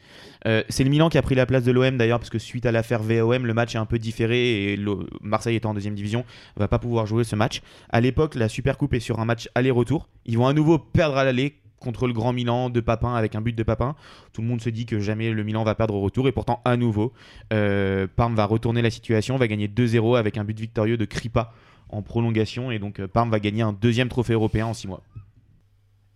Euh, 0.45 0.61
c'est 0.67 0.83
le 0.83 0.89
Milan 0.89 1.09
qui 1.09 1.17
a 1.17 1.21
pris 1.21 1.35
la 1.35 1.45
place 1.45 1.63
de 1.63 1.71
l'OM 1.71 1.97
d'ailleurs, 1.97 2.19
parce 2.19 2.29
que 2.29 2.37
suite 2.37 2.65
à 2.65 2.71
l'affaire 2.73 3.01
VOM, 3.01 3.45
le 3.45 3.53
match 3.53 3.75
est 3.75 3.79
un 3.79 3.85
peu 3.85 3.97
différé 3.97 4.73
et 4.73 4.79
Marseille 5.21 5.55
étant 5.55 5.69
en 5.69 5.73
deuxième 5.73 5.95
division, 5.95 6.25
va 6.57 6.67
pas 6.67 6.79
pouvoir 6.79 7.05
jouer 7.07 7.23
ce 7.23 7.35
match. 7.35 7.61
À 7.89 8.01
l'époque, 8.01 8.35
la 8.35 8.49
Super 8.49 8.77
Coupe 8.77 8.93
est 8.93 8.99
sur 8.99 9.19
un 9.19 9.25
match 9.25 9.49
aller-retour. 9.55 10.09
Ils 10.25 10.37
vont 10.37 10.47
à 10.47 10.53
nouveau 10.53 10.77
perdre 10.77 11.17
à 11.17 11.23
l'aller 11.23 11.55
contre 11.79 12.07
le 12.07 12.13
grand 12.13 12.33
Milan 12.33 12.69
de 12.69 12.79
Papin 12.79 13.15
avec 13.15 13.35
un 13.35 13.41
but 13.41 13.55
de 13.55 13.63
Papin. 13.63 13.95
Tout 14.33 14.41
le 14.41 14.47
monde 14.47 14.61
se 14.61 14.69
dit 14.69 14.85
que 14.85 14.99
jamais 14.99 15.31
le 15.31 15.43
Milan 15.43 15.63
va 15.63 15.75
perdre 15.75 15.95
au 15.95 16.01
retour 16.01 16.27
et 16.27 16.31
pourtant 16.31 16.61
à 16.65 16.77
nouveau, 16.77 17.13
euh, 17.53 18.07
Parme 18.15 18.35
va 18.35 18.45
retourner 18.45 18.81
la 18.81 18.89
situation, 18.89 19.37
va 19.37 19.47
gagner 19.47 19.67
2-0 19.67 20.17
avec 20.17 20.37
un 20.37 20.43
but 20.43 20.59
victorieux 20.59 20.97
de 20.97 21.05
Kripa 21.05 21.53
en 21.89 22.01
prolongation 22.01 22.71
et 22.71 22.79
donc 22.79 22.99
euh, 22.99 23.07
Parme 23.07 23.29
va 23.29 23.39
gagner 23.39 23.61
un 23.61 23.73
deuxième 23.73 24.09
trophée 24.09 24.33
européen 24.33 24.67
en 24.67 24.73
6 24.73 24.87
mois. 24.87 25.01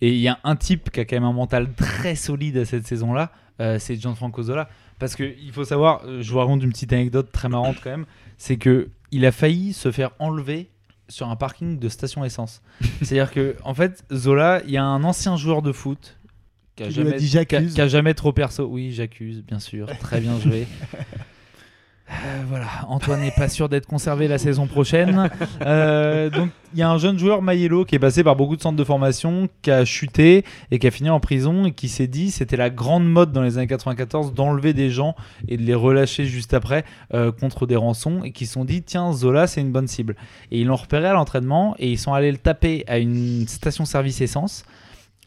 Et 0.02 0.14
il 0.14 0.20
y 0.20 0.30
a 0.30 0.40
un 0.44 0.56
type 0.56 0.92
qui 0.92 1.02
a 1.02 1.06
quand 1.06 1.18
même 1.18 1.26
un 1.26 1.34
mental 1.34 1.74
très 1.74 2.16
solide 2.16 2.58
à 2.58 2.66
cette 2.66 2.88
saison-là, 2.88 3.32
euh, 3.60 3.80
c'est 3.80 3.98
Gianfranco 3.98 4.44
Zola 4.44 4.70
Parce 4.98 5.18
qu'il 5.18 5.52
faut 5.52 5.66
savoir, 5.66 6.04
je 6.22 6.32
vous 6.32 6.40
raconte 6.40 6.64
une 6.64 6.72
petite 6.72 6.94
anecdote 6.94 7.32
très 7.34 7.50
marrante 7.50 7.76
quand 7.84 7.90
même, 7.90 8.06
c'est 8.38 8.56
que 8.56 8.90
il 9.12 9.26
a 9.26 9.32
failli 9.32 9.74
se 9.74 9.92
faire 9.92 10.12
enlever 10.20 10.70
sur 11.10 11.28
un 11.30 11.36
parking 11.36 11.78
de 11.80 11.90
station 11.90 12.24
essence. 12.24 12.62
C'est-à-dire 13.02 13.32
que 13.32 13.56
en 13.64 13.74
fait, 13.74 14.04
Zola, 14.14 14.62
il 14.66 14.72
y 14.72 14.78
a 14.78 14.84
un 14.84 15.04
ancien 15.04 15.36
joueur 15.38 15.62
de 15.62 15.72
foot 15.72 16.18
qui 16.76 16.84
a, 16.84 16.90
jamais, 16.90 17.14
dit 17.18 17.28
qui 17.30 17.38
a- 17.38 17.42
j'accuse. 17.42 17.74
qui 17.74 17.82
a 17.82 17.88
jamais 17.88 18.14
trop 18.14 18.32
perso. 18.32 18.66
Oui, 18.66 18.92
j'accuse, 18.94 19.44
bien 19.44 19.60
sûr. 19.60 19.88
Très 20.00 20.22
bien 20.22 20.40
joué. 20.40 20.66
Euh, 22.12 22.44
voilà, 22.48 22.68
Antoine 22.88 23.22
n'est 23.22 23.32
pas 23.32 23.50
sûr 23.50 23.70
d'être 23.70 23.86
conservé 23.86 24.28
la 24.28 24.38
saison 24.38 24.68
prochaine. 24.68 25.30
Euh, 25.62 26.30
donc, 26.30 26.50
il 26.74 26.80
y 26.80 26.82
a 26.82 26.90
un 26.90 26.98
jeune 26.98 27.18
joueur, 27.18 27.42
Mayello, 27.42 27.86
qui 27.86 27.96
est 27.96 28.00
passé 28.00 28.24
par 28.24 28.36
beaucoup 28.36 28.56
de 28.56 28.62
centres 28.62 28.78
de 28.78 28.84
formation, 28.84 29.50
qui 29.62 29.72
a 29.72 29.86
chuté 29.86 30.46
et 30.72 30.80
qui 30.80 30.88
a 30.88 30.92
fini 30.92 31.10
en 31.10 31.20
prison 31.20 31.66
et 31.66 31.72
qui 31.72 31.90
s'est 31.90 32.08
dit 32.08 32.32
c'était 32.32 32.58
la 32.58 32.70
grande 32.70 33.08
mode 33.10 33.32
dans 33.32 33.42
les 33.42 33.58
années 33.58 33.68
94 33.68 34.34
d'enlever 34.34 34.74
des 34.74 34.90
gens 34.90 35.16
et 35.48 35.58
de 35.58 35.64
les 35.64 35.76
relâcher 35.76 36.26
juste 36.26 36.54
après 36.54 36.86
euh, 37.14 37.32
contre 37.32 37.66
des 37.66 37.76
rançons 37.76 38.24
et 38.24 38.32
qui 38.32 38.46
se 38.46 38.54
sont 38.54 38.66
dit 38.66 38.84
tiens, 38.84 39.12
Zola, 39.14 39.48
c'est 39.48 39.62
une 39.62 39.72
bonne 39.72 39.88
cible. 39.88 40.16
Et 40.52 40.62
ils 40.62 40.68
l'ont 40.68 40.76
repéré 40.76 41.08
à 41.08 41.14
l'entraînement 41.14 41.76
et 41.78 41.90
ils 41.90 42.00
sont 42.00 42.14
allés 42.14 42.32
le 42.32 42.38
taper 42.38 42.84
à 42.88 42.98
une 43.00 43.48
station-service 43.48 44.22
essence. 44.22 44.64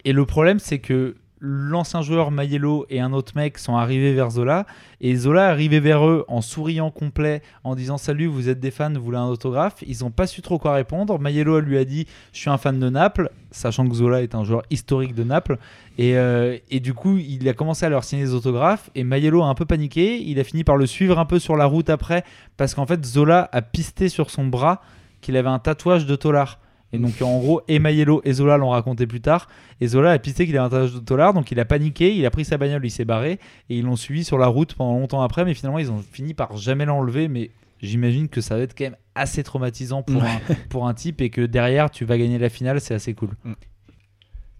Et 0.05 0.13
le 0.13 0.25
problème, 0.25 0.59
c'est 0.59 0.79
que 0.79 1.15
l'ancien 1.45 2.01
joueur 2.01 2.31
Mayello 2.31 2.85
et 2.89 3.01
un 3.01 3.11
autre 3.11 3.33
mec 3.35 3.57
sont 3.57 3.75
arrivés 3.75 4.13
vers 4.13 4.29
Zola. 4.29 4.65
Et 5.01 5.13
Zola 5.13 5.49
arrivé 5.49 5.81
vers 5.81 6.07
eux 6.07 6.23
en 6.29 6.39
souriant 6.39 6.89
complet 6.89 7.41
en 7.65 7.75
disant 7.75 7.97
salut 7.97 8.27
vous 8.27 8.47
êtes 8.47 8.61
des 8.61 8.71
fans 8.71 8.93
vous 8.93 9.03
voulez 9.03 9.17
un 9.17 9.25
autographe. 9.25 9.83
Ils 9.85 9.99
n'ont 10.03 10.09
pas 10.09 10.25
su 10.25 10.41
trop 10.41 10.57
quoi 10.57 10.73
répondre. 10.73 11.19
Mayello 11.19 11.59
lui 11.59 11.77
a 11.77 11.83
dit 11.83 12.07
je 12.31 12.39
suis 12.39 12.49
un 12.49 12.57
fan 12.57 12.79
de 12.79 12.89
Naples 12.89 13.29
sachant 13.51 13.87
que 13.89 13.93
Zola 13.93 14.21
est 14.21 14.35
un 14.35 14.45
joueur 14.45 14.63
historique 14.69 15.13
de 15.13 15.25
Naples. 15.25 15.57
Et, 15.97 16.17
euh, 16.17 16.57
et 16.71 16.79
du 16.79 16.93
coup 16.93 17.17
il 17.17 17.47
a 17.49 17.53
commencé 17.53 17.85
à 17.85 17.89
leur 17.89 18.05
signer 18.05 18.23
des 18.23 18.33
autographes 18.33 18.89
et 18.95 19.03
Mayello 19.03 19.43
a 19.43 19.47
un 19.47 19.55
peu 19.55 19.65
paniqué. 19.65 20.21
Il 20.21 20.39
a 20.39 20.45
fini 20.45 20.63
par 20.63 20.77
le 20.77 20.85
suivre 20.85 21.19
un 21.19 21.25
peu 21.25 21.39
sur 21.39 21.57
la 21.57 21.65
route 21.65 21.89
après 21.89 22.23
parce 22.55 22.73
qu'en 22.73 22.85
fait 22.85 23.03
Zola 23.03 23.49
a 23.51 23.61
pisté 23.61 24.07
sur 24.07 24.29
son 24.29 24.47
bras 24.47 24.81
qu'il 25.19 25.35
avait 25.35 25.49
un 25.49 25.59
tatouage 25.59 26.05
de 26.05 26.15
Tolar 26.15 26.59
et 26.93 26.99
donc 26.99 27.21
en 27.21 27.39
gros, 27.39 27.61
et 27.67 27.79
Mayello 27.79 28.21
et 28.23 28.33
Zola 28.33 28.57
l'ont 28.57 28.69
raconté 28.69 29.07
plus 29.07 29.19
tard. 29.19 29.49
Et 29.81 29.87
Zola 29.87 30.11
a 30.11 30.19
pisté 30.19 30.45
qu'il 30.45 30.55
avait 30.57 30.67
un 30.67 30.69
tatouage 30.69 30.93
de 30.93 30.99
Tolar, 30.99 31.33
donc 31.33 31.51
il 31.51 31.59
a 31.59 31.65
paniqué, 31.65 32.15
il 32.15 32.25
a 32.25 32.31
pris 32.31 32.45
sa 32.45 32.57
bagnole, 32.57 32.85
il 32.85 32.91
s'est 32.91 33.03
barré, 33.03 33.39
et 33.69 33.77
ils 33.77 33.83
l'ont 33.83 33.95
suivi 33.95 34.23
sur 34.23 34.37
la 34.37 34.47
route 34.47 34.75
pendant 34.75 34.97
longtemps 34.97 35.21
après, 35.21 35.43
mais 35.43 35.53
finalement 35.53 35.79
ils 35.79 35.91
ont 35.91 36.01
fini 36.11 36.33
par 36.33 36.55
jamais 36.55 36.85
l'enlever. 36.85 37.27
Mais 37.27 37.49
j'imagine 37.81 38.29
que 38.29 38.39
ça 38.39 38.55
va 38.55 38.61
être 38.61 38.77
quand 38.77 38.85
même 38.85 38.95
assez 39.15 39.43
traumatisant 39.43 40.03
pour, 40.03 40.23
un, 40.23 40.39
pour 40.69 40.87
un 40.87 40.93
type, 40.93 41.19
et 41.19 41.29
que 41.29 41.41
derrière 41.41 41.89
tu 41.89 42.05
vas 42.05 42.17
gagner 42.17 42.37
la 42.37 42.49
finale, 42.49 42.79
c'est 42.79 42.93
assez 42.93 43.13
cool. 43.13 43.31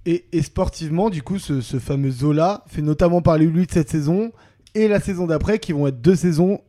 Et, 0.06 0.26
et 0.34 0.42
sportivement, 0.42 1.10
du 1.10 1.22
coup, 1.22 1.40
ce, 1.40 1.62
ce 1.62 1.80
fameux 1.80 2.12
Zola 2.12 2.66
fait 2.68 2.82
notamment 2.82 3.22
parler 3.22 3.46
lui 3.46 3.66
de 3.66 3.72
cette 3.72 3.90
saison 3.90 4.32
et 4.76 4.90
la 4.90 5.00
saison 5.00 5.28
d'après, 5.28 5.60
qui 5.60 5.72
vont 5.72 5.88
être 5.88 6.02
deux 6.02 6.16
saisons 6.16 6.60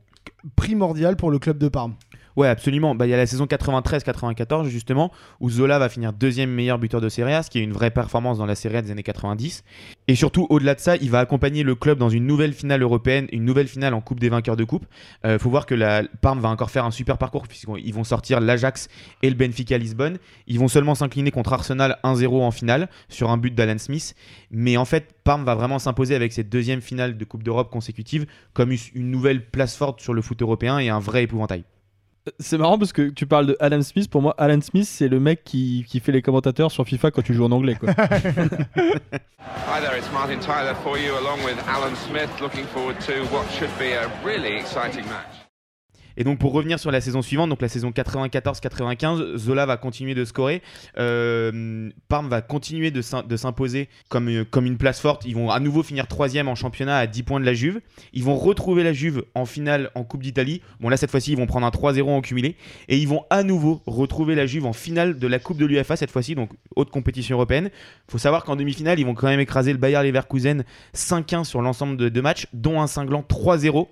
primordiales 0.54 1.16
pour 1.16 1.30
le 1.30 1.38
club 1.38 1.58
de 1.58 1.68
Parme. 1.68 1.94
Ouais, 2.36 2.48
absolument. 2.48 2.94
Bah, 2.94 3.06
Il 3.06 3.10
y 3.10 3.14
a 3.14 3.16
la 3.16 3.26
saison 3.26 3.46
93-94, 3.46 4.66
justement, 4.66 5.12
où 5.40 5.50
Zola 5.50 5.78
va 5.78 5.88
finir 5.88 6.12
deuxième 6.12 6.50
meilleur 6.50 6.78
buteur 6.78 7.00
de 7.00 7.08
Serie 7.08 7.32
A, 7.32 7.42
ce 7.42 7.50
qui 7.50 7.58
est 7.58 7.62
une 7.62 7.72
vraie 7.72 7.90
performance 7.90 8.38
dans 8.38 8.46
la 8.46 8.54
Serie 8.54 8.78
A 8.78 8.82
des 8.82 8.90
années 8.90 9.02
90. 9.02 9.62
Et 10.08 10.14
surtout, 10.14 10.46
au-delà 10.50 10.74
de 10.74 10.80
ça, 10.80 10.96
il 10.96 11.10
va 11.10 11.20
accompagner 11.20 11.62
le 11.62 11.74
club 11.74 11.98
dans 11.98 12.08
une 12.08 12.26
nouvelle 12.26 12.52
finale 12.52 12.82
européenne, 12.82 13.28
une 13.32 13.44
nouvelle 13.44 13.68
finale 13.68 13.94
en 13.94 14.00
Coupe 14.00 14.20
des 14.20 14.28
vainqueurs 14.28 14.56
de 14.56 14.64
Coupe. 14.64 14.86
Il 15.24 15.38
faut 15.38 15.50
voir 15.50 15.66
que 15.66 15.74
la 15.74 16.02
Parme 16.20 16.40
va 16.40 16.48
encore 16.48 16.70
faire 16.70 16.84
un 16.84 16.90
super 16.90 17.18
parcours, 17.18 17.46
puisqu'ils 17.46 17.94
vont 17.94 18.04
sortir 18.04 18.40
l'Ajax 18.40 18.88
et 19.22 19.30
le 19.30 19.36
Benfica 19.36 19.78
Lisbonne. 19.78 20.18
Ils 20.46 20.58
vont 20.58 20.68
seulement 20.68 20.94
s'incliner 20.94 21.30
contre 21.30 21.52
Arsenal 21.52 21.98
1-0 22.02 22.42
en 22.42 22.50
finale, 22.50 22.88
sur 23.08 23.30
un 23.30 23.36
but 23.36 23.54
d'Alan 23.54 23.78
Smith. 23.78 24.14
Mais 24.50 24.76
en 24.76 24.84
fait, 24.84 25.14
Parme 25.24 25.44
va 25.44 25.54
vraiment 25.54 25.78
s'imposer 25.78 26.14
avec 26.14 26.32
cette 26.32 26.48
deuxième 26.48 26.80
finale 26.80 27.16
de 27.16 27.24
Coupe 27.24 27.42
d'Europe 27.42 27.70
consécutive 27.70 28.26
comme 28.52 28.74
une 28.94 29.10
nouvelle 29.10 29.46
place 29.46 29.76
forte 29.76 30.00
sur 30.00 30.14
le 30.14 30.20
foot 30.20 30.42
européen 30.42 30.78
et 30.78 30.88
un 30.90 31.00
vrai 31.00 31.22
épouvantail. 31.22 31.64
C'est 32.38 32.56
marrant 32.56 32.78
parce 32.78 32.94
que 32.94 33.10
tu 33.10 33.26
parles 33.26 33.46
de 33.46 33.56
Alan 33.60 33.82
Smith. 33.82 34.08
Pour 34.08 34.22
moi, 34.22 34.34
Alan 34.38 34.60
Smith, 34.62 34.86
c'est 34.88 35.08
le 35.08 35.20
mec 35.20 35.44
qui, 35.44 35.84
qui 35.86 36.00
fait 36.00 36.12
les 36.12 36.22
commentateurs 36.22 36.70
sur 36.70 36.86
FIFA 36.86 37.10
quand 37.10 37.20
tu 37.20 37.34
joues 37.34 37.44
en 37.44 37.52
anglais. 37.52 37.74
Quoi. 37.74 37.90
Hi 39.66 39.80
there, 39.80 39.94
it's 39.98 40.10
Martin 40.10 40.40
Tyler 40.40 40.74
for 40.82 40.96
you, 40.96 41.12
along 41.18 41.44
with 41.44 41.58
Alan 41.68 41.94
Smith. 41.96 42.30
Looking 42.40 42.64
forward 42.66 42.98
to 43.00 43.24
what 43.30 43.44
should 43.50 43.70
be 43.78 43.92
a 43.92 44.08
really 44.24 44.56
exciting 44.56 45.04
match. 45.04 45.33
Et 46.16 46.24
donc 46.24 46.38
pour 46.38 46.52
revenir 46.52 46.78
sur 46.78 46.90
la 46.90 47.00
saison 47.00 47.22
suivante, 47.22 47.50
donc 47.50 47.60
la 47.62 47.68
saison 47.68 47.90
94-95, 47.90 49.36
Zola 49.36 49.66
va 49.66 49.76
continuer 49.76 50.14
de 50.14 50.24
scorer. 50.24 50.62
Euh, 50.98 51.90
Parme 52.08 52.28
va 52.28 52.40
continuer 52.42 52.90
de 52.90 53.02
s'im- 53.02 53.22
de 53.22 53.36
s'imposer 53.36 53.88
comme, 54.08 54.28
euh, 54.28 54.44
comme 54.44 54.66
une 54.66 54.76
place 54.78 55.00
forte. 55.00 55.24
Ils 55.26 55.34
vont 55.34 55.50
à 55.50 55.60
nouveau 55.60 55.82
finir 55.82 56.06
troisième 56.06 56.48
en 56.48 56.54
championnat 56.54 56.96
à 56.98 57.06
10 57.06 57.22
points 57.22 57.40
de 57.40 57.44
la 57.44 57.54
Juve. 57.54 57.80
Ils 58.12 58.22
vont 58.24 58.36
retrouver 58.36 58.82
la 58.84 58.92
Juve 58.92 59.24
en 59.34 59.44
finale 59.46 59.90
en 59.94 60.04
Coupe 60.04 60.22
d'Italie. 60.22 60.62
Bon 60.80 60.88
là 60.88 60.96
cette 60.96 61.10
fois-ci 61.10 61.32
ils 61.32 61.38
vont 61.38 61.46
prendre 61.46 61.66
un 61.66 61.70
3-0 61.70 62.08
en 62.10 62.20
cumulé. 62.20 62.56
Et 62.88 62.96
ils 62.98 63.08
vont 63.08 63.24
à 63.30 63.42
nouveau 63.42 63.82
retrouver 63.86 64.34
la 64.34 64.46
Juve 64.46 64.66
en 64.66 64.72
finale 64.72 65.18
de 65.18 65.26
la 65.26 65.38
Coupe 65.38 65.58
de 65.58 65.66
l'UFA 65.66 65.96
cette 65.96 66.10
fois-ci, 66.10 66.34
donc 66.34 66.50
haute 66.76 66.90
compétition 66.90 67.36
européenne. 67.36 67.70
faut 68.08 68.18
savoir 68.18 68.44
qu'en 68.44 68.56
demi-finale 68.56 69.00
ils 69.00 69.06
vont 69.06 69.14
quand 69.14 69.26
même 69.28 69.40
écraser 69.40 69.72
le 69.72 69.78
Bayer 69.78 70.02
Leverkusen 70.02 70.64
5-1 70.94 71.44
sur 71.44 71.60
l'ensemble 71.62 72.10
de 72.10 72.20
matchs, 72.20 72.46
dont 72.52 72.80
un 72.80 72.86
cinglant 72.86 73.22
3-0. 73.28 73.88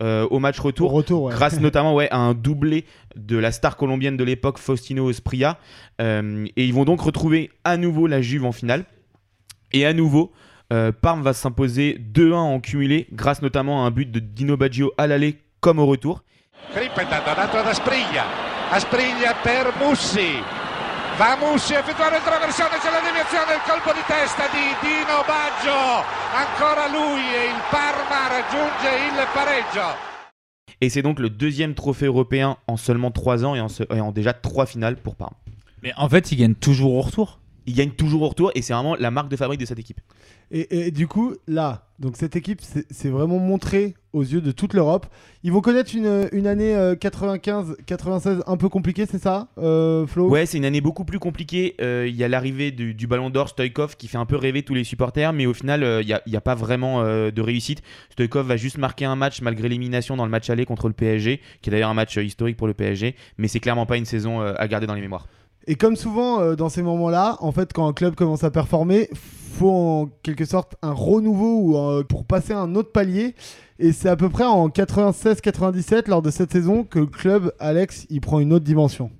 Euh, 0.00 0.26
au 0.30 0.38
match 0.38 0.58
retour, 0.60 0.92
Au 0.92 0.96
retour, 0.96 1.22
ouais. 1.24 1.32
grâce 1.32 1.60
notamment 1.60 1.94
ouais, 1.94 2.08
à 2.10 2.18
un 2.18 2.34
doublé 2.34 2.84
de 3.16 3.36
la 3.36 3.52
star 3.52 3.76
colombienne 3.76 4.16
de 4.16 4.24
l'époque, 4.24 4.58
Faustino 4.58 5.12
Spria. 5.12 5.58
Euh, 6.00 6.46
et 6.56 6.64
ils 6.64 6.74
vont 6.74 6.84
donc 6.84 7.00
retrouver 7.00 7.50
à 7.64 7.76
nouveau 7.76 8.06
la 8.06 8.20
Juve 8.20 8.44
en 8.44 8.52
finale. 8.52 8.84
Et 9.72 9.84
à 9.84 9.92
nouveau, 9.92 10.32
euh, 10.72 10.92
Parme 10.92 11.22
va 11.22 11.32
s'imposer 11.32 11.98
2-1 12.12 12.34
en 12.34 12.60
cumulé, 12.60 13.06
grâce 13.12 13.42
notamment 13.42 13.84
à 13.84 13.86
un 13.86 13.90
but 13.90 14.10
de 14.10 14.20
Dino 14.20 14.56
Baggio 14.56 14.92
à 14.98 15.06
l'aller 15.06 15.38
comme 15.60 15.78
au 15.78 15.86
retour. 15.86 16.22
Aspriglia, 16.74 18.24
Aspriglia 18.72 19.34
per 19.42 19.72
Mussi, 19.80 20.42
va 21.18 21.36
Mussi 21.36 21.74
a 21.74 21.80
effettuare 21.80 22.16
il 22.16 22.22
traversone, 22.22 22.78
c'è 22.80 22.90
la 22.90 23.00
deviazione, 23.00 23.54
il 23.54 23.62
colpo 23.68 23.92
di 23.92 24.04
testa 24.06 24.44
di 24.54 24.64
Dino 24.80 25.22
Baggio, 25.26 26.04
ancora 26.34 26.86
lui 26.88 27.22
e 27.34 27.46
il 27.50 27.60
Parma 27.70 28.28
raggiunge 28.28 28.90
il 29.08 29.26
pareggio. 29.34 29.86
Et 30.80 30.90
c'est 30.90 31.02
donc 31.02 31.18
le 31.18 31.28
deuxième 31.28 31.74
trophée 31.74 32.06
européen 32.06 32.56
en 32.68 32.76
seulement 32.76 33.10
3 33.10 33.44
ans 33.44 33.54
et 33.56 33.60
en, 33.60 33.68
se- 33.68 33.82
et 33.92 34.00
en 34.00 34.12
déjà 34.12 34.32
3 34.32 34.66
finales 34.66 34.96
pour 34.96 35.16
Parme. 35.16 35.34
Mais 35.82 35.92
en 35.96 36.08
fait, 36.08 36.30
ils 36.30 36.36
gagnent 36.36 36.54
toujours 36.54 36.94
au 36.94 37.00
retour. 37.00 37.37
Ils 37.68 37.74
gagnent 37.74 37.90
toujours 37.90 38.22
au 38.22 38.28
retour 38.28 38.50
et 38.54 38.62
c'est 38.62 38.72
vraiment 38.72 38.96
la 38.96 39.10
marque 39.10 39.28
de 39.30 39.36
fabrique 39.36 39.60
de 39.60 39.66
cette 39.66 39.78
équipe. 39.78 40.00
Et, 40.50 40.86
et 40.86 40.90
du 40.90 41.06
coup, 41.06 41.34
là, 41.46 41.86
donc 41.98 42.16
cette 42.16 42.34
équipe 42.34 42.60
c'est 42.90 43.08
vraiment 43.10 43.38
montré 43.38 43.94
aux 44.14 44.22
yeux 44.22 44.40
de 44.40 44.50
toute 44.50 44.72
l'Europe. 44.72 45.06
Ils 45.42 45.52
vont 45.52 45.60
connaître 45.60 45.94
une, 45.94 46.28
une 46.32 46.46
année 46.46 46.74
95-96 46.74 48.42
un 48.46 48.56
peu 48.56 48.68
compliquée, 48.68 49.06
c'est 49.06 49.18
ça, 49.22 49.48
euh, 49.58 50.06
Flo? 50.06 50.28
Ouais, 50.28 50.46
c'est 50.46 50.56
une 50.56 50.64
année 50.64 50.80
beaucoup 50.80 51.04
plus 51.04 51.18
compliquée. 51.18 51.74
Euh, 51.80 52.06
Il 52.08 52.16
y 52.16 52.24
a 52.24 52.28
l'arrivée 52.28 52.70
du, 52.70 52.94
du 52.94 53.06
Ballon 53.06 53.30
d'Or 53.30 53.48
Stoïkov 53.50 53.96
qui 53.96 54.08
fait 54.08 54.18
un 54.18 54.26
peu 54.26 54.36
rêver 54.36 54.62
tous 54.62 54.74
les 54.74 54.84
supporters, 54.84 55.32
mais 55.32 55.46
au 55.46 55.54
final, 55.54 55.82
euh, 55.82 56.00
il 56.02 56.06
n'y 56.06 56.12
a, 56.14 56.22
il 56.26 56.40
pas 56.40 56.54
vraiment 56.54 57.02
euh, 57.02 57.30
de 57.30 57.42
réussite. 57.42 57.82
Stoïkov 58.10 58.46
va 58.46 58.56
juste 58.56 58.78
marquer 58.78 59.04
un 59.04 59.16
match 59.16 59.42
malgré 59.42 59.68
l'élimination 59.68 60.16
dans 60.16 60.24
le 60.24 60.30
match 60.30 60.48
aller 60.50 60.64
contre 60.64 60.88
le 60.88 60.94
PSG, 60.94 61.40
qui 61.60 61.68
est 61.68 61.72
d'ailleurs 61.72 61.90
un 61.90 61.94
match 61.94 62.16
euh, 62.16 62.24
historique 62.24 62.56
pour 62.56 62.66
le 62.66 62.74
PSG, 62.74 63.14
mais 63.36 63.48
c'est 63.48 63.60
clairement 63.60 63.86
pas 63.86 63.96
une 63.96 64.06
saison 64.06 64.40
euh, 64.40 64.54
à 64.56 64.66
garder 64.68 64.86
dans 64.86 64.94
les 64.94 65.00
mémoires. 65.00 65.26
Et 65.68 65.76
comme 65.76 65.94
souvent 65.94 66.40
euh, 66.40 66.56
dans 66.56 66.70
ces 66.70 66.82
moments-là, 66.82 67.36
en 67.40 67.52
fait, 67.52 67.72
quand 67.72 67.86
un 67.86 67.92
club 67.92 68.14
commence 68.16 68.42
à 68.42 68.50
performer, 68.50 69.10
faut 69.52 69.70
en 69.70 70.08
quelque 70.22 70.44
sorte 70.44 70.76
un 70.82 70.92
renouveau 70.92 71.76
ou 71.76 72.04
pour 72.04 72.24
passer 72.24 72.54
à 72.54 72.58
un 72.58 72.74
autre 72.74 72.90
palier. 72.90 73.34
Et 73.78 73.92
c'est 73.92 74.08
à 74.08 74.16
peu 74.16 74.28
près 74.28 74.44
en 74.44 74.68
96-97, 74.68 76.08
lors 76.08 76.22
de 76.22 76.30
cette 76.30 76.50
saison, 76.50 76.84
que 76.84 76.98
le 76.98 77.06
club, 77.06 77.52
Alex, 77.60 78.06
il 78.08 78.20
prend 78.20 78.40
une 78.40 78.52
autre 78.52 78.64
dimension. 78.64 79.10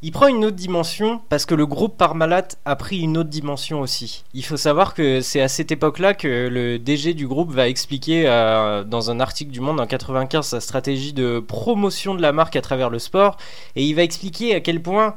Il 0.00 0.12
prend 0.12 0.28
une 0.28 0.44
autre 0.44 0.54
dimension 0.54 1.20
parce 1.28 1.44
que 1.44 1.56
le 1.56 1.66
groupe 1.66 1.96
Parmalat 1.96 2.46
a 2.64 2.76
pris 2.76 3.00
une 3.00 3.18
autre 3.18 3.30
dimension 3.30 3.80
aussi. 3.80 4.22
Il 4.32 4.44
faut 4.44 4.56
savoir 4.56 4.94
que 4.94 5.20
c'est 5.20 5.40
à 5.40 5.48
cette 5.48 5.72
époque-là 5.72 6.14
que 6.14 6.48
le 6.48 6.78
DG 6.78 7.14
du 7.14 7.26
groupe 7.26 7.50
va 7.50 7.68
expliquer 7.68 8.28
euh, 8.28 8.84
dans 8.84 9.10
un 9.10 9.18
article 9.18 9.50
du 9.50 9.58
Monde 9.58 9.80
en 9.80 9.88
95 9.88 10.46
sa 10.46 10.60
stratégie 10.60 11.12
de 11.12 11.40
promotion 11.40 12.14
de 12.14 12.22
la 12.22 12.30
marque 12.30 12.54
à 12.54 12.60
travers 12.60 12.90
le 12.90 13.00
sport 13.00 13.38
et 13.74 13.84
il 13.84 13.94
va 13.94 14.04
expliquer 14.04 14.54
à 14.54 14.60
quel 14.60 14.80
point 14.80 15.16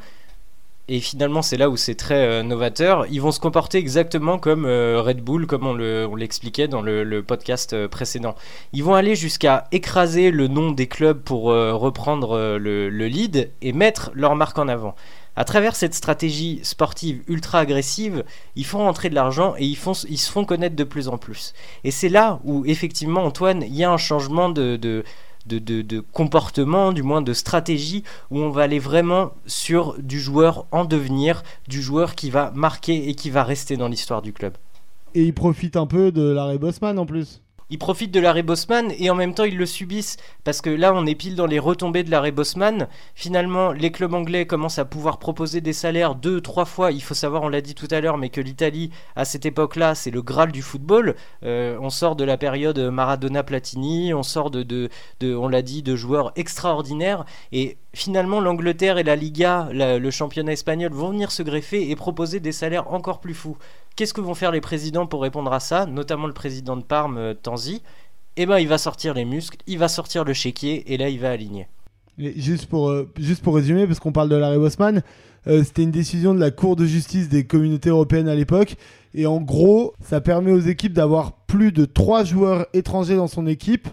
et 0.91 0.99
finalement 0.99 1.41
c'est 1.41 1.56
là 1.56 1.69
où 1.69 1.77
c'est 1.77 1.95
très 1.95 2.27
euh, 2.27 2.43
novateur, 2.43 3.06
ils 3.10 3.22
vont 3.22 3.32
se 3.32 3.39
comporter 3.39 3.78
exactement 3.78 4.38
comme 4.38 4.65
euh, 4.65 5.01
Red 5.01 5.22
Bull, 5.22 5.47
comme 5.47 5.65
on 5.65 5.74
le- 5.74 6.05
on 6.05 6.18
l'expliquait 6.18 6.68
dans 6.68 6.82
le, 6.82 7.22
podcast 7.24 7.72
euh, 7.72 7.88
précédent. 7.88 8.36
Ils 8.74 8.84
vont 8.84 8.93
aller 8.93 9.15
jusqu'à 9.15 9.70
écraser 9.72 10.32
le 10.32 10.49
nom 10.49 10.72
des 10.72 10.88
clubs 10.88 11.22
pour 11.22 11.43
reprendre 11.43 12.57
le, 12.57 12.89
le 12.89 13.07
lead 13.07 13.51
et 13.61 13.72
mettre 13.72 14.11
leur 14.15 14.36
marque 14.36 14.57
en 14.57 14.68
avant. 14.68 14.95
À 15.38 15.45
travers 15.45 15.78
cette 15.78 15.93
stratégie 15.93 16.59
sportive 16.63 17.22
ultra 17.28 17.59
agressive, 17.59 18.26
ils 18.57 18.65
font 18.65 18.80
rentrer 18.80 19.09
de 19.09 19.15
l'argent 19.15 19.53
et 19.57 19.65
ils, 19.65 19.78
se 19.78 20.32
font 20.32 20.43
connaître 20.43 20.76
de 20.76 20.84
plus 20.84 21.07
en 21.07 21.18
plus. 21.18 21.53
Et 21.86 21.91
c'est 21.91 22.09
là 22.09 22.41
où 22.43 22.65
effectivement 22.65 23.24
Antoine, 23.24 23.63
il 23.63 23.76
y 23.76 23.86
a 23.86 23.91
un 23.91 23.97
changement 23.97 24.49
de, 24.49 25.03
de, 25.45 25.59
de- 25.59 25.99
comportement, 25.99 26.91
du 26.93 27.03
moins 27.03 27.21
de 27.21 27.33
stratégie, 27.33 28.03
où 28.29 28.39
on 28.39 28.49
va 28.49 28.63
aller 28.63 28.79
vraiment 28.79 29.31
sur 29.45 29.95
du 29.99 30.19
joueur 30.19 30.65
en 30.71 30.85
devenir, 30.85 31.43
du 31.67 31.81
joueur 31.81 32.15
qui 32.15 32.29
va 32.29 32.51
marquer 32.55 33.09
et 33.09 33.15
qui 33.15 33.29
va 33.29 33.43
rester 33.43 33.77
dans 33.77 33.87
l'histoire 33.87 34.21
du 34.21 34.33
club. 34.33 34.53
Et 35.13 35.23
il 35.23 35.33
profite 35.33 35.75
un 35.75 35.87
peu 35.87 36.11
de 36.11 36.21
l'arrêt 36.21 36.57
Bosman 36.57 36.97
en 36.97 37.05
plus. 37.05 37.41
Ils 37.72 37.80
profitent 37.80 38.11
de 38.11 38.19
l'arrêt 38.19 38.43
Bosman 38.43 38.91
et 38.99 39.09
en 39.09 39.15
même 39.15 39.34
temps 39.34 39.45
ils 39.45 39.57
le 39.57 39.65
subissent 39.65 40.17
parce 40.43 40.61
que 40.61 40.69
là 40.69 40.93
on 40.93 41.05
est 41.05 41.15
pile 41.15 41.36
dans 41.36 41.45
les 41.47 41.57
retombées 41.57 42.03
de 42.03 42.11
l'arrêt 42.11 42.32
Bosman. 42.32 42.88
Finalement, 43.15 43.72
les 43.72 43.91
clubs 43.91 44.13
anglais 44.13 44.45
commencent 44.45 44.78
à 44.78 44.86
pouvoir 44.86 45.17
proposer 45.17 45.61
des 45.61 45.74
salaires 45.74 46.15
deux, 46.15 46.41
trois 46.41 46.65
fois. 46.65 46.91
Il 46.91 47.01
faut 47.01 47.13
savoir, 47.13 47.43
on 47.43 47.49
l'a 47.49 47.61
dit 47.61 47.74
tout 47.74 47.88
à 47.89 48.01
l'heure, 48.01 48.17
mais 48.17 48.30
que 48.30 48.41
l'Italie 48.41 48.91
à 49.15 49.26
cette 49.26 49.45
époque-là 49.45 49.95
c'est 49.95 50.11
le 50.11 50.22
graal 50.22 50.51
du 50.51 50.61
football. 50.61 51.15
Euh, 51.43 51.78
on 51.82 51.89
sort 51.89 52.15
de 52.15 52.26
la 52.26 52.38
période 52.38 52.78
Maradona-Platini, 52.78 54.13
on 54.13 54.24
sort 54.24 54.51
de, 54.51 54.63
de, 54.63 54.89
de 55.22 55.34
on 55.34 55.47
l'a 55.47 55.61
dit, 55.61 55.82
de 55.82 55.95
joueurs 55.95 56.34
extraordinaires 56.36 57.26
et 57.51 57.78
finalement 57.93 58.39
l'Angleterre 58.39 58.97
et 58.97 59.03
la 59.03 59.15
Liga, 59.15 59.69
le 59.71 60.11
championnat 60.11 60.53
espagnol 60.53 60.91
vont 60.91 61.09
venir 61.09 61.31
se 61.31 61.43
greffer 61.43 61.89
et 61.89 61.95
proposer 61.95 62.39
des 62.39 62.51
salaires 62.51 62.91
encore 62.91 63.19
plus 63.19 63.33
fous. 63.33 63.57
Qu'est-ce 63.95 64.13
que 64.13 64.21
vont 64.21 64.35
faire 64.35 64.51
les 64.51 64.61
présidents 64.61 65.05
pour 65.05 65.21
répondre 65.21 65.51
à 65.51 65.59
ça, 65.59 65.85
notamment 65.85 66.27
le 66.27 66.33
président 66.33 66.77
de 66.77 66.83
Parme, 66.83 67.17
euh, 67.17 67.33
Tanzi? 67.33 67.81
Eh 68.37 68.45
ben, 68.45 68.59
il 68.59 68.67
va 68.67 68.77
sortir 68.77 69.13
les 69.13 69.25
muscles, 69.25 69.57
il 69.67 69.77
va 69.77 69.89
sortir 69.89 70.23
le 70.23 70.33
chéquier 70.33 70.93
et 70.93 70.97
là, 70.97 71.09
il 71.09 71.19
va 71.19 71.31
aligner. 71.31 71.67
juste, 72.17 72.67
pour, 72.67 72.89
euh, 72.89 73.11
juste 73.19 73.43
pour 73.43 73.55
résumer, 73.55 73.85
parce 73.85 73.99
qu'on 73.99 74.13
parle 74.13 74.29
de 74.29 74.37
l'arrêt 74.37 74.57
Bosman, 74.57 75.03
euh, 75.47 75.63
c'était 75.65 75.83
une 75.83 75.91
décision 75.91 76.33
de 76.33 76.39
la 76.39 76.51
Cour 76.51 76.77
de 76.77 76.85
justice 76.85 77.27
des 77.27 77.45
communautés 77.45 77.89
européennes 77.89 78.29
à 78.29 78.35
l'époque. 78.35 78.75
Et 79.13 79.25
en 79.25 79.41
gros, 79.41 79.93
ça 79.99 80.21
permet 80.21 80.53
aux 80.53 80.61
équipes 80.61 80.93
d'avoir 80.93 81.33
plus 81.45 81.73
de 81.73 81.83
3 81.83 82.23
joueurs 82.23 82.67
étrangers 82.73 83.17
dans 83.17 83.27
son 83.27 83.45
équipe, 83.45 83.89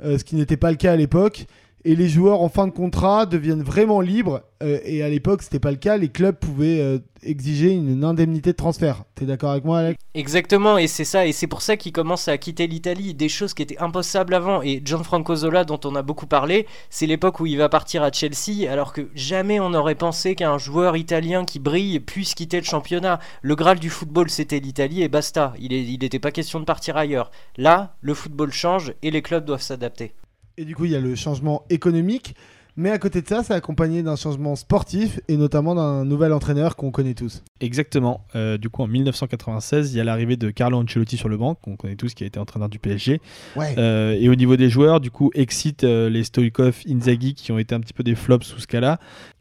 ce 0.00 0.22
qui 0.22 0.36
n'était 0.36 0.58
pas 0.58 0.70
le 0.70 0.76
cas 0.76 0.92
à 0.92 0.96
l'époque 0.96 1.46
et 1.84 1.94
les 1.94 2.08
joueurs 2.08 2.40
en 2.40 2.48
fin 2.48 2.66
de 2.66 2.72
contrat 2.72 3.26
deviennent 3.26 3.62
vraiment 3.62 4.00
libres. 4.00 4.42
Euh, 4.62 4.80
et 4.84 5.02
à 5.02 5.08
l'époque, 5.08 5.42
c'était 5.42 5.60
pas 5.60 5.70
le 5.70 5.76
cas. 5.76 5.96
Les 5.96 6.08
clubs 6.08 6.34
pouvaient 6.34 6.80
euh, 6.80 6.98
exiger 7.22 7.70
une, 7.70 8.02
indemnité 8.02 8.50
de 8.50 8.56
transfert. 8.56 9.04
T'es 9.14 9.24
d'accord 9.24 9.52
avec 9.52 9.64
moi, 9.64 9.78
Alex? 9.78 9.98
Exactement, 10.14 10.78
et 10.78 10.88
c'est 10.88 11.04
ça, 11.04 11.26
et 11.26 11.32
c'est 11.32 11.46
pour 11.46 11.62
ça 11.62 11.76
qu'ils 11.76 11.92
commencent 11.92 12.26
à 12.26 12.36
quitter 12.36 12.66
l'Italie. 12.66 13.14
Des 13.14 13.28
choses 13.28 13.54
qui 13.54 13.62
étaient 13.62 13.78
impossibles 13.78 14.34
avant. 14.34 14.62
Et 14.62 14.82
Gianfranco 14.84 15.36
Zola, 15.36 15.64
dont 15.64 15.78
on 15.84 15.94
a 15.94 16.02
beaucoup 16.02 16.26
parlé, 16.26 16.66
c'est 16.90 17.06
l'époque 17.06 17.38
où 17.38 17.46
il 17.46 17.56
va 17.56 17.68
partir 17.68 18.02
à 18.02 18.10
Chelsea, 18.10 18.68
alors 18.68 18.92
que 18.92 19.08
jamais 19.14 19.60
on 19.60 19.70
n'aurait 19.70 19.94
pensé 19.94 20.34
qu'un 20.34 20.58
joueur 20.58 20.96
italien 20.96 21.44
qui 21.44 21.60
brille 21.60 22.00
puisse 22.00 22.34
quitter 22.34 22.58
le 22.58 22.64
championnat. 22.64 23.20
Le 23.42 23.54
Graal 23.54 23.78
du 23.78 23.90
football, 23.90 24.30
c'était 24.30 24.60
l'Italie 24.60 25.02
et 25.02 25.08
basta. 25.08 25.54
Il 25.60 25.70
n'était 25.70 26.18
pas 26.18 26.32
question 26.32 26.58
de 26.58 26.64
partir 26.64 26.96
ailleurs. 26.96 27.30
Là, 27.56 27.94
le 28.00 28.14
football 28.14 28.52
change 28.52 28.94
et 29.02 29.10
les 29.12 29.22
clubs 29.22 29.44
doivent 29.44 29.62
s'adapter. 29.62 30.12
Et 30.58 30.64
du 30.64 30.74
coup, 30.74 30.84
il 30.84 30.90
y 30.90 30.96
a 30.96 31.00
le 31.00 31.14
changement 31.14 31.62
économique. 31.70 32.34
Mais 32.76 32.90
à 32.90 32.98
côté 32.98 33.22
de 33.22 33.26
ça, 33.26 33.42
c'est 33.42 33.54
accompagné 33.54 34.04
d'un 34.04 34.14
changement 34.14 34.54
sportif 34.54 35.18
et 35.26 35.36
notamment 35.36 35.74
d'un 35.74 36.04
nouvel 36.04 36.32
entraîneur 36.32 36.76
qu'on 36.76 36.92
connaît 36.92 37.14
tous. 37.14 37.42
Exactement. 37.60 38.24
Euh, 38.36 38.56
du 38.56 38.70
coup, 38.70 38.82
en 38.82 38.86
1996, 38.86 39.92
il 39.92 39.98
y 39.98 40.00
a 40.00 40.04
l'arrivée 40.04 40.36
de 40.36 40.50
Carlo 40.50 40.78
Ancelotti 40.78 41.16
sur 41.16 41.28
le 41.28 41.36
banc, 41.36 41.56
qu'on 41.56 41.76
connaît 41.76 41.96
tous, 41.96 42.14
qui 42.14 42.22
a 42.22 42.26
été 42.28 42.38
entraîneur 42.38 42.68
du 42.68 42.78
PSG. 42.78 43.20
Euh, 43.56 44.16
et 44.18 44.28
au 44.28 44.36
niveau 44.36 44.56
des 44.56 44.68
joueurs, 44.68 45.00
du 45.00 45.10
coup, 45.10 45.32
excite 45.34 45.82
euh, 45.82 46.08
les 46.08 46.22
Stoikov, 46.22 46.82
Inzaghi, 46.88 47.34
qui 47.34 47.50
ont 47.50 47.58
été 47.58 47.74
un 47.74 47.80
petit 47.80 47.92
peu 47.92 48.04
des 48.04 48.14
flops 48.14 48.46
sous 48.46 48.60
ce 48.60 48.68
cas-là. 48.68 49.00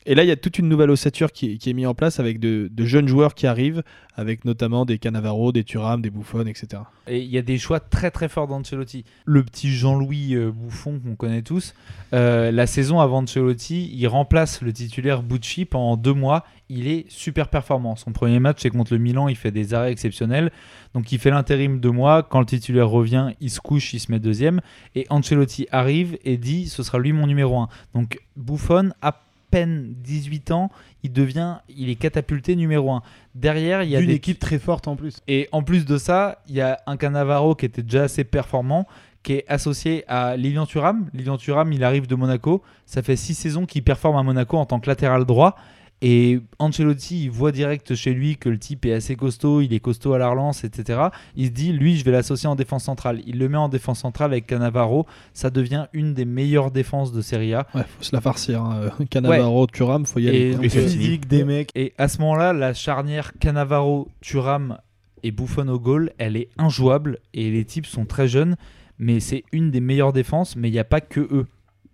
Et 0.09 0.15
là, 0.15 0.23
il 0.23 0.27
y 0.27 0.31
a 0.31 0.37
toute 0.37 0.57
une 0.57 0.69
nouvelle 0.69 0.89
ossature 0.89 1.33
qui, 1.33 1.59
est 1.63 1.73
mise 1.73 1.85
en 1.85 1.93
place 1.93 2.21
avec 2.21 2.39
de, 2.39 2.71
jeunes 2.85 3.09
joueurs 3.09 3.35
qui 3.35 3.45
arrivent, 3.45 3.83
avec 4.15 4.45
notamment 4.45 4.85
des 4.85 4.99
Cannavaro, 4.99 5.51
des 5.51 5.65
Thuram, 5.65 6.01
des 6.01 6.09
Buffon, 6.09 6.45
etc. 6.47 6.83
Et 7.07 7.19
il 7.19 7.29
y 7.29 7.37
a 7.37 7.41
des 7.41 7.57
choix 7.57 7.81
très 7.81 8.09
très 8.09 8.29
forts 8.29 8.47
d'Ancelotti. 8.47 9.03
Le 9.25 9.43
petit 9.43 9.69
Jean-Louis 9.69 10.33
euh, 10.33 10.49
Bouffon 10.49 11.01
qu'on 11.03 11.15
connaît 11.15 11.41
tous, 11.41 11.75
euh, 12.13 12.51
la 12.51 12.67
saison 12.67 13.01
avant 13.01 13.17
Ancelotti, 13.17 13.91
il 13.93 14.07
remplace 14.07 14.61
le 14.61 14.71
titulaire 14.71 15.23
Bucci 15.23 15.65
pendant 15.65 15.97
deux 15.97 16.13
mois. 16.13 16.45
Il 16.69 16.87
est 16.87 17.05
super 17.09 17.49
performant. 17.49 17.97
Son 17.97 18.13
premier 18.13 18.39
match, 18.39 18.59
c'est 18.61 18.69
contre 18.69 18.93
le 18.93 18.99
Milan, 18.99 19.27
il 19.27 19.35
fait 19.35 19.51
des 19.51 19.73
arrêts 19.73 19.91
exceptionnels. 19.91 20.51
Donc 20.93 21.11
il 21.11 21.19
fait 21.19 21.31
l'intérim 21.31 21.81
deux 21.81 21.91
mois. 21.91 22.23
Quand 22.23 22.39
le 22.39 22.45
titulaire 22.45 22.89
revient, 22.89 23.31
il 23.41 23.51
se 23.51 23.59
couche, 23.59 23.93
il 23.93 23.99
se 23.99 24.09
met 24.09 24.19
deuxième. 24.19 24.61
Et 24.95 25.05
Ancelotti 25.09 25.67
arrive 25.69 26.17
et 26.23 26.37
dit 26.37 26.69
ce 26.69 26.81
sera 26.81 26.97
lui 26.97 27.11
mon 27.11 27.27
numéro 27.27 27.57
un. 27.59 27.67
Donc 27.93 28.19
Buffon 28.37 28.91
a 29.01 29.26
peine 29.49 29.93
18 29.97 30.51
ans, 30.51 30.69
il 31.03 31.11
devient, 31.11 31.57
il 31.69 31.89
est 31.89 31.95
catapulté 31.95 32.55
numéro 32.55 32.91
1. 32.91 33.01
Derrière, 33.35 33.83
il 33.83 33.89
y 33.89 33.95
a 33.95 33.99
une 33.99 34.09
équipe 34.09 34.39
très 34.39 34.59
forte 34.59 34.87
en 34.87 34.95
plus. 34.95 35.21
Et 35.27 35.47
en 35.51 35.63
plus 35.63 35.85
de 35.85 35.97
ça, 35.97 36.41
il 36.47 36.55
y 36.55 36.61
a 36.61 36.79
un 36.85 36.97
Cannavaro 36.97 37.55
qui 37.55 37.65
était 37.65 37.83
déjà 37.83 38.03
assez 38.03 38.23
performant, 38.23 38.87
qui 39.23 39.33
est 39.33 39.45
associé 39.47 40.03
à 40.07 40.37
Lilian 40.37 40.65
Thuram. 40.65 41.09
Lilian 41.13 41.37
Thuram, 41.37 41.71
il 41.73 41.83
arrive 41.83 42.07
de 42.07 42.15
Monaco. 42.15 42.63
Ça 42.85 43.01
fait 43.01 43.15
6 43.15 43.35
saisons 43.35 43.65
qu'il 43.65 43.83
performe 43.83 44.17
à 44.17 44.23
Monaco 44.23 44.57
en 44.57 44.65
tant 44.65 44.79
que 44.79 44.89
latéral 44.89 45.25
droit. 45.25 45.55
Et 46.01 46.39
Ancelotti, 46.59 47.23
il 47.23 47.31
voit 47.31 47.51
direct 47.51 47.95
chez 47.95 48.13
lui 48.13 48.37
que 48.37 48.49
le 48.49 48.59
type 48.59 48.85
est 48.85 48.93
assez 48.93 49.15
costaud, 49.15 49.61
il 49.61 49.73
est 49.73 49.79
costaud 49.79 50.13
à 50.13 50.19
la 50.19 50.29
relance, 50.29 50.63
etc. 50.63 51.07
Il 51.35 51.47
se 51.47 51.51
dit, 51.51 51.71
lui, 51.71 51.97
je 51.97 52.05
vais 52.05 52.11
l'associer 52.11 52.47
en 52.47 52.55
défense 52.55 52.83
centrale. 52.83 53.21
Il 53.25 53.39
le 53.39 53.49
met 53.49 53.57
en 53.57 53.67
défense 53.67 53.99
centrale 53.99 54.31
avec 54.31 54.45
Cannavaro. 54.45 55.07
Ça 55.33 55.49
devient 55.49 55.87
une 55.93 56.13
des 56.13 56.25
meilleures 56.25 56.69
défenses 56.69 57.11
de 57.11 57.21
Serie 57.21 57.55
A. 57.55 57.65
Ouais, 57.73 57.81
faut 57.97 58.03
se 58.03 58.15
la 58.15 58.21
farcir. 58.21 58.61
Hein. 58.61 58.91
Cannavaro, 59.09 59.65
Thuram, 59.65 60.05
faut 60.05 60.19
y 60.19 60.29
aller. 60.29 60.57
Et, 60.61 60.69
physique 60.69 61.27
des 61.27 61.43
mecs. 61.43 61.71
Et 61.73 61.93
à 61.97 62.07
ce 62.07 62.19
moment-là, 62.21 62.53
la 62.53 62.75
charnière 62.75 63.33
Cannavaro, 63.39 64.07
Thuram 64.21 64.77
et 65.23 65.31
Buffon 65.31 65.67
au 65.67 65.79
goal, 65.79 66.11
elle 66.19 66.37
est 66.37 66.49
injouable. 66.59 67.17
Et 67.33 67.49
les 67.49 67.65
types 67.65 67.87
sont 67.87 68.05
très 68.05 68.27
jeunes, 68.27 68.55
mais 68.99 69.19
c'est 69.19 69.43
une 69.51 69.71
des 69.71 69.79
meilleures 69.79 70.13
défenses. 70.13 70.55
Mais 70.55 70.69
il 70.69 70.73
n'y 70.73 70.79
a 70.79 70.83
pas 70.83 71.01
que 71.01 71.21
eux. 71.21 71.47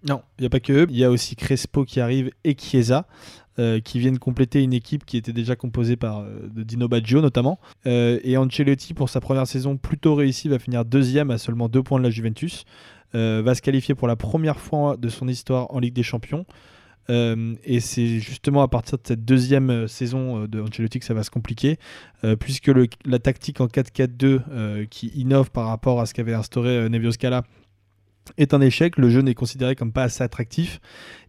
Non, 0.05 0.21
il 0.37 0.41
n'y 0.41 0.47
a 0.47 0.49
pas 0.49 0.59
que 0.59 0.73
eux. 0.73 0.87
Il 0.89 0.97
y 0.97 1.05
a 1.05 1.09
aussi 1.09 1.37
Crespo 1.37 1.85
qui 1.85 2.01
arrive 2.01 2.31
et 2.43 2.57
Chiesa. 2.59 3.07
Euh, 3.59 3.79
qui 3.79 3.99
viennent 3.99 4.17
compléter 4.17 4.63
une 4.63 4.73
équipe 4.73 5.05
qui 5.05 5.15
était 5.15 5.31
déjà 5.31 5.55
composée 5.55 5.95
par 5.95 6.21
euh, 6.21 6.49
Dino 6.55 6.87
Baggio 6.87 7.21
notamment. 7.21 7.59
Euh, 7.85 8.19
et 8.23 8.35
Ancelotti, 8.35 8.95
pour 8.95 9.09
sa 9.09 9.21
première 9.21 9.45
saison 9.45 9.77
plutôt 9.77 10.15
réussie, 10.15 10.49
va 10.49 10.57
finir 10.57 10.83
deuxième 10.85 11.29
à 11.29 11.37
seulement 11.37 11.69
deux 11.69 11.83
points 11.83 11.99
de 11.99 12.03
la 12.03 12.09
Juventus. 12.09 12.65
va 13.13 13.53
se 13.53 13.61
qualifier 13.61 13.93
pour 13.93 14.07
la 14.07 14.15
première 14.15 14.59
fois 14.59 14.97
de 14.97 15.07
son 15.07 15.27
histoire 15.27 15.71
en 15.71 15.77
Ligue 15.77 15.93
des 15.93 16.01
Champions. 16.01 16.47
et 17.09 17.79
c'est 17.79 18.19
justement 18.19 18.63
à 18.63 18.67
partir 18.67 18.97
de 18.97 19.03
cette 19.05 19.23
deuxième 19.23 19.87
saison 19.87 20.47
de 20.47 20.59
Ancelotti 20.59 20.97
que 20.97 21.05
ça 21.05 21.13
va 21.13 21.21
se 21.21 21.29
compliquer, 21.29 21.77
puisque 22.39 22.71
la 23.05 23.19
tactique 23.19 23.61
en 23.61 23.67
4-4-2 23.67 24.87
qui 24.87 25.11
innove 25.13 25.51
par 25.51 25.67
rapport 25.67 26.01
à 26.01 26.07
ce 26.07 26.15
qu'avait 26.15 26.33
instauré 26.33 26.89
Nevio 26.89 27.11
Scala 27.11 27.43
est 28.37 28.53
un 28.53 28.61
échec. 28.61 28.97
Le 28.97 29.09
jeu 29.09 29.21
n'est 29.21 29.33
considéré 29.33 29.75
comme 29.75 29.91
pas 29.91 30.03
assez 30.03 30.23
attractif. 30.23 30.79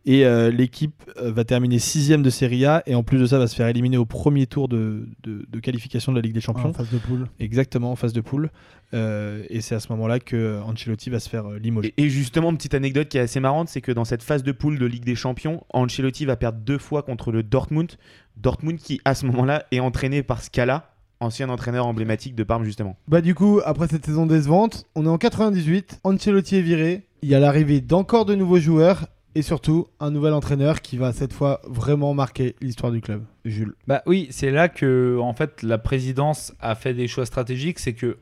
Et 0.07 0.27
euh, 0.27 0.51
l'équipe 0.51 1.03
euh, 1.17 1.33
va 1.33 1.45
terminer 1.45 1.79
sixième 1.79 2.23
de 2.23 2.29
Serie 2.29 2.67
A 2.67 2.83
et 2.87 2.95
en 2.95 3.03
plus 3.03 3.19
de 3.19 3.25
ça 3.25 3.39
va 3.39 3.47
se 3.47 3.57
faire 3.57 3.69
éliminer 3.69 3.97
au 3.97 4.05
premier 4.05 4.47
tour 4.47 4.69
de, 4.69 5.09
de, 5.23 5.61
qualification 5.61 6.13
de 6.13 6.19
la 6.19 6.23
Ligue 6.23 6.35
des 6.35 6.43
Champions. 6.43 6.69
en 6.69 6.73
phase 6.75 6.91
de 6.91 6.99
poule. 6.99 7.27
Exactement, 7.41 7.93
en 7.93 7.97
phase 7.97 8.13
de 8.13 8.21
poule. 8.21 8.51
Euh, 8.93 9.45
et 9.49 9.63
c'est 9.63 9.75
à 9.75 9.81
ce 9.81 9.89
moment-là 9.93 10.21
que 10.21 10.61
Ancelotti 10.61 11.09
va 11.09 11.21
se 11.21 11.31
faire 11.31 11.49
limoger. 11.53 11.95
Et, 11.97 12.11
justement, 12.11 12.55
petite 12.55 12.75
anecdote 12.75 13.09
qui 13.09 13.17
est 13.17 13.23
assez 13.23 13.41
marrante, 13.41 13.71
c'est 13.71 13.81
que 13.81 13.93
dans 13.93 14.05
cette 14.05 14.23
phase 14.23 14.43
de 14.43 14.53
poule 14.53 14.79
de 14.79 14.85
Ligue 14.85 15.05
des 15.05 15.15
Champions, 15.15 15.65
Ancelotti 15.73 16.27
va 16.27 16.37
perdre 16.37 16.59
deux 16.59 16.79
fois 16.79 17.03
contre 17.03 17.33
le 17.33 17.43
Dortmund. 17.43 17.93
Dortmund 18.37 18.79
qui, 18.79 19.01
à 19.07 19.15
ce 19.15 19.25
moment-là, 19.27 19.65
est 19.71 19.81
entraîné 19.81 20.23
par 20.23 20.43
Scala, 20.43 20.94
ancien 21.21 21.49
entraîneur 21.49 21.87
emblématique 21.87 22.35
de 22.35 22.45
Parme 22.45 22.65
justement. 22.65 22.97
Bah 23.09 23.21
du 23.21 23.35
coup, 23.35 23.61
après 23.65 23.89
cette 23.89 24.05
saison 24.07 24.27
décevante, 24.27 24.87
on 24.95 25.07
est 25.07 25.09
en 25.09 25.19
98, 25.19 26.01
Ancelotti 26.05 26.57
est 26.57 26.63
viré, 26.63 27.07
il 27.23 27.29
y 27.29 27.35
a 27.35 27.41
l'arrivée 27.41 27.81
d'encore 27.81 28.25
de 28.25 28.35
nouveaux 28.35 28.59
joueurs 28.59 29.07
et 29.35 29.43
surtout 29.43 29.87
un 30.01 30.11
nouvel 30.11 30.33
entraîneur 30.33 30.81
qui 30.81 30.97
va 30.97 31.13
cette 31.13 31.33
fois 31.33 31.61
vraiment 31.65 32.15
marquer 32.15 32.55
l'histoire 32.61 32.93
du 32.93 33.01
club. 33.01 33.25
Jules. 33.45 33.75
Bah 33.87 34.03
oui, 34.07 34.29
c'est 34.31 34.51
là 34.51 34.69
que 34.69 35.19
en 35.21 35.33
fait 35.33 35.63
la 35.63 35.79
présidence 35.79 36.53
a 36.61 36.75
fait 36.75 36.95
des 36.95 37.09
choix 37.09 37.27
stratégiques, 37.27 37.79
c'est 37.79 37.95
que 37.95 38.19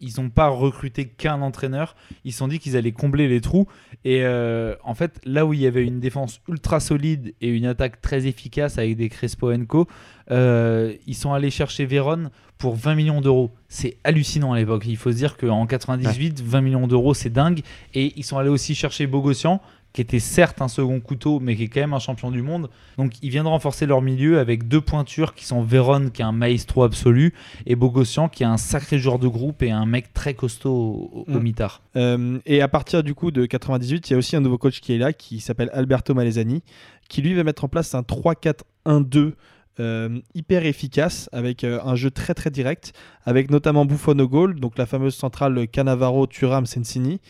ils 0.00 0.20
n'ont 0.20 0.30
pas 0.30 0.48
recruté 0.48 1.06
qu'un 1.06 1.40
entraîneur, 1.42 1.96
ils 2.24 2.32
se 2.32 2.38
sont 2.38 2.48
dit 2.48 2.58
qu'ils 2.58 2.76
allaient 2.76 2.92
combler 2.92 3.28
les 3.28 3.40
trous. 3.40 3.66
Et 4.04 4.22
euh, 4.24 4.74
en 4.84 4.94
fait, 4.94 5.20
là 5.24 5.46
où 5.46 5.52
il 5.52 5.60
y 5.60 5.66
avait 5.66 5.84
une 5.84 6.00
défense 6.00 6.40
ultra 6.48 6.80
solide 6.80 7.34
et 7.40 7.48
une 7.48 7.66
attaque 7.66 8.00
très 8.00 8.26
efficace 8.26 8.78
avec 8.78 8.96
des 8.96 9.08
Crespo 9.08 9.50
Co, 9.66 9.86
euh, 10.30 10.94
ils 11.06 11.14
sont 11.14 11.32
allés 11.32 11.50
chercher 11.50 11.86
Véron 11.86 12.30
pour 12.58 12.74
20 12.76 12.94
millions 12.94 13.20
d'euros. 13.20 13.50
C'est 13.68 13.96
hallucinant 14.04 14.52
à 14.52 14.58
l'époque. 14.58 14.84
Il 14.86 14.96
faut 14.96 15.12
se 15.12 15.16
dire 15.16 15.36
qu'en 15.36 15.66
98, 15.66 16.42
20 16.42 16.60
millions 16.60 16.86
d'euros, 16.86 17.14
c'est 17.14 17.30
dingue. 17.30 17.60
Et 17.94 18.12
ils 18.16 18.24
sont 18.24 18.38
allés 18.38 18.48
aussi 18.48 18.74
chercher 18.74 19.06
Bogossian, 19.06 19.60
qui 19.96 20.02
était 20.02 20.20
certes 20.20 20.60
un 20.60 20.68
second 20.68 21.00
couteau, 21.00 21.40
mais 21.40 21.56
qui 21.56 21.64
est 21.64 21.68
quand 21.68 21.80
même 21.80 21.94
un 21.94 21.98
champion 21.98 22.30
du 22.30 22.42
monde. 22.42 22.68
Donc 22.98 23.14
ils 23.22 23.30
viennent 23.30 23.46
renforcer 23.46 23.86
leur 23.86 24.02
milieu 24.02 24.38
avec 24.38 24.68
deux 24.68 24.82
pointures 24.82 25.34
qui 25.34 25.46
sont 25.46 25.62
Véron, 25.62 26.10
qui 26.10 26.20
est 26.20 26.24
un 26.24 26.32
maestro 26.32 26.82
absolu, 26.82 27.32
et 27.64 27.76
Bogossian, 27.76 28.28
qui 28.28 28.42
est 28.42 28.46
un 28.46 28.58
sacré 28.58 28.98
joueur 28.98 29.18
de 29.18 29.26
groupe 29.26 29.62
et 29.62 29.70
un 29.70 29.86
mec 29.86 30.12
très 30.12 30.34
costaud 30.34 31.10
au, 31.12 31.24
mm. 31.26 31.40
mitard. 31.40 31.80
Euh, 31.96 32.38
et 32.44 32.60
à 32.60 32.68
partir 32.68 33.02
du 33.02 33.14
coup 33.14 33.30
de 33.30 33.46
98, 33.46 34.10
il 34.10 34.12
y 34.12 34.14
a 34.14 34.18
aussi 34.18 34.36
un 34.36 34.40
nouveau 34.40 34.58
coach 34.58 34.80
qui 34.80 34.92
est 34.92 34.98
là, 34.98 35.14
qui 35.14 35.40
s'appelle 35.40 35.70
Alberto 35.72 36.12
Malesani, 36.12 36.62
qui 37.08 37.22
lui 37.22 37.32
va 37.32 37.42
mettre 37.42 37.64
en 37.64 37.68
place 37.68 37.94
un 37.94 38.02
3-4-1-2. 38.02 39.32
Euh, 39.78 40.20
hyper 40.34 40.64
efficace 40.64 41.28
avec 41.32 41.62
euh, 41.62 41.80
un 41.84 41.96
jeu 41.96 42.10
très 42.10 42.32
très 42.32 42.48
direct 42.48 42.94
avec 43.26 43.50
notamment 43.50 43.84
Buffon 43.84 44.18
au 44.18 44.26
goal 44.26 44.58
donc 44.58 44.78
la 44.78 44.86
fameuse 44.86 45.14
centrale 45.14 45.68
Cannavaro 45.68 46.26
Turam 46.26 46.64
Sensini 46.64 47.20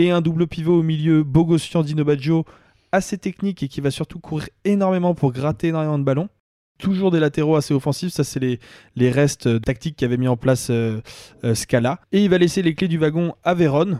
et 0.00 0.10
un 0.10 0.20
double 0.22 0.46
pivot 0.46 0.78
au 0.78 0.82
milieu 0.82 1.22
Bogossian 1.22 1.82
Dino 1.82 2.04
Baggio 2.04 2.44
assez 2.90 3.18
technique 3.18 3.62
et 3.62 3.68
qui 3.68 3.80
va 3.80 3.90
surtout 3.90 4.18
courir 4.18 4.48
énormément 4.64 5.14
pour 5.14 5.32
gratter 5.32 5.68
énormément 5.68 5.98
de 5.98 6.04
ballons. 6.04 6.28
toujours 6.78 7.10
des 7.10 7.20
latéraux 7.20 7.56
assez 7.56 7.74
offensifs. 7.74 8.10
Ça, 8.10 8.24
c'est 8.24 8.40
les, 8.40 9.10
restes 9.10 9.46
euh, 9.46 9.58
tactiques 9.58 9.96
qu'avait 9.96 10.16
mis 10.16 10.28
en 10.28 10.38
place 10.38 10.68
euh, 10.70 11.02
euh, 11.44 11.54
Scala. 11.54 12.00
Et 12.10 12.24
il 12.24 12.30
va 12.30 12.38
laisser 12.38 12.62
les 12.62 12.74
clés 12.74 12.88
du 12.88 12.96
wagon 12.96 13.34
à 13.44 13.52
Véron, 13.52 13.98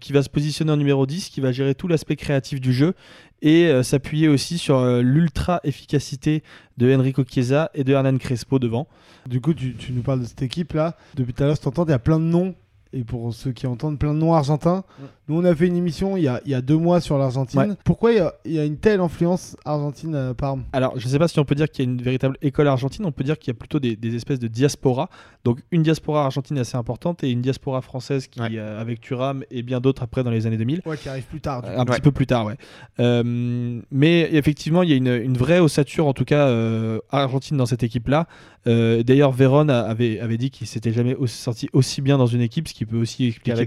qui 0.00 0.12
va 0.12 0.22
se 0.22 0.28
positionner 0.28 0.72
en 0.72 0.76
numéro 0.76 1.06
10, 1.06 1.28
qui 1.28 1.40
va 1.40 1.52
gérer 1.52 1.76
tout 1.76 1.86
l'aspect 1.86 2.16
créatif 2.16 2.60
du 2.60 2.72
jeu 2.72 2.94
et 3.40 3.70
s'appuyer 3.84 4.26
aussi 4.26 4.58
sur 4.58 4.84
l'ultra 5.00 5.60
efficacité 5.62 6.42
de 6.76 6.92
Enrico 6.92 7.22
Chiesa 7.22 7.70
et 7.74 7.84
de 7.84 7.92
Hernan 7.92 8.18
Crespo 8.18 8.58
devant. 8.58 8.88
Du 9.26 9.40
coup, 9.40 9.54
tu, 9.54 9.76
tu 9.76 9.92
nous 9.92 10.02
parles 10.02 10.20
de 10.20 10.24
cette 10.24 10.42
équipe 10.42 10.72
là. 10.72 10.96
Depuis 11.14 11.32
tout 11.32 11.44
à 11.44 11.46
l'heure, 11.46 11.58
tu 11.58 11.68
entends, 11.68 11.84
il 11.84 11.90
y 11.90 11.94
a 11.94 12.00
plein 12.00 12.18
de 12.18 12.24
noms 12.24 12.56
et 12.92 13.04
pour 13.04 13.32
ceux 13.34 13.52
qui 13.52 13.66
entendent 13.66 13.98
plein 13.98 14.14
de 14.14 14.18
noms 14.18 14.34
argentins, 14.34 14.82
nous 15.28 15.36
on 15.36 15.44
a 15.44 15.54
fait 15.54 15.66
une 15.66 15.76
émission 15.76 16.16
il 16.16 16.22
y 16.22 16.28
a, 16.28 16.40
il 16.46 16.50
y 16.50 16.54
a 16.54 16.62
deux 16.62 16.76
mois 16.76 17.00
sur 17.00 17.18
l'Argentine. 17.18 17.76
Pourquoi 17.84 18.12
il 18.12 18.30
y, 18.46 18.58
a, 18.58 18.64
une 18.64 18.78
telle 18.78 19.00
influence 19.00 19.56
argentine 19.64 20.14
à 20.14 20.34
Parme 20.34 20.64
Alors 20.72 20.98
je 20.98 21.04
ne 21.04 21.10
sais 21.10 21.18
pas 21.18 21.28
si 21.28 21.38
on 21.38 21.44
peut 21.44 21.54
dire 21.54 21.68
qu'il 21.68 21.84
y 21.84 21.88
a 21.88 21.90
une 21.90 22.00
véritable 22.00 22.38
école 22.40 22.66
argentine, 22.66 23.04
on 23.04 23.12
peut 23.12 23.24
dire 23.24 23.38
qu'il 23.38 23.52
y 23.52 23.56
a 23.56 23.58
plutôt 23.58 23.78
des, 23.78 23.96
espèces 24.14 24.38
de 24.38 24.48
diaspora. 24.48 25.10
Donc 25.44 25.60
une 25.70 25.82
diaspora 25.82 26.24
argentine 26.24 26.58
assez 26.58 26.76
importante 26.76 27.22
et 27.24 27.30
une 27.30 27.42
diaspora 27.42 27.82
française 27.82 28.26
qui, 28.26 28.40
euh, 28.40 28.80
avec 28.80 29.00
Turam 29.00 29.44
et 29.50 29.62
bien 29.62 29.80
d'autres 29.80 30.02
après 30.02 30.24
dans 30.24 30.30
les 30.30 30.46
années 30.46 30.56
2000. 30.56 30.82
Ouais, 30.86 30.96
qui 30.96 31.08
arrive 31.08 31.24
plus 31.24 31.40
tard. 31.40 31.62
un 31.66 31.84
petit 31.84 32.00
peu 32.00 32.12
plus 32.12 32.26
tard, 32.26 32.46
ouais. 32.46 32.56
Euh, 33.00 33.80
mais 33.90 34.30
effectivement, 34.32 34.82
il 34.82 34.90
y 34.90 34.92
a 34.92 34.96
une, 34.96 35.36
vraie 35.38 35.60
ossature 35.60 36.06
en 36.06 36.14
tout 36.14 36.24
cas 36.24 36.48
euh, 36.48 37.00
argentine 37.10 37.56
dans 37.56 37.66
cette 37.66 37.82
équipe-là. 37.82 38.26
D'ailleurs, 38.66 39.32
Véron 39.32 39.68
avait, 39.68 40.20
avait 40.20 40.36
dit 40.36 40.50
qu'il 40.50 40.66
s'était 40.66 40.92
jamais 40.92 41.16
sorti 41.26 41.70
aussi 41.72 42.02
bien 42.02 42.18
dans 42.18 42.26
une 42.26 42.42
équipe, 42.42 42.68
qui 42.78 42.86
peut 42.86 42.96
aussi 42.96 43.26
expliquer 43.26 43.66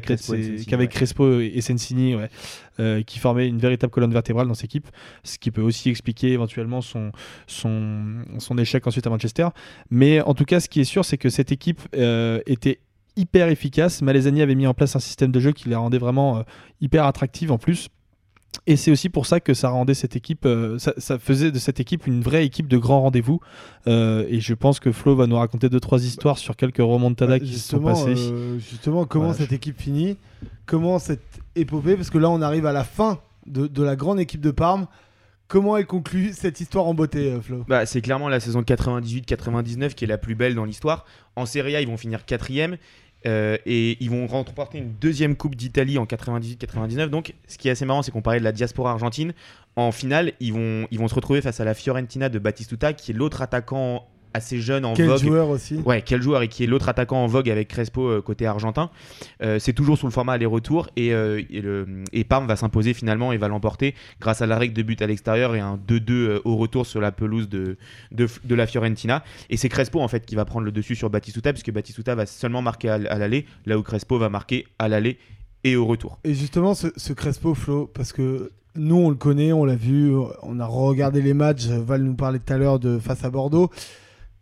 qu'avec 0.69 0.89
Crespo, 0.89 1.41
et 1.41 1.59
Sensini, 1.59 2.15
euh, 2.79 3.03
qui 3.03 3.19
formait 3.19 3.45
une 3.45 3.57
véritable 3.57 3.91
colonne 3.91 4.13
vertébrale 4.13 4.47
dans 4.47 4.53
cette 4.53 4.65
équipe, 4.65 4.87
ce 5.25 5.37
qui 5.37 5.51
peut 5.51 5.61
aussi 5.61 5.89
expliquer 5.89 6.31
éventuellement 6.31 6.79
son, 6.79 7.11
son, 7.45 8.23
son 8.37 8.57
échec 8.57 8.87
ensuite 8.87 9.05
à 9.05 9.09
Manchester. 9.09 9.49
Mais 9.89 10.21
en 10.21 10.33
tout 10.33 10.45
cas, 10.45 10.61
ce 10.61 10.69
qui 10.69 10.79
est 10.79 10.85
sûr, 10.85 11.03
c'est 11.03 11.17
que 11.17 11.27
cette 11.27 11.51
équipe 11.51 11.81
euh, 11.93 12.39
était 12.45 12.79
hyper 13.17 13.49
efficace. 13.49 14.01
Malesani 14.01 14.41
avait 14.41 14.55
mis 14.55 14.65
en 14.65 14.73
place 14.73 14.95
un 14.95 14.99
système 14.99 15.33
de 15.33 15.41
jeu 15.41 15.51
qui 15.51 15.67
la 15.67 15.79
rendait 15.79 15.97
vraiment 15.97 16.37
euh, 16.37 16.43
hyper 16.79 17.05
attractive 17.05 17.51
en 17.51 17.57
plus. 17.57 17.89
Et 18.67 18.75
c'est 18.75 18.91
aussi 18.91 19.09
pour 19.09 19.25
ça 19.25 19.39
que 19.39 19.53
ça 19.53 19.69
rendait 19.69 19.93
cette 19.93 20.15
équipe, 20.15 20.45
euh, 20.45 20.77
ça, 20.77 21.17
faisait 21.17 21.51
de 21.51 21.57
cette 21.57 21.79
équipe 21.79 22.05
une 22.05 22.21
vraie 22.21 22.45
équipe 22.45 22.67
de 22.67 22.77
grands 22.77 23.01
rendez-vous. 23.01 23.39
Euh, 23.87 24.25
et 24.29 24.39
je 24.39 24.53
pense 24.53 24.79
que 24.79 24.91
Flo 24.91 25.15
va 25.15 25.25
nous 25.25 25.37
raconter 25.37 25.69
deux 25.69 25.79
trois 25.79 26.03
histoires 26.03 26.37
sur 26.37 26.55
quelques 26.55 26.77
remontadas 26.77 27.39
qui 27.39 27.57
se 27.57 27.69
sont 27.69 27.79
passées. 27.79 28.15
Euh, 28.17 28.59
justement, 28.59 29.05
comment 29.05 29.33
cette 29.33 29.51
équipe 29.51 29.79
finit, 29.79 30.17
comment 30.65 30.99
cette 30.99 31.39
épopée, 31.55 31.95
parce 31.95 32.09
que 32.09 32.17
là 32.17 32.29
on 32.29 32.41
arrive 32.41 32.65
à 32.65 32.71
la 32.71 32.83
fin 32.83 33.19
de, 33.47 33.83
la 33.83 33.95
grande 33.95 34.19
équipe 34.19 34.41
de 34.41 34.51
Parme. 34.51 34.87
Comment 35.47 35.75
elle 35.75 35.85
conclut 35.85 36.31
cette 36.31 36.61
histoire 36.61 36.85
en 36.85 36.93
beauté, 36.93 37.37
Flo? 37.41 37.65
Bah, 37.67 37.85
C'est 37.85 37.99
clairement 37.99 38.29
la 38.29 38.39
saison 38.39 38.61
98-99 38.61 39.95
qui 39.95 40.05
est 40.05 40.07
la 40.07 40.17
plus 40.17 40.35
belle 40.35 40.55
dans 40.55 40.63
l'histoire. 40.63 41.03
En 41.35 41.45
Serie 41.45 41.75
A, 41.75 41.81
ils 41.81 41.87
vont 41.87 41.97
finir 41.97 42.25
quatrième. 42.25 42.77
Euh, 43.27 43.57
et 43.65 43.97
ils 43.99 44.09
vont 44.09 44.25
remporter 44.27 44.79
une 44.79 44.93
deuxième 44.99 45.35
Coupe 45.35 45.55
d'Italie 45.55 45.97
en 45.97 46.05
98-99. 46.05 47.07
Donc, 47.07 47.33
ce 47.47 47.57
qui 47.57 47.67
est 47.67 47.71
assez 47.71 47.85
marrant, 47.85 48.01
c'est 48.01 48.11
qu'on 48.11 48.21
parlait 48.21 48.39
de 48.39 48.43
la 48.43 48.51
diaspora 48.51 48.91
argentine. 48.91 49.33
En 49.75 49.91
finale, 49.91 50.33
ils 50.39 50.53
vont, 50.53 50.87
ils 50.91 50.99
vont 50.99 51.07
se 51.07 51.15
retrouver 51.15 51.41
face 51.41 51.59
à 51.59 51.65
la 51.65 51.73
Fiorentina 51.73 52.29
de 52.29 52.39
Batistuta, 52.39 52.93
qui 52.93 53.11
est 53.11 53.13
l'autre 53.13 53.41
attaquant 53.41 54.07
assez 54.33 54.59
jeune 54.59 54.85
en 54.85 54.93
quel 54.93 55.07
vogue. 55.07 55.19
Quel 55.19 55.27
joueur 55.27 55.49
aussi 55.49 55.75
Ouais, 55.85 56.01
quel 56.01 56.21
joueur 56.21 56.41
et 56.41 56.47
qui 56.47 56.63
est 56.63 56.67
l'autre 56.67 56.89
attaquant 56.89 57.23
en 57.23 57.27
vogue 57.27 57.49
avec 57.49 57.67
Crespo 57.67 58.07
euh, 58.07 58.21
côté 58.21 58.45
argentin. 58.45 58.89
Euh, 59.41 59.59
c'est 59.59 59.73
toujours 59.73 59.97
sous 59.97 60.05
le 60.05 60.11
format 60.11 60.33
aller-retour 60.33 60.89
et, 60.95 61.13
euh, 61.13 61.41
et, 61.49 61.61
le, 61.61 62.03
et 62.13 62.23
Parme 62.23 62.47
va 62.47 62.55
s'imposer 62.55 62.93
finalement 62.93 63.31
et 63.31 63.37
va 63.37 63.47
l'emporter 63.47 63.95
grâce 64.19 64.41
à 64.41 64.45
la 64.45 64.57
règle 64.57 64.73
de 64.73 64.83
but 64.83 65.01
à 65.01 65.07
l'extérieur 65.07 65.55
et 65.55 65.59
un 65.59 65.79
2-2 65.87 66.41
au 66.45 66.55
retour 66.55 66.85
sur 66.85 67.01
la 67.01 67.11
pelouse 67.11 67.49
de, 67.49 67.77
de, 68.11 68.55
la 68.55 68.67
Fiorentina. 68.67 69.23
Et 69.49 69.57
c'est 69.57 69.69
Crespo 69.69 69.99
en 69.99 70.07
fait 70.07 70.25
qui 70.25 70.35
va 70.35 70.45
prendre 70.45 70.65
le 70.65 70.71
dessus 70.71 70.95
sur 70.95 71.09
Batistuta 71.09 71.53
puisque 71.53 71.71
Batistuta 71.71 72.15
va 72.15 72.25
seulement 72.25 72.61
marquer 72.61 72.89
à, 72.89 72.97
l'aller 72.97 73.45
là 73.65 73.77
où 73.77 73.83
Crespo 73.83 74.17
va 74.17 74.29
marquer 74.29 74.65
à 74.79 74.87
l'aller 74.87 75.17
et 75.63 75.75
au 75.75 75.85
retour. 75.85 76.19
Et 76.23 76.33
justement, 76.33 76.73
ce, 76.73 76.87
ce 76.95 77.13
Crespo, 77.13 77.53
Flo, 77.53 77.89
parce 77.93 78.13
que 78.13 78.51
nous, 78.75 78.95
on 78.95 79.09
le 79.09 79.15
connaît, 79.15 79.51
on 79.51 79.65
l'a 79.65 79.75
vu, 79.75 80.13
on 80.43 80.59
a 80.59 80.65
regardé 80.65 81.21
les 81.21 81.33
matchs. 81.33 81.67
Val 81.67 82.03
nous 82.03 82.15
parlait 82.15 82.39
tout 82.39 82.53
à 82.53 82.57
l'heure 82.57 82.79
de 82.79 82.99
face 82.99 83.23
à 83.25 83.29
Bordeaux. 83.29 83.69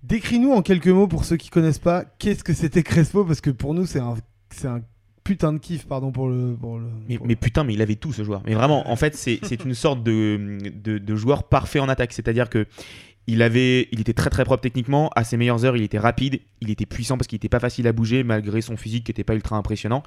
Décris-nous 0.04 0.52
en 0.52 0.62
quelques 0.62 0.88
mots 0.88 1.08
pour 1.08 1.26
ceux 1.26 1.38
qui 1.38 1.50
connaissent 1.50 1.80
pas, 1.80 2.06
qu'est-ce 2.20 2.43
que 2.43 2.54
c'était 2.54 2.84
Crespo 2.84 3.26
Parce 3.26 3.41
que 3.41 3.50
pour 3.50 3.74
nous, 3.74 3.86
c'est 3.86 4.00
un, 4.00 4.16
c'est 4.50 4.68
un 4.68 4.82
putain 5.30 5.54
de 5.54 5.60
kiff, 5.60 5.86
pardon 5.86 6.12
pour 6.12 6.28
le. 6.28 6.56
Pour 6.60 6.80
le 6.80 6.88
mais, 7.08 7.36
putain, 7.36 7.64
mais 7.64 7.74
il 7.74 7.82
avait 7.82 7.95
tout 7.95 8.14
ce 8.14 8.24
joueur. 8.24 8.41
Mais 8.45 8.56
vraiment, 8.56 8.89
en 8.89 8.95
fait, 8.95 9.16
c'est, 9.16 9.39
une 9.64 9.76
sorte 9.76 10.04
de, 10.04 10.58
de, 10.74 11.16
joueur 11.16 11.43
parfait 11.43 11.80
en 11.80 11.89
attaque. 11.89 12.14
C'est-à-dire 12.14 12.50
que. 12.50 12.66
Il, 13.28 13.43
avait, 13.43 13.88
il 13.91 14.00
était 14.02 14.14
très 14.14 14.32
très 14.32 14.43
propre 14.43 14.64
techniquement, 14.64 15.12
à 15.16 15.24
ses 15.24 15.38
meilleures 15.38 15.64
heures 15.64 15.78
il 15.78 15.84
était 15.84 16.00
rapide, 16.00 16.39
il 16.62 16.72
était 16.72 16.88
puissant 16.88 17.16
parce 17.16 17.28
qu'il 17.28 17.36
n'était 17.36 17.47
pas 17.47 17.60
facile 17.60 17.86
à 17.86 17.91
bouger 17.91 18.24
malgré 18.24 18.60
son 18.62 18.76
physique 18.76 19.04
qui 19.04 19.12
n'était 19.12 19.24
pas 19.24 19.36
ultra 19.36 19.56
impressionnant. 19.56 20.02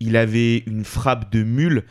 Il 0.00 0.18
avait 0.18 0.64
une 0.66 0.84
frappe 0.84 1.32
de 1.32 1.42
mule, 1.42 1.84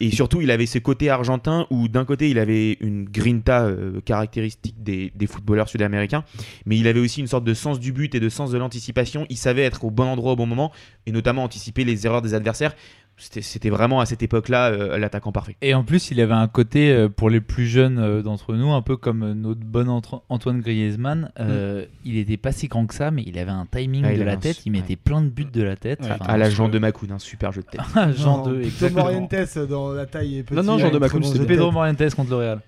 et 0.00 0.10
surtout, 0.10 0.40
il 0.40 0.50
avait 0.50 0.66
ce 0.66 0.78
côté 0.78 1.10
argentin 1.10 1.66
où 1.70 1.86
d'un 1.86 2.06
côté, 2.06 2.30
il 2.30 2.38
avait 2.38 2.78
une 2.80 3.04
grinta 3.04 3.64
euh, 3.64 4.00
caractéristique 4.00 4.82
des, 4.82 5.12
des 5.14 5.26
footballeurs 5.26 5.68
sud-américains, 5.68 6.24
mais 6.64 6.78
il 6.78 6.88
avait 6.88 7.00
aussi 7.00 7.20
une 7.20 7.26
sorte 7.26 7.44
de 7.44 7.52
sens 7.52 7.78
du 7.78 7.92
but 7.92 8.14
et 8.14 8.20
de 8.20 8.28
sens 8.30 8.50
de 8.50 8.58
l'anticipation. 8.58 9.26
Il 9.28 9.36
savait 9.36 9.62
être 9.62 9.84
au 9.84 9.90
bon 9.90 10.04
endroit 10.04 10.32
au 10.32 10.36
bon 10.36 10.46
moment, 10.46 10.72
et 11.04 11.12
notamment 11.12 11.44
anticiper 11.44 11.84
les 11.84 12.06
erreurs 12.06 12.22
des 12.22 12.32
adversaires. 12.32 12.74
C'était 13.20 13.70
vraiment 13.70 14.00
à 14.00 14.06
cette 14.06 14.22
époque-là 14.22 14.70
euh, 14.70 14.98
l'attaquant 14.98 15.30
parfait. 15.30 15.56
Et 15.60 15.74
en 15.74 15.84
plus, 15.84 16.10
il 16.10 16.20
avait 16.20 16.34
un 16.34 16.48
côté, 16.48 16.90
euh, 16.90 17.08
pour 17.08 17.28
les 17.28 17.40
plus 17.40 17.66
jeunes 17.66 17.98
euh, 17.98 18.22
d'entre 18.22 18.54
nous, 18.54 18.72
un 18.72 18.80
peu 18.80 18.96
comme 18.96 19.32
notre 19.32 19.60
bon 19.60 19.88
Antoine 20.28 20.60
Griezmann. 20.60 21.30
Mm. 21.38 21.82
Il 22.04 22.16
était 22.16 22.36
pas 22.36 22.52
si 22.52 22.68
grand 22.68 22.86
que 22.86 22.94
ça, 22.94 23.10
mais 23.10 23.22
il 23.26 23.38
avait 23.38 23.50
un 23.50 23.66
timing 23.70 24.04
ah, 24.06 24.16
de 24.16 24.22
la 24.22 24.36
tête. 24.36 24.64
Il 24.64 24.72
mettait 24.72 24.96
plein 24.96 25.20
de 25.20 25.28
buts 25.28 25.44
de 25.44 25.62
la 25.62 25.76
tête. 25.76 26.00
à 26.20 26.36
la 26.36 26.48
Jean 26.48 26.68
de 26.68 26.78
Macoun, 26.78 27.12
un 27.12 27.18
super 27.18 27.52
jeu 27.52 27.62
de 27.62 27.66
tête. 27.66 28.16
Jean 28.16 28.46
de, 28.46 28.62
exactement. 28.62 29.04
Morientes 29.04 29.58
dans 29.68 29.92
la 29.92 30.06
taille 30.06 30.38
est 30.38 30.42
petit. 30.42 30.56
Non, 30.56 30.62
non, 30.62 30.78
Jean 30.78 30.90
de 30.90 30.98
Macoun, 30.98 31.22
c'était 31.22 31.44
Pedro 31.44 31.70
Morientes 31.70 32.14
contre 32.14 32.30
le 32.30 32.36
Real. 32.36 32.60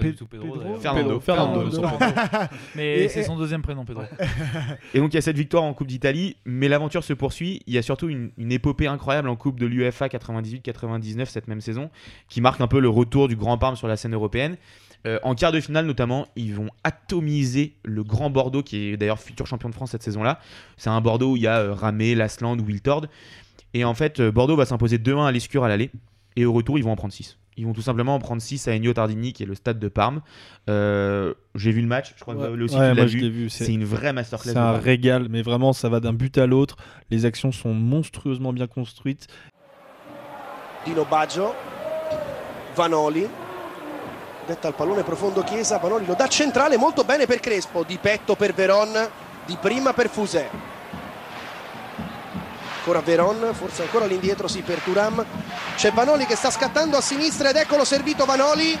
Pas 0.00 0.08
du 0.08 0.14
tout 0.14 0.26
Pedro. 0.26 0.78
Fernando. 0.80 1.20
Fernando. 1.20 1.70
mais 2.76 3.08
c'est 3.08 3.22
son 3.22 3.36
deuxième 3.36 3.62
prénom, 3.62 3.84
Pedro. 3.84 4.02
et 4.94 4.98
donc 4.98 5.12
il 5.12 5.16
y 5.16 5.18
a 5.18 5.22
cette 5.22 5.36
victoire 5.36 5.62
en 5.62 5.74
Coupe 5.74 5.86
d'Italie, 5.86 6.36
mais 6.44 6.68
l'aventure 6.68 7.04
se 7.04 7.12
poursuit. 7.12 7.62
Il 7.66 7.74
y 7.74 7.78
a 7.78 7.82
surtout 7.82 8.08
une, 8.08 8.30
épopée 8.50 8.86
incroyable 8.86 9.28
en 9.28 9.36
Coupe 9.36 9.60
de 9.60 9.66
l'UFA 9.66 10.08
98-99 10.08 11.26
cette 11.26 11.48
même 11.48 11.60
saison, 11.60 11.90
qui 12.28 12.40
marque 12.40 12.60
un 12.60 12.66
peu 12.66 12.80
le 12.80 12.88
retour 12.88 13.28
du 13.28 13.36
Grand 13.36 13.58
Parme 13.58 13.76
sur 13.76 13.88
la 13.88 13.96
scène 13.96 14.14
européenne. 14.14 14.56
Euh, 15.06 15.18
en 15.22 15.34
quart 15.34 15.52
de 15.52 15.60
finale 15.60 15.86
notamment, 15.86 16.26
ils 16.36 16.54
vont 16.54 16.68
atomiser 16.84 17.74
le 17.84 18.04
Grand 18.04 18.28
Bordeaux, 18.28 18.62
qui 18.62 18.88
est 18.88 18.96
d'ailleurs 18.96 19.18
futur 19.18 19.46
champion 19.46 19.70
de 19.70 19.74
France 19.74 19.92
cette 19.92 20.02
saison-là. 20.02 20.40
C'est 20.76 20.90
un 20.90 21.00
Bordeaux 21.00 21.32
où 21.32 21.36
il 21.36 21.42
y 21.42 21.46
a 21.46 21.58
euh, 21.58 21.72
Ramé, 21.72 22.14
Lasland, 22.14 22.58
Wiltord. 22.60 23.06
Et 23.72 23.84
en 23.84 23.94
fait, 23.94 24.20
euh, 24.20 24.30
Bordeaux 24.30 24.56
va 24.56 24.66
s'imposer 24.66 24.98
2-1 24.98 25.26
à 25.26 25.32
l'Escure 25.32 25.64
à 25.64 25.68
l'aller. 25.68 25.90
Et 26.36 26.44
au 26.44 26.52
retour, 26.52 26.78
ils 26.78 26.84
vont 26.84 26.92
en 26.92 26.96
prendre 26.96 27.14
6. 27.14 27.38
Ils 27.60 27.66
vont 27.66 27.74
tout 27.74 27.82
simplement 27.82 28.14
en 28.14 28.18
prendre 28.18 28.40
6 28.40 28.68
à 28.68 28.72
Ennio 28.72 28.94
Tardini, 28.94 29.34
qui 29.34 29.42
est 29.42 29.46
le 29.46 29.54
stade 29.54 29.78
de 29.78 29.88
Parme. 29.88 30.22
Euh, 30.70 31.34
j'ai 31.54 31.72
vu 31.72 31.82
le 31.82 31.86
match, 31.86 32.14
je 32.16 32.22
crois 32.22 32.34
que 32.34 32.62
aussi 32.62 32.74
tu 32.74 32.80
l'as 32.80 33.04
vu. 33.04 33.50
C'est 33.50 33.74
une 33.74 33.84
vraie 33.84 34.14
masterclass. 34.14 34.52
C'est 34.52 34.58
un 34.58 34.78
régal, 34.78 35.26
mais 35.28 35.42
vraiment, 35.42 35.74
ça 35.74 35.90
va 35.90 36.00
d'un 36.00 36.14
but 36.14 36.38
à 36.38 36.46
l'autre. 36.46 36.76
Les 37.10 37.26
actions 37.26 37.52
sont 37.52 37.74
monstrueusement 37.74 38.54
bien 38.54 38.66
construites. 38.66 39.26
Dino 40.86 41.04
Baggio, 41.04 41.52
Vanoli, 42.74 43.28
detta 44.46 44.68
al 44.68 44.74
pallone 44.74 45.02
profondo 45.02 45.42
Chiesa, 45.42 45.76
Vanoli 45.76 46.06
lo 46.06 46.14
dà 46.14 46.28
centrale 46.28 46.78
molto 46.78 47.04
bene 47.04 47.26
per 47.26 47.40
Crespo, 47.40 47.84
di 47.86 47.98
petto 47.98 48.36
per 48.36 48.54
Veron, 48.54 48.88
di 49.44 49.58
prima 49.60 49.92
per 49.92 50.08
Fusè. 50.08 50.48
Ancora 52.80 53.00
Veron, 53.00 53.50
forse 53.52 53.82
ancora 53.82 54.06
l'indietro 54.06 54.48
sì 54.48 54.62
per 54.62 54.78
Turam. 54.78 55.24
C'è 55.76 55.92
Vanoli 55.92 56.24
che 56.24 56.34
sta 56.34 56.50
scattando 56.50 56.96
a 56.96 57.00
sinistra 57.00 57.50
ed 57.50 57.56
eccolo 57.56 57.84
servito 57.84 58.24
Vanoli. 58.24 58.76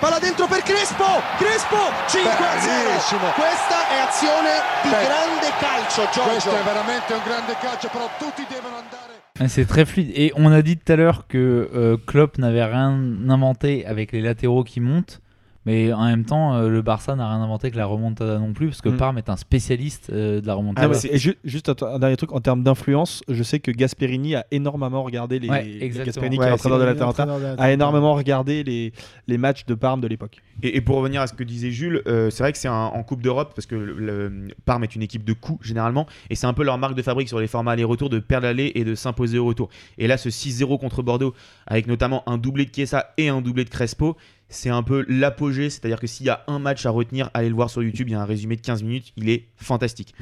Palla 0.00 0.18
dentro 0.18 0.48
per 0.48 0.62
Crespo, 0.62 1.04
Crespo 1.38 1.76
5 2.08 2.30
a 2.30 2.60
0. 2.60 3.32
Questa 3.34 3.88
è 3.88 3.98
azione 4.00 4.50
di 4.82 4.88
Beh, 4.90 5.04
grande 5.04 5.52
calcio, 5.60 6.02
Giorgio. 6.12 6.30
Questo 6.30 6.56
è 6.56 6.62
veramente 6.64 7.12
un 7.12 7.20
grande 7.24 7.56
calcio, 7.60 7.88
però 7.88 8.10
tutti 8.18 8.44
devono 8.48 8.76
andare. 8.78 9.10
Ah, 9.38 9.48
c'est 9.48 9.64
très 9.64 9.84
fluide. 9.86 10.12
Et 10.14 10.32
on 10.34 10.52
a 10.52 10.60
dit 10.60 10.76
tout 10.76 10.92
à 10.92 10.96
l'heure 10.96 11.26
que 11.28 11.70
euh, 11.72 11.96
Klopp 12.04 12.36
n'avait 12.38 12.64
rien 12.64 12.90
inventé 13.28 13.86
avec 13.86 14.10
les 14.10 14.20
latéraux 14.20 14.64
qui 14.64 14.80
montent. 14.80 15.20
Mais 15.64 15.92
en 15.92 16.04
même 16.06 16.24
temps, 16.24 16.54
euh, 16.54 16.68
le 16.68 16.82
Barça 16.82 17.14
n'a 17.14 17.28
rien 17.28 17.40
inventé 17.40 17.70
que 17.70 17.76
la 17.76 17.86
remontada 17.86 18.38
non 18.38 18.52
plus, 18.52 18.68
parce 18.68 18.80
que 18.80 18.88
mm. 18.88 18.96
Parme 18.96 19.18
est 19.18 19.30
un 19.30 19.36
spécialiste 19.36 20.10
euh, 20.10 20.40
de 20.40 20.46
la 20.46 20.54
remontada. 20.54 20.92
Ah, 20.92 21.16
juste 21.44 21.68
un, 21.68 21.98
dernier 21.98 22.16
truc 22.16 22.32
en 22.32 22.40
termes 22.40 22.62
d'influence, 22.62 23.22
je 23.28 23.42
sais 23.42 23.60
que 23.60 23.70
Gasperini 23.70 24.34
a 24.34 24.44
énormément 24.50 25.02
regardé 25.04 25.38
les, 25.38 25.48
Gasperini 25.48 26.38
qui 26.38 26.44
est 26.44 26.50
entraîneur 26.50 26.78
de 26.78 26.84
l'Atalanta 26.84 27.26
a 27.58 27.72
énormément 27.72 28.14
regardé 28.14 28.64
les, 28.64 28.92
les 29.28 29.38
matchs 29.38 29.64
de 29.66 29.74
Parme 29.74 30.00
de 30.00 30.08
l'époque. 30.08 30.38
Et, 30.62 30.80
pour 30.80 30.96
revenir 30.96 31.20
à 31.20 31.26
ce 31.26 31.34
que 31.34 31.44
disait 31.44 31.70
Jules, 31.70 32.02
euh, 32.06 32.30
c'est 32.30 32.42
vrai 32.42 32.52
que 32.52 32.58
c'est 32.58 32.68
en 32.68 33.02
Coupe 33.02 33.22
d'Europe 33.22 33.52
parce 33.54 33.66
que 33.66 33.74
le, 33.74 34.48
Parme 34.64 34.84
est 34.84 34.94
une 34.94 35.02
équipe 35.02 35.24
de 35.24 35.32
coups 35.32 35.64
généralement, 35.66 36.06
et 36.30 36.34
c'est 36.34 36.46
un 36.46 36.54
peu 36.54 36.64
leur 36.64 36.78
marque 36.78 36.94
de 36.94 37.02
fabrique 37.02 37.28
sur 37.28 37.38
les 37.38 37.46
formats 37.46 37.72
aller-retour 37.72 38.10
de 38.10 38.18
perdre 38.18 38.46
l'aller 38.46 38.72
et 38.74 38.84
de 38.84 38.94
s'imposer 38.94 39.38
au 39.38 39.44
retour. 39.44 39.68
Et 39.98 40.06
là, 40.06 40.16
ce 40.16 40.28
6-0 40.28 40.78
contre 40.78 41.02
Bordeaux, 41.02 41.34
avec 41.66 41.86
notamment 41.86 42.22
un 42.28 42.38
doublé 42.38 42.64
de 42.64 42.74
Chiesa 42.74 43.12
et 43.16 43.28
un 43.28 43.40
doublé 43.40 43.64
de 43.64 43.70
Crespo, 43.70 44.16
c'est 44.52 44.70
un 44.70 44.82
peu 44.82 45.04
l'apogée, 45.08 45.70
c'est-à-dire 45.70 45.98
que 45.98 46.06
s'il 46.06 46.26
y 46.26 46.30
a 46.30 46.44
un 46.46 46.58
match 46.58 46.86
à 46.86 46.90
retenir, 46.90 47.30
allez 47.34 47.48
le 47.48 47.54
voir 47.54 47.70
sur 47.70 47.82
YouTube, 47.82 48.08
il 48.08 48.12
y 48.12 48.14
a 48.14 48.20
un 48.20 48.26
résumé 48.26 48.56
de 48.56 48.60
15 48.60 48.82
minutes, 48.82 49.12
il 49.16 49.28
est 49.30 49.46
fantastique. 49.56 50.14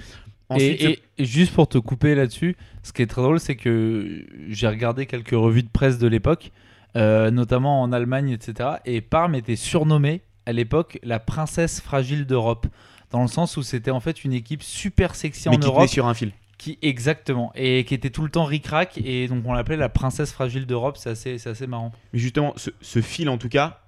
et, 0.57 1.01
juste 1.18 1.53
pour 1.53 1.68
te 1.68 1.78
couper 1.78 2.14
là-dessus, 2.14 2.57
ce 2.83 2.93
qui 2.93 3.03
est 3.03 3.07
très 3.07 3.22
drôle, 3.22 3.41
c'est 3.41 3.57
que 3.57 4.24
j'ai 4.49 4.68
regardé 4.68 5.07
quelques 5.07 5.31
revues 5.31 5.62
de 5.62 5.68
presse 5.68 5.99
de 5.99 6.09
l'époque, 6.09 6.51
euh, 6.97 7.31
notamment 7.31 7.83
en 7.83 7.93
Allemagne, 7.93 8.31
etc. 8.31 8.70
Et 8.85 9.01
Parme 9.01 9.35
était 9.35 9.57
surnommée 9.57 10.22
à 10.47 10.53
l'époque 10.53 10.99
la 11.03 11.20
princesse 11.20 11.81
fragile 11.81 12.26
d'Europe, 12.26 12.66
dans 13.11 13.22
le 13.22 13.28
sens 13.28 13.57
où 13.57 13.62
c'était 13.62 13.91
en 13.91 14.01
fait 14.01 14.24
une 14.24 14.33
équipe 14.33 14.62
super 14.62 15.14
sexy 15.14 15.49
Mais 15.49 15.57
en 15.57 15.61
qui 15.61 15.66
Europe. 15.66 15.89
sur 15.89 16.07
un 16.07 16.14
fil. 16.14 16.33
Qui, 16.59 16.78
exactement, 16.83 17.53
et 17.55 17.85
qui 17.85 17.95
était 17.95 18.11
tout 18.11 18.22
le 18.22 18.28
temps 18.28 18.45
ric-rac, 18.45 19.01
et 19.03 19.28
donc 19.28 19.45
on 19.47 19.55
l'appelait 19.55 19.78
la 19.78 19.89
princesse 19.89 20.31
fragile 20.31 20.66
d'Europe, 20.66 20.99
c'est 20.99 21.11
assez, 21.11 21.39
c'est 21.39 21.49
assez 21.49 21.66
marrant. 21.66 21.91
Mais 22.12 22.18
justement, 22.18 22.53
ce, 22.57 22.68
ce 22.83 23.01
fil 23.01 23.31
en 23.31 23.39
tout 23.39 23.49
cas, 23.49 23.80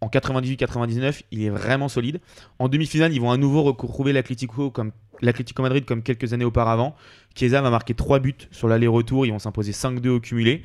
en 0.00 0.08
98-99, 0.08 1.22
il 1.30 1.42
est 1.42 1.50
vraiment 1.50 1.88
solide. 1.88 2.20
En 2.58 2.68
demi-finale, 2.68 3.12
ils 3.12 3.20
vont 3.20 3.30
à 3.30 3.36
nouveau 3.36 3.62
retrouver 3.62 4.12
l'Atlético 4.12 4.72
Madrid 5.58 5.84
comme 5.84 6.02
quelques 6.02 6.32
années 6.32 6.44
auparavant. 6.44 6.94
Chiesa 7.34 7.62
va 7.62 7.70
marquer 7.70 7.94
3 7.94 8.18
buts 8.18 8.34
sur 8.50 8.68
l'aller-retour, 8.68 9.26
ils 9.26 9.32
vont 9.32 9.38
s'imposer 9.38 9.72
5-2 9.72 10.08
au 10.08 10.20
cumulé 10.20 10.64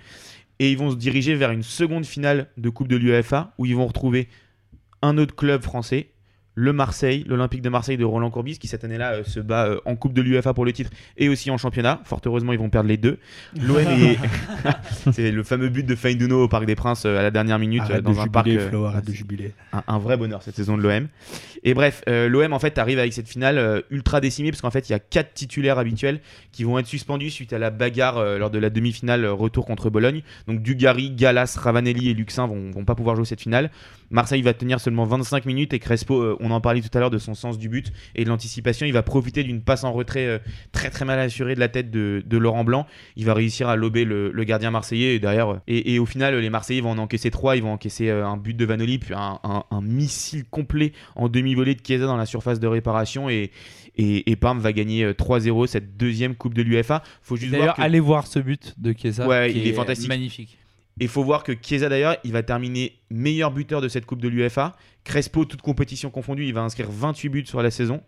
et 0.59 0.71
ils 0.71 0.77
vont 0.77 0.91
se 0.91 0.95
diriger 0.95 1.33
vers 1.35 1.51
une 1.51 1.63
seconde 1.63 2.05
finale 2.05 2.47
de 2.57 2.69
Coupe 2.69 2.87
de 2.87 2.95
l'UEFA 2.95 3.53
où 3.57 3.65
ils 3.65 3.75
vont 3.75 3.87
retrouver 3.87 4.27
un 5.01 5.17
autre 5.17 5.35
club 5.35 5.63
français 5.63 6.11
le 6.55 6.73
Marseille, 6.73 7.23
l'Olympique 7.27 7.61
de 7.61 7.69
Marseille 7.69 7.97
de 7.97 8.03
Roland 8.03 8.29
Courbis, 8.29 8.59
qui 8.59 8.67
cette 8.67 8.83
année-là 8.83 9.13
euh, 9.13 9.23
se 9.23 9.39
bat 9.39 9.67
euh, 9.67 9.79
en 9.85 9.95
Coupe 9.95 10.13
de 10.13 10.21
l'UEFA 10.21 10.53
pour 10.53 10.65
le 10.65 10.73
titre 10.73 10.91
et 11.17 11.29
aussi 11.29 11.49
en 11.49 11.57
championnat. 11.57 12.01
Fort 12.03 12.21
heureusement, 12.25 12.51
ils 12.53 12.59
vont 12.59 12.69
perdre 12.69 12.89
les 12.89 12.97
deux. 12.97 13.19
L'OM 13.61 13.77
est. 13.79 14.17
c'est 15.11 15.31
le 15.31 15.43
fameux 15.43 15.69
but 15.69 15.85
de 15.85 15.95
Feinduno 15.95 16.43
au 16.43 16.47
Parc 16.47 16.65
des 16.65 16.75
Princes 16.75 17.05
euh, 17.05 17.19
à 17.19 17.21
la 17.21 17.31
dernière 17.31 17.59
minute 17.59 17.83
dans 18.03 18.19
un 18.19 18.27
parc. 18.27 18.49
Flo, 18.69 18.85
arrête 18.85 19.05
de 19.05 19.13
jubiler. 19.13 19.53
Un, 19.71 19.83
un, 19.87 19.99
vrai 19.99 20.17
bonheur 20.17 20.43
cette 20.43 20.55
saison 20.55 20.77
de 20.77 20.81
l'OM. 20.81 21.07
Et 21.63 21.73
bref, 21.73 22.03
l'OM 22.07 22.53
en 22.53 22.59
fait 22.59 22.77
arrive 22.77 22.99
avec 22.99 23.13
cette 23.13 23.27
finale 23.27 23.83
ultra 23.89 24.19
décimée 24.19 24.51
parce 24.51 24.61
qu'en 24.61 24.71
fait, 24.71 24.89
il 24.89 24.91
y 24.91 24.95
a 24.95 24.99
quatre 24.99 25.33
titulaires 25.33 25.77
habituels 25.77 26.19
qui 26.51 26.63
vont 26.63 26.79
être 26.79 26.87
suspendus 26.87 27.29
suite 27.29 27.53
à 27.53 27.59
la 27.59 27.69
bagarre 27.69 28.23
lors 28.37 28.49
de 28.49 28.57
la 28.57 28.69
demi-finale 28.69 29.25
retour 29.27 29.65
contre 29.65 29.89
Bologne. 29.89 30.23
Donc 30.47 30.61
Dugarry, 30.61 31.11
Galas, 31.11 31.57
Ravanelli 31.59 32.09
et 32.09 32.13
Luxin 32.13 32.47
vont, 32.47 32.71
vont 32.71 32.85
pas 32.85 32.95
pouvoir 32.95 33.15
jouer 33.15 33.25
cette 33.25 33.41
finale. 33.41 33.69
Marseille 34.09 34.41
va 34.41 34.53
tenir 34.53 34.79
seulement 34.79 35.05
25 35.05 35.45
minutes 35.45 35.73
et 35.73 35.79
Crespo, 35.79 36.37
on 36.39 36.51
en 36.51 36.61
parlait 36.61 36.81
tout 36.81 36.89
à 36.93 36.99
l'heure 36.99 37.09
de 37.09 37.17
son 37.17 37.33
sens 37.33 37.57
du 37.57 37.69
but 37.69 37.93
et 38.15 38.23
de 38.23 38.29
l'anticipation. 38.29 38.85
Il 38.85 38.93
va 38.93 39.03
profiter 39.03 39.43
d'une 39.43 39.61
passe 39.61 39.83
en 39.83 39.93
retrait 39.93 40.27
euh, 40.27 40.39
très 40.71 40.89
très 40.89 41.05
mal 41.05 41.19
assurée 41.19 41.55
de 41.55 41.59
la 41.59 41.69
tête 41.69 41.91
de, 41.91 42.37
Laurent 42.37 42.63
Blanc. 42.63 42.87
Il 43.15 43.25
va 43.25 43.33
réussir 43.33 43.69
à 43.69 43.75
lober 43.75 44.03
le, 44.03 44.43
gardien 44.43 44.71
marseillais 44.71 45.15
et 45.15 45.19
derrière. 45.19 45.49
Euh, 45.49 45.59
et, 45.67 45.99
au 45.99 46.05
final, 46.05 46.35
les 46.35 46.49
Marseillais 46.49 46.81
vont 46.81 46.91
en 46.91 46.97
encaisser 46.97 47.31
trois. 47.31 47.55
Ils 47.55 47.63
vont 47.63 47.73
encaisser 47.73 48.09
euh, 48.09 48.25
un 48.25 48.37
but 48.37 48.55
de 48.55 48.65
Vanoli, 48.65 48.99
puis 48.99 49.13
un, 49.15 49.81
missile 49.81 50.43
complet 50.45 50.93
en 51.15 51.29
demi-volée 51.51 51.75
de 51.75 51.81
Chiesa 51.85 52.05
dans 52.05 52.17
la 52.17 52.25
surface 52.25 52.59
de 52.59 52.67
réparation. 52.67 53.29
Et, 53.29 53.51
et, 53.97 54.35
Parme 54.35 54.59
va 54.59 54.73
gagner 54.73 55.11
3-0 55.11 55.67
cette 55.67 55.97
deuxième 55.97 56.35
Coupe 56.35 56.53
de 56.53 56.61
l'UFA. 56.61 57.03
Faut 57.21 57.35
juste 57.35 57.51
D'ailleurs, 57.51 57.79
allez 57.79 57.99
voir 57.99 58.27
ce 58.27 58.39
but 58.39 58.73
de 58.77 58.93
Chiesa. 58.93 59.27
Ouais, 59.27 59.51
il 59.51 59.67
est, 59.67 59.73
fantastique. 59.73 60.09
Magnifique. 60.09 60.57
Et 60.99 61.05
il 61.05 61.09
faut 61.09 61.23
voir 61.23 61.43
que 61.43 61.53
Chiesa 61.59 61.89
d'ailleurs, 61.89 62.17
il 62.23 62.31
va 62.31 62.43
terminer 62.43 62.93
meilleur 63.09 63.51
buteur 63.51 63.81
de 63.81 63.87
cette 63.87 64.05
Coupe 64.05 64.21
de 64.21 64.27
l'UFA. 64.27 64.75
Crespo, 65.03 65.45
toute 65.45 65.61
compétition 65.61 66.09
confondue, 66.09 66.45
il 66.45 66.53
va 66.53 66.61
inscrire 66.61 66.89
28 66.91 67.29
buts 67.29 67.45
sur 67.45 67.61
la 67.61 67.71
saison. 67.71 68.01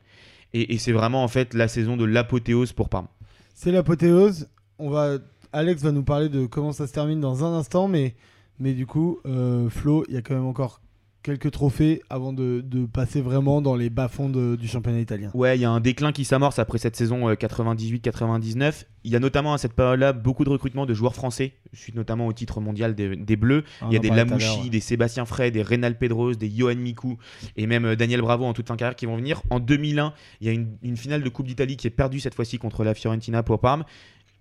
Et, 0.53 0.77
c'est 0.77 0.91
vraiment 0.91 1.23
en 1.23 1.27
fait 1.27 1.55
la 1.55 1.67
saison 1.67 1.97
de 1.97 2.05
l'apothéose 2.05 2.73
pour 2.73 2.89
Parme. 2.89 3.07
C'est 3.55 3.71
l'apothéose. 3.71 4.47
On 4.77 4.89
va, 4.89 5.17
Alex 5.51 5.81
va 5.81 5.91
nous 5.91 6.03
parler 6.03 6.29
de 6.29 6.45
comment 6.45 6.71
ça 6.71 6.85
se 6.85 6.93
termine 6.93 7.19
dans 7.19 7.43
un 7.43 7.57
instant, 7.57 7.87
mais, 7.87 8.15
mais 8.59 8.73
du 8.73 8.85
coup, 8.85 9.19
euh, 9.25 9.69
Flo, 9.69 10.05
il 10.07 10.13
y 10.13 10.17
a 10.17 10.21
quand 10.21 10.35
même 10.35 10.45
encore 10.45 10.81
quelques 11.23 11.51
trophées 11.51 12.01
avant 12.09 12.33
de, 12.33 12.63
passer 12.91 13.21
vraiment 13.21 13.61
dans 13.61 13.75
les 13.75 13.89
bas-fonds 13.89 14.29
du 14.29 14.67
championnat 14.67 14.99
italien. 14.99 15.31
Ouais, 15.33 15.57
il 15.57 15.61
y 15.61 15.65
a 15.65 15.71
un 15.71 15.79
déclin 15.79 16.11
qui 16.11 16.25
s'amorce 16.25 16.59
après 16.59 16.77
cette 16.77 16.95
saison 16.95 17.31
98-99. 17.31 18.63
Euh, 18.63 18.71
il 19.05 19.11
y 19.11 19.15
a 19.15 19.19
notamment 19.19 19.53
à 19.53 19.57
cette 19.57 19.73
période-là 19.73 20.13
beaucoup 20.13 20.43
de 20.43 20.49
recrutements 20.49 20.85
de 20.85 20.93
joueurs 20.93 21.15
français, 21.15 21.53
suite 21.73 21.95
notamment 21.95 22.27
au 22.27 22.33
titre 22.33 22.61
mondial 22.61 22.93
des, 22.93 23.35
Bleus. 23.35 23.63
il 23.87 23.93
y 23.93 23.95
a 23.95 23.99
des 23.99 24.09
Lamouchi, 24.09 24.69
des 24.69 24.79
Sébastien 24.79 25.25
Frey, 25.25 25.49
des 25.49 25.61
Reynal 25.61 25.97
Pedros, 25.97 26.35
des 26.35 26.49
Johan 26.49 26.75
Mikou 26.75 27.17
et 27.57 27.67
même 27.67 27.85
euh, 27.85 27.95
Daniel 27.95 28.21
Bravo 28.21 28.45
en 28.45 28.53
toute 28.53 28.67
fin 28.67 28.75
de 28.75 28.79
carrière 28.79 28.95
qui 28.95 29.05
vont 29.05 29.15
venir. 29.15 29.41
En 29.49 29.59
2001, 29.59 30.13
il 30.41 30.47
y 30.47 30.49
a 30.49 30.53
une, 30.53 30.77
une 30.83 30.97
finale 30.97 31.23
de 31.23 31.29
Coupe 31.29 31.47
d'Italie 31.47 31.77
qui 31.77 31.87
est 31.87 31.91
perdue 31.91 32.19
cette 32.19 32.35
fois-ci 32.35 32.59
contre 32.59 32.83
la 32.83 32.93
Fiorentina 32.93 33.43
pour 33.43 33.59
Parme. 33.59 33.85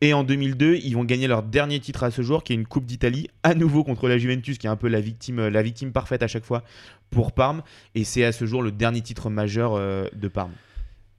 Et 0.03 0.15
en 0.15 0.25
2002, 0.25 0.81
ils 0.83 0.95
vont 0.95 1.05
gagner 1.05 1.29
leur 1.29 1.45
dernier 1.45 1.79
titre 1.79 2.03
à 2.03 2.11
ce 2.11 2.23
jour, 2.23 2.43
qui 2.43 2.53
est 2.53 2.57
une 2.57 2.67
Coupe 2.67 2.87
d'Italie, 2.87 3.29
à 3.45 3.55
nouveau 3.55 3.85
contre 3.85 4.09
la 4.09 4.19
Juventus, 4.19 4.59
qui 4.59 4.67
est 4.67 4.71
un 4.71 4.75
peu 4.75 4.89
la 4.89 5.01
victime, 5.01 5.39
euh, 5.39 5.49
la 5.49 5.63
victime 5.63 5.93
parfaite 5.93 6.25
à 6.25 6.27
chaque 6.27 6.45
fois 6.45 6.65
pour 7.11 7.31
Parme. 7.31 7.63
Et 7.95 8.03
c'est 8.03 8.25
à 8.25 8.33
ce 8.33 8.45
jour 8.45 8.63
le 8.63 8.73
dernier 8.73 9.01
titre 9.01 9.31
majeur 9.31 9.75
euh, 9.75 10.09
de 10.13 10.27
Parme. 10.27 10.51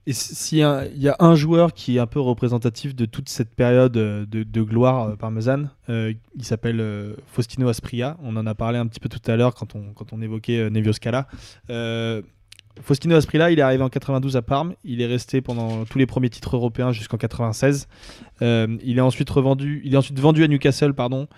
Et 0.06 0.12
s'il 0.12 0.58
y, 0.58 0.62
a 1.08 1.16
un 1.18 1.34
joueur 1.34 1.72
qui 1.72 1.96
est 1.96 1.98
un 1.98 2.06
peu 2.06 2.20
représentatif 2.20 2.94
de 2.94 3.06
toute 3.06 3.30
cette 3.30 3.54
période 3.54 3.96
euh, 3.96 4.26
de, 4.26 4.62
gloire 4.62 5.16
parmesane, 5.16 5.70
il 5.88 6.18
s'appelle 6.42 7.16
Faustino 7.26 7.68
Aspria. 7.68 8.18
On 8.22 8.36
en 8.36 8.46
a 8.46 8.54
parlé 8.54 8.76
un 8.76 8.86
petit 8.86 9.00
peu 9.00 9.08
tout 9.08 9.30
à 9.30 9.36
l'heure 9.36 9.54
quand 9.54 9.74
on, 9.74 9.94
quand 9.94 10.12
on 10.12 10.20
évoquait 10.20 10.68
Nevio 10.68 10.92
Scala. 10.92 11.26
Faustino 12.82 13.14
Asprilla, 13.14 13.50
il 13.50 13.58
est 13.58 13.62
arrivé 13.62 13.82
en 13.82 13.88
92 13.88 14.36
à 14.36 14.42
Parme. 14.42 14.74
Il 14.84 15.00
est 15.00 15.06
resté 15.06 15.40
pendant 15.40 15.84
tous 15.84 15.98
les 15.98 16.06
premiers 16.06 16.30
titres 16.30 16.56
européens 16.56 16.92
jusqu'en 16.92 17.16
96. 17.16 17.88
Euh, 18.42 18.76
il 18.82 18.98
est 18.98 19.02
ensuite 19.02 19.30
revendu, 19.30 19.80
il 19.84 19.94
est 19.94 19.96
ensuite 19.96 20.18
vendu 20.18 20.42
à 20.42 20.48
Newcastle, 20.48 20.92
pardon, 20.92 21.28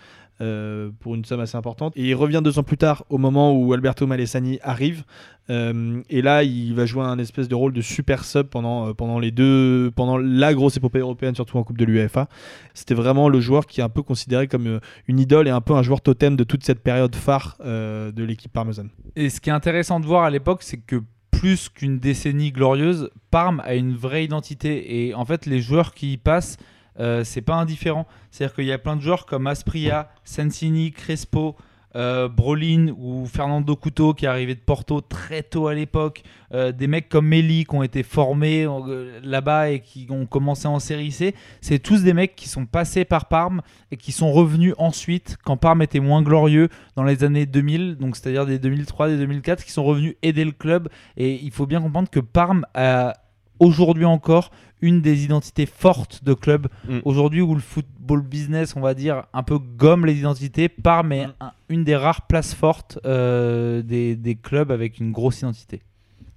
euh, 0.40 0.90
pour 1.00 1.14
une 1.14 1.24
somme 1.24 1.40
assez 1.40 1.56
importante. 1.56 1.92
Et 1.94 2.08
il 2.08 2.14
revient 2.14 2.40
deux 2.42 2.58
ans 2.58 2.62
plus 2.62 2.78
tard, 2.78 3.04
au 3.10 3.18
moment 3.18 3.52
où 3.52 3.72
Alberto 3.74 4.06
Malesani 4.06 4.58
arrive. 4.62 5.04
Euh, 5.50 6.00
et 6.08 6.22
là, 6.22 6.42
il 6.42 6.74
va 6.74 6.86
jouer 6.86 7.04
un 7.04 7.18
espèce 7.18 7.48
de 7.48 7.54
rôle 7.54 7.74
de 7.74 7.82
super 7.82 8.24
sub 8.24 8.46
pendant, 8.46 8.94
pendant 8.94 9.18
les 9.18 9.30
deux, 9.30 9.92
pendant 9.94 10.16
la 10.16 10.54
grosse 10.54 10.78
épopée 10.78 11.00
européenne, 11.00 11.34
surtout 11.34 11.58
en 11.58 11.64
Coupe 11.64 11.78
de 11.78 11.84
l'UEFA. 11.84 12.28
C'était 12.72 12.94
vraiment 12.94 13.28
le 13.28 13.40
joueur 13.40 13.66
qui 13.66 13.80
est 13.80 13.84
un 13.84 13.90
peu 13.90 14.02
considéré 14.02 14.48
comme 14.48 14.80
une 15.06 15.20
idole 15.20 15.48
et 15.48 15.52
un 15.52 15.60
peu 15.60 15.74
un 15.74 15.82
joueur 15.82 16.00
totem 16.00 16.34
de 16.34 16.44
toute 16.44 16.64
cette 16.64 16.80
période 16.80 17.14
phare 17.14 17.58
de 17.62 18.24
l'équipe 18.24 18.52
parmesane. 18.52 18.88
Et 19.14 19.28
ce 19.28 19.40
qui 19.40 19.50
est 19.50 19.52
intéressant 19.52 20.00
de 20.00 20.06
voir 20.06 20.24
à 20.24 20.30
l'époque, 20.30 20.62
c'est 20.62 20.78
que 20.78 21.02
plus 21.38 21.68
qu'une 21.68 21.98
décennie 21.98 22.50
glorieuse, 22.50 23.10
Parme 23.30 23.60
a 23.64 23.74
une 23.74 23.94
vraie 23.94 24.24
identité. 24.24 25.06
Et 25.06 25.14
en 25.14 25.24
fait, 25.24 25.44
les 25.44 25.60
joueurs 25.60 25.92
qui 25.92 26.14
y 26.14 26.16
passent, 26.16 26.56
euh, 26.98 27.24
c'est 27.24 27.42
pas 27.42 27.56
indifférent. 27.56 28.06
C'est-à-dire 28.30 28.54
qu'il 28.54 28.64
y 28.64 28.72
a 28.72 28.78
plein 28.78 28.96
de 28.96 29.02
joueurs 29.02 29.26
comme 29.26 29.46
Aspria, 29.46 30.08
Sensini, 30.24 30.92
Crespo, 30.92 31.56
euh, 31.96 32.28
Brolin 32.28 32.88
ou 32.98 33.26
Fernando 33.26 33.74
Couto 33.74 34.12
qui 34.12 34.26
est 34.26 34.28
arrivé 34.28 34.54
de 34.54 34.60
Porto 34.60 35.00
très 35.00 35.42
tôt 35.42 35.66
à 35.66 35.74
l'époque, 35.74 36.22
euh, 36.52 36.70
des 36.70 36.86
mecs 36.86 37.08
comme 37.08 37.26
Meli 37.26 37.64
qui 37.64 37.74
ont 37.74 37.82
été 37.82 38.02
formés 38.02 38.66
euh, 38.66 39.18
là-bas 39.22 39.70
et 39.70 39.80
qui 39.80 40.06
ont 40.10 40.26
commencé 40.26 40.68
en 40.68 40.78
série 40.78 41.10
C, 41.10 41.34
c'est 41.62 41.78
tous 41.78 42.02
des 42.02 42.12
mecs 42.12 42.36
qui 42.36 42.48
sont 42.48 42.66
passés 42.66 43.04
par 43.06 43.26
Parme 43.26 43.62
et 43.90 43.96
qui 43.96 44.12
sont 44.12 44.30
revenus 44.30 44.74
ensuite 44.76 45.38
quand 45.42 45.56
Parme 45.56 45.80
était 45.80 46.00
moins 46.00 46.22
glorieux 46.22 46.68
dans 46.96 47.04
les 47.04 47.24
années 47.24 47.46
2000, 47.46 47.96
donc 47.96 48.16
c'est-à-dire 48.16 48.44
des 48.44 48.58
2003, 48.58 49.08
des 49.08 49.16
2004, 49.16 49.64
qui 49.64 49.72
sont 49.72 49.84
revenus 49.84 50.16
aider 50.22 50.44
le 50.44 50.52
club. 50.52 50.88
Et 51.16 51.42
il 51.42 51.50
faut 51.50 51.66
bien 51.66 51.80
comprendre 51.80 52.10
que 52.10 52.20
Parme 52.20 52.66
a 52.74 53.14
aujourd'hui 53.58 54.04
encore 54.04 54.50
une 54.80 55.00
des 55.00 55.24
identités 55.24 55.66
fortes 55.66 56.22
de 56.24 56.34
club. 56.34 56.68
Mm. 56.88 56.98
Aujourd'hui 57.04 57.40
où 57.40 57.54
le 57.54 57.60
football 57.60 58.22
business, 58.22 58.74
on 58.76 58.80
va 58.80 58.94
dire, 58.94 59.24
un 59.32 59.42
peu 59.42 59.58
gomme 59.58 60.06
les 60.06 60.18
identités, 60.18 60.68
part 60.68 61.04
mais 61.04 61.26
mm. 61.26 61.32
une 61.68 61.84
des 61.84 61.96
rares 61.96 62.26
places 62.26 62.54
fortes 62.54 62.98
euh, 63.04 63.82
des, 63.82 64.16
des, 64.16 64.34
clubs 64.34 64.70
avec 64.70 64.98
une 64.98 65.12
grosse 65.12 65.38
identité. 65.40 65.80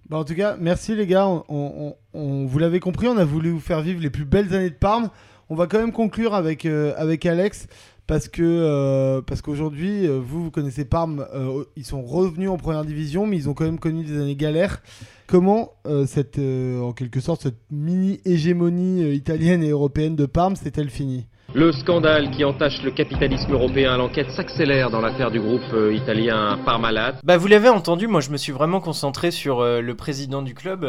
Bah 0.09 0.17
en 0.17 0.23
tout 0.23 0.35
cas, 0.35 0.57
merci 0.59 0.95
les 0.95 1.05
gars. 1.05 1.27
On, 1.27 1.95
on, 2.13 2.45
vous 2.45 2.59
l'avez 2.59 2.79
compris, 2.79 3.07
on 3.07 3.17
a 3.17 3.25
voulu 3.25 3.51
vous 3.51 3.59
faire 3.59 3.81
vivre 3.81 4.01
les 4.01 4.09
plus 4.09 4.25
belles 4.25 4.53
années 4.53 4.71
de 4.71 4.75
Parme. 4.75 5.09
On 5.49 5.55
va 5.55 5.67
quand 5.67 5.79
même 5.79 5.91
conclure 5.91 6.33
avec, 6.33 6.65
euh, 6.65 6.93
avec 6.97 7.25
Alex 7.25 7.67
parce 8.07 8.27
que 8.27 8.41
euh, 8.41 9.21
parce 9.21 9.43
qu'aujourd'hui, 9.43 10.07
vous, 10.07 10.45
vous 10.45 10.51
connaissez 10.51 10.85
Parme, 10.85 11.27
ils 11.75 11.85
sont 11.85 12.01
revenus 12.01 12.49
en 12.49 12.57
première 12.57 12.85
division, 12.85 13.27
mais 13.27 13.37
ils 13.37 13.49
ont 13.49 13.53
quand 13.53 13.65
même 13.65 13.79
connu 13.79 14.03
des 14.03 14.19
années 14.19 14.35
galères. 14.35 14.81
Comment 15.29 15.73
euh, 15.85 16.07
cette, 16.07 16.39
euh, 16.39 16.81
en 16.81 16.91
quelque 16.91 17.19
sorte, 17.19 17.43
cette 17.43 17.59
mini-hégémonie 17.69 19.03
euh, 19.03 19.13
italienne 19.13 19.61
et 19.61 19.69
européenne 19.69 20.15
de 20.15 20.25
Parme 20.25 20.55
s'est-elle 20.55 20.89
finie? 20.89 21.27
Le 21.53 21.71
scandale 21.71 22.31
qui 22.31 22.43
entache 22.43 22.81
le 22.81 22.89
capitalisme 22.89 23.53
européen, 23.53 23.95
l'enquête 23.95 24.31
s'accélère 24.31 24.89
dans 24.89 25.01
l'affaire 25.01 25.29
du 25.29 25.39
groupe 25.39 25.75
italien 25.91 26.57
Parmalat. 26.65 27.13
Bah 27.23 27.37
vous 27.37 27.45
l'avez 27.45 27.69
entendu, 27.69 28.07
moi 28.07 28.21
je 28.21 28.31
me 28.31 28.37
suis 28.37 28.51
vraiment 28.51 28.79
concentré 28.79 29.29
sur 29.29 29.63
le 29.63 29.93
président 29.95 30.43
du 30.43 30.53
club, 30.53 30.85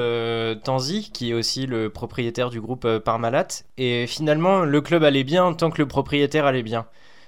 Tanzi, 0.62 1.10
qui 1.14 1.30
est 1.30 1.34
aussi 1.34 1.66
le 1.66 1.88
propriétaire 1.88 2.50
du 2.50 2.60
groupe 2.60 2.86
Parmalat. 2.98 3.46
Et 3.78 4.06
finalement, 4.06 4.60
le 4.60 4.80
club 4.82 5.02
allait 5.02 5.24
bien 5.24 5.50
tant 5.54 5.70
que 5.70 5.80
le 5.80 5.88
propriétaire 5.88 6.44
allait 6.44 6.62
bien. 6.62 6.84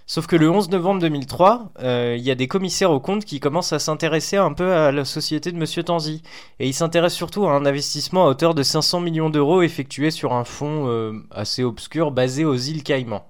Sauf 0.06 0.26
que 0.26 0.36
le 0.36 0.50
11 0.50 0.70
novembre 0.70 1.00
2003, 1.00 1.72
euh, 1.80 2.16
il 2.18 2.24
y 2.24 2.30
a 2.30 2.34
des 2.34 2.48
commissaires 2.48 2.90
aux 2.90 3.00
comptes 3.00 3.24
qui 3.24 3.40
commencent 3.40 3.72
à 3.72 3.78
s'intéresser 3.78 4.36
un 4.36 4.52
peu 4.52 4.72
à 4.72 4.90
la 4.90 5.04
société 5.04 5.52
de 5.52 5.56
Monsieur 5.56 5.84
Tanzi. 5.84 6.22
Et 6.58 6.66
ils 6.66 6.74
s'intéressent 6.74 7.16
surtout 7.16 7.46
à 7.46 7.52
un 7.52 7.64
investissement 7.64 8.26
à 8.26 8.28
hauteur 8.28 8.54
de 8.54 8.62
500 8.62 9.00
millions 9.00 9.30
d'euros 9.30 9.62
effectué 9.62 10.10
sur 10.10 10.32
un 10.32 10.44
fonds 10.44 10.88
euh, 10.88 11.12
assez 11.30 11.62
obscur 11.62 12.10
basé 12.10 12.44
aux 12.44 12.56
îles 12.56 12.82
Caïmans. 12.82 13.24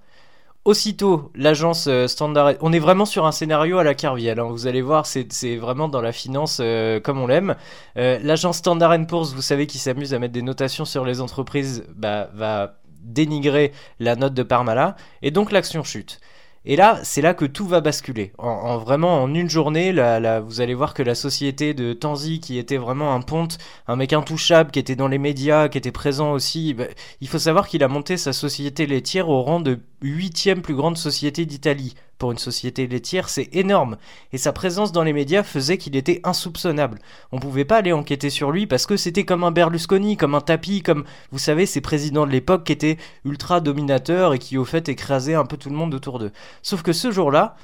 Aussitôt, 0.64 1.30
l'agence 1.34 1.88
euh, 1.88 2.06
Standard, 2.06 2.54
on 2.60 2.72
est 2.72 2.78
vraiment 2.78 3.04
sur 3.04 3.26
un 3.26 3.32
scénario 3.32 3.78
à 3.78 3.84
la 3.84 3.94
Carviel. 3.94 4.40
Hein. 4.40 4.48
vous 4.48 4.66
allez 4.66 4.82
voir, 4.82 5.06
c'est 5.06 5.56
vraiment 5.56 5.88
dans 5.88 6.00
la 6.00 6.12
finance 6.12 6.62
comme 7.04 7.20
on 7.20 7.26
l'aime. 7.26 7.54
L'agence 7.96 8.58
Standard 8.58 9.06
Poor's, 9.06 9.34
vous 9.34 9.42
savez, 9.42 9.66
qui 9.66 9.78
s'amuse 9.78 10.14
à 10.14 10.18
mettre 10.18 10.32
des 10.32 10.42
notations 10.42 10.84
sur 10.84 11.04
les 11.04 11.20
entreprises, 11.20 11.84
bah, 11.96 12.30
va 12.32 12.76
dénigrer 13.02 13.72
la 13.98 14.16
note 14.16 14.34
de 14.34 14.42
Parmala, 14.42 14.96
et 15.22 15.30
donc 15.30 15.52
l'action 15.52 15.82
chute. 15.82 16.20
Et 16.64 16.76
là, 16.76 17.00
c'est 17.02 17.22
là 17.22 17.34
que 17.34 17.44
tout 17.44 17.66
va 17.66 17.80
basculer. 17.80 18.32
En, 18.38 18.78
vraiment, 18.78 19.20
en 19.22 19.34
une 19.34 19.50
journée, 19.50 19.92
là, 19.92 20.40
vous 20.40 20.60
allez 20.60 20.74
voir 20.74 20.94
que 20.94 21.02
la 21.02 21.16
société 21.16 21.74
de 21.74 21.92
Tanzi, 21.92 22.38
qui 22.38 22.56
était 22.58 22.76
vraiment 22.76 23.14
un 23.14 23.20
ponte, 23.20 23.58
un 23.88 23.96
mec 23.96 24.12
intouchable, 24.12 24.70
qui 24.70 24.78
était 24.78 24.94
dans 24.94 25.08
les 25.08 25.18
médias, 25.18 25.68
qui 25.68 25.78
était 25.78 25.90
présent 25.90 26.32
aussi, 26.32 26.74
bah, 26.74 26.84
il 27.20 27.28
faut 27.28 27.40
savoir 27.40 27.66
qu'il 27.66 27.82
a 27.82 27.88
monté 27.88 28.16
sa 28.16 28.32
société 28.32 28.86
laitière 28.86 29.28
au 29.28 29.42
rang 29.42 29.58
de 29.58 29.80
huitième 30.02 30.62
plus 30.62 30.74
grande 30.76 30.96
société 30.96 31.46
d'Italie 31.46 31.94
pour 32.22 32.30
une 32.30 32.38
société 32.38 32.86
laitière, 32.86 33.28
c'est 33.28 33.48
énorme. 33.52 33.96
Et 34.32 34.38
sa 34.38 34.52
présence 34.52 34.92
dans 34.92 35.02
les 35.02 35.12
médias 35.12 35.42
faisait 35.42 35.76
qu'il 35.76 35.96
était 35.96 36.20
insoupçonnable. 36.22 37.00
On 37.32 37.40
pouvait 37.40 37.64
pas 37.64 37.78
aller 37.78 37.92
enquêter 37.92 38.30
sur 38.30 38.52
lui 38.52 38.68
parce 38.68 38.86
que 38.86 38.96
c'était 38.96 39.24
comme 39.24 39.42
un 39.42 39.50
Berlusconi, 39.50 40.16
comme 40.16 40.36
un 40.36 40.40
tapis, 40.40 40.82
comme, 40.82 41.02
vous 41.32 41.40
savez, 41.40 41.66
ces 41.66 41.80
présidents 41.80 42.24
de 42.24 42.30
l'époque 42.30 42.62
qui 42.62 42.70
étaient 42.70 42.96
ultra 43.24 43.60
dominateurs 43.60 44.34
et 44.34 44.38
qui 44.38 44.56
au 44.56 44.64
fait 44.64 44.88
écrasaient 44.88 45.34
un 45.34 45.44
peu 45.44 45.56
tout 45.56 45.68
le 45.68 45.74
monde 45.74 45.94
autour 45.94 46.20
d'eux. 46.20 46.30
Sauf 46.62 46.82
que 46.82 46.92
ce 46.92 47.10
jour-là, 47.10 47.56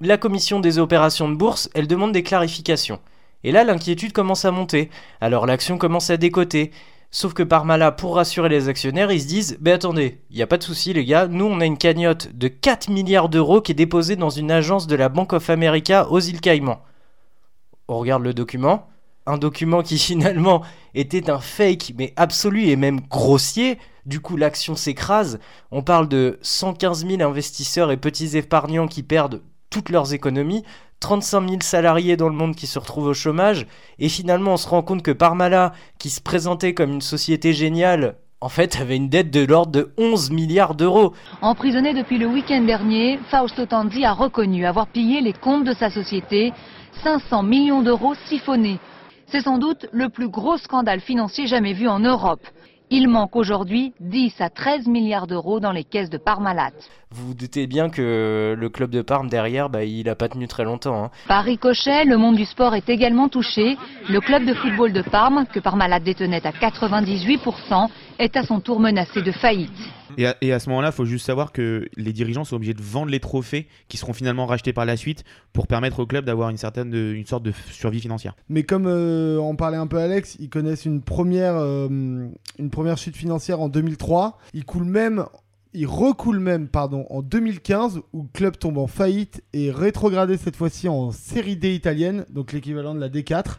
la 0.00 0.18
commission 0.18 0.58
des 0.58 0.80
opérations 0.80 1.28
de 1.28 1.36
bourse, 1.36 1.70
elle 1.74 1.86
demande 1.86 2.10
des 2.10 2.24
clarifications. 2.24 2.98
Et 3.44 3.52
là, 3.52 3.62
l'inquiétude 3.62 4.12
commence 4.12 4.44
à 4.44 4.50
monter. 4.50 4.90
Alors 5.20 5.46
l'action 5.46 5.78
commence 5.78 6.10
à 6.10 6.16
décoter. 6.16 6.72
Sauf 7.12 7.34
que 7.34 7.42
Parmala, 7.42 7.90
pour 7.90 8.14
rassurer 8.14 8.48
les 8.48 8.68
actionnaires, 8.68 9.10
ils 9.10 9.22
se 9.22 9.26
disent 9.26 9.58
Ben 9.60 9.74
attendez, 9.74 10.20
il 10.30 10.36
n'y 10.36 10.42
a 10.42 10.46
pas 10.46 10.58
de 10.58 10.62
souci, 10.62 10.92
les 10.92 11.04
gars, 11.04 11.26
nous 11.26 11.44
on 11.44 11.60
a 11.60 11.66
une 11.66 11.76
cagnotte 11.76 12.36
de 12.36 12.46
4 12.46 12.88
milliards 12.88 13.28
d'euros 13.28 13.60
qui 13.60 13.72
est 13.72 13.74
déposée 13.74 14.14
dans 14.14 14.30
une 14.30 14.52
agence 14.52 14.86
de 14.86 14.94
la 14.94 15.08
Bank 15.08 15.32
of 15.32 15.50
America 15.50 16.08
aux 16.08 16.20
îles 16.20 16.40
Caïmans. 16.40 16.82
On 17.88 17.98
regarde 17.98 18.22
le 18.22 18.32
document. 18.32 18.86
Un 19.26 19.38
document 19.38 19.82
qui 19.82 19.98
finalement 19.98 20.62
était 20.94 21.30
un 21.30 21.40
fake, 21.40 21.94
mais 21.98 22.12
absolu 22.14 22.68
et 22.68 22.76
même 22.76 23.00
grossier. 23.00 23.78
Du 24.06 24.20
coup, 24.20 24.36
l'action 24.36 24.76
s'écrase. 24.76 25.40
On 25.72 25.82
parle 25.82 26.08
de 26.08 26.38
115 26.42 27.06
000 27.06 27.22
investisseurs 27.28 27.90
et 27.90 27.96
petits 27.96 28.36
épargnants 28.36 28.86
qui 28.86 29.02
perdent 29.02 29.42
toutes 29.68 29.90
leurs 29.90 30.14
économies. 30.14 30.64
35 31.00 31.48
000 31.48 31.60
salariés 31.62 32.16
dans 32.16 32.28
le 32.28 32.34
monde 32.34 32.54
qui 32.54 32.66
se 32.66 32.78
retrouvent 32.78 33.08
au 33.08 33.14
chômage, 33.14 33.66
et 33.98 34.08
finalement 34.08 34.52
on 34.52 34.56
se 34.56 34.68
rend 34.68 34.82
compte 34.82 35.02
que 35.02 35.10
Parmala, 35.10 35.72
qui 35.98 36.10
se 36.10 36.20
présentait 36.20 36.74
comme 36.74 36.92
une 36.92 37.00
société 37.00 37.52
géniale, 37.52 38.16
en 38.42 38.48
fait 38.48 38.80
avait 38.80 38.96
une 38.96 39.08
dette 39.08 39.30
de 39.30 39.44
l'ordre 39.44 39.72
de 39.72 39.92
11 39.98 40.30
milliards 40.30 40.74
d'euros. 40.74 41.12
Emprisonné 41.42 41.94
depuis 41.94 42.18
le 42.18 42.26
week-end 42.26 42.62
dernier, 42.62 43.18
Fausto 43.30 43.66
Tanzi 43.66 44.04
a 44.04 44.12
reconnu 44.12 44.66
avoir 44.66 44.86
pillé 44.86 45.20
les 45.20 45.32
comptes 45.32 45.64
de 45.64 45.74
sa 45.74 45.90
société, 45.90 46.52
500 47.02 47.42
millions 47.42 47.82
d'euros 47.82 48.14
siphonnés. 48.28 48.78
C'est 49.26 49.42
sans 49.42 49.58
doute 49.58 49.86
le 49.92 50.08
plus 50.08 50.28
gros 50.28 50.56
scandale 50.56 51.00
financier 51.00 51.46
jamais 51.46 51.72
vu 51.72 51.88
en 51.88 52.00
Europe. 52.00 52.46
Il 52.92 53.06
manque 53.06 53.36
aujourd'hui 53.36 53.92
10 54.00 54.40
à 54.40 54.50
13 54.50 54.88
milliards 54.88 55.28
d'euros 55.28 55.60
dans 55.60 55.70
les 55.70 55.84
caisses 55.84 56.10
de 56.10 56.18
Parmalat. 56.18 56.72
Vous 57.12 57.28
vous 57.28 57.34
doutez 57.34 57.68
bien 57.68 57.88
que 57.88 58.56
le 58.58 58.68
club 58.68 58.90
de 58.90 59.00
Parme 59.00 59.28
derrière, 59.28 59.70
bah, 59.70 59.84
il 59.84 60.06
n'a 60.06 60.16
pas 60.16 60.28
tenu 60.28 60.48
très 60.48 60.64
longtemps. 60.64 61.04
Hein. 61.04 61.10
Par 61.28 61.44
ricochet, 61.44 62.04
le 62.04 62.16
monde 62.16 62.34
du 62.34 62.44
sport 62.44 62.74
est 62.74 62.88
également 62.88 63.28
touché. 63.28 63.76
Le 64.08 64.20
club 64.20 64.44
de 64.44 64.54
football 64.54 64.92
de 64.92 65.02
Parme, 65.02 65.46
que 65.46 65.60
Parmalat 65.60 66.00
détenait 66.00 66.44
à 66.44 66.50
98%, 66.50 67.88
est 68.20 68.36
à 68.36 68.44
son 68.44 68.60
tour 68.60 68.80
menacé 68.80 69.22
de 69.22 69.32
faillite. 69.32 69.70
Et 70.18 70.52
à, 70.52 70.58
ce 70.58 70.68
moment-là, 70.68 70.88
il 70.88 70.94
faut 70.94 71.04
juste 71.04 71.24
savoir 71.24 71.52
que 71.52 71.88
les 71.96 72.12
dirigeants 72.12 72.44
sont 72.44 72.56
obligés 72.56 72.74
de 72.74 72.82
vendre 72.82 73.10
les 73.10 73.20
trophées 73.20 73.68
qui 73.88 73.96
seront 73.96 74.12
finalement 74.12 74.44
rachetés 74.46 74.72
par 74.72 74.84
la 74.84 74.96
suite 74.96 75.24
pour 75.52 75.66
permettre 75.66 76.00
au 76.00 76.06
club 76.06 76.24
d'avoir 76.24 76.50
une 76.50 76.56
certaine 76.56 76.92
une 76.92 77.26
sorte 77.26 77.42
de 77.42 77.52
survie 77.70 78.00
financière. 78.00 78.34
Mais 78.48 78.64
comme 78.64 78.86
euh, 78.86 79.38
on 79.38 79.56
parlait 79.56 79.78
un 79.78 79.86
peu 79.86 79.98
Alex, 79.98 80.36
ils 80.40 80.50
connaissent 80.50 80.84
une 80.84 81.00
première, 81.00 81.54
euh, 81.56 81.88
une 82.58 82.70
première 82.70 82.98
chute 82.98 83.16
financière 83.16 83.60
en 83.60 83.68
2003. 83.68 84.38
Ils 84.52 84.64
coulent 84.64 84.84
même 84.84 85.24
il 85.72 85.86
recoule 85.86 86.40
même 86.40 86.68
pardon, 86.68 87.06
en 87.10 87.22
2015 87.22 88.00
où 88.12 88.22
le 88.22 88.28
club 88.32 88.58
tombe 88.58 88.78
en 88.78 88.88
faillite 88.88 89.42
et 89.52 89.70
rétrogradé 89.70 90.36
cette 90.36 90.56
fois-ci 90.56 90.88
en 90.88 91.12
série 91.12 91.56
D 91.56 91.74
italienne, 91.74 92.26
donc 92.30 92.52
l'équivalent 92.52 92.94
de 92.94 93.00
la 93.00 93.08
D4. 93.08 93.58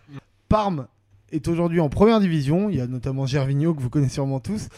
Parme 0.50 0.88
est 1.32 1.48
aujourd'hui 1.48 1.80
en 1.80 1.90
première 1.90 2.20
division. 2.20 2.70
Il 2.70 2.76
y 2.76 2.82
a 2.82 2.88
notamment 2.88 3.26
Gervinho 3.26 3.74
que 3.74 3.82
vous 3.82 3.90
connaissez 3.90 4.16
sûrement 4.16 4.40
tous. 4.40 4.70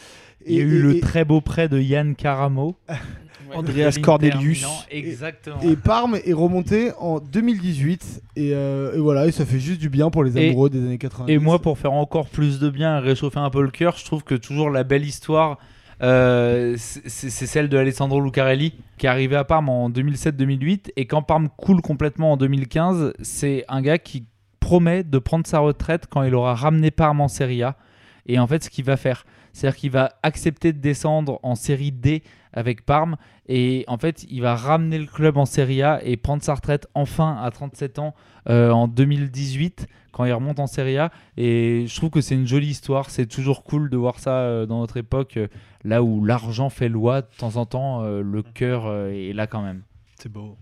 Il 0.46 0.54
y 0.54 0.60
a 0.60 0.62
eu 0.62 0.82
le 0.82 1.00
très 1.00 1.24
beau 1.24 1.40
prêt 1.40 1.68
de 1.68 1.80
Yann 1.80 2.14
Caramo. 2.14 2.76
Andreas 3.54 3.98
Cornelius. 4.00 4.66
Exactement. 4.90 5.60
Et, 5.62 5.76
Parme 5.76 6.18
est 6.24 6.32
remonté 6.32 6.92
en 6.98 7.20
2018. 7.20 8.22
Euh, 8.38 8.94
et, 8.94 8.98
voilà, 8.98 9.26
et 9.26 9.32
ça 9.32 9.44
fait 9.44 9.58
juste 9.58 9.80
du 9.80 9.88
bien 9.88 10.10
pour 10.10 10.24
les 10.24 10.36
amoureux 10.36 10.70
des 10.70 10.78
années 10.78 10.98
80. 10.98 11.26
Et 11.28 11.38
moi, 11.38 11.60
pour 11.60 11.78
faire 11.78 11.92
encore 11.92 12.26
plus 12.26 12.58
de 12.58 12.70
bien 12.70 12.98
et 12.98 13.00
réchauffer 13.00 13.38
un 13.38 13.50
peu 13.50 13.62
le 13.62 13.70
cœur, 13.70 13.96
je 13.96 14.04
trouve 14.04 14.24
que 14.24 14.34
toujours 14.34 14.70
la 14.70 14.84
belle 14.84 15.04
histoire. 15.04 15.58
Euh, 16.02 16.74
c'est 16.76 17.30
celle 17.30 17.68
de 17.68 17.78
Alessandro 17.78 18.20
Lucarelli 18.20 18.74
qui 18.98 19.06
est 19.06 19.08
arrivé 19.08 19.36
à 19.36 19.44
Parme 19.44 19.68
en 19.68 19.88
2007-2008 19.88 20.90
et 20.96 21.06
quand 21.06 21.22
Parme 21.22 21.48
coule 21.56 21.80
complètement 21.82 22.32
en 22.32 22.36
2015, 22.36 23.12
c'est 23.22 23.64
un 23.68 23.80
gars 23.80 23.98
qui 23.98 24.24
promet 24.64 25.04
de 25.04 25.18
prendre 25.18 25.46
sa 25.46 25.58
retraite 25.58 26.06
quand 26.08 26.22
il 26.22 26.34
aura 26.34 26.54
ramené 26.54 26.90
Parme 26.90 27.20
en 27.20 27.28
Serie 27.28 27.62
A. 27.62 27.76
Et 28.24 28.38
en 28.38 28.46
fait, 28.46 28.64
ce 28.64 28.70
qu'il 28.70 28.86
va 28.86 28.96
faire, 28.96 29.26
c'est-à-dire 29.52 29.76
qu'il 29.78 29.90
va 29.90 30.14
accepter 30.22 30.72
de 30.72 30.78
descendre 30.78 31.38
en 31.42 31.54
Série 31.54 31.92
D 31.92 32.22
avec 32.54 32.86
Parme. 32.86 33.16
Et 33.46 33.84
en 33.88 33.98
fait, 33.98 34.24
il 34.30 34.40
va 34.40 34.56
ramener 34.56 34.98
le 34.98 35.04
club 35.04 35.36
en 35.36 35.44
Serie 35.44 35.82
A 35.82 36.02
et 36.02 36.16
prendre 36.16 36.42
sa 36.42 36.54
retraite 36.54 36.86
enfin 36.94 37.36
à 37.42 37.50
37 37.50 37.98
ans 37.98 38.14
euh, 38.48 38.70
en 38.70 38.88
2018 38.88 39.86
quand 40.12 40.24
il 40.24 40.32
remonte 40.32 40.58
en 40.58 40.66
Serie 40.66 40.96
A. 40.96 41.12
Et 41.36 41.84
je 41.86 41.94
trouve 41.94 42.08
que 42.08 42.22
c'est 42.22 42.34
une 42.34 42.46
jolie 42.46 42.68
histoire. 42.68 43.10
C'est 43.10 43.26
toujours 43.26 43.64
cool 43.64 43.90
de 43.90 43.98
voir 43.98 44.18
ça 44.18 44.38
euh, 44.38 44.64
dans 44.64 44.80
notre 44.80 44.96
époque, 44.96 45.36
euh, 45.36 45.48
là 45.84 46.02
où 46.02 46.24
l'argent 46.24 46.70
fait 46.70 46.88
loi. 46.88 47.20
De 47.20 47.28
temps 47.36 47.56
en 47.56 47.66
temps, 47.66 48.02
le 48.02 48.42
cœur 48.42 48.90
est 49.10 49.34
là 49.34 49.46
quand 49.46 49.60
même. 49.60 49.82
C'est 50.18 50.32
beau. 50.32 50.56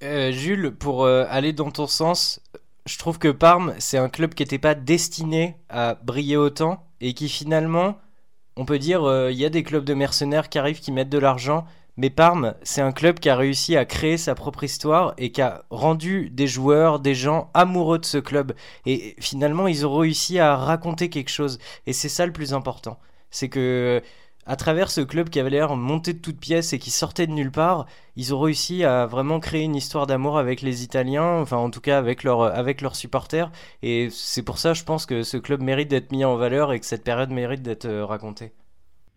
Jules, 0.00 0.72
pour 0.72 1.06
aller 1.06 1.52
dans 1.52 1.70
ton 1.70 1.86
sens, 1.86 2.40
je 2.86 2.98
trouve 2.98 3.18
que 3.18 3.28
Parme, 3.28 3.74
c'est 3.78 3.98
un 3.98 4.08
club 4.08 4.34
qui 4.34 4.42
n'était 4.42 4.58
pas 4.58 4.74
destiné 4.74 5.56
à 5.68 5.94
briller 5.94 6.36
autant 6.36 6.84
et 7.00 7.14
qui 7.14 7.28
finalement, 7.28 7.98
on 8.56 8.64
peut 8.64 8.78
dire, 8.78 9.04
euh, 9.04 9.30
il 9.30 9.38
y 9.38 9.44
a 9.44 9.50
des 9.50 9.62
clubs 9.62 9.84
de 9.84 9.94
mercenaires 9.94 10.48
qui 10.48 10.58
arrivent, 10.58 10.80
qui 10.80 10.92
mettent 10.92 11.08
de 11.08 11.18
l'argent, 11.18 11.64
mais 11.96 12.10
Parme, 12.10 12.54
c'est 12.62 12.80
un 12.80 12.92
club 12.92 13.20
qui 13.20 13.28
a 13.28 13.36
réussi 13.36 13.76
à 13.76 13.84
créer 13.84 14.16
sa 14.16 14.34
propre 14.34 14.64
histoire 14.64 15.14
et 15.18 15.30
qui 15.30 15.42
a 15.42 15.64
rendu 15.70 16.30
des 16.30 16.46
joueurs, 16.46 17.00
des 17.00 17.14
gens 17.14 17.50
amoureux 17.52 17.98
de 17.98 18.06
ce 18.06 18.18
club. 18.18 18.54
Et 18.86 19.14
finalement, 19.20 19.68
ils 19.68 19.86
ont 19.86 19.94
réussi 19.94 20.38
à 20.38 20.56
raconter 20.56 21.10
quelque 21.10 21.28
chose. 21.28 21.58
Et 21.86 21.92
c'est 21.92 22.08
ça 22.08 22.24
le 22.24 22.32
plus 22.32 22.54
important. 22.54 22.98
C'est 23.30 23.50
que 23.50 24.02
à 24.46 24.56
travers 24.56 24.90
ce 24.90 25.00
club 25.00 25.28
qui 25.28 25.38
avait 25.38 25.50
l'air 25.50 25.76
monté 25.76 26.12
de 26.12 26.18
toutes 26.18 26.40
pièces 26.40 26.72
et 26.72 26.78
qui 26.78 26.90
sortait 26.90 27.26
de 27.26 27.32
nulle 27.32 27.52
part, 27.52 27.86
ils 28.16 28.34
ont 28.34 28.40
réussi 28.40 28.84
à 28.84 29.06
vraiment 29.06 29.40
créer 29.40 29.62
une 29.62 29.76
histoire 29.76 30.06
d'amour 30.06 30.38
avec 30.38 30.62
les 30.62 30.82
Italiens, 30.82 31.40
enfin 31.40 31.58
en 31.58 31.70
tout 31.70 31.80
cas 31.80 31.98
avec, 31.98 32.24
leur, 32.24 32.42
avec 32.42 32.80
leurs 32.80 32.96
supporters. 32.96 33.50
Et 33.82 34.08
c'est 34.10 34.42
pour 34.42 34.58
ça, 34.58 34.74
je 34.74 34.84
pense 34.84 35.06
que 35.06 35.22
ce 35.22 35.36
club 35.36 35.62
mérite 35.62 35.88
d'être 35.88 36.12
mis 36.12 36.24
en 36.24 36.36
valeur 36.36 36.72
et 36.72 36.80
que 36.80 36.86
cette 36.86 37.04
période 37.04 37.30
mérite 37.30 37.62
d'être 37.62 37.86
euh, 37.86 38.04
racontée. 38.04 38.52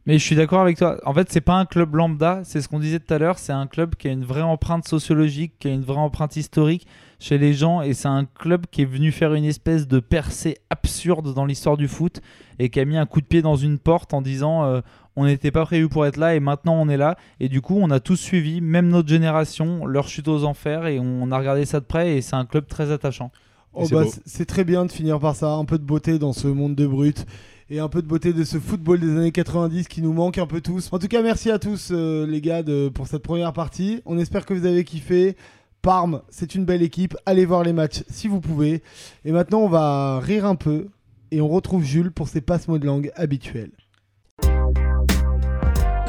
Mais 0.07 0.19
je 0.19 0.23
suis 0.23 0.35
d'accord 0.35 0.61
avec 0.61 0.77
toi. 0.77 0.97
En 1.03 1.15
fait, 1.15 1.31
c'est 1.31 1.41
pas 1.41 1.55
un 1.55 1.65
club 1.65 1.95
lambda, 1.95 2.41
c'est 2.43 2.61
ce 2.61 2.67
qu'on 2.67 2.79
disait 2.79 2.99
tout 2.99 3.11
à 3.11 3.17
l'heure. 3.17 3.39
C'est 3.39 3.53
un 3.53 3.65
club 3.65 3.95
qui 3.95 4.07
a 4.07 4.11
une 4.11 4.23
vraie 4.23 4.43
empreinte 4.43 4.87
sociologique, 4.87 5.53
qui 5.57 5.67
a 5.67 5.71
une 5.71 5.81
vraie 5.81 5.97
empreinte 5.97 6.35
historique 6.35 6.85
chez 7.19 7.39
les 7.39 7.53
gens. 7.53 7.81
Et 7.81 7.95
c'est 7.95 8.07
un 8.07 8.25
club 8.25 8.67
qui 8.69 8.83
est 8.83 8.85
venu 8.85 9.11
faire 9.11 9.33
une 9.33 9.45
espèce 9.45 9.87
de 9.87 9.99
percée 9.99 10.57
absurde 10.69 11.33
dans 11.33 11.45
l'histoire 11.45 11.75
du 11.75 11.87
foot 11.87 12.21
et 12.59 12.69
qui 12.69 12.79
a 12.79 12.85
mis 12.85 12.97
un 12.97 13.07
coup 13.07 13.19
de 13.19 13.25
pied 13.25 13.41
dans 13.41 13.55
une 13.55 13.79
porte 13.79 14.13
en 14.13 14.21
disant 14.21 14.63
euh, 14.63 14.81
on 15.15 15.25
n'était 15.25 15.51
pas 15.51 15.65
prévu 15.65 15.87
pour 15.87 16.05
être 16.05 16.17
là 16.17 16.35
et 16.35 16.39
maintenant 16.39 16.75
on 16.75 16.89
est 16.89 16.97
là. 16.97 17.17
Et 17.39 17.49
du 17.49 17.61
coup, 17.61 17.77
on 17.79 17.89
a 17.89 17.99
tous 17.99 18.17
suivi, 18.17 18.61
même 18.61 18.89
notre 18.89 19.09
génération, 19.09 19.85
leur 19.85 20.07
chute 20.07 20.27
aux 20.27 20.43
enfers 20.43 20.87
et 20.87 20.99
on 20.99 21.31
a 21.31 21.37
regardé 21.37 21.65
ça 21.65 21.79
de 21.79 21.85
près 21.85 22.17
et 22.17 22.21
c'est 22.21 22.35
un 22.35 22.45
club 22.45 22.67
très 22.67 22.91
attachant. 22.91 23.31
Oh 23.73 23.85
bah, 23.91 24.03
c'est 24.25 24.45
très 24.45 24.63
bien 24.63 24.85
de 24.85 24.91
finir 24.91 25.19
par 25.19 25.35
ça, 25.35 25.51
un 25.51 25.65
peu 25.65 25.77
de 25.77 25.83
beauté 25.83 26.17
dans 26.17 26.31
ce 26.31 26.47
monde 26.47 26.75
de 26.75 26.87
brut 26.87 27.25
et 27.69 27.79
un 27.79 27.89
peu 27.89 28.01
de 28.01 28.07
beauté 28.07 28.31
de 28.31 28.43
ce 28.43 28.59
football 28.59 28.99
des 28.99 29.09
années 29.09 29.31
90 29.31 29.87
qui 29.87 30.01
nous 30.01 30.13
manque 30.13 30.37
un 30.37 30.47
peu 30.47 30.61
tous. 30.61 30.91
En 30.93 30.99
tout 30.99 31.07
cas, 31.07 31.21
merci 31.21 31.51
à 31.51 31.59
tous 31.59 31.89
euh, 31.91 32.25
les 32.25 32.39
gars 32.39 32.63
de, 32.63 32.89
pour 32.89 33.07
cette 33.07 33.23
première 33.23 33.53
partie. 33.53 34.01
On 34.05 34.17
espère 34.17 34.45
que 34.45 34.53
vous 34.53 34.65
avez 34.65 34.83
kiffé. 34.83 35.35
Parme, 35.81 36.21
c'est 36.29 36.55
une 36.55 36.65
belle 36.65 36.81
équipe. 36.81 37.15
Allez 37.25 37.45
voir 37.45 37.63
les 37.63 37.73
matchs 37.73 38.03
si 38.09 38.27
vous 38.27 38.39
pouvez. 38.39 38.81
Et 39.23 39.31
maintenant, 39.31 39.59
on 39.59 39.69
va 39.69 40.19
rire 40.19 40.45
un 40.45 40.55
peu 40.55 40.87
et 41.31 41.41
on 41.41 41.47
retrouve 41.47 41.83
Jules 41.83 42.11
pour 42.11 42.27
ses 42.27 42.41
passe-mots 42.41 42.79
de 42.79 42.85
langue 42.85 43.11
habituels. 43.15 43.71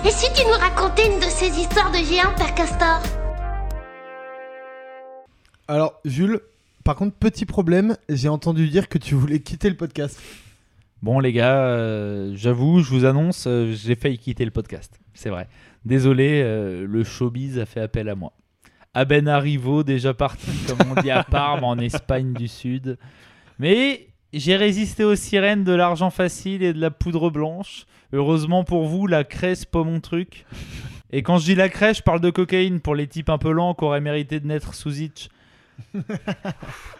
Et 0.06 0.10
si 0.10 0.32
tu 0.34 0.46
nous 0.46 0.52
racontais 0.52 1.12
une 1.12 1.18
de 1.18 1.24
ces 1.24 1.58
histoires 1.58 1.90
de 1.90 1.96
géants, 1.96 2.32
Père 2.36 2.54
Castor 2.54 3.02
Alors, 5.66 6.00
Jules, 6.04 6.38
par 6.84 6.94
contre, 6.94 7.16
petit 7.16 7.44
problème, 7.44 7.96
j'ai 8.08 8.28
entendu 8.28 8.68
dire 8.68 8.88
que 8.88 8.98
tu 8.98 9.16
voulais 9.16 9.40
quitter 9.40 9.68
le 9.68 9.74
podcast. 9.74 10.22
Bon, 11.02 11.18
les 11.18 11.32
gars, 11.32 11.58
euh, 11.58 12.34
j'avoue, 12.36 12.84
je 12.84 12.90
vous 12.90 13.04
annonce, 13.04 13.48
euh, 13.48 13.72
j'ai 13.74 13.96
failli 13.96 14.16
quitter 14.16 14.44
le 14.44 14.52
podcast. 14.52 14.96
c'est 15.12 15.28
vrai. 15.28 15.48
Désolé, 15.84 16.40
euh, 16.44 16.86
le 16.86 17.02
showbiz 17.02 17.58
a 17.58 17.66
fait 17.66 17.80
appel 17.80 18.08
à 18.08 18.14
moi. 18.14 18.32
Aben 18.94 19.26
Arrivo, 19.26 19.82
déjà 19.82 20.14
parti, 20.14 20.52
comme 20.68 20.78
on 20.96 21.00
dit 21.02 21.10
à 21.10 21.24
Parme, 21.28 21.64
en 21.64 21.78
Espagne 21.78 22.32
du 22.32 22.46
Sud. 22.46 22.96
Mais 23.58 24.06
j'ai 24.32 24.54
résisté 24.54 25.02
aux 25.02 25.16
sirènes 25.16 25.64
de 25.64 25.72
l'argent 25.72 26.10
facile 26.10 26.62
et 26.62 26.72
de 26.72 26.80
la 26.80 26.92
poudre 26.92 27.28
blanche. 27.28 27.86
Heureusement 28.12 28.64
pour 28.64 28.86
vous, 28.86 29.06
la 29.06 29.24
craie, 29.24 29.54
c'est 29.54 29.70
pas 29.70 29.82
mon 29.82 30.00
truc. 30.00 30.46
Et 31.10 31.22
quand 31.22 31.38
je 31.38 31.44
dis 31.44 31.54
la 31.54 31.68
craie, 31.68 31.94
je 31.94 32.02
parle 32.02 32.20
de 32.20 32.30
cocaïne 32.30 32.80
pour 32.80 32.94
les 32.94 33.06
types 33.06 33.30
un 33.30 33.38
peu 33.38 33.50
lents 33.50 33.74
qui 33.74 33.84
auraient 33.84 34.00
mérité 34.00 34.40
de 34.40 34.46
naître 34.46 34.74
sous 34.74 35.00
itch. 35.00 35.28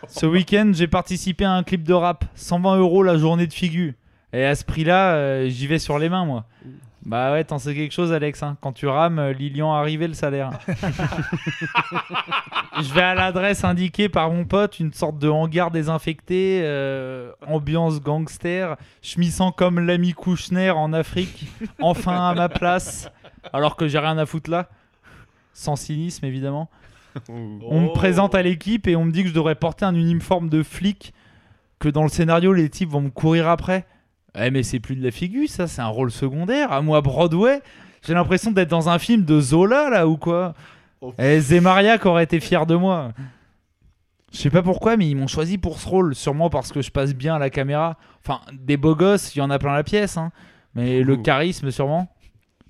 Ce 0.09 0.27
week-end, 0.27 0.71
j'ai 0.75 0.87
participé 0.87 1.45
à 1.45 1.53
un 1.53 1.63
clip 1.63 1.83
de 1.83 1.95
rap. 1.95 2.25
120 2.35 2.77
euros 2.77 3.03
la 3.03 3.19
journée 3.19 3.47
de 3.47 3.53
figure. 3.53 3.93
Et 4.33 4.45
à 4.45 4.55
ce 4.55 4.65
prix-là, 4.65 5.15
euh, 5.15 5.49
j'y 5.49 5.67
vais 5.67 5.79
sur 5.79 5.99
les 5.99 6.09
mains, 6.09 6.25
moi. 6.25 6.47
Bah 7.05 7.31
ouais, 7.33 7.45
t'en 7.45 7.59
sais 7.59 7.75
quelque 7.75 7.93
chose, 7.93 8.13
Alex. 8.13 8.43
hein. 8.43 8.57
Quand 8.61 8.73
tu 8.73 8.87
rames, 8.89 9.19
euh, 9.21 9.33
Lilian 9.33 9.73
arrivé 9.73 10.09
le 10.09 10.15
salaire. 10.15 10.51
Je 12.83 12.93
vais 12.93 13.03
à 13.03 13.15
l'adresse 13.15 13.65
indiquée 13.65 14.09
par 14.09 14.31
mon 14.31 14.45
pote, 14.45 14.81
une 14.81 14.93
sorte 14.93 15.19
de 15.19 15.29
hangar 15.29 15.71
désinfecté, 15.71 16.61
euh, 16.65 17.31
ambiance 17.47 18.01
gangster. 18.03 18.77
Je 19.03 19.19
m'y 19.21 19.31
sens 19.31 19.53
comme 19.57 19.79
l'ami 19.81 20.13
Kouchner 20.15 20.71
en 20.71 20.93
Afrique, 20.93 21.47
enfin 21.81 22.29
à 22.31 22.35
ma 22.35 22.49
place, 22.49 23.11
alors 23.53 23.77
que 23.77 23.87
j'ai 23.89 23.99
rien 23.99 24.19
à 24.19 24.27
foutre 24.27 24.51
là. 24.51 24.69
Sans 25.53 25.77
cynisme, 25.77 26.25
évidemment. 26.27 26.69
On 27.31 27.81
me 27.81 27.93
présente 27.95 28.35
à 28.35 28.43
l'équipe 28.43 28.87
et 28.89 28.97
on 28.97 29.05
me 29.07 29.13
dit 29.13 29.23
que 29.23 29.31
je 29.31 29.35
devrais 29.35 29.55
porter 29.55 29.87
un 29.87 29.95
uniforme 29.95 30.49
de 30.51 30.63
flic, 30.63 31.15
que 31.79 31.89
dans 31.89 32.03
le 32.03 32.09
scénario, 32.11 32.53
les 32.53 32.69
types 32.69 32.91
vont 32.91 33.01
me 33.01 33.11
courir 33.11 33.49
après. 33.49 33.87
Eh 34.39 34.51
mais 34.51 34.63
c'est 34.63 34.81
plus 34.81 34.97
de 34.97 35.05
la 35.05 35.11
figure, 35.11 35.49
ça, 35.49 35.67
c'est 35.67 35.81
un 35.83 35.87
rôle 35.89 36.11
secondaire. 36.11 36.73
À 36.73 36.83
moi, 36.83 37.01
Broadway, 37.01 37.63
j'ai 38.07 38.15
l'impression 38.15 38.51
d'être 38.51 38.69
dans 38.69 38.89
un 38.89 38.99
film 38.99 39.25
de 39.25 39.41
Zola, 39.41 39.89
là, 39.91 40.07
ou 40.07 40.17
quoi? 40.17 40.55
Eh, 41.19 41.41
Zemariac 41.41 42.05
aurait 42.07 42.25
été 42.25 42.41
fier 42.41 42.67
de 42.67 42.75
moi. 42.75 43.13
Je 44.33 44.39
sais 44.39 44.51
pas 44.51 44.63
pourquoi, 44.63 44.97
mais 44.97 45.09
ils 45.09 45.15
m'ont 45.15 45.27
choisi 45.29 45.57
pour 45.57 45.79
ce 45.79 45.89
rôle. 45.89 46.15
Sûrement 46.15 46.51
parce 46.51 46.73
que 46.73 46.83
je 46.83 46.91
passe 46.91 47.15
bien 47.15 47.37
à 47.37 47.39
la 47.39 47.49
caméra. 47.49 47.97
Enfin, 48.25 48.41
des 48.53 48.77
beaux 48.77 48.95
gosses, 48.97 49.35
il 49.35 49.39
y 49.39 49.43
en 49.43 49.51
a 49.51 49.59
plein 49.59 49.73
la 49.73 49.85
pièce. 49.85 50.17
hein. 50.19 50.31
Mais 50.75 51.03
le 51.03 51.17
charisme, 51.17 51.71
sûrement. 51.71 52.13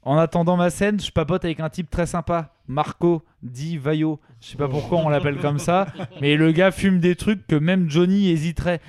En 0.03 0.17
attendant 0.19 0.57
ma 0.57 0.71
scène, 0.71 1.01
je 1.01 1.11
papote 1.11 1.45
avec 1.45 1.59
un 1.59 1.69
type 1.69 1.91
très 1.91 2.07
sympa. 2.07 2.53
Marco, 2.69 3.23
dit 3.43 3.79
Vaillot. 3.79 4.21
Je 4.41 4.49
sais 4.51 4.57
pas 4.57 4.69
pourquoi 4.69 4.99
on 4.99 5.09
l'appelle 5.09 5.39
comme 5.39 5.59
ça. 5.59 5.87
Mais 6.21 6.37
le 6.37 6.53
gars 6.53 6.71
fume 6.71 7.01
des 7.01 7.17
trucs 7.17 7.45
que 7.49 7.57
même 7.57 7.91
Johnny 7.91 8.31
hésiterait. 8.31 8.81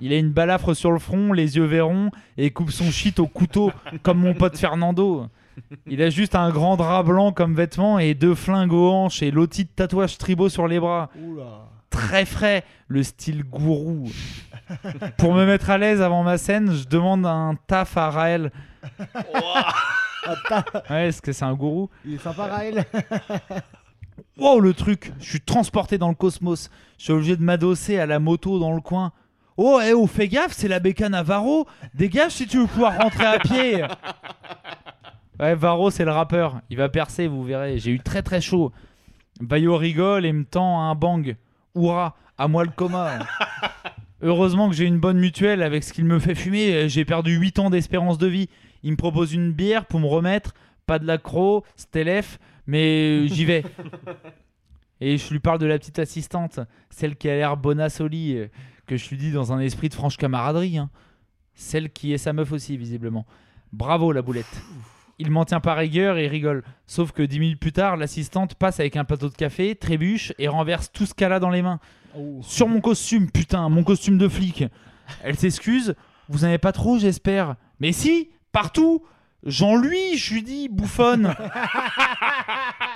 Il 0.00 0.12
a 0.12 0.16
une 0.18 0.30
balafre 0.32 0.74
sur 0.74 0.90
le 0.90 0.98
front, 0.98 1.32
les 1.32 1.56
yeux 1.56 1.64
verrons, 1.64 2.10
et 2.36 2.50
coupe 2.50 2.70
son 2.70 2.90
shit 2.90 3.20
au 3.20 3.26
couteau, 3.26 3.70
comme 4.02 4.18
mon 4.18 4.34
pote 4.34 4.56
Fernando. 4.56 5.26
Il 5.86 6.00
a 6.02 6.10
juste 6.10 6.34
un 6.34 6.50
grand 6.50 6.76
drap 6.76 7.02
blanc 7.02 7.32
comme 7.32 7.54
vêtement 7.54 7.98
et 7.98 8.14
deux 8.14 8.34
flingues 8.34 8.72
aux 8.72 8.90
hanches 8.90 9.22
et 9.22 9.30
lotis 9.30 9.64
de 9.64 9.70
tatouages 9.70 10.18
tribaux 10.18 10.48
sur 10.48 10.66
les 10.66 10.80
bras. 10.80 11.10
Très 11.90 12.24
frais, 12.24 12.64
le 12.88 13.02
style 13.02 13.44
gourou. 13.44 14.08
Pour 15.18 15.34
me 15.34 15.44
mettre 15.44 15.68
à 15.68 15.76
l'aise 15.76 16.00
avant 16.00 16.22
ma 16.22 16.38
scène, 16.38 16.72
je 16.72 16.88
demande 16.88 17.26
un 17.26 17.54
taf 17.66 17.96
à 17.98 18.10
Raël. 18.10 18.50
Ouais, 20.90 21.08
est-ce 21.08 21.20
que 21.20 21.32
c'est 21.32 21.44
un 21.44 21.54
gourou 21.54 21.90
Il 22.06 22.14
est 22.14 22.18
sympa, 22.18 22.46
Raël. 22.46 22.84
Wow, 24.38 24.60
le 24.60 24.72
truc 24.72 25.12
Je 25.20 25.28
suis 25.28 25.40
transporté 25.40 25.98
dans 25.98 26.08
le 26.08 26.14
cosmos. 26.14 26.70
Je 26.96 27.04
suis 27.04 27.12
obligé 27.12 27.36
de 27.36 27.42
m'adosser 27.42 27.98
à 27.98 28.06
la 28.06 28.18
moto 28.18 28.58
dans 28.58 28.72
le 28.72 28.80
coin. 28.80 29.12
Oh, 29.56 29.80
eh 29.84 29.92
oh, 29.92 30.06
fais 30.06 30.28
gaffe, 30.28 30.52
c'est 30.52 30.68
la 30.68 30.80
bécane 30.80 31.14
à 31.14 31.22
Varro. 31.22 31.66
Dégage 31.94 32.32
si 32.32 32.46
tu 32.46 32.58
veux 32.58 32.66
pouvoir 32.66 32.96
rentrer 32.98 33.26
à 33.26 33.38
pied. 33.38 33.84
Ouais, 35.40 35.56
Varro, 35.56 35.90
c'est 35.90 36.04
le 36.04 36.12
rappeur. 36.12 36.60
Il 36.70 36.76
va 36.76 36.88
percer, 36.88 37.26
vous 37.26 37.42
verrez. 37.42 37.76
J'ai 37.78 37.90
eu 37.90 37.98
très 37.98 38.22
très 38.22 38.40
chaud. 38.40 38.70
Bayo 39.40 39.76
rigole 39.76 40.24
et 40.24 40.32
me 40.32 40.44
tend 40.44 40.80
un 40.82 40.94
bang. 40.94 41.34
Hurrah, 41.74 42.14
à 42.38 42.46
moi 42.46 42.62
le 42.62 42.70
coma. 42.70 43.18
Heureusement 44.22 44.68
que 44.68 44.76
j'ai 44.76 44.84
une 44.84 45.00
bonne 45.00 45.18
mutuelle 45.18 45.62
avec 45.62 45.82
ce 45.82 45.92
qu'il 45.92 46.04
me 46.04 46.20
fait 46.20 46.36
fumer. 46.36 46.88
J'ai 46.88 47.04
perdu 47.04 47.34
8 47.34 47.58
ans 47.58 47.70
d'espérance 47.70 48.18
de 48.18 48.28
vie. 48.28 48.48
Il 48.84 48.92
me 48.92 48.96
propose 48.96 49.32
une 49.32 49.50
bière 49.50 49.86
pour 49.86 49.98
me 49.98 50.06
remettre. 50.06 50.54
Pas 50.86 51.00
de 51.00 51.06
l'accro, 51.06 51.64
Stelef, 51.74 52.38
mais 52.68 53.26
j'y 53.26 53.44
vais. 53.44 53.64
Et 55.00 55.18
je 55.18 55.32
lui 55.32 55.40
parle 55.40 55.58
de 55.58 55.66
la 55.66 55.78
petite 55.78 55.98
assistante, 55.98 56.60
celle 56.88 57.16
qui 57.16 57.28
a 57.28 57.34
l'air 57.34 57.56
euh, 57.56 58.46
que 58.92 58.98
je 59.02 59.08
lui 59.08 59.16
dis 59.16 59.32
dans 59.32 59.52
un 59.54 59.60
esprit 59.60 59.88
de 59.88 59.94
franche 59.94 60.18
camaraderie. 60.18 60.76
hein. 60.76 60.90
Celle 61.54 61.90
qui 61.90 62.12
est 62.12 62.18
sa 62.18 62.32
meuf 62.34 62.52
aussi, 62.52 62.76
visiblement. 62.76 63.24
Bravo 63.72 64.12
la 64.12 64.20
boulette. 64.20 64.62
Il 65.18 65.30
m'en 65.30 65.44
tient 65.46 65.60
par 65.60 65.78
rigueur 65.78 66.18
et 66.18 66.26
rigole. 66.28 66.62
Sauf 66.86 67.12
que 67.12 67.22
dix 67.22 67.38
minutes 67.38 67.60
plus 67.60 67.72
tard, 67.72 67.96
l'assistante 67.96 68.54
passe 68.54 68.80
avec 68.80 68.96
un 68.96 69.04
plateau 69.04 69.28
de 69.30 69.34
café, 69.34 69.74
trébuche 69.76 70.32
et 70.38 70.48
renverse 70.48 70.90
tout 70.92 71.06
ce 71.06 71.14
qu'elle 71.14 71.32
a 71.32 71.40
dans 71.40 71.48
les 71.50 71.62
mains. 71.62 71.80
Sur 72.42 72.68
mon 72.68 72.80
costume, 72.82 73.30
putain, 73.30 73.68
mon 73.70 73.82
costume 73.82 74.18
de 74.18 74.28
flic. 74.28 74.64
Elle 75.22 75.38
s'excuse. 75.38 75.94
Vous 76.28 76.40
n'avez 76.40 76.58
pas 76.58 76.72
trop, 76.72 76.98
j'espère. 76.98 77.56
Mais 77.80 77.92
si, 77.92 78.28
partout. 78.52 79.02
Jean-Louis, 79.44 80.16
je 80.18 80.34
lui 80.34 80.42
dis, 80.42 80.68
bouffonne. 80.68 81.34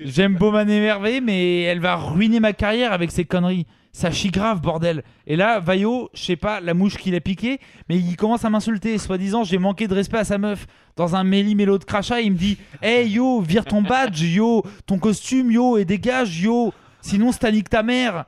J'aime 0.00 0.36
beau 0.36 0.50
m'énerver, 0.50 1.20
mais 1.20 1.62
elle 1.62 1.80
va 1.80 1.96
ruiner 1.96 2.40
ma 2.40 2.52
carrière 2.52 2.92
avec 2.92 3.10
ses 3.10 3.24
conneries. 3.24 3.66
Ça 3.92 4.10
chie 4.10 4.30
grave, 4.30 4.60
bordel. 4.60 5.02
Et 5.26 5.34
là, 5.34 5.60
Vaillot, 5.60 6.10
je 6.14 6.22
sais 6.22 6.36
pas, 6.36 6.60
la 6.60 6.74
mouche 6.74 6.96
qui 6.96 7.10
l'a 7.10 7.20
piqué, 7.20 7.58
mais 7.88 7.96
il 7.96 8.16
commence 8.16 8.44
à 8.44 8.50
m'insulter. 8.50 8.96
Soi-disant, 8.98 9.44
j'ai 9.44 9.58
manqué 9.58 9.88
de 9.88 9.94
respect 9.94 10.18
à 10.18 10.24
sa 10.24 10.38
meuf. 10.38 10.66
Dans 10.94 11.16
un 11.16 11.24
méli-mélo 11.24 11.78
de 11.78 11.84
crachat, 11.84 12.20
il 12.20 12.32
me 12.32 12.36
dit 12.36 12.58
Hey 12.82 13.08
yo, 13.08 13.40
vire 13.40 13.64
ton 13.64 13.82
badge, 13.82 14.22
yo, 14.22 14.64
ton 14.86 14.98
costume, 14.98 15.50
yo, 15.50 15.78
et 15.78 15.84
dégage, 15.84 16.40
yo. 16.40 16.72
Sinon, 17.00 17.32
c'est 17.32 17.50
nique 17.50 17.70
ta 17.70 17.82
mère. 17.82 18.26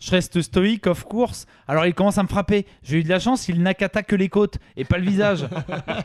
Je 0.00 0.10
reste 0.12 0.40
stoïque, 0.40 0.86
of 0.86 1.04
course. 1.04 1.46
Alors 1.66 1.84
il 1.86 1.94
commence 1.94 2.18
à 2.18 2.22
me 2.22 2.28
frapper. 2.28 2.66
J'ai 2.82 2.98
eu 2.98 3.02
de 3.02 3.08
la 3.08 3.18
chance, 3.18 3.48
il 3.48 3.62
n'a 3.62 3.74
qu'attaque 3.74 4.06
que 4.06 4.16
les 4.16 4.28
côtes 4.28 4.58
et 4.76 4.84
pas 4.84 4.98
le 4.98 5.04
visage. 5.04 5.46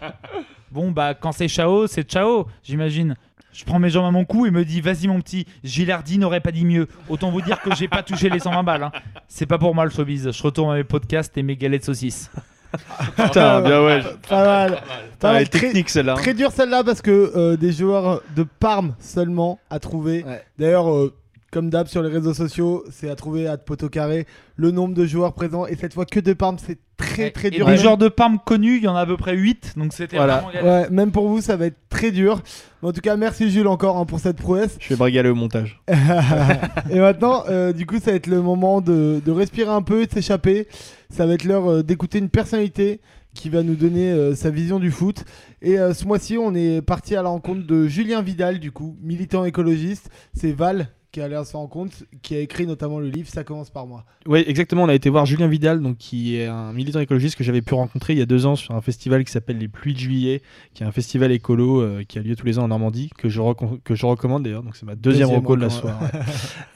bon, 0.72 0.92
bah, 0.92 1.14
quand 1.14 1.32
c'est 1.32 1.48
Chao, 1.48 1.86
c'est 1.88 2.10
Chao, 2.10 2.48
j'imagine. 2.64 3.16
Je 3.54 3.64
prends 3.66 3.80
mes 3.80 3.90
jambes 3.90 4.06
à 4.06 4.12
mon 4.12 4.26
cou 4.26 4.46
et 4.46 4.52
me 4.52 4.66
dis 4.66 4.82
Vas-y, 4.82 5.08
mon 5.08 5.22
petit, 5.22 5.46
Gilardi 5.64 6.18
n'aurait 6.18 6.42
pas 6.42 6.52
dit 6.52 6.66
mieux. 6.66 6.88
Autant 7.10 7.30
vous 7.32 7.42
dire 7.42 7.62
que 7.62 7.74
j'ai 7.76 7.88
pas 7.88 8.04
touché 8.04 8.30
les 8.30 8.40
120 8.40 8.64
balles. 8.64 8.84
hein. 8.84 8.92
C'est 9.28 9.46
pas 9.46 9.58
pour 9.58 9.74
moi 9.76 9.86
le 9.86 9.92
showbiz. 9.92 10.32
Je 10.32 10.44
retourne 10.44 10.72
à 10.74 10.76
mes 10.76 10.84
podcasts 10.84 11.38
et 11.38 11.44
mes 11.44 11.56
galettes 11.56 11.82
de 11.82 11.86
saucisses. 11.86 12.32
Putain, 13.16 13.62
bien 13.62 13.86
ouais. 13.86 14.02
Pas 14.28 14.44
mal. 14.44 14.82
Pas 15.20 15.34
mal. 15.34 15.42
est 15.44 15.46
technique, 15.46 15.86
Très- 15.86 15.94
celle-là. 15.94 16.16
Très 16.16 16.34
dur 16.34 16.52
celle-là 16.52 16.84
parce 16.84 17.02
que 17.02 17.32
euh, 17.36 17.56
des 17.56 17.72
joueurs 17.72 18.22
de 18.36 18.44
Parme 18.44 18.96
seulement 19.00 19.60
à 19.70 19.78
trouver. 19.80 20.26
D'ailleurs, 20.58 20.92
euh, 20.92 21.14
comme 21.54 21.70
d'hab 21.70 21.86
sur 21.88 22.02
les 22.02 22.10
réseaux 22.10 22.34
sociaux, 22.34 22.84
c'est 22.92 23.12
à 23.12 23.16
trouver 23.16 23.46
à 23.48 23.58
Poto 23.58 23.88
Carré 23.88 24.26
le 24.56 24.72
nombre 24.72 24.96
de 24.96 25.06
joueurs 25.06 25.34
présents 25.34 25.68
et 25.68 25.76
cette 25.76 25.94
fois 25.94 26.06
que 26.06 26.20
de 26.20 26.34
Parme, 26.34 26.58
c'est 26.58 26.80
très 26.98 27.30
très 27.30 27.50
Et 27.50 27.52
dur. 27.52 27.68
des 27.68 27.78
joueurs 27.78 28.00
de 28.00 28.08
Parme 28.08 28.40
connus, 28.44 28.78
il 28.78 28.84
y 28.84 28.88
en 28.88 28.96
a 28.96 29.02
à 29.02 29.06
peu 29.06 29.18
près 29.18 29.36
8. 29.36 29.76
Donc 29.78 29.94
c'était 29.94 30.18
vraiment 30.18 30.50
galère. 30.52 30.66
Ouais, 30.66 30.90
même 30.90 31.12
pour 31.12 31.28
vous, 31.28 31.42
ça 31.42 31.56
va 31.56 31.68
être 31.68 31.78
très 31.90 32.10
dur. 32.10 32.42
Mais 32.82 32.90
en 32.90 32.92
tout 32.92 33.02
cas, 33.02 33.16
merci 33.18 33.52
Jules 33.52 33.68
encore 33.68 33.98
hein, 33.98 34.06
pour 34.06 34.20
cette 34.20 34.38
prouesse. 34.38 34.78
Je 34.80 34.90
vais 34.90 34.96
brigaler 34.96 35.30
au 35.30 35.36
montage. 35.36 35.80
et 36.90 37.00
maintenant, 37.00 37.44
euh, 37.50 37.72
du 37.72 37.86
coup, 37.86 38.00
ça 38.00 38.10
va 38.10 38.18
être 38.18 38.28
le 38.28 38.42
moment 38.42 38.82
de, 38.82 39.22
de 39.24 39.32
respirer 39.32 39.70
un 39.70 39.84
peu 39.84 40.02
et 40.02 40.08
de 40.08 40.12
s'échapper. 40.12 40.68
Ça 41.12 41.28
va 41.28 41.36
être 41.36 41.44
l'heure 41.44 41.70
euh, 41.70 41.84
d'écouter 41.84 42.18
une 42.18 42.30
personnalité 42.30 43.00
qui 43.34 43.50
va 43.50 43.64
nous 43.64 43.76
donner 43.76 44.12
euh, 44.12 44.36
sa 44.36 44.50
vision 44.50 44.80
du 44.80 44.92
foot. 44.92 45.24
Et 45.62 45.80
euh, 45.80 45.94
ce 45.94 46.06
mois-ci, 46.06 46.38
on 46.38 46.54
est 46.56 46.82
parti 46.82 47.16
à 47.16 47.22
la 47.22 47.30
rencontre 47.30 47.66
de 47.66 47.88
Julien 47.88 48.22
Vidal, 48.22 48.60
du 48.60 48.72
coup, 48.72 48.98
militant 49.02 49.46
écologiste. 49.46 50.10
C'est 50.34 50.52
Val 50.52 50.90
qui 51.14 51.20
est 51.20 51.24
allé 51.24 51.36
à 51.36 51.46
sa 51.46 51.60
rencontre, 51.60 51.96
qui 52.24 52.36
a 52.36 52.40
écrit 52.40 52.66
notamment 52.66 53.00
le 53.00 53.08
livre 53.08 53.30
Ça 53.30 53.44
commence 53.44 53.70
par 53.70 53.86
moi. 53.86 54.04
Oui, 54.26 54.44
exactement. 54.48 54.84
On 54.84 54.90
a 54.90 54.96
été 54.96 55.12
voir 55.12 55.28
Julien 55.28 55.48
Vidal, 55.48 55.80
donc, 55.80 55.98
qui 55.98 56.36
est 56.36 56.48
un 56.48 56.74
militant 56.74 57.00
écologiste 57.00 57.36
que 57.38 57.44
j'avais 57.44 57.62
pu 57.62 57.76
rencontrer 57.76 58.14
il 58.14 58.20
y 58.20 58.22
a 58.22 58.26
deux 58.26 58.48
ans 58.48 58.56
sur 58.56 58.74
un 58.74 58.82
festival 58.82 59.24
qui 59.24 59.32
s'appelle 59.32 59.60
Les 59.60 59.68
Pluies 59.68 59.94
de 59.94 60.00
Juillet, 60.00 60.42
qui 60.74 60.82
est 60.82 60.86
un 60.88 60.92
festival 60.92 61.32
écolo 61.32 61.82
euh, 61.82 62.04
qui 62.04 62.18
a 62.18 62.24
lieu 62.24 62.36
tous 62.36 62.48
les 62.48 62.58
ans 62.58 62.64
en 62.64 62.68
Normandie, 62.70 63.12
que 63.16 63.30
je, 63.30 63.40
que 63.84 63.94
je 63.94 64.06
recommande 64.08 64.44
d'ailleurs. 64.44 64.64
Donc 64.64 64.76
c'est 64.76 64.88
ma 64.88 64.96
deuxième, 64.96 65.28
Deuxième 65.28 65.40
reco 65.40 65.56
de 65.56 65.62
la 65.62 65.70
soirée. 65.70 66.04
ouais. 66.04 66.20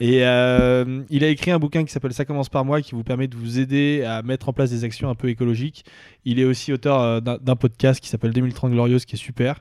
Et 0.00 0.24
euh, 0.24 1.02
il 1.10 1.24
a 1.24 1.28
écrit 1.28 1.50
un 1.50 1.58
bouquin 1.58 1.84
qui 1.84 1.92
s'appelle 1.92 2.14
Ça 2.14 2.24
commence 2.24 2.48
par 2.48 2.64
moi, 2.64 2.80
qui 2.80 2.94
vous 2.94 3.02
permet 3.02 3.26
de 3.26 3.34
vous 3.36 3.58
aider 3.58 4.04
à 4.04 4.22
mettre 4.22 4.48
en 4.48 4.52
place 4.52 4.70
des 4.70 4.84
actions 4.84 5.10
un 5.10 5.16
peu 5.16 5.28
écologiques. 5.28 5.84
Il 6.24 6.38
est 6.38 6.44
aussi 6.44 6.72
auteur 6.72 7.00
euh, 7.00 7.20
d'un 7.20 7.38
d'un 7.38 7.56
podcast 7.56 8.00
qui 8.00 8.08
s'appelle 8.08 8.32
2030 8.32 8.70
Glorieuse, 8.70 9.04
qui 9.04 9.16
est 9.16 9.18
super. 9.18 9.60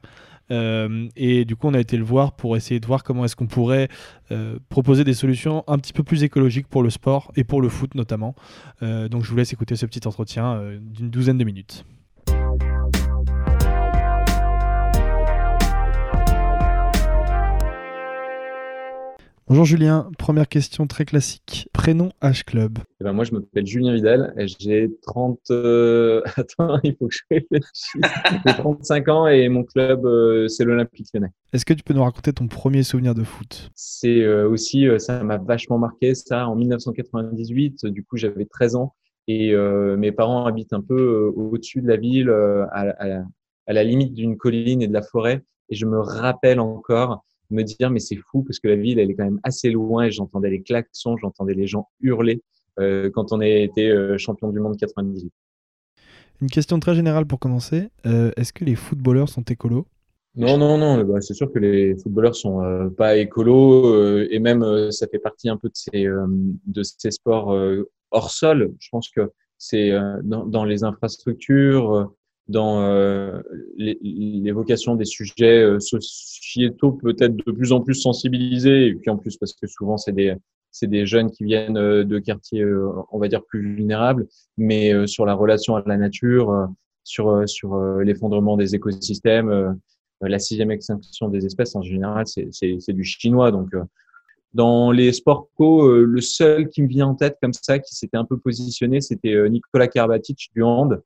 Euh, 0.52 1.08
et 1.16 1.46
du 1.46 1.56
coup, 1.56 1.68
on 1.68 1.74
a 1.74 1.80
été 1.80 1.98
le 1.98 2.04
voir 2.04 2.34
pour 2.34 2.56
essayer 2.56 2.80
de 2.80 2.86
voir 2.86 3.04
comment 3.04 3.26
est-ce 3.26 3.36
qu'on 3.36 3.48
pourrait 3.48 3.90
euh, 4.32 4.60
proposer 4.70 5.04
des 5.04 5.14
solutions 5.14 5.64
un 5.68 5.78
petit 5.78 5.94
peu 5.94 6.04
plus 6.04 6.24
écologiques 6.24 6.68
pour 6.68 6.84
le 6.84 6.90
sport 6.90 7.32
et 7.36 7.44
pour 7.44 7.62
le 7.62 7.70
foot 7.70 7.96
notamment. 7.96 8.36
Euh, 8.82 9.10
donc, 9.10 9.24
je 9.24 9.30
vous 9.30 9.38
laisse 9.38 9.54
écouter 9.54 9.76
ce 9.76 9.86
petit 9.86 10.08
entretien 10.08 10.62
d'une 10.82 11.10
douzaine 11.10 11.38
de 11.38 11.44
minutes. 11.44 11.86
Bonjour 19.50 19.64
Julien, 19.64 20.10
première 20.18 20.50
question 20.50 20.88
très 20.88 21.06
classique. 21.06 21.70
Prénom 21.72 22.12
H 22.22 22.44
Club. 22.44 22.80
Eh 23.00 23.06
ben 23.06 23.14
moi 23.14 23.24
je 23.24 23.32
m'appelle 23.32 23.66
Julien 23.66 23.94
Vidal, 23.94 24.34
j'ai 24.60 24.90
30 25.04 25.40
euh, 25.52 26.22
attends, 26.36 26.82
il 26.84 26.98
faut 26.98 27.08
que 27.08 27.16
je. 27.16 27.40
J'ai 28.46 28.54
35 28.58 29.08
ans 29.08 29.28
et 29.28 29.48
mon 29.48 29.64
club 29.64 30.06
euh, 30.06 30.50
c'est 30.50 30.66
l'Olympique 30.66 31.08
Lyonnais. 31.14 31.32
Est-ce 31.54 31.64
que 31.64 31.74
tu 31.74 31.82
peux 31.82 31.94
nous 31.94 32.04
raconter 32.04 32.34
ton 32.34 32.50
premier 32.50 32.84
souvenir 32.84 33.16
de 33.16 33.24
foot? 33.24 33.72
C'est 33.74 34.22
euh, 34.22 34.50
aussi 34.50 34.86
ça 34.98 35.24
m'a 35.24 35.38
vachement 35.38 35.78
marqué 35.78 36.14
ça 36.14 36.46
en 36.50 36.58
1998, 36.58 37.86
du 37.86 38.04
coup 38.04 38.18
j'avais 38.18 38.44
13 38.44 38.76
ans 38.76 38.96
et 39.30 39.56
mes 39.56 40.12
parents 40.12 40.46
habitent 40.46 40.74
un 40.74 40.82
peu 40.82 41.32
au-dessus 41.38 41.82
de 41.82 41.88
la 41.88 41.96
ville 41.96 42.30
à, 42.30 42.82
à, 42.98 43.24
à 43.66 43.74
la 43.74 43.84
limite 43.86 44.14
d'une 44.14 44.36
colline 44.36 44.82
et 44.82 44.90
de 44.90 44.94
la 44.94 45.02
forêt 45.02 45.42
et 45.70 45.76
je 45.76 45.86
me 45.86 46.00
rappelle 46.00 46.60
encore 46.60 47.24
me 47.50 47.64
dire 47.64 47.90
mais 47.90 48.00
c'est 48.00 48.18
fou 48.18 48.44
parce 48.44 48.60
que 48.60 48.68
la 48.68 48.76
ville 48.76 49.00
elle 49.00 49.12
est 49.12 49.16
quand 49.16 49.26
même 49.26 49.40
assez 49.44 49.70
loin 49.70 50.06
et 50.06 50.12
j'entendais 50.12 50.50
les 50.50 50.62
klaxons, 50.62 51.18
j'entendais 51.18 51.54
les 51.54 51.68
gens 51.68 51.90
hurler 52.02 52.42
euh, 52.80 53.10
quand 53.12 53.32
on 53.32 53.40
a 53.40 53.48
été 53.48 53.90
euh, 53.90 54.18
champion 54.18 54.52
du 54.52 54.60
monde 54.60 54.78
98. 54.78 55.32
Une 56.42 56.50
question 56.50 56.80
très 56.80 56.94
générale 56.94 57.26
pour 57.26 57.40
commencer. 57.40 57.90
Euh, 58.06 58.32
est-ce 58.38 58.54
que 58.54 58.64
les 58.64 58.76
footballeurs 58.76 59.30
sont 59.30 59.42
écolos? 59.42 59.88
Non, 60.36 60.58
non, 60.58 60.78
non. 60.78 61.04
Bah, 61.04 61.20
c'est 61.20 61.34
sûr 61.34 61.52
que 61.52 61.58
les 61.58 61.96
footballeurs 61.98 62.36
sont 62.36 62.92
pas 62.96 63.18
écolos 63.18 64.22
et 64.30 64.38
même 64.38 64.92
ça 64.92 65.08
fait 65.08 65.18
partie 65.18 65.50
un 65.50 65.58
peu 65.58 65.68
de 65.68 65.76
ces, 65.76 66.06
de 66.68 66.84
ces 66.84 67.10
sports 67.10 67.58
hors 68.12 68.30
sol. 68.30 68.72
Je 68.80 68.90
pense 68.92 69.10
que 69.10 69.32
c'est 69.58 69.90
dans, 70.22 70.46
dans, 70.46 70.64
les 70.64 70.84
infrastructures, 70.84 72.12
dans 72.48 72.82
euh, 72.82 73.42
l'évocation 73.78 74.96
des 74.96 75.06
sujets 75.06 75.62
euh, 75.62 75.80
sociétaux 75.80 76.94
peut-être 76.94 77.36
de 77.36 77.52
plus 77.52 77.72
en 77.72 77.82
plus 77.82 77.96
sensibilisés. 77.96 78.88
Et 78.88 78.96
puis 78.96 79.10
en 79.10 79.18
plus 79.18 79.38
parce 79.38 79.54
que 79.54 79.68
souvent 79.68 79.98
c'est 79.98 80.14
des 80.14 80.34
c'est 80.72 80.88
des 80.88 81.06
jeunes 81.06 81.32
qui 81.32 81.44
viennent 81.44 81.78
euh, 81.78 82.04
de 82.04 82.20
quartiers 82.20 82.66
on 83.12 83.20
va 83.20 83.28
dire 83.28 83.44
plus 83.44 83.76
vulnérables. 83.76 84.28
Mais 84.58 85.08
sur 85.08 85.26
la 85.26 85.34
relation 85.34 85.76
à 85.76 85.84
la 85.86 85.98
nature 85.98 86.68
sur 87.04 87.48
sur 87.48 87.78
l'effondrement 88.00 88.58
des 88.58 88.76
écosystèmes 88.76 89.78
la 90.22 90.40
sixième 90.40 90.72
extinction 90.72 91.30
des 91.30 91.46
espèces 91.46 91.76
en 91.76 91.82
général 91.82 92.26
c'est 92.28 92.50
c'est 92.52 92.94
du 92.94 93.04
chinois. 93.04 93.52
Donc 93.52 93.70
dans 94.54 94.92
les 94.92 95.12
sports 95.12 95.50
co, 95.56 96.06
le 96.06 96.22
seul 96.22 96.70
qui 96.70 96.82
me 96.82 96.88
vient 96.88 97.08
en 97.08 97.16
tête 97.16 97.38
comme 97.42 97.54
ça, 97.54 97.80
qui 97.80 97.94
s'était 97.94 98.18
un 98.18 98.26
peu 98.26 98.38
positionné, 98.38 99.02
c'était 99.02 99.50
Nicolas 99.50 99.88
Karabatic 99.88 100.50
du 100.56 100.64
hand, 100.64 101.02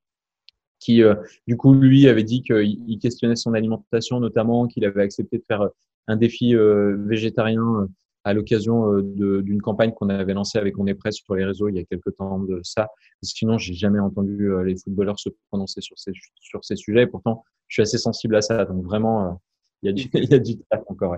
qui 0.81 1.03
euh, 1.03 1.15
du 1.47 1.55
coup 1.55 1.73
lui 1.73 2.09
avait 2.09 2.25
dit 2.25 2.41
qu'il 2.41 2.99
questionnait 2.99 3.37
son 3.37 3.53
alimentation, 3.53 4.19
notamment 4.19 4.67
qu'il 4.67 4.83
avait 4.83 5.03
accepté 5.03 5.37
de 5.37 5.43
faire 5.47 5.61
euh, 5.61 5.69
un 6.07 6.17
défi 6.17 6.53
euh, 6.55 6.97
végétarien 7.05 7.87
à 8.23 8.33
l'occasion 8.33 8.99
d'une 8.99 9.61
campagne 9.61 9.93
qu'on 9.93 10.09
avait 10.09 10.33
lancée 10.35 10.59
avec 10.59 10.77
On 10.77 10.85
est 10.85 10.93
prêt 10.93 11.11
sur 11.11 11.33
les 11.33 11.43
réseaux 11.43 11.69
il 11.69 11.75
y 11.75 11.79
a 11.79 11.83
quelques 11.85 12.15
temps 12.17 12.37
de 12.37 12.59
ça. 12.63 12.89
Sinon, 13.23 13.57
j'ai 13.57 13.73
jamais 13.73 13.99
entendu 13.99 14.47
les 14.63 14.75
footballeurs 14.75 15.19
se 15.19 15.29
prononcer 15.49 15.81
sur 15.81 15.97
ces, 15.97 16.11
sur 16.35 16.63
ces 16.63 16.75
sujets. 16.75 17.03
Et 17.03 17.07
pourtant, 17.07 17.43
je 17.67 17.75
suis 17.75 17.81
assez 17.81 17.97
sensible 17.97 18.35
à 18.35 18.41
ça. 18.41 18.65
Donc 18.65 18.83
vraiment, 18.83 19.41
il 19.81 19.87
y 19.87 19.89
a 19.89 19.93
du, 19.93 20.07
il 20.13 20.29
y 20.29 20.35
a 20.35 20.39
du 20.39 20.57
taf 20.69 20.83
encore. 20.87 21.15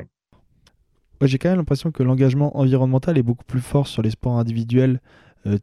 J'ai 1.21 1.37
quand 1.37 1.49
même 1.49 1.57
l'impression 1.57 1.91
que 1.91 2.03
l'engagement 2.03 2.57
environnemental 2.57 3.17
est 3.17 3.23
beaucoup 3.23 3.45
plus 3.45 3.61
fort 3.61 3.87
sur 3.87 4.01
les 4.01 4.11
sports 4.11 4.37
individuels 4.39 5.01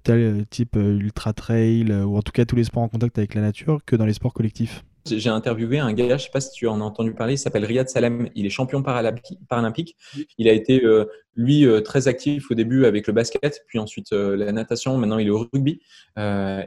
tel 0.02 0.18
euh, 0.18 0.44
type 0.48 0.76
euh, 0.76 0.98
ultra 0.98 1.32
trail 1.32 1.92
ou 1.92 2.16
en 2.16 2.22
tout 2.22 2.32
cas 2.32 2.44
tous 2.44 2.56
les 2.56 2.64
sports 2.64 2.82
en 2.82 2.88
contact 2.88 3.18
avec 3.18 3.34
la 3.34 3.40
nature 3.40 3.80
que 3.84 3.96
dans 3.96 4.06
les 4.06 4.12
sports 4.12 4.32
collectifs 4.32 4.84
j'ai 5.06 5.30
interviewé 5.30 5.78
un 5.78 5.92
gars, 5.92 6.08
je 6.08 6.12
ne 6.12 6.18
sais 6.18 6.30
pas 6.32 6.40
si 6.40 6.50
tu 6.52 6.66
en 6.66 6.80
as 6.80 6.84
entendu 6.84 7.14
parler, 7.14 7.34
il 7.34 7.38
s'appelle 7.38 7.64
Riyad 7.64 7.88
Salem. 7.88 8.28
Il 8.34 8.46
est 8.46 8.50
champion 8.50 8.82
paralympique. 8.82 9.96
Il 10.38 10.48
a 10.48 10.52
été, 10.52 10.84
euh, 10.84 11.06
lui, 11.36 11.64
euh, 11.64 11.80
très 11.80 12.08
actif 12.08 12.50
au 12.50 12.54
début 12.54 12.84
avec 12.84 13.06
le 13.06 13.12
basket, 13.12 13.64
puis 13.66 13.78
ensuite 13.78 14.12
euh, 14.12 14.36
la 14.36 14.52
natation. 14.52 14.96
Maintenant, 14.98 15.18
il 15.18 15.28
est 15.28 15.30
au 15.30 15.48
rugby. 15.52 15.80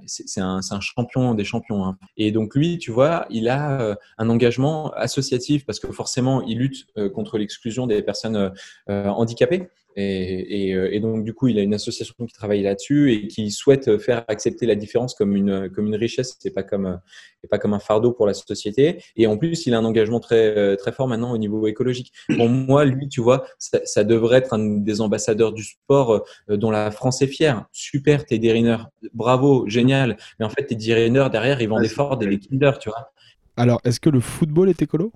c'est 0.06 0.42
un, 0.42 0.60
un, 0.70 0.80
champion 0.80 1.34
des 1.36 1.44
champions. 1.44 1.86
Hein. 1.86 1.98
Et 2.18 2.32
donc, 2.32 2.56
lui, 2.56 2.78
tu 2.78 2.92
vois, 2.92 3.26
il 3.30 3.50
a 3.50 3.98
un 4.18 4.30
engagement 4.30 4.92
associatif 4.94 5.66
parce 5.66 5.80
que 5.80 5.92
forcément, 5.92 6.42
il 6.44 6.58
lutte 6.58 6.88
contre 7.14 7.38
l'exclusion 7.38 7.88
des 7.88 8.02
personnes 8.02 8.52
handicapées. 8.88 9.70
Et, 9.96 10.70
et, 10.70 10.96
et, 10.96 11.00
donc, 11.00 11.24
du 11.24 11.34
coup, 11.34 11.48
il 11.48 11.60
a 11.60 11.62
une 11.62 11.74
association 11.74 12.16
qui 12.26 12.34
travaille 12.34 12.64
là-dessus 12.64 13.14
et 13.14 13.28
qui 13.28 13.52
souhaite 13.52 13.98
faire 13.98 14.26
accepter 14.28 14.66
la 14.66 14.76
différence 14.76 15.14
comme 15.14 15.36
une, 15.36 15.70
comme 15.70 15.88
une 15.88 15.96
richesse 15.96 16.38
et 16.46 16.52
pas 16.52 16.64
comme, 16.64 17.00
et 17.44 17.48
pas 17.48 17.60
comme 17.60 17.74
un 17.74 17.80
fardeau 17.80 18.12
pour 18.12 18.26
la 18.26 18.34
société. 18.34 19.04
Et 19.16 19.28
en 19.28 19.38
plus, 19.38 19.66
il 19.66 19.74
a 19.74 19.80
un 19.80 19.86
engagement 19.86 20.20
très, 20.20 20.58
euh, 20.58 20.76
très 20.76 20.92
fort 20.92 21.08
maintenant 21.08 21.32
au 21.32 21.38
niveau 21.38 21.68
écologique. 21.68 22.12
Pour 22.36 22.50
moi, 22.50 22.86
lui, 22.86 23.08
tu 23.08 23.22
vois, 23.22 23.46
ça, 23.60 23.80
ça 23.86 24.04
devrait 24.04 24.40
être 24.40 24.54
un 24.54 24.78
des 24.78 25.02
ambassadeurs 25.02 25.54
du 25.54 25.64
sport 25.64 26.24
euh, 26.50 26.58
dont 26.58 26.72
la 26.72 26.92
France 26.92 27.22
est 27.22 27.28
fière. 27.28 27.66
Super, 27.72 28.26
Teddy 28.26 28.52
Riner. 28.52 28.78
Bravo, 29.14 29.68
génial. 29.68 30.18
Mais 30.40 30.46
en 30.46 30.50
fait, 30.50 30.66
Teddy 30.66 30.94
Riner, 30.94 31.28
derrière, 31.32 31.62
il 31.62 31.70
vend 31.70 31.80
des 31.80 31.90
Ford 31.90 32.18
et 32.22 32.28
des 32.28 32.40
Kinder, 32.40 32.80
tu 32.80 32.90
vois. 32.90 33.12
Alors, 33.58 33.80
est-ce 33.84 34.00
que 34.00 34.10
le 34.10 34.20
football 34.20 34.70
est 34.70 34.82
écolo? 34.82 35.12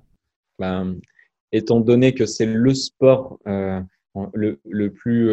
Ben, 0.58 0.98
Étant 1.50 1.80
donné 1.80 2.14
que 2.14 2.26
c'est 2.26 2.46
le 2.46 2.74
sport 2.74 3.38
euh, 3.46 3.80
le, 4.34 4.60
le, 4.64 4.92
plus 4.92 5.30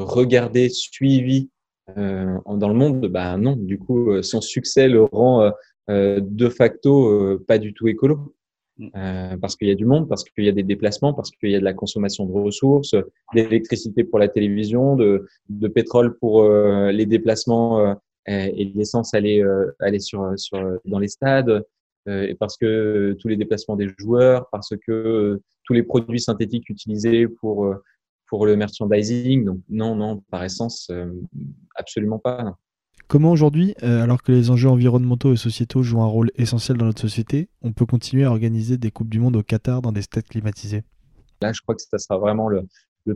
regardé, 0.00 0.68
suivi 0.68 1.50
dans 1.96 2.68
le 2.68 2.74
monde, 2.74 3.06
ben 3.06 3.38
non. 3.38 3.56
Du 3.56 3.78
coup, 3.78 4.22
son 4.22 4.40
succès 4.40 4.88
le 4.88 5.04
rend 5.04 5.52
euh, 5.88 6.20
de 6.20 6.48
facto 6.48 7.08
euh, 7.08 7.44
pas 7.46 7.58
du 7.58 7.72
tout 7.72 7.88
écolo. 7.88 8.34
Mm. 8.78 8.88
Euh, 8.96 9.36
parce 9.38 9.56
qu'il 9.56 9.68
y 9.68 9.70
a 9.70 9.74
du 9.74 9.86
monde, 9.86 10.08
parce 10.08 10.24
qu'il 10.24 10.44
y 10.44 10.48
a 10.48 10.52
des 10.52 10.62
déplacements, 10.62 11.14
parce 11.14 11.30
qu'il 11.30 11.50
y 11.50 11.54
a 11.54 11.60
de 11.60 11.64
la 11.64 11.74
consommation 11.74 12.26
de 12.26 12.32
ressources, 12.32 12.94
d'électricité 13.34 14.04
pour 14.04 14.18
la 14.18 14.28
télévision, 14.28 14.96
de, 14.96 15.26
de 15.48 15.68
pétrole 15.68 16.18
pour 16.18 16.46
les 16.46 17.06
déplacements 17.06 17.96
et 18.26 18.72
l'essence 18.74 19.14
aller 19.14 19.42
aller 19.80 20.00
sur 20.00 20.32
sur 20.36 20.78
dans 20.84 20.98
les 20.98 21.08
stades, 21.08 21.64
et 22.06 22.34
parce 22.34 22.58
que 22.58 23.16
tous 23.18 23.28
les 23.28 23.36
déplacements 23.36 23.76
des 23.76 23.88
joueurs, 23.98 24.46
parce 24.50 24.74
que 24.86 25.40
tous 25.64 25.72
les 25.72 25.82
produits 25.82 26.20
synthétiques 26.20 26.68
utilisés 26.68 27.28
pour 27.28 27.74
pour 28.28 28.46
le 28.46 28.56
merchandising. 28.56 29.44
Donc 29.44 29.60
non 29.68 29.94
non 29.96 30.22
par 30.30 30.44
essence 30.44 30.90
absolument 31.76 32.18
pas. 32.18 32.42
Non. 32.42 32.54
Comment 33.08 33.30
aujourd'hui, 33.30 33.74
euh, 33.84 34.02
alors 34.02 34.20
que 34.22 34.32
les 34.32 34.50
enjeux 34.50 34.68
environnementaux 34.68 35.32
et 35.32 35.36
sociétaux 35.36 35.84
jouent 35.84 36.00
un 36.00 36.06
rôle 36.06 36.32
essentiel 36.34 36.76
dans 36.76 36.86
notre 36.86 37.00
société, 37.00 37.48
on 37.62 37.72
peut 37.72 37.86
continuer 37.86 38.24
à 38.24 38.30
organiser 38.30 38.78
des 38.78 38.90
Coupes 38.90 39.08
du 39.08 39.20
Monde 39.20 39.36
au 39.36 39.44
Qatar 39.44 39.80
dans 39.80 39.92
des 39.92 40.02
stades 40.02 40.24
climatisés? 40.24 40.82
Là, 41.40 41.52
je 41.52 41.60
crois 41.60 41.76
que 41.76 41.82
ça 41.82 41.98
sera 41.98 42.18
vraiment 42.18 42.48
le, 42.48 42.66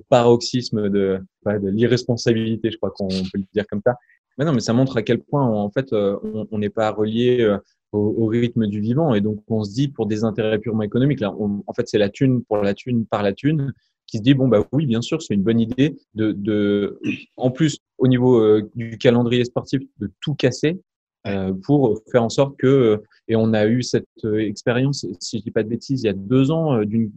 paroxysme 0.09 0.89
de, 0.91 1.19
de 1.45 1.69
l'irresponsabilité, 1.69 2.71
je 2.71 2.77
crois 2.77 2.93
qu'on 2.93 3.09
peut 3.09 3.39
le 3.39 3.45
dire 3.53 3.67
comme 3.69 3.81
ça. 3.85 3.97
Mais 4.39 4.45
non, 4.45 4.53
mais 4.53 4.61
ça 4.61 4.73
montre 4.73 4.97
à 4.97 5.03
quel 5.03 5.21
point, 5.21 5.45
en 5.45 5.71
fait, 5.71 5.93
euh, 5.93 6.17
on 6.53 6.59
n'est 6.59 6.71
pas 6.71 6.93
relié 6.93 7.41
euh, 7.41 7.59
au, 7.91 8.27
rythme 8.27 8.69
du 8.69 8.81
vivant. 8.81 9.13
Et 9.15 9.21
donc, 9.21 9.43
on 9.49 9.65
se 9.65 9.73
dit, 9.73 9.89
pour 9.89 10.07
des 10.07 10.23
intérêts 10.23 10.61
purement 10.61 10.83
économiques, 10.83 11.19
là, 11.19 11.35
en 11.37 11.73
fait, 11.75 11.89
c'est 11.89 11.99
la 11.99 12.11
thune 12.11 12.45
pour 12.45 12.59
la 12.59 12.75
thune 12.75 13.07
par 13.07 13.25
la 13.25 13.33
thune 13.33 13.75
qui 14.11 14.19
se 14.19 14.23
dit 14.23 14.35
bon 14.35 14.49
bah 14.49 14.67
oui 14.73 14.87
bien 14.87 15.01
sûr 15.01 15.23
c'est 15.23 15.35
une 15.35 15.43
bonne 15.43 15.61
idée 15.61 15.97
de, 16.15 16.33
de 16.33 16.99
en 17.37 17.51
plus 17.51 17.79
au 17.99 18.09
niveau 18.09 18.41
euh, 18.41 18.69
du 18.75 18.99
calendrier 18.99 19.45
sportif 19.45 19.81
de 19.99 20.11
tout 20.21 20.35
casser 20.35 20.81
euh, 21.27 21.53
pour 21.65 22.01
faire 22.11 22.23
en 22.23 22.29
sorte 22.29 22.57
que 22.57 23.03
et 23.29 23.37
on 23.37 23.53
a 23.53 23.67
eu 23.67 23.83
cette 23.83 24.07
euh, 24.25 24.41
expérience 24.41 25.07
si 25.21 25.39
je 25.39 25.45
dis 25.45 25.51
pas 25.51 25.63
de 25.63 25.69
bêtises 25.69 26.03
il 26.03 26.07
y 26.07 26.11
a 26.11 26.15
deux 26.15 26.51
ans 26.51 26.83
d'une 26.83 27.13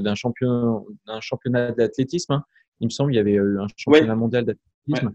d'un 0.00 0.14
champion 0.14 0.86
d'un 1.06 1.20
championnat 1.20 1.72
d'athlétisme 1.72 2.34
hein. 2.34 2.44
il 2.80 2.86
me 2.86 2.90
semble 2.90 3.12
il 3.12 3.16
y 3.16 3.20
avait 3.20 3.32
eu 3.32 3.58
un 3.58 3.66
championnat 3.76 4.14
mondial 4.14 4.44
d'athlétisme 4.44 5.14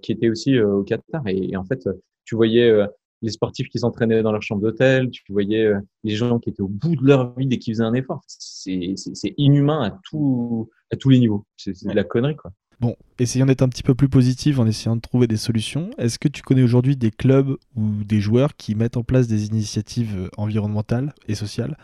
qui 0.00 0.10
était 0.10 0.28
aussi 0.28 0.58
au 0.58 0.82
Qatar. 0.82 1.22
Et, 1.28 1.50
et, 1.50 1.56
en 1.56 1.64
fait 1.64 1.88
tu 2.24 2.34
voyais 2.34 2.84
les 3.22 3.30
sportifs 3.30 3.68
qui 3.68 3.78
s'entraînaient 3.78 4.22
dans 4.22 4.32
leur 4.32 4.42
chambre 4.42 4.62
d'hôtel, 4.62 5.10
tu 5.10 5.22
voyais 5.30 5.64
euh, 5.64 5.80
les 6.04 6.14
gens 6.14 6.38
qui 6.38 6.50
étaient 6.50 6.62
au 6.62 6.68
bout 6.68 6.96
de 6.96 7.06
leur 7.06 7.34
vie 7.36 7.46
dès 7.46 7.58
qu'ils 7.58 7.74
faisaient 7.74 7.84
un 7.84 7.94
effort. 7.94 8.22
C'est 8.26 9.34
inhumain 9.38 9.82
à, 9.82 9.98
tout, 10.04 10.68
à 10.92 10.96
tous 10.96 11.08
les 11.08 11.18
niveaux. 11.18 11.46
C'est 11.56 11.86
de 11.86 11.92
la 11.92 12.04
connerie, 12.04 12.36
quoi. 12.36 12.52
Bon, 12.80 12.96
essayons 13.20 13.46
d'être 13.46 13.62
un 13.62 13.68
petit 13.68 13.84
peu 13.84 13.94
plus 13.94 14.08
positif 14.08 14.58
en 14.58 14.66
essayant 14.66 14.96
de 14.96 15.00
trouver 15.00 15.28
des 15.28 15.36
solutions. 15.36 15.90
Est-ce 15.98 16.18
que 16.18 16.26
tu 16.26 16.42
connais 16.42 16.64
aujourd'hui 16.64 16.96
des 16.96 17.12
clubs 17.12 17.56
ou 17.76 18.02
des 18.02 18.18
joueurs 18.18 18.56
qui 18.56 18.74
mettent 18.74 18.96
en 18.96 19.04
place 19.04 19.28
des 19.28 19.46
initiatives 19.46 20.16
euh, 20.18 20.28
environnementales 20.36 21.14
et 21.28 21.36
sociales 21.36 21.76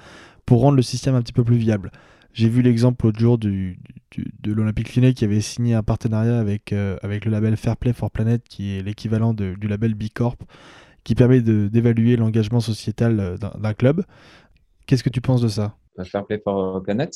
pour 0.45 0.61
rendre 0.61 0.77
le 0.77 0.83
système 0.83 1.15
un 1.15 1.23
petit 1.23 1.33
peu 1.33 1.45
plus 1.45 1.57
viable? 1.57 1.93
J'ai 2.33 2.49
vu 2.49 2.63
l'exemple 2.63 3.07
l'autre 3.07 3.19
jour 3.19 3.39
de 3.39 3.77
l'Olympique 4.45 4.95
Lyonnais 4.95 5.15
qui 5.15 5.25
avait 5.25 5.41
signé 5.41 5.75
un 5.75 5.83
partenariat 5.83 6.39
avec, 6.39 6.73
euh, 6.73 6.97
avec 7.03 7.25
le 7.25 7.31
label 7.31 7.57
Fair 7.57 7.77
Play 7.77 7.93
for 7.93 8.11
Planet, 8.11 8.43
qui 8.49 8.77
est 8.77 8.83
l'équivalent 8.83 9.35
du 9.35 9.69
label 9.69 9.95
B 9.95 10.05
Corp, 10.13 10.43
qui 11.09 11.15
permet 11.15 11.41
d'évaluer 11.41 12.17
l'engagement 12.17 12.61
sociétal 12.61 13.19
euh, 13.19 13.37
d'un 13.39 13.73
club. 13.73 14.05
Qu'est-ce 14.87 15.03
que 15.03 15.09
tu 15.09 15.23
penses 15.23 15.41
de 15.41 15.49
ça? 15.49 15.75
Fair 16.05 16.27
Play 16.27 16.39
for 16.45 16.83
Planet, 16.83 17.11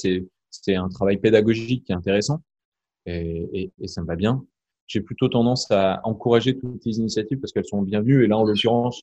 c'est 0.48 0.74
un 0.74 0.88
travail 0.88 1.18
pédagogique 1.18 1.84
qui 1.84 1.92
est 1.92 1.94
intéressant 1.94 2.40
et, 3.04 3.70
et, 3.78 3.88
ça 3.88 4.00
me 4.00 4.06
va 4.06 4.16
bien. 4.16 4.46
J'ai 4.86 5.02
plutôt 5.02 5.28
tendance 5.28 5.70
à 5.70 6.00
encourager 6.04 6.58
toutes 6.58 6.82
les 6.86 7.00
initiatives 7.00 7.38
parce 7.38 7.52
qu'elles 7.52 7.66
sont 7.66 7.82
bienvenues. 7.82 8.24
Et 8.24 8.28
là, 8.28 8.38
en 8.38 8.44
l'occurrence, 8.44 9.02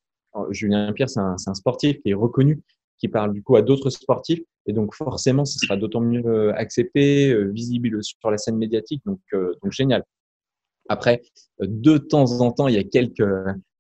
Julien 0.50 0.92
Pierre, 0.94 1.10
c'est 1.10 1.20
un, 1.20 1.54
sportif 1.54 2.02
qui 2.02 2.10
est 2.10 2.16
reconnu, 2.16 2.60
qui 2.98 3.10
parle 3.10 3.32
du 3.34 3.44
coup 3.44 3.58
à 3.58 3.62
d'autres 3.62 3.92
sportifs. 3.92 4.42
Et 4.66 4.74
donc 4.74 4.96
forcément, 4.96 5.46
ce 5.46 5.60
sera 5.60 5.78
d'autant 5.78 6.02
mieux 6.02 6.52
accepté, 6.56 7.36
visible 7.52 8.04
sur 8.04 8.32
la 8.32 8.40
scène 8.40 8.58
médiatique. 8.58 9.04
Donc 9.06 9.22
génial. 9.70 10.04
Après, 10.90 11.22
de 11.60 12.00
temps 12.00 12.42
en 12.42 12.52
temps, 12.52 12.68
il 12.68 12.74
y 12.74 12.80
a 12.80 12.84
quelques 12.84 13.24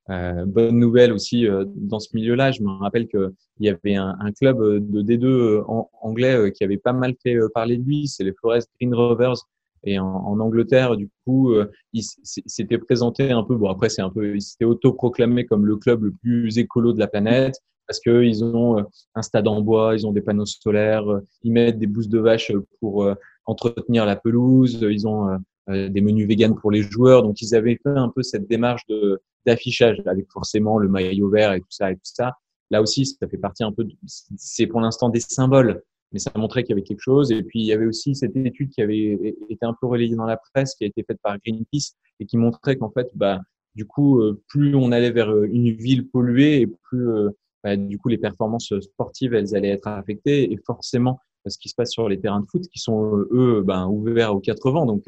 euh, 0.10 0.46
bonnes 0.46 0.80
nouvelles 0.80 1.12
aussi 1.12 1.48
dans 1.76 2.00
ce 2.00 2.10
milieu-là. 2.14 2.52
Je 2.52 2.62
me 2.62 2.70
rappelle 2.70 3.08
qu'il 3.08 3.32
y 3.60 3.70
avait 3.70 3.96
un, 3.96 4.16
un, 4.20 4.32
club 4.32 4.58
de 4.60 5.02
D2 5.02 5.64
en, 5.68 5.90
anglais 6.02 6.52
qui 6.56 6.64
avait 6.64 6.78
pas 6.78 6.94
mal 6.94 7.16
fait 7.22 7.38
parler 7.54 7.78
de 7.78 7.84
lui. 7.84 8.08
C'est 8.08 8.24
les 8.24 8.34
Forest 8.42 8.70
Green 8.80 8.94
Rovers 8.94 9.46
et 9.84 10.00
en, 10.00 10.40
Angleterre, 10.40 10.98
du 10.98 11.10
coup, 11.26 11.54
euh, 11.54 11.72
il 11.94 12.04
s'était 12.24 12.78
présenté 12.78 13.32
un 13.32 13.44
peu, 13.44 13.56
bon 13.56 13.70
après 13.70 13.90
c'est 13.90 14.02
un 14.02 14.10
peu, 14.10 14.36
il 14.36 14.42
s'était 14.42 14.66
autoproclamé 14.66 15.46
comme 15.46 15.66
le 15.66 15.78
club 15.78 16.04
le 16.04 16.12
plus 16.12 16.58
écolo 16.58 16.94
de 16.94 17.00
la 17.00 17.08
planète 17.08 17.56
parce 17.88 18.00
qu'ils 18.00 18.44
ont 18.44 18.80
euh, 18.80 18.84
un 19.16 19.22
stade 19.22 19.48
en 19.48 19.62
bois, 19.62 19.96
ils 19.96 20.06
ont 20.06 20.12
des 20.12 20.22
panneaux 20.22 20.46
solaires, 20.46 21.10
euh, 21.10 21.22
ils 21.44 21.52
mettent 21.52 21.80
des 21.80 21.88
bouses 21.88 22.10
de 22.10 22.20
vache 22.20 22.52
pour 22.80 23.10
entretenir 23.46 24.06
la 24.06 24.16
pelouse, 24.16 24.80
ils 24.82 25.08
ont 25.08 25.40
des 25.68 26.02
menus 26.02 26.28
véganes 26.28 26.56
pour 26.56 26.72
les 26.72 26.82
joueurs, 26.82 27.24
donc 27.24 27.42
ils 27.42 27.56
avaient 27.56 27.80
fait 27.82 27.90
un 27.90 28.10
peu 28.10 28.22
cette 28.22 28.48
démarche 28.48 28.86
de 28.88 29.20
d'affichage 29.50 30.02
avec 30.06 30.32
forcément 30.32 30.78
le 30.78 30.88
maillot 30.88 31.30
vert 31.30 31.54
et 31.54 31.60
tout 31.60 31.68
ça 31.70 31.92
et 31.92 31.96
tout 31.96 32.02
ça. 32.04 32.34
Là 32.72 32.82
aussi, 32.82 33.06
ça 33.06 33.28
fait 33.28 33.38
partie 33.38 33.64
un 33.64 33.72
peu, 33.72 33.86
c'est 34.06 34.68
pour 34.68 34.80
l'instant 34.80 35.10
des 35.10 35.20
symboles 35.20 35.82
mais 36.12 36.20
ça 36.20 36.32
montrait 36.36 36.64
qu'il 36.64 36.72
y 36.72 36.74
avait 36.74 36.84
quelque 36.84 37.02
chose. 37.02 37.32
Et 37.32 37.44
puis, 37.44 37.60
il 37.60 37.66
y 37.66 37.74
avait 37.74 37.86
aussi 37.86 38.16
cette 38.16 38.36
étude 38.36 38.70
qui 38.72 38.82
avait 38.82 39.36
été 39.50 39.66
un 39.66 39.76
peu 39.80 39.88
relayée 39.88 40.16
dans 40.16 40.26
la 40.26 40.38
presse, 40.38 40.76
qui 40.76 40.84
a 40.84 40.88
été 40.88 41.04
faite 41.04 41.20
par 41.22 41.38
Greenpeace, 41.40 41.96
et 42.20 42.26
qui 42.26 42.38
montrait 42.38 42.78
qu'en 42.78 42.90
fait, 42.90 43.10
bah, 43.16 43.42
du 43.76 43.86
coup, 43.86 44.20
euh, 44.20 44.42
plus 44.48 44.76
on 44.76 44.92
allait 44.92 45.12
vers 45.12 45.32
euh, 45.32 45.48
une 45.52 45.72
ville 45.72 46.10
polluée, 46.10 46.62
et 46.62 46.68
plus, 46.68 47.10
euh, 47.10 47.30
bah, 47.64 47.76
du 47.76 47.98
coup, 48.00 48.10
les 48.10 48.18
performances 48.18 48.74
sportives, 48.80 49.34
elles 49.34 49.56
allaient 49.56 49.70
être 49.70 49.88
affectées. 49.88 50.52
Et 50.52 50.58
forcément, 50.66 51.20
ce 51.48 51.58
qui 51.58 51.70
se 51.70 51.76
passe 51.76 51.92
sur 51.92 52.10
les 52.10 52.20
terrains 52.20 52.42
de 52.42 52.46
foot, 52.46 52.64
qui 52.72 52.80
sont, 52.80 53.26
eux, 53.32 53.64
ben, 53.66 53.88
ouverts 53.88 54.36
aux 54.36 54.40
quatre 54.40 54.72
vents. 54.72 54.86
Donc, 54.86 55.04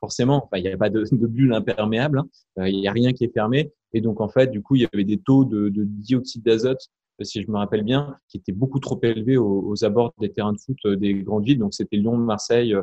forcément, 0.00 0.48
il 0.54 0.62
n'y 0.62 0.68
a 0.68 0.76
pas 0.76 0.90
de, 0.90 1.04
de 1.12 1.26
bulle 1.26 1.52
imperméable, 1.52 2.18
hein. 2.18 2.66
il 2.66 2.80
n'y 2.80 2.88
a 2.88 2.92
rien 2.92 3.12
qui 3.12 3.24
est 3.24 3.32
fermé. 3.32 3.72
Et 3.92 4.00
donc, 4.00 4.20
en 4.20 4.28
fait, 4.28 4.50
du 4.50 4.62
coup, 4.62 4.76
il 4.76 4.82
y 4.82 4.88
avait 4.92 5.04
des 5.04 5.18
taux 5.18 5.44
de, 5.44 5.68
de 5.68 5.84
dioxyde 5.84 6.42
d'azote 6.42 6.90
si 7.24 7.42
je 7.42 7.50
me 7.50 7.56
rappelle 7.56 7.82
bien, 7.82 8.16
qui 8.28 8.38
était 8.38 8.52
beaucoup 8.52 8.80
trop 8.80 8.98
élevé 9.02 9.36
aux, 9.36 9.84
abords 9.84 10.12
des 10.20 10.32
terrains 10.32 10.52
de 10.52 10.58
foot 10.58 10.76
euh, 10.84 10.96
des 10.96 11.14
grandes 11.14 11.44
villes. 11.44 11.58
Donc 11.58 11.74
c'était 11.74 11.96
Lyon, 11.96 12.16
Marseille, 12.16 12.74
euh, 12.74 12.82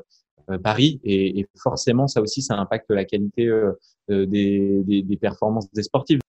euh, 0.49 0.57
Paris, 0.57 0.99
et, 1.03 1.45
forcément 1.61 2.07
ça 2.07 2.21
aussi, 2.21 2.41
ça 2.41 2.57
impacte 2.57 2.89
la 2.91 3.05
qualité 3.05 3.49
des, 4.09 4.83
des 4.83 5.17
performances 5.17 5.71
des 5.71 5.83
sportifs. 5.83 6.19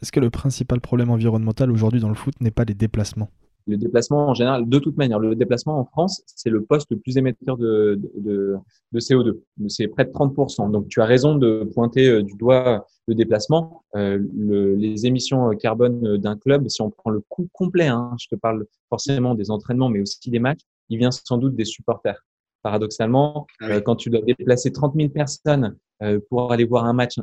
Est-ce 0.00 0.10
que 0.10 0.18
le 0.18 0.30
principal 0.30 0.80
problème 0.80 1.10
environnemental 1.10 1.70
aujourd'hui 1.70 2.00
dans 2.00 2.08
le 2.08 2.16
foot 2.16 2.34
n'est 2.40 2.50
pas 2.50 2.64
les 2.64 2.74
déplacements? 2.74 3.28
Le 3.66 3.76
déplacement 3.76 4.28
en 4.28 4.34
général, 4.34 4.68
de 4.68 4.78
toute 4.78 4.96
manière, 4.96 5.18
le 5.18 5.34
déplacement 5.34 5.78
en 5.78 5.84
France, 5.84 6.22
c'est 6.26 6.50
le 6.50 6.62
poste 6.62 6.90
le 6.90 6.98
plus 6.98 7.16
émetteur 7.16 7.56
de, 7.56 8.00
de, 8.16 8.56
de 8.92 9.00
CO2. 9.00 9.40
C'est 9.68 9.88
près 9.88 10.04
de 10.04 10.10
30%. 10.10 10.70
Donc 10.70 10.88
tu 10.88 11.00
as 11.00 11.04
raison 11.04 11.36
de 11.36 11.68
pointer 11.74 12.08
euh, 12.08 12.22
du 12.22 12.34
doigt 12.34 12.86
le 13.06 13.14
déplacement. 13.14 13.84
Euh, 13.96 14.18
le, 14.36 14.74
les 14.74 15.06
émissions 15.06 15.50
carbone 15.56 16.16
d'un 16.16 16.36
club, 16.36 16.68
si 16.68 16.82
on 16.82 16.90
prend 16.90 17.10
le 17.10 17.20
coût 17.28 17.48
complet, 17.52 17.86
hein, 17.86 18.14
je 18.20 18.28
te 18.28 18.34
parle 18.34 18.66
forcément 18.88 19.34
des 19.34 19.50
entraînements, 19.50 19.88
mais 19.88 20.00
aussi 20.00 20.30
des 20.30 20.38
matchs, 20.38 20.60
il 20.88 20.98
vient 20.98 21.10
sans 21.10 21.38
doute 21.38 21.54
des 21.54 21.64
supporters. 21.64 22.22
Paradoxalement, 22.62 23.46
ah 23.60 23.66
euh, 23.66 23.80
quand 23.80 23.96
tu 23.96 24.10
dois 24.10 24.20
déplacer 24.20 24.70
30 24.70 24.94
000 24.94 25.08
personnes 25.08 25.76
euh, 26.02 26.20
pour 26.28 26.52
aller 26.52 26.64
voir 26.64 26.84
un 26.84 26.92
match 26.92 27.18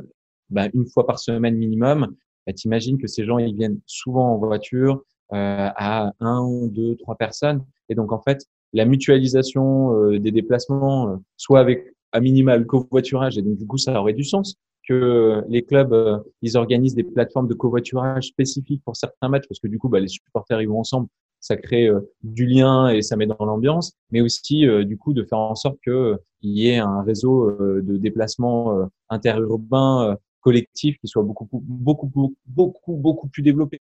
bah, 0.50 0.68
une 0.74 0.86
fois 0.86 1.06
par 1.06 1.18
semaine 1.18 1.56
minimum, 1.56 2.14
bah, 2.46 2.52
t'imagines 2.52 2.98
que 2.98 3.06
ces 3.06 3.24
gens, 3.24 3.38
ils 3.38 3.54
viennent 3.54 3.80
souvent 3.86 4.34
en 4.34 4.38
voiture, 4.38 4.96
euh, 4.96 5.19
à 5.32 6.12
un, 6.20 6.66
deux, 6.66 6.96
trois 6.96 7.16
personnes. 7.16 7.64
Et 7.88 7.94
donc, 7.94 8.12
en 8.12 8.20
fait, 8.20 8.46
la 8.72 8.84
mutualisation 8.84 9.94
euh, 9.94 10.18
des 10.18 10.30
déplacements, 10.30 11.10
euh, 11.10 11.16
soit 11.36 11.60
avec 11.60 11.92
à 12.12 12.20
minima 12.20 12.56
le 12.56 12.64
covoiturage, 12.64 13.38
et 13.38 13.42
donc 13.42 13.56
du 13.56 13.66
coup, 13.66 13.78
ça 13.78 14.00
aurait 14.00 14.12
du 14.12 14.24
sens 14.24 14.56
que 14.88 15.44
les 15.48 15.62
clubs 15.62 16.24
ils 16.42 16.56
organisent 16.56 16.94
des 16.94 17.04
plateformes 17.04 17.46
de 17.46 17.54
covoiturage 17.54 18.28
spécifiques 18.28 18.82
pour 18.84 18.96
certains 18.96 19.28
matchs, 19.28 19.46
parce 19.48 19.60
que 19.60 19.68
du 19.68 19.78
coup, 19.78 19.88
bah, 19.88 20.00
les 20.00 20.08
supporters 20.08 20.60
ils 20.60 20.68
vont 20.68 20.80
ensemble, 20.80 21.06
ça 21.38 21.56
crée 21.56 21.88
du 22.24 22.46
lien 22.46 22.88
et 22.88 23.02
ça 23.02 23.16
met 23.16 23.26
dans 23.26 23.44
l'ambiance, 23.44 23.92
mais 24.10 24.20
aussi 24.20 24.66
du 24.84 24.98
coup 24.98 25.12
de 25.12 25.22
faire 25.22 25.38
en 25.38 25.54
sorte 25.54 25.78
qu'il 25.84 26.18
y 26.42 26.68
ait 26.68 26.78
un 26.78 27.02
réseau 27.02 27.52
de 27.60 27.96
déplacement 27.96 28.88
interurbain 29.08 30.16
collectif 30.40 30.98
qui 30.98 31.06
soit 31.06 31.22
beaucoup, 31.22 31.48
beaucoup, 31.52 32.06
beaucoup, 32.06 32.34
beaucoup, 32.46 32.96
beaucoup 32.96 33.28
plus 33.28 33.42
développé. 33.42 33.80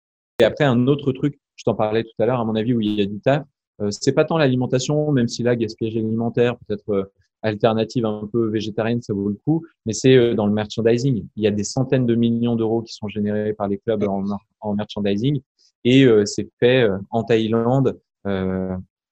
Et 0.40 0.44
après, 0.44 0.64
un 0.64 0.86
autre 0.86 1.12
truc, 1.12 1.38
je 1.56 1.64
t'en 1.64 1.74
parlais 1.74 2.02
tout 2.02 2.22
à 2.22 2.26
l'heure, 2.26 2.40
à 2.40 2.44
mon 2.44 2.54
avis, 2.54 2.74
où 2.74 2.80
il 2.80 2.98
y 2.98 3.02
a 3.02 3.06
du 3.06 3.20
taf, 3.20 3.44
euh, 3.80 3.88
c'est 3.90 4.12
pas 4.12 4.24
tant 4.24 4.38
l'alimentation, 4.38 5.10
même 5.12 5.28
si 5.28 5.42
là, 5.42 5.56
gaspillage 5.56 5.96
alimentaire, 5.96 6.56
peut-être 6.66 6.90
euh, 6.90 7.04
alternative 7.42 8.04
un 8.04 8.28
peu 8.30 8.48
végétarienne, 8.48 9.00
ça 9.00 9.14
vaut 9.14 9.28
le 9.28 9.38
coup, 9.44 9.64
mais 9.86 9.92
c'est 9.92 10.16
euh, 10.16 10.34
dans 10.34 10.46
le 10.46 10.52
merchandising. 10.52 11.26
Il 11.36 11.42
y 11.42 11.46
a 11.46 11.50
des 11.50 11.64
centaines 11.64 12.06
de 12.06 12.14
millions 12.14 12.56
d'euros 12.56 12.82
qui 12.82 12.92
sont 12.94 13.08
générés 13.08 13.54
par 13.54 13.68
les 13.68 13.78
clubs 13.78 14.04
en, 14.04 14.74
merchandising 14.74 15.40
et 15.84 16.06
c'est 16.26 16.50
fait 16.60 16.86
en 17.08 17.24
Thaïlande 17.24 17.98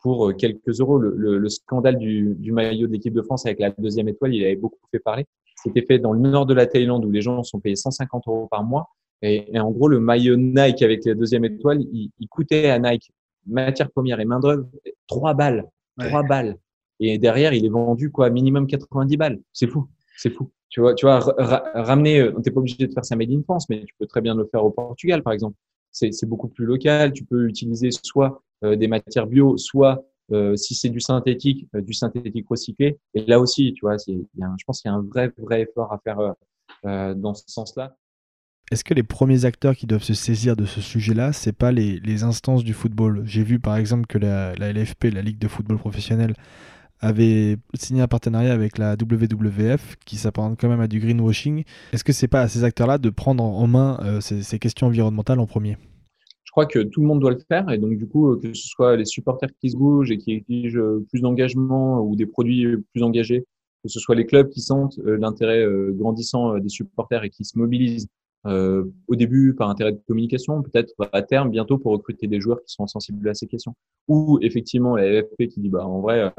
pour 0.02 0.36
quelques 0.36 0.80
euros. 0.80 0.98
Le, 0.98 1.14
le, 1.16 1.38
le 1.38 1.48
scandale 1.48 1.96
du, 1.96 2.34
du 2.38 2.52
maillot 2.52 2.86
d'équipe 2.86 3.14
de 3.14 3.22
France 3.22 3.46
avec 3.46 3.58
la 3.58 3.70
deuxième 3.70 4.08
étoile, 4.08 4.34
il 4.34 4.44
avait 4.44 4.56
beaucoup 4.56 4.76
fait 4.90 4.98
parler. 4.98 5.24
C'était 5.62 5.80
fait 5.80 5.98
dans 5.98 6.12
le 6.12 6.20
nord 6.20 6.44
de 6.44 6.52
la 6.52 6.66
Thaïlande 6.66 7.06
où 7.06 7.10
les 7.10 7.22
gens 7.22 7.42
sont 7.42 7.58
payés 7.58 7.76
150 7.76 8.28
euros 8.28 8.48
par 8.50 8.62
mois 8.62 8.90
et, 9.22 9.54
et, 9.54 9.60
en 9.60 9.70
gros, 9.70 9.88
le 9.88 10.00
maillot 10.00 10.36
Nike 10.36 10.82
avec 10.82 11.04
la 11.04 11.14
deuxième 11.14 11.44
étoile, 11.44 11.82
il, 11.92 12.10
il 12.18 12.28
coûtait 12.28 12.70
à 12.70 12.78
Nike 12.78 13.10
matière 13.46 13.90
première 13.90 14.20
et 14.20 14.24
main 14.24 14.40
d'œuvre 14.40 14.68
3 15.06 15.34
balles. 15.34 15.64
3 15.98 16.22
balles. 16.22 16.56
Et 17.00 17.18
derrière, 17.18 17.52
il 17.52 17.64
est 17.64 17.70
vendu 17.70 18.10
quoi, 18.10 18.30
minimum 18.30 18.66
90 18.66 19.16
balles. 19.16 19.40
C'est 19.52 19.66
fou. 19.66 19.88
C'est 20.16 20.30
fou. 20.30 20.50
Tu 20.68 20.80
vois, 20.80 20.94
tu 20.94 21.06
vois, 21.06 21.20
ramener, 21.74 22.20
euh, 22.20 22.32
t'es 22.42 22.50
pas 22.50 22.60
obligé 22.60 22.86
de 22.86 22.92
faire 22.92 23.04
ça 23.04 23.16
made 23.16 23.30
in 23.30 23.42
France, 23.42 23.68
mais 23.70 23.84
tu 23.84 23.94
peux 23.98 24.06
très 24.06 24.20
bien 24.20 24.34
le 24.34 24.46
faire 24.46 24.64
au 24.64 24.70
Portugal, 24.70 25.22
par 25.22 25.32
exemple. 25.32 25.56
C'est 25.90 26.26
beaucoup 26.26 26.48
plus 26.48 26.66
local. 26.66 27.12
Tu 27.12 27.24
peux 27.24 27.48
utiliser 27.48 27.90
soit 27.90 28.42
euh, 28.64 28.76
des 28.76 28.88
matières 28.88 29.26
bio, 29.26 29.56
soit 29.56 30.04
euh, 30.32 30.56
si 30.56 30.74
c'est 30.74 30.90
du 30.90 31.00
synthétique, 31.00 31.66
euh, 31.74 31.80
du 31.80 31.94
synthétique 31.94 32.46
recyclé. 32.48 32.98
Et 33.14 33.24
là 33.26 33.40
aussi, 33.40 33.72
tu 33.74 33.80
vois, 33.82 33.96
je 33.96 34.64
pense 34.66 34.82
qu'il 34.82 34.90
y 34.90 34.92
a 34.92 34.96
un 34.96 35.02
vrai, 35.02 35.32
vrai 35.38 35.62
effort 35.62 35.92
à 35.92 35.98
faire 35.98 36.34
dans 36.84 37.34
ce 37.34 37.44
sens-là. 37.46 37.96
Est-ce 38.70 38.84
que 38.84 38.92
les 38.92 39.02
premiers 39.02 39.46
acteurs 39.46 39.74
qui 39.74 39.86
doivent 39.86 40.02
se 40.02 40.12
saisir 40.12 40.54
de 40.54 40.66
ce 40.66 40.82
sujet-là, 40.82 41.32
c'est 41.32 41.52
pas 41.52 41.72
les, 41.72 42.22
instances 42.22 42.64
du 42.64 42.74
football? 42.74 43.22
J'ai 43.24 43.42
vu 43.42 43.58
par 43.58 43.76
exemple 43.76 44.06
que 44.06 44.18
la, 44.18 44.52
LFP, 44.54 45.04
la 45.04 45.22
Ligue 45.22 45.38
de 45.38 45.48
football 45.48 45.78
professionnel, 45.78 46.34
avait 47.00 47.56
signé 47.74 48.02
un 48.02 48.08
partenariat 48.08 48.52
avec 48.52 48.76
la 48.76 48.94
WWF 48.94 49.96
qui 50.04 50.16
s'apparente 50.16 50.58
quand 50.60 50.68
même 50.68 50.80
à 50.80 50.88
du 50.88 51.00
greenwashing. 51.00 51.64
Est-ce 51.92 52.04
que 52.04 52.12
c'est 52.12 52.28
pas 52.28 52.42
à 52.42 52.48
ces 52.48 52.64
acteurs-là 52.64 52.98
de 52.98 53.08
prendre 53.08 53.42
en 53.42 53.66
main 53.66 54.00
euh, 54.02 54.20
ces, 54.20 54.42
ces, 54.42 54.58
questions 54.58 54.88
environnementales 54.88 55.38
en 55.38 55.46
premier? 55.46 55.78
Je 56.44 56.50
crois 56.50 56.66
que 56.66 56.80
tout 56.80 57.00
le 57.00 57.06
monde 57.06 57.20
doit 57.20 57.30
le 57.30 57.38
faire 57.48 57.70
et 57.70 57.78
donc 57.78 57.96
du 57.96 58.06
coup 58.06 58.36
que 58.36 58.52
ce 58.52 58.68
soit 58.68 58.96
les 58.96 59.04
supporters 59.04 59.50
qui 59.60 59.70
se 59.70 59.76
bougent 59.76 60.10
et 60.10 60.18
qui 60.18 60.32
exigent 60.32 60.80
plus 61.08 61.20
d'engagement 61.20 62.00
ou 62.00 62.16
des 62.16 62.26
produits 62.26 62.66
plus 62.92 63.02
engagés, 63.02 63.44
que 63.84 63.88
ce 63.88 64.00
soit 64.00 64.16
les 64.16 64.26
clubs 64.26 64.48
qui 64.48 64.60
sentent 64.60 64.98
euh, 65.06 65.16
l'intérêt 65.18 65.64
euh, 65.64 65.92
grandissant 65.92 66.58
des 66.58 66.68
supporters 66.68 67.22
et 67.22 67.30
qui 67.30 67.44
se 67.44 67.56
mobilisent 67.56 68.08
euh, 68.46 68.84
au 69.08 69.16
début 69.16 69.54
par 69.54 69.68
intérêt 69.68 69.92
de 69.92 70.00
communication, 70.06 70.62
peut-être 70.62 70.94
à 71.12 71.22
terme 71.22 71.50
bientôt 71.50 71.76
pour 71.76 71.92
recruter 71.92 72.28
des 72.28 72.40
joueurs 72.40 72.62
qui 72.64 72.72
sont 72.72 72.86
sensibles 72.86 73.28
à 73.28 73.34
ces 73.34 73.46
questions. 73.46 73.74
Ou 74.06 74.38
effectivement 74.42 74.96
la 74.96 75.10
LFP 75.10 75.48
qui 75.48 75.60
dit 75.60 75.68
bah 75.68 75.84
en 75.84 76.00
vrai 76.00 76.20
euh, 76.20 76.30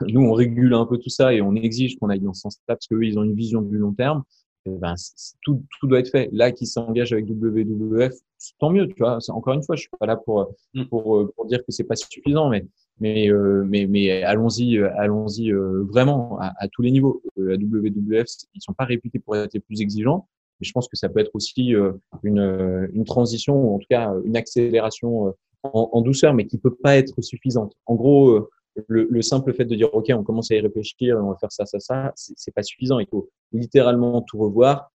nous 0.08 0.20
on 0.20 0.32
régule 0.32 0.74
un 0.74 0.84
peu 0.84 0.98
tout 0.98 1.10
ça 1.10 1.32
et 1.32 1.40
on 1.40 1.54
exige 1.54 1.96
qu'on 1.96 2.08
aille 2.08 2.20
dans 2.20 2.34
ce 2.34 2.42
sens-là 2.42 2.74
parce 2.74 2.88
qu'eux 2.88 3.04
ils 3.04 3.18
ont 3.18 3.22
une 3.22 3.34
vision 3.34 3.62
du 3.62 3.78
long 3.78 3.92
terme. 3.92 4.24
ben, 4.66 4.94
tout, 5.42 5.62
tout 5.78 5.86
doit 5.86 6.00
être 6.00 6.10
fait. 6.10 6.28
Là, 6.32 6.50
qui 6.50 6.66
s'engage 6.66 7.12
avec 7.12 7.26
WWF, 7.26 8.14
tant 8.58 8.70
mieux, 8.70 8.88
tu 8.88 8.96
vois. 8.98 9.18
Encore 9.28 9.54
une 9.54 9.62
fois, 9.62 9.76
je 9.76 9.82
suis 9.82 9.90
pas 10.00 10.06
là 10.06 10.16
pour 10.16 10.52
mm. 10.74 10.86
pour, 10.86 11.30
pour 11.36 11.46
dire 11.46 11.60
que 11.60 11.70
c'est 11.70 11.84
pas 11.84 11.96
suffisant, 11.96 12.48
mais 12.50 12.66
mais 13.00 13.30
euh, 13.30 13.64
mais 13.66 13.86
mais 13.86 14.22
allons-y, 14.24 14.78
allons-y 14.78 15.52
vraiment 15.52 16.36
à, 16.40 16.52
à, 16.58 16.68
tous 16.68 16.82
les 16.82 16.90
niveaux. 16.90 17.22
la 17.36 17.54
WWF, 17.54 18.26
ils 18.54 18.60
sont 18.60 18.72
pas 18.72 18.84
réputés 18.84 19.20
pour 19.20 19.36
être 19.36 19.54
les 19.54 19.60
plus 19.60 19.80
exigeants, 19.80 20.26
je 20.60 20.72
pense 20.72 20.88
que 20.88 20.96
ça 20.96 21.08
peut 21.08 21.20
être 21.20 21.30
aussi 21.34 21.74
euh, 21.74 21.92
une, 22.22 22.38
euh, 22.38 22.86
une 22.92 23.04
transition, 23.04 23.54
ou 23.54 23.74
en 23.74 23.78
tout 23.78 23.86
cas 23.88 24.12
une 24.24 24.36
accélération 24.36 25.28
euh, 25.28 25.30
en, 25.62 26.00
douceur, 26.02 26.34
mais 26.34 26.46
qui 26.46 26.58
peut 26.58 26.74
pas 26.74 26.96
être 26.96 27.22
suffisante. 27.22 27.74
En 27.86 27.94
gros, 27.94 28.48
le, 28.86 29.08
le, 29.10 29.22
simple 29.22 29.54
fait 29.54 29.64
de 29.64 29.74
dire 29.74 29.88
OK, 29.94 30.12
on 30.14 30.22
commence 30.22 30.50
à 30.50 30.56
y 30.56 30.60
réfléchir, 30.60 31.16
on 31.22 31.30
va 31.30 31.36
faire 31.36 31.50
ça, 31.50 31.64
ça, 31.64 31.80
ça, 31.80 32.12
c'est 32.14 32.52
pas 32.52 32.62
suffisant. 32.62 32.98
Il 32.98 33.06
faut 33.06 33.30
littéralement 33.52 34.20
tout 34.20 34.36
revoir 34.36 34.90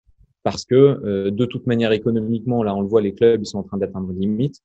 parce 0.41 0.65
que 0.65 1.29
de 1.29 1.45
toute 1.45 1.67
manière 1.67 1.91
économiquement, 1.91 2.63
là 2.63 2.75
on 2.75 2.81
le 2.81 2.87
voit, 2.87 3.01
les 3.01 3.13
clubs 3.13 3.43
ils 3.43 3.45
sont 3.45 3.59
en 3.59 3.63
train 3.63 3.77
d'atteindre 3.77 4.11
limite. 4.11 4.59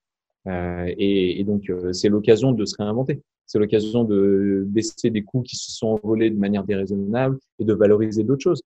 Euh, 0.46 0.86
et, 0.96 1.38
et, 1.38 1.44
donc 1.44 1.70
c'est 1.92 2.08
l'occasion 2.08 2.52
de 2.52 2.64
se 2.64 2.76
réinventer. 2.78 3.20
C'est 3.46 3.58
l'occasion 3.58 4.04
de 4.04 4.64
baisser 4.66 5.10
des 5.10 5.22
coûts 5.22 5.42
qui 5.42 5.56
se 5.56 5.72
sont 5.72 5.88
envolés 5.88 6.30
de 6.30 6.38
manière 6.38 6.64
déraisonnable 6.64 7.38
et 7.58 7.64
de 7.64 7.74
valoriser 7.74 8.24
d'autres 8.24 8.42
choses. 8.42 8.62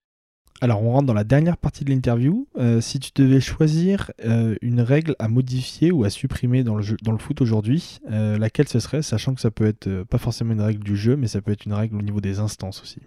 Alors, 0.64 0.82
on 0.82 0.92
rentre 0.92 1.04
dans 1.04 1.12
la 1.12 1.24
dernière 1.24 1.58
partie 1.58 1.84
de 1.84 1.90
l'interview. 1.90 2.48
Euh, 2.56 2.80
si 2.80 2.98
tu 2.98 3.10
devais 3.14 3.40
choisir 3.40 4.10
euh, 4.24 4.54
une 4.62 4.80
règle 4.80 5.14
à 5.18 5.28
modifier 5.28 5.92
ou 5.92 6.04
à 6.04 6.08
supprimer 6.08 6.64
dans 6.64 6.74
le, 6.74 7.18
foot 7.18 7.42
aujourd'hui, 7.42 7.98
euh, 8.10 8.38
laquelle 8.38 8.66
ce 8.66 8.78
serait, 8.78 9.02
sachant 9.02 9.34
que 9.34 9.42
ça 9.42 9.50
peut 9.50 9.66
être 9.66 10.04
pas 10.04 10.16
forcément 10.16 10.54
une 10.54 10.62
règle 10.62 10.82
du 10.82 10.96
jeu, 10.96 11.16
mais 11.16 11.26
ça 11.26 11.42
peut 11.42 11.52
être 11.52 11.66
une 11.66 11.74
règle 11.74 11.96
au 11.96 12.00
niveau 12.00 12.22
des 12.22 12.38
instances 12.38 12.80
aussi. 12.80 13.00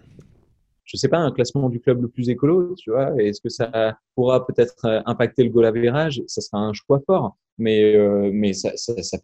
Je 0.84 0.96
sais 0.96 1.08
pas, 1.08 1.18
un 1.18 1.32
classement 1.32 1.68
du 1.68 1.80
club 1.80 2.00
le 2.00 2.06
plus 2.06 2.28
écolo, 2.28 2.76
tu 2.76 2.92
vois, 2.92 3.10
est-ce 3.20 3.40
que 3.40 3.48
ça 3.48 3.98
pourra 4.14 4.46
peut-être 4.46 5.02
impacter 5.06 5.42
le 5.42 5.50
goal 5.50 5.64
average 5.64 6.22
Ça 6.28 6.40
sera 6.40 6.58
un 6.58 6.72
choix 6.72 7.00
fort, 7.06 7.36
mais, 7.58 8.52
ça, 8.52 8.70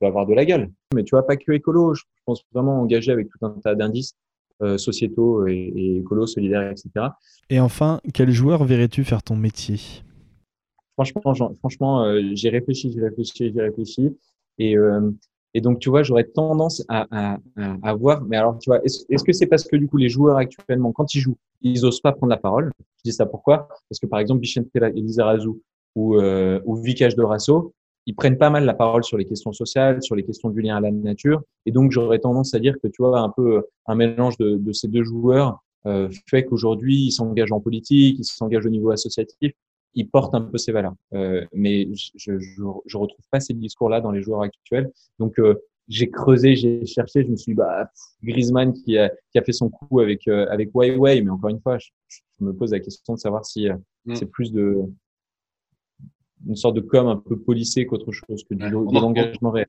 peut 0.01 0.07
avoir 0.07 0.27
de 0.27 0.35
la 0.35 0.45
gueule. 0.45 0.73
Mais 0.93 1.05
tu 1.05 1.11
vois, 1.11 1.25
pas 1.25 1.37
que 1.37 1.53
écolo, 1.53 1.95
je 1.95 2.03
pense 2.27 2.43
vraiment 2.53 2.81
engagé 2.81 3.13
avec 3.13 3.29
tout 3.29 3.47
un 3.47 3.51
tas 3.63 3.77
d'indices 3.77 4.17
sociétaux 4.77 5.47
et, 5.47 5.73
et 5.75 5.97
écolos, 5.99 6.27
solidaires, 6.27 6.71
etc. 6.71 7.09
Et 7.51 7.61
enfin, 7.61 8.01
quel 8.13 8.31
joueur 8.31 8.65
verrais-tu 8.65 9.05
faire 9.05 9.23
ton 9.23 9.37
métier? 9.37 9.81
Franchement, 10.95 11.55
franchement, 11.59 12.05
euh, 12.05 12.23
j'ai 12.35 12.51
réfléchi, 12.51 12.93
j'ai 12.93 13.01
réfléchi, 13.01 13.53
j'ai 13.53 13.61
réfléchi, 13.61 14.17
et 14.59 14.77
euh, 14.77 15.11
et 15.57 15.61
donc, 15.61 15.79
tu 15.79 15.89
vois, 15.89 16.03
j'aurais 16.03 16.25
tendance 16.25 16.85
à, 16.89 17.07
à, 17.11 17.39
à, 17.83 17.95
voir, 17.95 18.23
mais 18.23 18.37
alors, 18.37 18.59
tu 18.59 18.69
vois, 18.71 18.81
est-ce 18.85 19.23
que 19.23 19.33
c'est 19.33 19.47
parce 19.47 19.63
que 19.63 19.77
du 19.77 19.87
coup, 19.87 19.97
les 19.97 20.09
joueurs 20.09 20.37
actuellement, 20.37 20.91
quand 20.91 21.15
ils 21.15 21.21
jouent, 21.21 21.37
ils 21.63 21.87
osent 21.87 22.01
pas 22.01 22.11
prendre 22.11 22.31
la 22.31 22.39
parole? 22.39 22.73
Je 22.99 23.11
dis 23.11 23.13
ça 23.13 23.25
pourquoi? 23.25 23.69
Parce 23.89 24.01
que 24.01 24.07
par 24.07 24.19
exemple, 24.19 24.41
Vicente 24.41 24.67
Elizarazu 24.75 25.51
ou, 25.95 26.17
euh, 26.17 26.61
ou 26.65 26.75
Vicage 26.75 27.15
de 27.15 27.23
Rasso, 27.23 27.73
ils 28.07 28.15
prennent 28.15 28.39
pas 28.39 28.51
mal 28.51 28.65
la 28.65 28.75
parole 28.75 29.05
sur 29.05 29.17
les 29.17 29.25
questions 29.25 29.53
sociales, 29.53 30.03
sur 30.03 30.15
les 30.15 30.25
questions 30.25 30.51
du 30.51 30.61
lien 30.61 30.77
à 30.77 30.81
la 30.81 30.91
nature. 30.91 31.43
Et 31.67 31.73
donc, 31.73 31.91
j'aurais 31.91 32.19
tendance 32.19 32.55
à 32.55 32.59
dire 32.59 32.75
que, 32.83 32.89
tu 32.89 33.03
vois, 33.03 33.19
un 33.21 33.31
peu 33.31 33.65
un 33.87 33.95
mélange 33.95 34.37
de, 34.39 34.57
de 34.57 34.73
ces 34.73 34.89
deux 34.89 35.05
joueurs 35.05 35.63
euh, 35.87 36.09
fait 36.29 36.45
qu'aujourd'hui, 36.45 37.07
ils 37.07 37.13
s'engagent 37.13 37.53
en 37.53 37.61
politique, 37.61 38.19
ils 38.19 38.25
s'engagent 38.25 38.67
au 38.67 38.71
niveau 38.71 38.91
associatif, 38.91 39.53
ils 39.95 40.09
portent 40.09 40.35
un 40.35 40.43
peu 40.43 40.59
ces 40.59 40.73
valeurs. 40.73 40.95
Euh, 41.15 41.45
mais 41.53 41.89
je, 41.95 42.11
je, 42.17 42.39
je, 42.87 42.97
retrouve 42.97 43.25
pas 43.31 43.41
ces 43.41 43.55
discours-là 43.55 44.01
dans 44.01 44.11
les 44.11 44.23
joueurs 44.23 44.43
actuels. 44.43 44.91
Donc, 45.19 45.39
euh, 45.39 45.63
j'ai 45.89 46.11
creusé, 46.11 46.57
j'ai 46.57 46.87
cherché, 46.87 47.23
je 47.23 47.29
me 47.29 47.37
suis 47.37 47.53
dit, 47.53 47.57
bah, 47.57 47.91
Griezmann 48.23 48.73
qui 48.73 48.99
a, 48.99 49.11
qui 49.31 49.39
a 49.39 49.43
fait 49.43 49.53
son 49.53 49.69
coup 49.69 50.01
avec, 50.01 50.27
euh, 50.29 50.47
avec 50.51 50.71
Wai 50.75 51.23
mais 51.23 51.31
encore 51.31 51.51
une 51.51 51.61
fois, 51.61 51.79
je, 51.79 51.91
me 52.41 52.53
pose 52.53 52.73
la 52.73 52.81
question 52.81 53.15
de 53.15 53.19
savoir 53.19 53.45
si 53.45 53.69
euh, 53.69 53.77
mm. 54.07 54.15
c'est 54.15 54.27
plus 54.27 54.53
de, 54.53 54.83
une 56.47 56.57
sorte 56.57 56.77
de 56.77 56.81
com 56.81 57.07
un 57.07 57.17
peu 57.17 57.37
policé 57.39 57.87
qu'autre 57.87 58.13
chose, 58.13 58.45
que 58.49 58.55
du, 58.55 58.69
l'engagement 58.69 59.51
réel. 59.51 59.67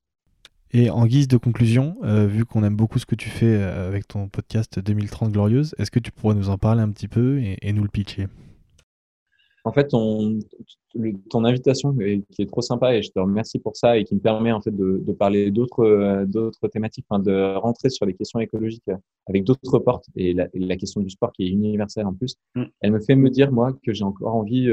Et 0.71 0.89
en 0.89 1.05
guise 1.05 1.27
de 1.27 1.37
conclusion, 1.37 1.95
euh, 2.03 2.27
vu 2.27 2.43
qu'on 2.43 2.63
aime 2.63 2.75
beaucoup 2.75 2.99
ce 2.99 3.05
que 3.05 3.15
tu 3.15 3.29
fais 3.29 3.45
euh, 3.45 3.87
avec 3.87 4.07
ton 4.07 4.27
podcast 4.27 4.79
2030 4.79 5.31
Glorieuse, 5.31 5.73
est-ce 5.77 5.91
que 5.91 5.99
tu 5.99 6.11
pourrais 6.11 6.35
nous 6.35 6.49
en 6.49 6.57
parler 6.57 6.81
un 6.81 6.89
petit 6.89 7.07
peu 7.07 7.39
et, 7.39 7.71
nous 7.71 7.83
le 7.83 7.87
pitcher? 7.87 8.27
En 9.65 9.73
fait, 9.73 9.87
ton 9.89 11.43
invitation 11.43 11.93
qui 11.95 12.41
est 12.41 12.45
trop 12.45 12.61
sympa 12.61 12.95
et 12.95 13.01
je 13.01 13.11
te 13.11 13.19
remercie 13.19 13.59
pour 13.59 13.75
ça 13.75 13.97
et 13.97 14.03
qui 14.03 14.15
me 14.15 14.19
permet 14.19 14.51
en 14.51 14.61
fait 14.61 14.75
de, 14.75 15.11
parler 15.11 15.51
d'autres 15.51 15.83
euh, 15.83 16.25
d'autres 16.25 16.67
thématiques, 16.67 17.05
de 17.11 17.55
rentrer 17.57 17.89
sur 17.89 18.05
les 18.05 18.13
questions 18.13 18.39
écologiques 18.39 18.89
avec 19.27 19.43
d'autres 19.43 19.79
portes 19.79 20.05
et 20.15 20.33
la, 20.33 20.77
question 20.77 21.01
du 21.01 21.09
sport 21.09 21.31
qui 21.33 21.47
est 21.47 21.49
universelle 21.49 22.05
en 22.05 22.13
plus. 22.13 22.35
Mm. 22.55 22.63
Elle 22.81 22.91
me 22.91 22.99
fait 22.99 23.15
me 23.15 23.29
dire 23.29 23.51
moi 23.51 23.73
que 23.83 23.91
j'ai 23.91 24.03
encore 24.03 24.35
envie 24.35 24.69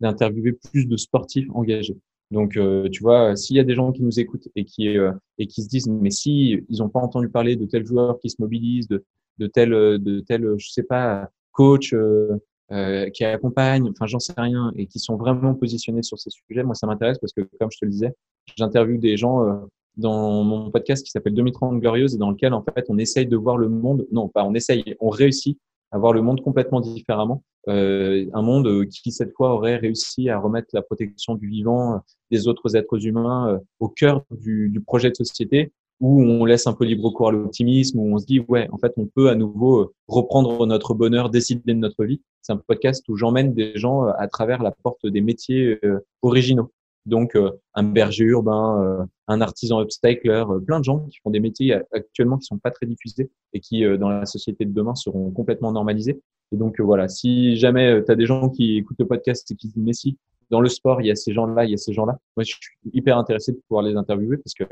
d'interviewer 0.00 0.52
plus 0.52 0.86
de 0.86 0.96
sportifs 0.96 1.48
engagés. 1.52 1.96
Donc, 2.30 2.56
euh, 2.56 2.88
tu 2.90 3.02
vois, 3.02 3.36
s'il 3.36 3.56
y 3.56 3.60
a 3.60 3.64
des 3.64 3.74
gens 3.74 3.92
qui 3.92 4.02
nous 4.02 4.18
écoutent 4.18 4.48
et 4.56 4.64
qui 4.64 4.96
euh, 4.96 5.12
et 5.38 5.46
qui 5.46 5.62
se 5.62 5.68
disent, 5.68 5.88
mais 5.88 6.10
si 6.10 6.60
ils 6.68 6.78
n'ont 6.78 6.88
pas 6.88 7.00
entendu 7.00 7.28
parler 7.28 7.56
de 7.56 7.66
tel 7.66 7.86
joueur 7.86 8.18
qui 8.20 8.30
se 8.30 8.36
mobilise, 8.40 8.88
de 8.88 9.04
de 9.38 9.46
tel 9.46 9.70
de 9.70 10.20
tel, 10.20 10.54
je 10.56 10.70
sais 10.70 10.82
pas, 10.82 11.30
coach 11.52 11.92
euh, 11.92 12.36
euh 12.72 13.10
qui 13.10 13.24
accompagne, 13.24 13.88
enfin, 13.90 14.06
j'en 14.06 14.18
sais 14.18 14.34
rien, 14.36 14.72
et 14.76 14.86
qui 14.86 14.98
sont 14.98 15.16
vraiment 15.16 15.54
positionnés 15.54 16.02
sur 16.02 16.18
ces 16.18 16.30
sujets, 16.30 16.62
moi, 16.62 16.74
ça 16.74 16.86
m'intéresse 16.86 17.18
parce 17.18 17.32
que, 17.32 17.42
comme 17.60 17.70
je 17.70 17.78
te 17.78 17.84
le 17.84 17.90
disais, 17.90 18.12
j'interviewe 18.56 18.98
des 18.98 19.16
gens 19.16 19.66
dans 19.96 20.44
mon 20.44 20.70
podcast 20.70 21.04
qui 21.04 21.10
s'appelle 21.10 21.34
2030 21.34 21.80
Glorieuse 21.80 22.14
et 22.14 22.18
dans 22.18 22.30
lequel, 22.30 22.52
en 22.52 22.62
fait, 22.62 22.86
on 22.88 22.98
essaye 22.98 23.26
de 23.26 23.36
voir 23.36 23.56
le 23.56 23.68
monde, 23.68 24.06
non, 24.12 24.28
pas 24.28 24.44
on 24.44 24.54
essaye, 24.54 24.96
on 25.00 25.08
réussit 25.08 25.58
à 25.92 25.98
voir 25.98 26.12
le 26.12 26.22
monde 26.22 26.42
complètement 26.42 26.80
différemment. 26.80 27.42
Euh, 27.68 28.26
un 28.32 28.42
monde 28.42 28.86
qui, 28.86 29.10
cette 29.10 29.32
fois, 29.32 29.52
aurait 29.52 29.76
réussi 29.76 30.28
à 30.28 30.38
remettre 30.38 30.68
la 30.72 30.82
protection 30.82 31.34
du 31.34 31.48
vivant, 31.48 32.00
des 32.30 32.48
autres 32.48 32.76
êtres 32.76 33.06
humains 33.06 33.48
euh, 33.48 33.58
au 33.80 33.88
cœur 33.88 34.24
du, 34.30 34.68
du, 34.68 34.80
projet 34.80 35.10
de 35.10 35.16
société, 35.16 35.72
où 36.00 36.22
on 36.22 36.44
laisse 36.44 36.66
un 36.66 36.72
peu 36.72 36.84
libre 36.84 37.10
cours 37.10 37.28
à 37.28 37.32
l'optimisme, 37.32 37.98
où 37.98 38.14
on 38.14 38.18
se 38.18 38.26
dit, 38.26 38.40
ouais, 38.40 38.68
en 38.70 38.78
fait, 38.78 38.92
on 38.96 39.06
peut 39.06 39.28
à 39.28 39.34
nouveau 39.34 39.80
euh, 39.80 39.94
reprendre 40.08 40.66
notre 40.66 40.94
bonheur, 40.94 41.30
décider 41.30 41.74
de 41.74 41.78
notre 41.78 42.04
vie. 42.04 42.20
C'est 42.42 42.52
un 42.52 42.58
podcast 42.58 43.04
où 43.08 43.16
j'emmène 43.16 43.54
des 43.54 43.76
gens 43.76 44.04
à 44.04 44.28
travers 44.28 44.62
la 44.62 44.70
porte 44.70 45.06
des 45.06 45.20
métiers 45.20 45.80
originaux. 46.22 46.70
Donc, 47.04 47.36
un 47.74 47.82
berger 47.82 48.24
urbain, 48.24 49.08
un 49.26 49.40
artisan 49.40 49.80
upcycler, 49.80 50.44
plein 50.64 50.78
de 50.78 50.84
gens 50.84 51.00
qui 51.06 51.18
font 51.24 51.30
des 51.30 51.40
métiers 51.40 51.72
actuellement 51.92 52.38
qui 52.38 52.46
sont 52.46 52.58
pas 52.58 52.70
très 52.70 52.86
diffusés 52.86 53.30
et 53.52 53.58
qui, 53.58 53.84
dans 53.98 54.10
la 54.10 54.26
société 54.26 54.64
de 54.64 54.72
demain, 54.72 54.94
seront 54.94 55.32
complètement 55.32 55.72
normalisés. 55.72 56.20
Et 56.52 56.56
donc, 56.56 56.80
voilà, 56.80 57.08
si 57.08 57.56
jamais 57.56 58.04
tu 58.04 58.12
as 58.12 58.14
des 58.14 58.26
gens 58.26 58.48
qui 58.48 58.76
écoutent 58.76 59.00
le 59.00 59.08
podcast 59.08 59.50
et 59.50 59.56
qui 59.56 59.68
se 59.68 59.72
disent, 59.74 59.84
mais 59.84 59.92
si, 59.92 60.16
dans 60.50 60.60
le 60.60 60.68
sport, 60.68 61.00
il 61.00 61.08
y 61.08 61.10
a 61.10 61.16
ces 61.16 61.32
gens-là, 61.32 61.64
il 61.64 61.72
y 61.72 61.74
a 61.74 61.78
ces 61.78 61.92
gens-là, 61.92 62.18
moi, 62.36 62.44
je 62.44 62.54
suis 62.54 62.76
hyper 62.92 63.18
intéressé 63.18 63.52
de 63.52 63.60
pouvoir 63.68 63.84
les 63.84 63.96
interviewer 63.96 64.36
parce 64.36 64.54
que, 64.54 64.64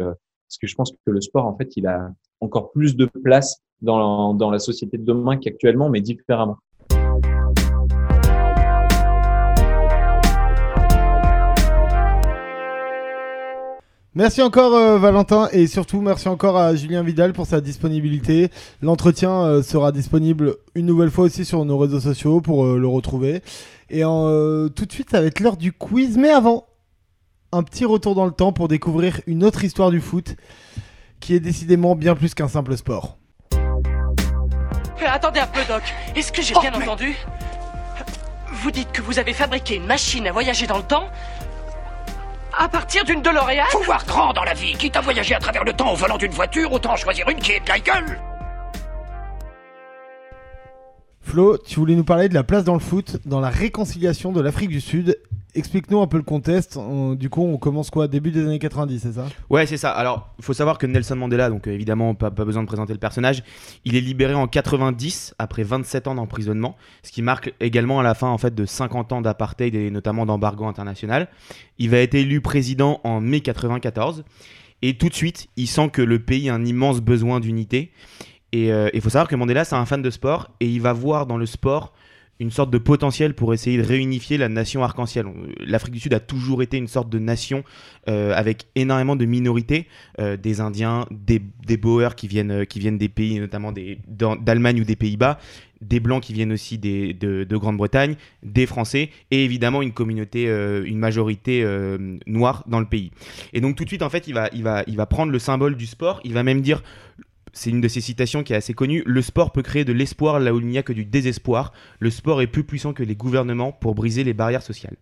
parce 0.48 0.58
que 0.58 0.66
je 0.66 0.74
pense 0.74 0.92
que 0.92 1.10
le 1.10 1.20
sport, 1.20 1.46
en 1.46 1.56
fait, 1.56 1.76
il 1.76 1.86
a 1.86 2.10
encore 2.40 2.70
plus 2.72 2.96
de 2.96 3.06
place 3.06 3.62
dans, 3.82 4.50
la 4.50 4.58
société 4.58 4.98
de 4.98 5.04
demain 5.04 5.36
qu'actuellement, 5.36 5.88
mais 5.88 6.00
différemment. 6.00 6.58
Merci 14.16 14.42
encore 14.42 14.76
euh, 14.76 14.96
Valentin 14.96 15.48
et 15.50 15.66
surtout 15.66 16.00
merci 16.00 16.28
encore 16.28 16.56
à 16.56 16.76
Julien 16.76 17.02
Vidal 17.02 17.32
pour 17.32 17.46
sa 17.46 17.60
disponibilité. 17.60 18.48
L'entretien 18.80 19.42
euh, 19.42 19.62
sera 19.62 19.90
disponible 19.90 20.54
une 20.76 20.86
nouvelle 20.86 21.10
fois 21.10 21.24
aussi 21.24 21.44
sur 21.44 21.64
nos 21.64 21.76
réseaux 21.78 21.98
sociaux 21.98 22.40
pour 22.40 22.64
euh, 22.64 22.78
le 22.78 22.86
retrouver. 22.86 23.42
Et 23.90 24.02
tout 24.02 24.86
de 24.86 24.92
suite 24.92 25.10
ça 25.10 25.20
va 25.20 25.26
être 25.26 25.40
l'heure 25.40 25.56
du 25.56 25.72
quiz, 25.72 26.16
mais 26.16 26.30
avant, 26.30 26.64
un 27.54 27.62
petit 27.62 27.84
retour 27.84 28.14
dans 28.14 28.26
le 28.26 28.32
temps 28.32 28.52
pour 28.52 28.68
découvrir 28.68 29.20
une 29.26 29.44
autre 29.44 29.62
histoire 29.62 29.90
du 29.90 30.00
foot 30.00 30.34
qui 31.20 31.34
est 31.34 31.40
décidément 31.40 31.94
bien 31.94 32.14
plus 32.14 32.34
qu'un 32.34 32.48
simple 32.48 32.76
sport. 32.76 33.16
attendez 35.06 35.40
un 35.40 35.46
peu 35.46 35.60
Doc, 35.68 35.82
est-ce 36.16 36.32
que 36.32 36.42
j'ai 36.42 36.54
oh, 36.56 36.60
bien 36.60 36.74
entendu 36.74 37.14
Vous 38.52 38.70
dites 38.70 38.90
que 38.90 39.02
vous 39.02 39.18
avez 39.18 39.32
fabriqué 39.32 39.76
une 39.76 39.86
machine 39.86 40.26
à 40.26 40.32
voyager 40.32 40.66
dans 40.66 40.78
le 40.78 40.82
temps 40.82 41.08
à 42.56 42.68
partir 42.68 43.04
d'une 43.04 43.22
DeLorean 43.22 43.64
Faut 43.70 43.82
voir 43.82 44.04
grand 44.06 44.32
dans 44.32 44.44
la 44.44 44.54
vie. 44.54 44.74
Quitte 44.74 44.96
à 44.96 45.00
voyager 45.00 45.34
à 45.34 45.40
travers 45.40 45.64
le 45.64 45.72
temps 45.72 45.92
au 45.92 45.96
volant 45.96 46.16
d'une 46.16 46.30
voiture, 46.30 46.72
autant 46.72 46.94
choisir 46.96 47.28
une 47.28 47.38
qui 47.38 47.52
est 47.52 47.60
de 47.60 47.68
la 47.68 47.80
gueule. 47.80 48.20
Flo, 51.24 51.58
tu 51.58 51.80
voulais 51.80 51.96
nous 51.96 52.04
parler 52.04 52.28
de 52.28 52.34
la 52.34 52.44
place 52.44 52.64
dans 52.64 52.74
le 52.74 52.80
foot, 52.80 53.18
dans 53.24 53.40
la 53.40 53.48
réconciliation 53.48 54.30
de 54.30 54.40
l'Afrique 54.40 54.68
du 54.68 54.80
Sud 54.80 55.18
Explique-nous 55.56 56.00
un 56.00 56.08
peu 56.08 56.16
le 56.16 56.24
contexte. 56.24 56.76
du 57.16 57.30
coup, 57.30 57.42
on 57.42 57.58
commence 57.58 57.88
quoi? 57.88 58.08
Début 58.08 58.32
des 58.32 58.44
années 58.44 58.58
90, 58.58 58.98
c'est 58.98 59.12
ça? 59.12 59.26
Ouais, 59.48 59.66
c'est 59.66 59.76
ça. 59.76 59.92
Alors, 59.92 60.34
il 60.38 60.44
faut 60.44 60.52
savoir 60.52 60.78
que 60.78 60.86
Nelson 60.86 61.14
Mandela, 61.14 61.48
donc 61.48 61.68
euh, 61.68 61.70
évidemment, 61.70 62.16
pas, 62.16 62.32
pas, 62.32 62.44
besoin 62.44 62.62
de 62.62 62.66
présenter 62.66 62.92
le 62.92 62.98
personnage, 62.98 63.44
il 63.84 63.94
est 63.94 64.00
libéré 64.00 64.34
en 64.34 64.48
90 64.48 65.36
après 65.38 65.62
27 65.62 66.08
ans 66.08 66.16
d'emprisonnement, 66.16 66.76
ce 67.04 67.12
qui 67.12 67.22
marque 67.22 67.54
également 67.60 68.00
à 68.00 68.02
la 68.02 68.14
fin 68.14 68.26
en 68.28 68.38
fait 68.38 68.52
de 68.52 68.66
50 68.66 69.12
ans 69.12 69.20
d'apartheid 69.20 69.76
et 69.76 69.90
notamment 69.92 70.26
d'embargo 70.26 70.64
international. 70.64 71.28
Il 71.78 71.90
va 71.90 71.98
être 71.98 72.16
élu 72.16 72.40
président 72.40 73.00
en 73.04 73.20
mai 73.20 73.40
94 73.40 74.24
et 74.82 74.98
tout 74.98 75.08
de 75.08 75.14
suite, 75.14 75.46
il 75.56 75.68
sent 75.68 75.88
que 75.90 76.02
le 76.02 76.18
pays 76.18 76.50
a 76.50 76.54
un 76.54 76.64
immense 76.64 77.00
besoin 77.00 77.38
d'unité. 77.38 77.92
Et 78.54 78.72
euh, 78.72 78.88
il 78.94 79.00
faut 79.00 79.10
savoir 79.10 79.26
que 79.26 79.34
Mandela, 79.34 79.64
c'est 79.64 79.74
un 79.74 79.84
fan 79.84 80.00
de 80.00 80.10
sport 80.10 80.48
et 80.60 80.68
il 80.68 80.80
va 80.80 80.92
voir 80.92 81.26
dans 81.26 81.36
le 81.36 81.44
sport 81.44 81.92
une 82.38 82.52
sorte 82.52 82.70
de 82.70 82.78
potentiel 82.78 83.34
pour 83.34 83.52
essayer 83.52 83.78
de 83.78 83.82
réunifier 83.82 84.38
la 84.38 84.48
nation 84.48 84.84
arc-en-ciel. 84.84 85.26
L'Afrique 85.58 85.94
du 85.94 85.98
Sud 85.98 86.14
a 86.14 86.20
toujours 86.20 86.62
été 86.62 86.76
une 86.76 86.86
sorte 86.86 87.08
de 87.08 87.18
nation 87.18 87.64
euh, 88.08 88.32
avec 88.32 88.66
énormément 88.76 89.16
de 89.16 89.24
minorités, 89.24 89.88
euh, 90.20 90.36
des 90.36 90.60
Indiens, 90.60 91.04
des, 91.10 91.40
Boers 91.76 92.14
qui 92.14 92.28
viennent, 92.28 92.64
qui 92.64 92.78
viennent 92.78 92.98
des 92.98 93.08
pays, 93.08 93.40
notamment 93.40 93.72
d'Allemagne 93.72 94.80
ou 94.80 94.84
des 94.84 94.96
Pays-Bas, 94.96 95.40
des 95.80 95.98
Blancs 95.98 96.22
qui 96.22 96.32
viennent 96.32 96.52
aussi 96.52 96.78
des, 96.78 97.12
de, 97.12 97.42
de 97.42 97.56
Grande-Bretagne, 97.56 98.14
des 98.44 98.66
Français, 98.66 99.10
et 99.32 99.44
évidemment 99.44 99.82
une 99.82 99.92
communauté, 99.92 100.44
une 100.46 100.98
majorité 100.98 101.66
noire 102.26 102.62
dans 102.68 102.80
le 102.80 102.86
pays. 102.86 103.10
Et 103.52 103.60
donc 103.60 103.74
tout 103.74 103.82
de 103.82 103.88
suite, 103.88 104.02
en 104.02 104.10
fait, 104.10 104.28
il 104.28 104.34
va, 104.34 104.48
il, 104.52 104.62
va, 104.62 104.84
il 104.86 104.96
va 104.96 105.06
prendre 105.06 105.32
le 105.32 105.40
symbole 105.40 105.76
du 105.76 105.86
sport, 105.86 106.20
il 106.24 106.32
va 106.32 106.44
même 106.44 106.62
dire 106.62 106.82
c'est 107.54 107.70
une 107.70 107.80
de 107.80 107.88
ces 107.88 108.00
citations 108.00 108.42
qui 108.42 108.52
est 108.52 108.56
assez 108.56 108.74
connue. 108.74 109.02
Le 109.06 109.22
sport 109.22 109.52
peut 109.52 109.62
créer 109.62 109.84
de 109.84 109.92
l'espoir 109.92 110.40
là 110.40 110.52
où 110.52 110.60
il 110.60 110.66
n'y 110.66 110.76
a 110.76 110.82
que 110.82 110.92
du 110.92 111.04
désespoir. 111.04 111.72
Le 112.00 112.10
sport 112.10 112.42
est 112.42 112.46
plus 112.46 112.64
puissant 112.64 112.92
que 112.92 113.02
les 113.02 113.14
gouvernements 113.14 113.72
pour 113.72 113.94
briser 113.94 114.24
les 114.24 114.34
barrières 114.34 114.62
sociales. 114.62 114.96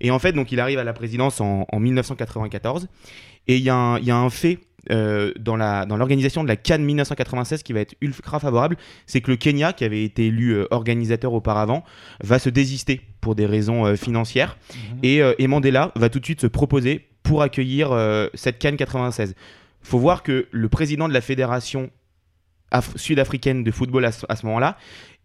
Et 0.00 0.10
en 0.10 0.18
fait, 0.18 0.32
donc 0.32 0.52
il 0.52 0.60
arrive 0.60 0.78
à 0.78 0.84
la 0.84 0.92
présidence 0.92 1.40
en, 1.40 1.66
1994. 1.72 2.88
Et 3.48 3.56
il 3.56 3.62
y, 3.62 3.70
a 3.70 3.76
un 3.76 4.30
fait 4.30 4.58
euh, 4.90 5.32
dans 5.38 5.56
l'organisation 5.56 6.42
dans 6.42 6.44
de 6.44 6.48
la 6.48 6.56
Cannes 6.56 6.84
1996 6.84 7.62
qui 7.62 7.72
va 7.72 7.80
être 7.80 7.94
ultra 8.00 8.38
favorable, 8.38 8.76
c'est 9.06 9.20
que 9.20 9.30
le 9.30 9.36
Kenya, 9.36 9.72
qui 9.72 9.84
avait 9.84 10.04
été 10.04 10.26
élu 10.26 10.52
euh, 10.52 10.66
organisateur 10.70 11.32
auparavant, 11.32 11.84
va 12.22 12.38
se 12.38 12.48
désister 12.48 13.00
pour 13.20 13.34
des 13.34 13.46
raisons 13.46 13.84
euh, 13.86 13.96
financières. 13.96 14.56
Mhm. 14.74 14.98
et, 15.02 15.20
et, 15.38 15.46
Mandela 15.48 15.92
va 15.96 16.08
tout 16.08 16.20
de 16.20 16.24
suite 16.24 16.40
se 16.40 16.46
proposer 16.46 17.06
pour 17.22 17.42
accueillir 17.42 17.90
cette 18.34 18.58
Cannes 18.58 18.76
96. 18.76 19.34
Faut 19.82 19.98
voir 19.98 20.22
que 20.22 20.48
le 20.50 20.68
président 20.68 21.08
de 21.08 21.14
la 21.14 21.20
fédération 21.20 21.90
sud-africaine 22.96 23.64
de 23.64 23.70
football 23.70 24.04
à 24.04 24.12
ce 24.12 24.46
moment-là 24.46 24.76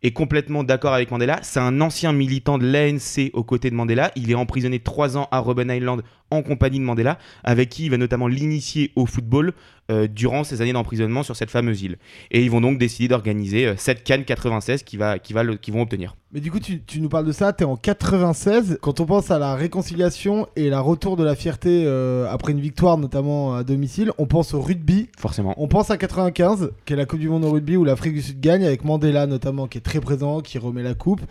est 0.02 0.12
complètement 0.12 0.64
d'accord 0.64 0.94
avec 0.94 1.12
Mandela. 1.12 1.40
C'est 1.42 1.60
un 1.60 1.82
ancien 1.82 2.12
militant 2.12 2.58
de 2.58 2.66
l'ANC 2.66 3.32
aux 3.34 3.44
côtés 3.44 3.70
de 3.70 3.76
Mandela. 3.76 4.12
Il 4.16 4.30
est 4.32 4.36
emprisonné 4.36 4.80
trois 4.80 5.18
ans 5.18 5.28
à 5.32 5.40
Robben 5.40 5.70
Island 5.70 6.04
en 6.36 6.44
compagnie 6.44 6.80
de 6.80 6.84
Mandela, 6.84 7.18
avec 7.44 7.70
qui 7.70 7.86
il 7.86 7.92
va 7.92 7.98
notamment 7.98 8.28
l'initier 8.28 8.92
au 8.96 9.06
football 9.06 9.54
euh, 9.92 10.08
durant 10.08 10.44
ses 10.44 10.62
années 10.62 10.74
d'emprisonnement 10.74 11.22
sur 11.22 11.36
cette 11.36 11.52
fameuse 11.52 11.84
île. 11.84 11.98
Et 12.32 12.44
ils 12.44 12.50
vont 12.50 12.60
donc 12.60 12.80
décider 12.80 13.08
d'organiser 13.08 13.68
euh, 13.68 13.76
cette 13.78 14.04
Cannes 14.04 14.26
96 14.26 14.82
qui, 14.82 14.98
va, 14.98 15.20
qui, 15.20 15.32
va 15.32 15.46
qui 15.58 15.70
vont 15.70 15.84
obtenir. 15.84 16.16
Mais 16.32 16.40
du 16.40 16.50
coup, 16.50 16.60
tu, 16.60 16.82
tu 16.82 17.00
nous 17.02 17.08
parles 17.08 17.28
de 17.28 17.32
ça, 17.32 17.54
tu 17.54 17.64
es 17.64 17.68
en 17.68 17.76
96. 17.76 18.80
Quand 18.82 19.00
on 19.00 19.06
pense 19.06 19.30
à 19.30 19.38
la 19.38 19.54
réconciliation 19.54 20.48
et 20.56 20.72
la 20.72 20.82
retour 20.82 21.18
de 21.18 21.24
la 21.24 21.36
fierté 21.36 21.84
euh, 21.86 22.28
après 22.32 22.54
une 22.54 22.62
victoire, 22.62 22.98
notamment 22.98 23.54
à 23.54 23.64
domicile, 23.64 24.12
on 24.18 24.26
pense 24.26 24.56
au 24.56 24.62
rugby. 24.62 25.10
Forcément. 25.20 25.54
On 25.58 25.68
pense 25.68 25.92
à 25.92 25.98
95, 25.98 26.72
qui 26.86 26.94
est 26.94 26.96
la 26.96 27.06
Coupe 27.06 27.20
du 27.20 27.30
Monde 27.30 27.46
au 27.46 27.52
rugby, 27.52 27.78
où 27.78 27.84
l'Afrique 27.84 28.16
du 28.16 28.24
Sud 28.24 28.40
gagne, 28.40 28.66
avec 28.66 28.84
Mandela 28.86 29.28
notamment, 29.28 29.68
qui 29.68 29.78
est 29.78 29.82
très 29.82 30.00
présent, 30.02 30.42
qui 30.42 30.58
remet 30.58 30.82
la 30.82 30.96
coupe. 30.96 31.22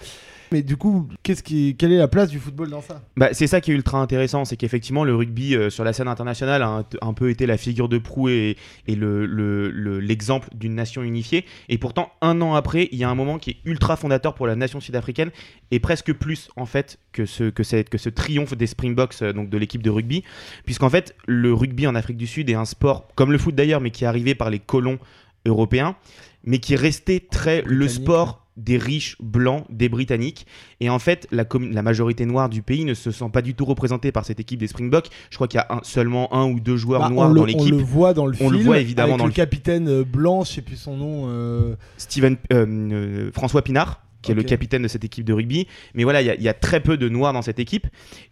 Mais 0.55 0.63
du 0.63 0.77
coup, 0.77 1.09
qu'est-ce 1.25 1.43
qui, 1.43 1.75
quelle 1.77 1.91
est 1.91 1.99
la 1.99 2.07
place 2.07 2.31
du 2.31 2.39
football 2.39 2.71
dans 2.71 2.81
ça? 2.81 3.03
Bah, 3.17 3.31
C'est 3.33 3.49
ça 3.49 3.61
qui 3.61 3.73
est 3.73 3.75
ultra 3.75 3.99
intéressant, 3.99 4.45
c'est 4.45 4.57
qu'effectivement 4.57 5.03
le 5.03 5.13
rugby 5.13 5.57
euh, 5.57 5.69
sur 5.69 5.83
la 5.83 5.93
scène 5.93 6.07
internationale 6.07 6.63
a 6.63 6.85
un, 7.03 7.13
peu 7.13 7.29
été 7.29 7.45
la 7.45 7.57
figure 7.57 7.89
de 7.89 7.99
proue 7.99 8.29
et, 8.29 8.57
et 8.87 8.95
l'exemple 8.95 10.47
le, 10.53 10.57
d'une 10.57 10.77
nation 10.77 11.03
unifiée. 11.03 11.45
Et 11.69 11.77
pourtant, 11.77 12.13
un 12.21 12.41
an 12.41 12.55
après, 12.55 12.89
il 12.93 12.99
y 12.99 13.03
a 13.03 13.11
un 13.11 13.17
moment 13.17 13.41
qui 13.41 13.51
est 13.51 13.57
ultra 13.65 13.97
fondateur 13.97 14.37
pour 14.37 14.47
la 14.47 14.55
nation 14.55 14.79
sud-africaine 14.79 15.33
et 15.73 15.81
presque 15.81 16.13
plus 16.13 16.51
en 16.55 16.67
fait 16.67 17.01
que 17.11 17.27
ce, 17.27 17.51
que 17.51 17.65
cette, 17.65 17.89
que 17.89 17.99
ce 17.99 18.09
triomphe 18.09 18.57
des 18.57 18.69
Springboks, 18.69 19.23
euh, 19.23 19.33
donc 19.33 19.51
de 19.51 19.59
l'équipe 19.59 19.83
de 19.83 19.91
rugby, 19.91 20.23
puisqu'en 20.65 20.89
fait 20.89 21.17
le 21.27 21.53
rugby 21.53 21.89
en 21.89 21.97
Afrique 21.97 22.17
du 22.17 22.29
Sud 22.29 22.49
est 22.49 22.55
un 22.55 22.65
sport 22.65 23.09
comme 23.17 23.33
le 23.33 23.39
foot 23.39 23.57
d'ailleurs, 23.57 23.81
mais 23.81 23.91
qui 23.91 24.05
est 24.05 24.07
arrivé 24.07 24.37
par 24.37 24.51
les 24.51 24.61
colons 24.61 25.01
européens, 25.47 25.97
mais 26.45 26.59
qui 26.59 26.75
est 26.75 26.77
resté 26.77 27.19
très 27.19 27.63
le 27.63 27.89
sport 27.89 28.44
des 28.57 28.79
riches 28.79 29.17
blancs, 29.21 29.65
des 29.71 29.89
Britanniques. 29.89 30.47
Et 30.81 30.89
en 30.89 30.99
fait, 30.99 31.27
la, 31.31 31.45
la, 31.71 31.83
majorité 31.83 32.27
noire 32.27 32.49
du 32.49 32.63
pays 32.63 32.85
ne 32.85 32.95
se 32.95 33.11
sent 33.11 33.31
pas 33.33 33.43
du 33.43 33.55
tout 33.55 33.65
représentée 33.65 34.13
par 34.13 34.25
cette 34.25 34.41
équipe 34.41 34.61
des 34.61 34.67
Springboks. 34.67 35.09
Je 35.31 35.37
crois 35.37 35.49
qu'il 35.49 35.59
y 35.59 35.61
a 35.61 35.81
seulement 35.83 36.33
un 36.35 36.47
ou 36.51 36.61
deux 36.61 36.77
joueurs 36.77 37.01
bah, 37.01 37.11
noirs 37.11 37.35
dans 37.35 37.45
l'équipe. 37.45 37.75
On 37.75 37.77
le 37.77 37.83
voit 37.83 38.15
dans 38.15 38.27
le 38.27 38.35
on 38.35 38.49
film. 38.49 38.53
le 38.53 38.59
voit 38.59 38.79
évidemment 38.79 39.17
dans 39.17 39.27
le, 39.27 39.33
capitaine 39.33 39.89
euh, 39.89 40.05
blanc, 40.05 40.45
je 40.45 40.53
sais 40.53 40.63
plus 40.63 40.77
son 40.77 40.97
nom. 40.97 41.25
Euh... 41.29 41.75
Steven 41.97 42.37
euh, 42.53 43.31
François 43.33 43.63
Pinard 43.63 44.01
qui 44.25 44.33
est 44.33 44.35
le 44.35 44.43
capitaine 44.43 44.83
de 44.83 44.89
cette 44.89 45.05
équipe 45.05 45.25
de 45.25 45.33
rugby. 45.33 45.69
Mais 45.95 46.05
voilà, 46.05 46.23
il 46.23 46.43
y, 46.43 46.49
a 46.49 46.55
très 46.55 46.81
peu 46.81 46.97
de 46.97 47.09
noirs 47.09 47.33
dans 47.33 47.43
cette 47.43 47.59
équipe. 47.59 47.87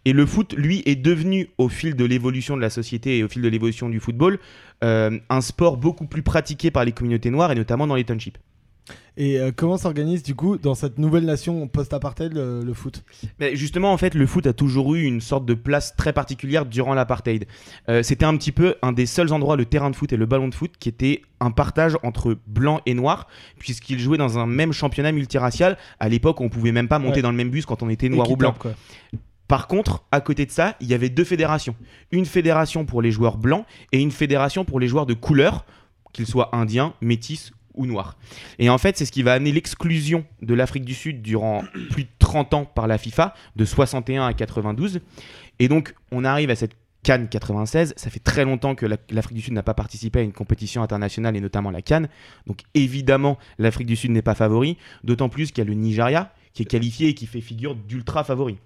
Et 0.05 0.13
le 0.13 0.25
foot, 0.25 0.53
lui, 0.57 0.81
est 0.85 0.95
devenu, 0.95 1.49
au 1.57 1.69
fil 1.69 1.95
de 1.95 2.03
l'évolution 2.03 2.57
de 2.57 2.61
la 2.61 2.69
société 2.69 3.19
et 3.19 3.23
au 3.23 3.29
fil 3.29 3.41
de 3.41 3.47
l'évolution 3.47 3.89
du 3.89 3.99
football, 3.99 4.39
euh, 4.83 5.19
un 5.29 5.41
sport 5.41 5.77
beaucoup 5.77 6.07
plus 6.07 6.23
pratiqué 6.23 6.71
par 6.71 6.83
les 6.83 6.91
communautés 6.91 7.29
noires 7.29 7.51
et 7.51 7.55
notamment 7.55 7.87
dans 7.87 7.95
les 7.95 8.03
townships. 8.03 8.39
Et 9.15 9.37
euh, 9.37 9.51
comment 9.55 9.77
s'organise 9.77 10.23
du 10.23 10.33
coup 10.33 10.57
dans 10.57 10.73
cette 10.73 10.97
nouvelle 10.97 11.25
nation 11.25 11.67
post-apartheid 11.67 12.33
le, 12.33 12.73
foot? 12.73 13.03
Mais 13.39 13.55
Justement, 13.55 13.93
en 13.93 13.97
fait, 13.97 14.15
le 14.15 14.25
foot 14.25 14.47
a 14.47 14.53
toujours 14.53 14.95
eu 14.95 15.03
une 15.03 15.21
sorte 15.21 15.45
de 15.45 15.53
place 15.53 15.95
très 15.95 16.13
particulière 16.13 16.65
durant 16.65 16.93
l'apartheid. 16.93 17.45
Euh, 17.89 18.01
c'était 18.01 18.25
un 18.25 18.35
petit 18.37 18.51
peu 18.51 18.75
un 18.81 18.91
des 18.91 19.05
seuls 19.05 19.31
endroits, 19.31 19.55
le 19.55 19.65
terrain 19.65 19.91
de 19.91 19.95
foot 19.95 20.11
et 20.13 20.17
le 20.17 20.25
ballon 20.25 20.47
de 20.47 20.55
foot, 20.55 20.71
qui 20.79 20.89
était 20.89 21.21
un 21.39 21.51
partage 21.51 21.97
entre 22.01 22.37
blanc 22.47 22.81
et 22.85 22.95
noir, 22.95 23.27
puisqu'ils 23.59 23.99
jouaient 23.99 24.17
dans 24.17 24.39
un 24.39 24.47
même 24.47 24.73
championnat 24.73 25.11
multiracial. 25.11 25.77
À 25.99 26.09
l'époque, 26.09 26.41
on 26.41 26.49
pouvait 26.49 26.71
même 26.71 26.87
pas 26.87 26.99
monter 26.99 27.21
dans 27.21 27.31
le 27.31 27.37
même 27.37 27.49
bus 27.49 27.65
quand 27.65 27.83
on 27.83 27.89
était 27.89 28.09
noir 28.09 28.29
ou 28.31 28.35
blanc. 28.35 28.55
Par 29.47 29.67
contre, 29.67 30.05
à 30.11 30.21
côté 30.21 30.45
de 30.45 30.51
ça, 30.51 30.75
il 30.79 30.87
y 30.87 30.93
avait 30.95 31.09
deux 31.09 31.25
fédérations. 31.25 31.75
Une 32.11 32.25
fédération 32.25 32.85
pour 32.85 33.01
les 33.01 33.11
joueurs 33.11 33.37
blancs 33.37 33.65
et 33.91 33.99
une 33.99 34.09
fédération 34.09 34.65
pour 34.65 34.79
les 34.79 34.87
joueurs 34.87 35.05
de 35.05 35.13
couleur, 35.13 35.65
qu'ils 36.13 36.25
soient 36.25 36.55
indiens, 36.55 36.93
métis 37.01 37.51
ou 37.75 37.85
noir. 37.85 38.17
Et 38.59 38.69
en 38.69 38.77
fait, 38.77 38.97
c'est 38.97 39.05
ce 39.05 39.11
qui 39.11 39.23
va 39.23 39.33
amener 39.33 39.51
l'exclusion 39.51 40.25
de 40.41 40.53
l'Afrique 40.53 40.85
du 40.85 40.93
Sud 40.93 41.21
durant 41.21 41.63
plus 41.91 42.03
de 42.03 42.09
30 42.19 42.53
ans 42.53 42.65
par 42.65 42.87
la 42.87 42.97
FIFA, 42.97 43.33
de 43.55 43.65
61 43.65 44.25
à 44.25 44.33
92. 44.33 45.01
Et 45.59 45.67
donc, 45.67 45.95
on 46.11 46.23
arrive 46.25 46.49
à 46.49 46.55
cette 46.55 46.75
Cannes 47.03 47.27
96. 47.27 47.93
Ça 47.97 48.09
fait 48.09 48.19
très 48.19 48.45
longtemps 48.45 48.75
que 48.75 48.85
l'Afrique 49.09 49.35
du 49.35 49.41
Sud 49.41 49.53
n'a 49.53 49.61
pas 49.61 49.73
participé 49.73 50.19
à 50.19 50.21
une 50.21 50.31
compétition 50.31 50.81
internationale 50.81 51.35
et 51.35 51.41
notamment 51.41 51.69
la 51.69 51.81
Cannes. 51.81 52.07
Donc 52.47 52.61
évidemment, 52.73 53.37
l'Afrique 53.59 53.87
du 53.87 53.97
Sud 53.97 54.11
n'est 54.11 54.21
pas 54.21 54.35
favori, 54.35 54.77
d'autant 55.03 55.29
plus 55.29 55.51
qu'il 55.51 55.63
y 55.63 55.67
a 55.67 55.69
le 55.69 55.75
Nigeria 55.75 56.33
qui 56.53 56.63
est 56.63 56.65
qualifié 56.65 57.09
et 57.09 57.13
qui 57.13 57.25
fait 57.25 57.41
figure 57.41 57.75
d'ultra 57.75 58.23
favori. 58.23 58.57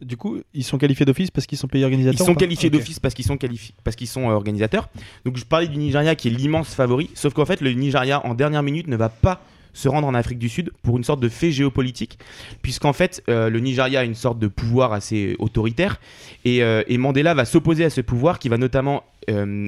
Du 0.00 0.16
coup, 0.16 0.40
ils 0.54 0.64
sont 0.64 0.78
qualifiés 0.78 1.06
d'office 1.06 1.30
parce 1.30 1.46
qu'ils 1.46 1.58
sont 1.58 1.68
pays 1.68 1.84
organisateurs 1.84 2.20
Ils 2.20 2.24
sont 2.24 2.34
qualifiés 2.34 2.70
d'office 2.70 2.98
parce 2.98 3.14
qu'ils 3.14 3.24
sont, 3.24 3.38
parce 3.84 3.96
qu'ils 3.96 4.08
sont 4.08 4.28
euh, 4.28 4.32
organisateurs. 4.32 4.88
Donc 5.24 5.36
je 5.36 5.44
parlais 5.44 5.68
du 5.68 5.76
Nigeria 5.76 6.14
qui 6.14 6.28
est 6.28 6.30
l'immense 6.30 6.74
favori, 6.74 7.10
sauf 7.14 7.34
qu'en 7.34 7.44
fait 7.44 7.60
le 7.60 7.72
Nigeria 7.72 8.24
en 8.26 8.34
dernière 8.34 8.62
minute 8.62 8.88
ne 8.88 8.96
va 8.96 9.08
pas 9.08 9.42
se 9.72 9.88
rendre 9.88 10.08
en 10.08 10.14
Afrique 10.14 10.40
du 10.40 10.48
Sud 10.48 10.72
pour 10.82 10.96
une 10.96 11.04
sorte 11.04 11.20
de 11.20 11.28
fait 11.28 11.52
géopolitique, 11.52 12.18
puisqu'en 12.60 12.92
fait 12.92 13.22
euh, 13.28 13.50
le 13.50 13.60
Nigeria 13.60 14.00
a 14.00 14.04
une 14.04 14.16
sorte 14.16 14.40
de 14.40 14.48
pouvoir 14.48 14.92
assez 14.92 15.36
autoritaire, 15.38 16.00
et, 16.44 16.64
euh, 16.64 16.82
Mandela 16.90 17.34
va 17.34 17.44
s'opposer 17.44 17.84
à 17.84 17.90
ce 17.90 18.00
pouvoir 18.00 18.38
qui 18.38 18.48
va 18.48 18.58
notamment 18.58 19.04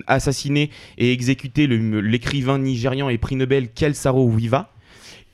assassiner 0.08 0.70
et 0.98 1.12
exécuter 1.12 1.68
l'écrivain 1.68 2.58
nigérian 2.58 3.08
et 3.08 3.16
prix 3.16 3.36
Nobel 3.36 3.68
Kelsaro 3.68 4.26
Wiva 4.26 4.72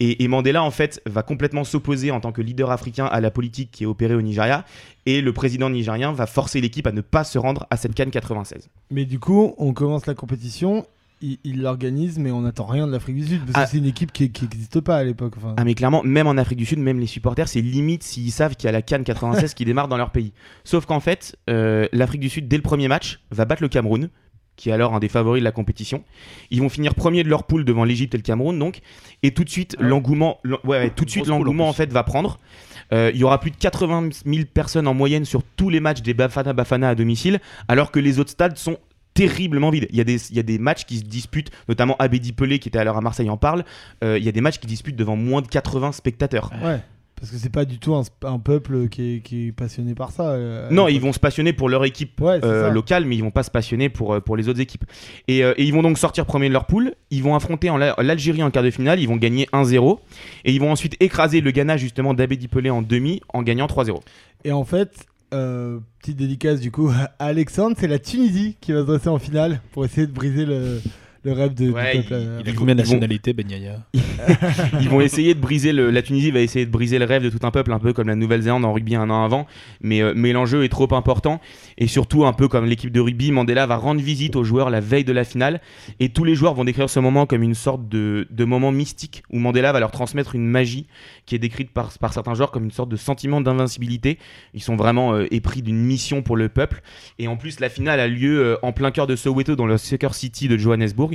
et, 0.01 0.29
Mandela, 0.29 0.63
en 0.63 0.71
fait, 0.71 1.03
va 1.07 1.23
complètement 1.23 1.65
s'opposer 1.65 2.11
en 2.11 2.21
tant 2.21 2.31
que 2.31 2.41
leader 2.41 2.71
africain 2.71 3.07
à 3.07 3.21
la 3.21 3.31
politique 3.31 3.71
qui 3.73 3.83
est 3.83 3.87
opérée 3.87 4.15
au 4.15 4.23
Nigeria. 4.23 4.65
Et 5.07 5.21
le 5.21 5.33
président 5.33 5.71
nigérien 5.71 6.13
va 6.13 6.27
forcer 6.27 6.61
l'équipe 6.61 6.87
à 6.87 6.93
ne 6.93 7.01
pas 7.01 7.25
se 7.25 7.39
rendre 7.39 7.67
à 7.71 7.77
cette 7.77 7.95
Cannes 7.95 8.11
96. 8.11 8.69
Mais 8.91 9.05
du 9.05 9.19
coup, 9.19 9.55
on 9.59 9.73
commence 9.73 10.07
la 10.07 10.15
compétition. 10.15 10.87
Il 11.21 11.63
l'organise, 11.63 12.17
mais 12.21 12.31
on 12.31 12.43
n'attend 12.43 12.67
rien 12.67 12.87
de 12.87 12.93
l'Afrique 12.93 13.17
du 13.17 13.27
Sud 13.27 13.41
parce 13.41 13.53
que 13.53 13.59
ah. 13.59 13.67
c'est 13.67 13.79
une 13.79 13.87
équipe 13.87 14.13
qui 14.13 14.31
n'existe 14.41 14.79
pas 14.81 14.99
à 14.99 15.03
l'époque. 15.03 15.35
Ah, 15.57 15.65
mais 15.65 15.75
clairement, 15.75 16.05
même 16.05 16.29
en 16.29 16.37
Afrique 16.37 16.59
du 16.59 16.65
Sud, 16.65 16.79
même 16.79 17.01
les 17.01 17.09
supporters, 17.09 17.49
c'est 17.49 17.61
limite 17.61 18.05
s'ils 18.05 18.31
savent 18.31 18.55
qu'il 18.55 18.67
y 18.67 18.69
a 18.69 18.73
la 18.73 18.83
Cannes 18.83 19.03
96 19.05 19.55
qui 19.55 19.65
démarre 19.65 19.89
dans 19.89 19.97
leur 19.97 20.11
pays. 20.11 20.33
Sauf 20.63 20.87
qu'en 20.87 21.01
fait, 21.01 21.37
euh, 21.51 21.89
l'Afrique 21.93 22.21
du 22.21 22.29
Sud, 22.29 22.47
dès 22.47 22.57
le 22.57 22.63
premier 22.63 22.87
match, 22.87 23.19
va 23.33 23.47
battre 23.47 23.63
le 23.63 23.69
Cameroun 23.69 24.11
qui 24.59 24.69
est 24.69 24.73
alors 24.73 24.95
un 24.95 24.99
des 24.99 25.09
favoris 25.09 25.41
de 25.41 25.45
la 25.45 25.53
compétition. 25.53 26.05
Ils 26.51 26.61
vont 26.61 26.69
finir 26.69 26.95
premier 26.95 27.23
de 27.23 27.29
leur 27.29 27.45
poule 27.45 27.65
devant 27.65 27.85
l'Égypte 27.85 28.15
et 28.15 28.19
le 28.19 28.23
Cameroun, 28.23 28.59
donc. 28.59 28.81
Et 29.23 29.33
tout 29.33 29.45
de 29.45 29.49
suite, 29.49 29.77
ah 29.79 29.83
l'engouement, 29.83 30.41
ouais, 30.65 30.91
tout 30.91 31.07
de 31.07 31.11
suite, 31.11 31.27
l'engouement 31.27 31.69
en, 31.69 31.73
fait 31.73 31.91
va 31.91 32.03
prendre. 32.03 32.39
Euh, 32.93 33.11
il 33.15 33.21
y 33.21 33.25
aura 33.25 33.41
plus 33.41 33.51
de 33.51 33.57
80 33.57 34.11
000 34.27 34.45
personnes 34.53 34.87
en 34.87 34.95
moyenne 34.95 35.25
sur 35.25 35.43
tous 35.43 35.71
les 35.71 35.81
matchs 35.81 36.03
des 36.03 36.15
Bafana 36.15 36.53
Bafana 36.53 36.91
à 36.91 36.95
domicile, 36.95 37.41
alors 37.69 37.91
que 37.91 38.01
les 38.01 38.19
autres 38.19 38.31
stades 38.31 38.59
sont 38.59 38.79
terriblement 39.15 39.71
vides. 39.71 39.87
Il 39.91 39.97
y, 39.97 40.01
a 40.01 40.05
des, 40.05 40.31
il 40.31 40.37
y 40.37 40.41
a 40.41 40.45
des 40.45 40.59
matchs 40.59 40.85
qui 40.85 40.99
se 40.99 41.05
disputent, 41.05 41.51
notamment 41.69 41.97
Abedi 41.99 42.33
Pelé 42.33 42.59
qui 42.59 42.69
était 42.69 42.79
alors 42.79 42.97
à 42.97 43.01
Marseille 43.01 43.31
en 43.31 43.37
parle. 43.37 43.65
Euh, 44.05 44.19
il 44.19 44.25
y 44.25 44.29
a 44.29 44.33
des 44.33 44.41
matchs 44.41 44.59
qui 44.59 44.67
disputent 44.67 44.97
devant 44.97 45.17
moins 45.17 45.43
de 45.43 45.49
80 45.49 45.93
spectateurs. 45.93 46.51
Ouais. 46.63 46.81
Parce 47.19 47.33
que 47.33 47.39
c'est 47.39 47.53
pas 47.53 47.65
du 47.65 47.79
tout 47.79 47.95
un, 47.95 48.39
peuple 48.39 48.89
qui 48.89 49.23
est, 49.33 49.53
passionné 49.53 49.95
par 49.95 50.13
ça. 50.13 50.31
Euh, 50.31 50.69
non, 50.71 50.89
ils 50.89 51.01
vont 51.01 51.13
se 51.13 51.19
passionner 51.19 51.53
pour 51.53 51.69
leur 51.69 51.85
équipe 51.85 52.21
euh, 52.23 52.71
locale, 52.71 53.05
mais 53.07 53.17
ils 53.17 53.23
vont 53.23 53.31
pas 53.31 53.43
se 53.43 53.51
passionner 53.51 53.89
pour, 53.89 54.15
euh, 54.15 54.21
pour 54.21 54.37
les 54.37 54.49
autres 54.49 54.61
équipes. 54.61 54.85
Et, 55.27 55.43
ils 55.59 55.73
vont 55.73 55.83
donc 55.83 55.99
sortir 55.99 56.27
premier 56.27 56.49
de 56.49 56.53
leur 56.53 56.67
poule. 56.67 56.95
Ils 57.11 57.23
vont 57.23 57.35
affronter 57.35 57.71
l'Algérie 57.99 58.43
en 58.43 58.51
quart 58.51 58.63
de 58.63 58.71
finale. 58.71 59.01
Ils 59.01 59.09
vont 59.09 59.17
gagner 59.17 59.49
1-0. 59.53 59.99
Et 60.45 60.53
ils 60.53 60.61
vont 60.61 60.71
ensuite 60.71 60.97
écraser 61.01 61.41
le 61.41 61.51
Ghana, 61.51 61.77
justement, 61.77 62.15
d'Abedi 62.15 62.47
Pelé 62.47 62.71
en 62.71 62.83
demi, 62.83 63.21
en 63.33 63.43
gagnant 63.43 63.67
3-0. 63.67 64.01
Et 64.45 64.53
en 64.53 64.65
fait, 64.65 65.07
petite 65.31 66.17
dédicace 66.17 66.61
du 66.61 66.71
coup 66.71 66.89
à 67.19 67.25
Alexandre, 67.25 67.77
c'est 67.79 67.89
la 67.89 67.99
Tunisie 67.99 68.57
qui 68.61 68.73
va 68.73 68.83
se 68.83 68.87
dresser 68.87 69.09
en 69.09 69.19
finale 69.19 69.61
pour 69.73 69.85
essayer 69.85 70.07
de 70.07 70.13
briser 70.13 70.45
le 70.45 70.81
le 71.29 71.35
rêve 71.35 71.55
de, 71.55 71.71
ouais, 71.71 71.99
du 71.99 72.03
peuple. 72.03 72.43
Il, 72.45 72.51
a 72.51 72.53
combien 72.55 72.75
de 72.75 72.81
nationalités, 72.81 73.33
Ben 73.33 73.49
Yaya 73.49 73.85
Ils 74.81 74.89
vont 74.89 75.01
essayer 75.01 75.35
de 75.35 75.41
briser 75.41 75.73
le. 75.73 75.91
La 75.91 76.03
Tunisie 76.03 76.31
va 76.31 76.41
essayer 76.41 76.67
de 76.67 76.71
briser 76.71 76.99
le 76.99 77.05
rêve 77.05 77.23
de 77.23 77.31
tout 77.31 77.47
un 77.47 77.51
peuple, 77.51 77.73
un 77.73 77.79
peu 77.79 77.93
comme 77.93 78.09
la 78.09 78.15
Nouvelle-Zélande 78.15 78.65
en 78.65 78.73
rugby 78.73 78.95
un 78.97 79.11
an 79.11 79.25
avant. 79.25 79.47
Mais, 79.81 80.03
euh, 80.03 80.13
mais 80.17 80.33
l'enjeu 80.33 80.65
est 80.65 80.69
trop 80.69 80.93
important. 80.95 81.41
Et 81.77 81.87
surtout, 81.87 82.25
un 82.25 82.33
peu 82.33 82.49
comme 82.49 82.65
l'équipe 82.65 82.91
de 82.91 83.01
rugby, 83.01 83.31
Mandela 83.31 83.67
va 83.67 83.77
rendre 83.77 84.01
visite 84.01 84.37
aux 84.37 84.45
joueurs 84.45 84.71
la 84.71 84.81
veille 84.81 85.05
de 85.05 85.13
la 85.13 85.25
finale. 85.25 85.61
Et 86.01 86.09
tous 86.09 86.25
les 86.25 86.35
joueurs 86.35 86.55
vont 86.55 86.65
décrire 86.65 86.91
ce 86.91 87.01
moment 87.01 87.27
comme 87.27 87.43
une 87.43 87.55
sorte 87.55 87.89
de, 87.89 88.27
de 88.31 88.45
moment 88.45 88.73
mystique 88.73 89.23
où 89.31 89.39
Mandela 89.39 89.73
va 89.73 89.81
leur 89.81 89.91
transmettre 89.91 90.35
une 90.35 90.47
magie 90.47 90.87
qui 91.27 91.35
est 91.35 91.39
décrite 91.39 91.71
par, 91.71 91.91
par 91.99 92.13
certains 92.13 92.35
joueurs 92.35 92.51
comme 92.51 92.65
une 92.65 92.71
sorte 92.71 92.89
de 92.89 92.97
sentiment 92.97 93.41
d'invincibilité. 93.41 94.19
Ils 94.55 94.63
sont 94.63 94.77
vraiment 94.77 95.15
euh, 95.15 95.27
épris 95.33 95.63
d'une 95.63 95.79
mission 95.79 96.23
pour 96.23 96.37
le 96.37 96.49
peuple. 96.49 96.83
Et 97.19 97.29
en 97.29 97.37
plus, 97.37 97.61
la 97.61 97.69
finale 97.69 98.01
a 98.01 98.09
lieu 98.09 98.41
euh, 98.41 98.57
en 98.63 98.73
plein 98.73 98.91
cœur 98.91 99.07
de 99.07 99.17
Soweto, 99.17 99.57
dans 99.57 99.67
le 99.67 99.77
Soccer 99.79 100.15
City 100.15 100.49
de 100.49 100.57
Johannesburg. 100.57 101.15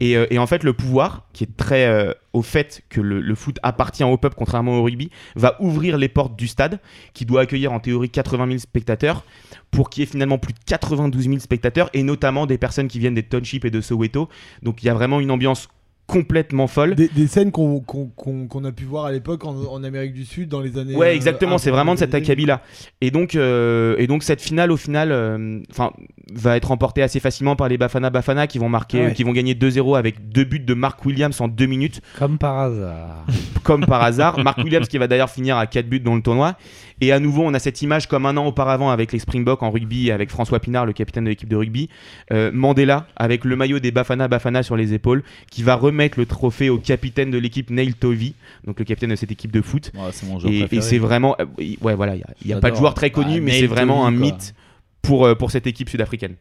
Et, 0.00 0.16
euh, 0.16 0.26
et 0.30 0.38
en 0.38 0.46
fait, 0.46 0.62
le 0.62 0.72
pouvoir, 0.72 1.26
qui 1.32 1.44
est 1.44 1.56
très 1.56 1.86
euh, 1.86 2.12
au 2.32 2.42
fait 2.42 2.82
que 2.88 3.00
le, 3.00 3.20
le 3.20 3.34
foot 3.34 3.58
appartient 3.62 4.04
au 4.04 4.16
peuple, 4.16 4.36
contrairement 4.36 4.78
au 4.78 4.82
rugby, 4.82 5.10
va 5.36 5.56
ouvrir 5.60 5.98
les 5.98 6.08
portes 6.08 6.36
du 6.36 6.48
stade, 6.48 6.80
qui 7.12 7.24
doit 7.24 7.42
accueillir 7.42 7.72
en 7.72 7.80
théorie 7.80 8.10
80 8.10 8.46
000 8.46 8.58
spectateurs, 8.58 9.24
pour 9.70 9.90
qu'il 9.90 10.02
y 10.02 10.04
ait 10.04 10.10
finalement 10.10 10.38
plus 10.38 10.52
de 10.52 10.58
92 10.66 11.24
000 11.24 11.38
spectateurs, 11.38 11.90
et 11.94 12.02
notamment 12.02 12.46
des 12.46 12.58
personnes 12.58 12.88
qui 12.88 12.98
viennent 12.98 13.14
des 13.14 13.22
townships 13.22 13.64
et 13.64 13.70
de 13.70 13.80
Soweto. 13.80 14.28
Donc 14.62 14.82
il 14.82 14.86
y 14.86 14.88
a 14.88 14.94
vraiment 14.94 15.20
une 15.20 15.30
ambiance 15.30 15.68
complètement 16.06 16.66
folle. 16.66 16.94
Des, 16.94 17.08
des 17.08 17.26
scènes 17.26 17.50
qu'on 17.50 18.64
a 18.64 18.72
pu 18.72 18.84
voir 18.84 19.06
à 19.06 19.12
l'époque 19.12 19.44
en, 19.44 19.56
en 19.56 19.82
Amérique 19.84 20.12
du 20.12 20.24
Sud 20.24 20.48
dans 20.48 20.60
les 20.60 20.76
années. 20.78 20.94
Ouais, 20.94 21.08
euh, 21.08 21.14
exactement, 21.14 21.58
c'est 21.58 21.70
vraiment 21.70 21.94
de 21.94 21.98
cet 21.98 22.14
acabit-là. 22.14 22.60
Et 23.00 23.10
donc, 23.10 23.34
euh, 23.34 23.96
et 23.98 24.06
donc 24.06 24.22
cette 24.22 24.42
finale, 24.42 24.70
au 24.70 24.76
final, 24.76 25.12
euh, 25.12 25.60
enfin, 25.70 25.92
va 26.32 26.56
être 26.56 26.68
remportée 26.68 27.02
assez 27.02 27.20
facilement 27.20 27.56
par 27.56 27.68
les 27.68 27.78
Bafana 27.78 28.10
Bafana 28.10 28.46
qui 28.46 28.58
vont 28.58 28.68
marquer, 28.68 29.00
Ah 29.00 29.06
ouais. 29.08 29.12
qui 29.14 29.24
vont 29.24 29.32
gagner 29.32 29.54
2-0 29.54 29.96
avec 29.96 30.28
deux 30.28 30.44
buts 30.44 30.60
de 30.60 30.74
Mark 30.74 31.04
Williams 31.04 31.40
en 31.40 31.48
deux 31.48 31.66
minutes. 31.66 32.00
Comme 32.18 32.38
par 32.38 32.58
hasard. 32.58 33.24
Comme 33.62 33.86
par 33.86 34.02
hasard. 34.02 34.38
Mark 34.42 34.58
Williams 34.58 34.88
qui 34.88 34.98
va 34.98 35.06
d'ailleurs 35.06 35.30
finir 35.30 35.56
à 35.56 35.66
4 35.66 35.88
buts 35.88 36.00
dans 36.00 36.14
le 36.14 36.22
tournoi. 36.22 36.56
Et 37.04 37.12
à 37.12 37.20
nouveau, 37.20 37.42
on 37.42 37.52
a 37.52 37.58
cette 37.58 37.82
image 37.82 38.08
comme 38.08 38.24
un 38.24 38.34
an 38.38 38.46
auparavant 38.46 38.88
avec 38.88 39.12
les 39.12 39.18
Springboks 39.18 39.62
en 39.62 39.70
rugby, 39.70 40.10
avec 40.10 40.30
François 40.30 40.58
Pinard, 40.58 40.86
le 40.86 40.94
capitaine 40.94 41.24
de 41.24 41.28
l'équipe 41.28 41.50
de 41.50 41.56
rugby. 41.56 41.90
Euh, 42.32 42.50
Mandela 42.50 43.06
avec 43.14 43.44
le 43.44 43.56
maillot 43.56 43.78
des 43.78 43.90
Bafana 43.90 44.26
Bafana 44.26 44.62
sur 44.62 44.74
les 44.74 44.94
épaules, 44.94 45.22
qui 45.50 45.62
va 45.62 45.74
remettre 45.74 46.18
le 46.18 46.24
trophée 46.24 46.70
au 46.70 46.78
capitaine 46.78 47.30
de 47.30 47.36
l'équipe 47.36 47.68
Neil 47.68 47.92
Tovey, 47.92 48.32
donc 48.66 48.78
le 48.78 48.86
capitaine 48.86 49.10
de 49.10 49.16
cette 49.16 49.30
équipe 49.30 49.52
de 49.52 49.60
foot. 49.60 49.92
mon 49.94 50.38
et, 50.48 50.80
c'est 50.80 50.96
vraiment, 50.96 51.36
euh, 51.40 51.44
oui, 51.58 51.78
ouais, 51.82 51.94
voilà, 51.94 52.14
il 52.14 52.24
n'y 52.46 52.52
a, 52.52 52.56
y 52.56 52.58
a 52.58 52.60
pas 52.60 52.70
de 52.70 52.76
joueur 52.76 52.94
très 52.94 53.10
connu, 53.10 53.38
Bah, 53.38 53.46
mais 53.46 53.60
c'est 53.60 53.66
vraiment 53.66 54.06
un 54.06 54.10
Tovey, 54.10 54.24
mythe 54.24 54.54
pour, 55.02 55.26
euh, 55.26 55.34
pour 55.34 55.50
cette 55.50 55.66
équipe 55.66 55.90
sud-africaine. 55.90 56.36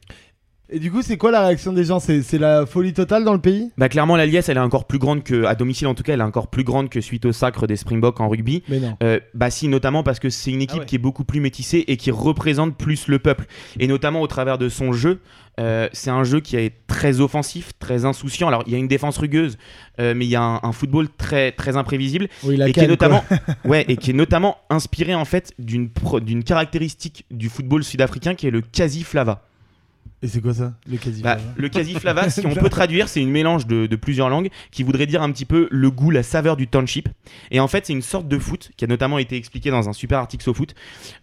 Et 0.70 0.80
du 0.80 0.92
coup, 0.92 1.02
c'est 1.02 1.18
quoi 1.18 1.30
la 1.30 1.46
réaction 1.46 1.74
des 1.74 1.84
gens? 1.84 2.00
C'est 2.00 2.38
la 2.40 2.66
folie 2.66 2.94
totale 2.94 3.26
dans 3.26 3.34
le 3.34 3.42
pays? 3.42 3.70
Bah 3.78 3.90
clairement 3.90 4.16
la 4.16 4.26
liesse 4.26 4.48
elle 4.50 4.58
est 4.58 4.62
encore 4.62 4.86
plus 4.88 4.98
grande 4.98 5.24
que 5.24 5.44
à 5.44 5.56
domicile 5.56 5.88
en 5.88 5.94
tout 5.94 6.04
cas 6.04 6.14
elle 6.14 6.22
est 6.22 6.24
encore 6.24 6.48
plus 6.48 6.64
grande 6.64 6.90
que 6.90 7.02
suite 7.02 7.26
au 7.26 7.32
sacre 7.34 7.68
des 7.68 7.76
Springboks 7.76 8.20
en 8.22 8.30
rugby. 8.30 8.64
Mais 8.70 8.80
non. 8.80 8.98
Euh, 9.04 9.20
bah 9.34 9.50
si 9.50 9.68
notamment 9.68 10.04
parce 10.04 10.20
que 10.20 10.30
c'est 10.30 10.52
une 10.52 10.62
équipe 10.62 10.86
qui 10.86 10.96
est 10.96 11.00
beaucoup 11.00 11.26
plus 11.26 11.42
métissée 11.42 11.84
et 11.88 11.98
qui 11.98 12.12
représente 12.12 12.78
plus 12.78 13.08
le 13.08 13.20
peuple 13.20 13.46
et 13.80 13.88
notamment 13.88 14.22
au 14.22 14.28
travers 14.28 14.58
de 14.58 14.70
son 14.70 14.94
jeu. 14.94 15.20
euh, 15.60 15.90
c'est 15.92 16.10
un 16.10 16.24
jeu 16.24 16.40
qui 16.40 16.56
est 16.56 16.74
très 16.88 17.20
offensif, 17.20 17.74
très 17.78 18.06
insouciant. 18.06 18.48
Alors 18.48 18.64
il 18.66 18.72
y 18.72 18.76
a 18.76 18.80
une 18.80 18.88
défense 18.88 19.18
rugueuse, 19.18 19.58
euh, 20.00 20.14
mais 20.16 20.26
il 20.26 20.30
y 20.30 20.36
a 20.36 20.42
un, 20.42 20.60
un 20.64 20.72
football 20.72 21.08
très 21.18 21.52
très 21.52 21.76
imprévisible 21.76 22.30
Oui, 22.44 22.56
la 22.56 22.70
et 22.70 22.72
qui 22.72 22.80
est 22.80 22.88
notamment 22.88 23.24
ouais 23.66 23.86
et 23.90 23.98
qui 23.98 24.12
est 24.12 24.16
notamment 24.16 24.58
inspiré 24.70 25.14
en 25.14 25.26
fait 25.26 25.54
d'une 25.60 25.92
caractéristique 26.44 27.26
du 27.32 27.50
football 27.50 27.84
sud-africain 27.84 28.34
qui 28.34 28.48
est 28.48 28.52
le 28.52 28.62
quasi 28.62 29.04
flava. 29.04 29.46
Et 30.24 30.28
c'est 30.30 30.40
quoi 30.40 30.54
ça 30.54 30.74
Le 30.90 30.98
quasi 30.98 31.22
Bah, 31.22 31.38
le 31.58 31.68
quasi-flava, 31.68 32.30
si 32.30 32.46
on 32.46 32.56
peut 32.56 32.70
traduire, 32.70 33.10
c'est 33.10 33.22
une 33.22 33.30
mélange 33.30 33.68
de, 33.68 33.88
de 33.88 33.96
plusieurs 33.98 34.30
langues 34.30 34.50
qui 34.72 34.82
voudrait 34.82 35.06
dire 35.06 35.22
un 35.22 35.30
petit 35.32 35.44
peu 35.44 35.68
le 35.70 35.92
goût, 35.92 36.12
la 36.12 36.24
saveur 36.24 36.56
du 36.56 36.68
township. 36.68 37.10
Et 37.52 37.60
en 37.60 37.68
fait, 37.68 37.86
c'est 37.86 37.94
une 37.94 38.02
sorte 38.02 38.30
de 38.30 38.40
foot 38.40 38.72
qui 38.78 38.86
a 38.86 38.88
notamment 38.88 39.20
été 39.20 39.36
expliqué 39.36 39.70
dans 39.70 39.90
un 39.90 39.94
super 39.94 40.20
article 40.20 40.42
sur 40.42 40.56
foot. 40.56 40.76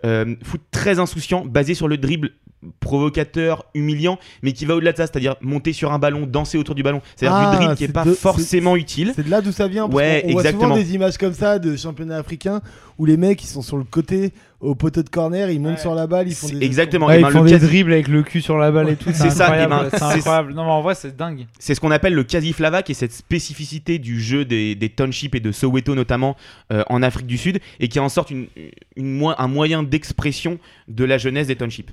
Euh, 0.05 0.37
foot 0.43 0.61
très 0.71 0.99
insouciant, 0.99 1.47
basé 1.47 1.73
sur 1.73 1.89
le 1.89 1.97
dribble 1.97 2.33
provocateur, 2.81 3.65
humiliant, 3.75 4.19
mais 4.43 4.53
qui 4.53 4.65
va 4.67 4.75
au-delà 4.75 4.93
de 4.93 4.97
ça, 4.99 5.07
c'est-à-dire 5.07 5.37
monter 5.41 5.73
sur 5.73 5.93
un 5.93 5.99
ballon, 5.99 6.27
danser 6.27 6.59
autour 6.59 6.75
du 6.75 6.83
ballon. 6.83 7.01
C'est-à-dire 7.17 7.37
Ah, 7.37 7.51
du 7.53 7.57
dribble 7.57 7.75
qui 7.77 7.85
est 7.85 7.87
c'est 7.89 7.93
pas 7.93 8.05
de- 8.05 8.13
forcément 8.13 8.77
utile. 8.77 9.13
C'est 9.17 9.25
de 9.25 9.31
là 9.31 9.41
d'où 9.41 9.53
ça 9.53 9.69
vient. 9.69 9.85
parce 9.89 9.95
Ouais, 9.97 10.21
qu'on- 10.23 10.29
on 10.29 10.33
voit 10.33 10.41
exactement. 10.43 10.63
souvent 10.75 10.77
des 10.77 10.95
images 10.95 11.17
comme 11.19 11.33
ça 11.35 11.59
de 11.59 11.77
championnats 11.77 12.19
africains 12.19 12.61
où 12.99 13.07
les 13.07 13.17
mecs 13.17 13.43
ils 13.43 13.47
sont 13.47 13.63
sur 13.63 13.77
le 13.79 13.85
côté 13.85 14.33
au 14.61 14.75
poteau 14.75 15.03
de 15.03 15.09
corner, 15.09 15.51
ils 15.51 15.59
montent 15.61 15.79
sur 15.79 15.95
la 15.95 16.07
balle, 16.07 16.29
ils 16.29 16.35
font 16.35 16.49
des 16.49 16.63
Exactement. 16.63 17.07
Ouais, 17.07 17.17
Et 17.17 17.21
ils 17.21 17.23
ben, 17.25 17.31
font 17.31 17.43
le 17.43 17.49
des 17.49 17.55
quasi- 17.57 17.67
dribbles 17.67 17.93
avec 17.95 18.09
le 18.09 18.23
cul 18.23 18.43
sur 18.43 18.59
la 18.59 18.71
balle 18.71 18.91
et 18.91 18.97
tout. 18.97 19.09
C'est 19.15 19.31
ça, 19.31 19.49
ben, 19.49 19.89
c'est 19.91 20.03
incroyable. 20.03 20.53
Non, 20.53 20.65
mais 20.67 20.71
en 20.71 20.83
vrai, 20.83 20.95
c'est 20.95 21.17
dingue. 21.17 21.47
C'est 21.59 21.75
ce 21.75 21.81
qu'on 21.81 21.91
appelle 21.91 22.13
le 22.15 22.25
quasi-flava, 22.25 22.83
qui 22.83 22.93
est 22.93 22.95
cette 22.95 23.13
spécificité 23.15 23.99
du 23.99 24.21
jeu 24.21 24.45
des, 24.45 24.75
des 24.75 24.91
townships 24.91 25.35
et 25.35 25.41
de 25.41 25.51
Soweto 25.51 25.95
notamment 25.95 26.37
euh, 26.73 26.83
en 26.91 27.03
Afrique 27.03 27.27
du 27.27 27.39
Sud, 27.39 27.59
et 27.79 27.89
qui 27.89 27.97
est 27.97 28.03
en 28.03 28.11
sorte 28.11 28.31
une, 28.31 28.49
une 28.97 29.17
mo- 29.17 29.33
un 29.37 29.49
moyen 29.49 29.83
d'expression 29.83 30.59
de 30.89 31.05
la 31.05 31.17
jeunesse 31.17 31.47
des 31.47 31.57
townships. 31.57 31.91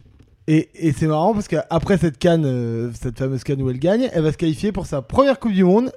Et, 0.49 0.93
c'est 0.97 1.07
marrant 1.07 1.33
parce 1.33 1.49
qu'après 1.49 1.97
cette 1.97 2.17
canne, 2.19 2.45
euh, 2.45 2.91
cette 2.93 3.19
fameuse 3.19 3.43
canne 3.43 3.61
où 3.61 3.69
elle 3.69 3.79
gagne, 3.79 4.09
elle 4.13 4.23
va 4.23 4.31
se 4.31 4.37
qualifier 4.37 4.71
pour 4.71 4.85
sa 4.85 5.01
première 5.01 5.39
Coupe 5.39 5.51
du 5.51 5.65
Monde 5.65 5.91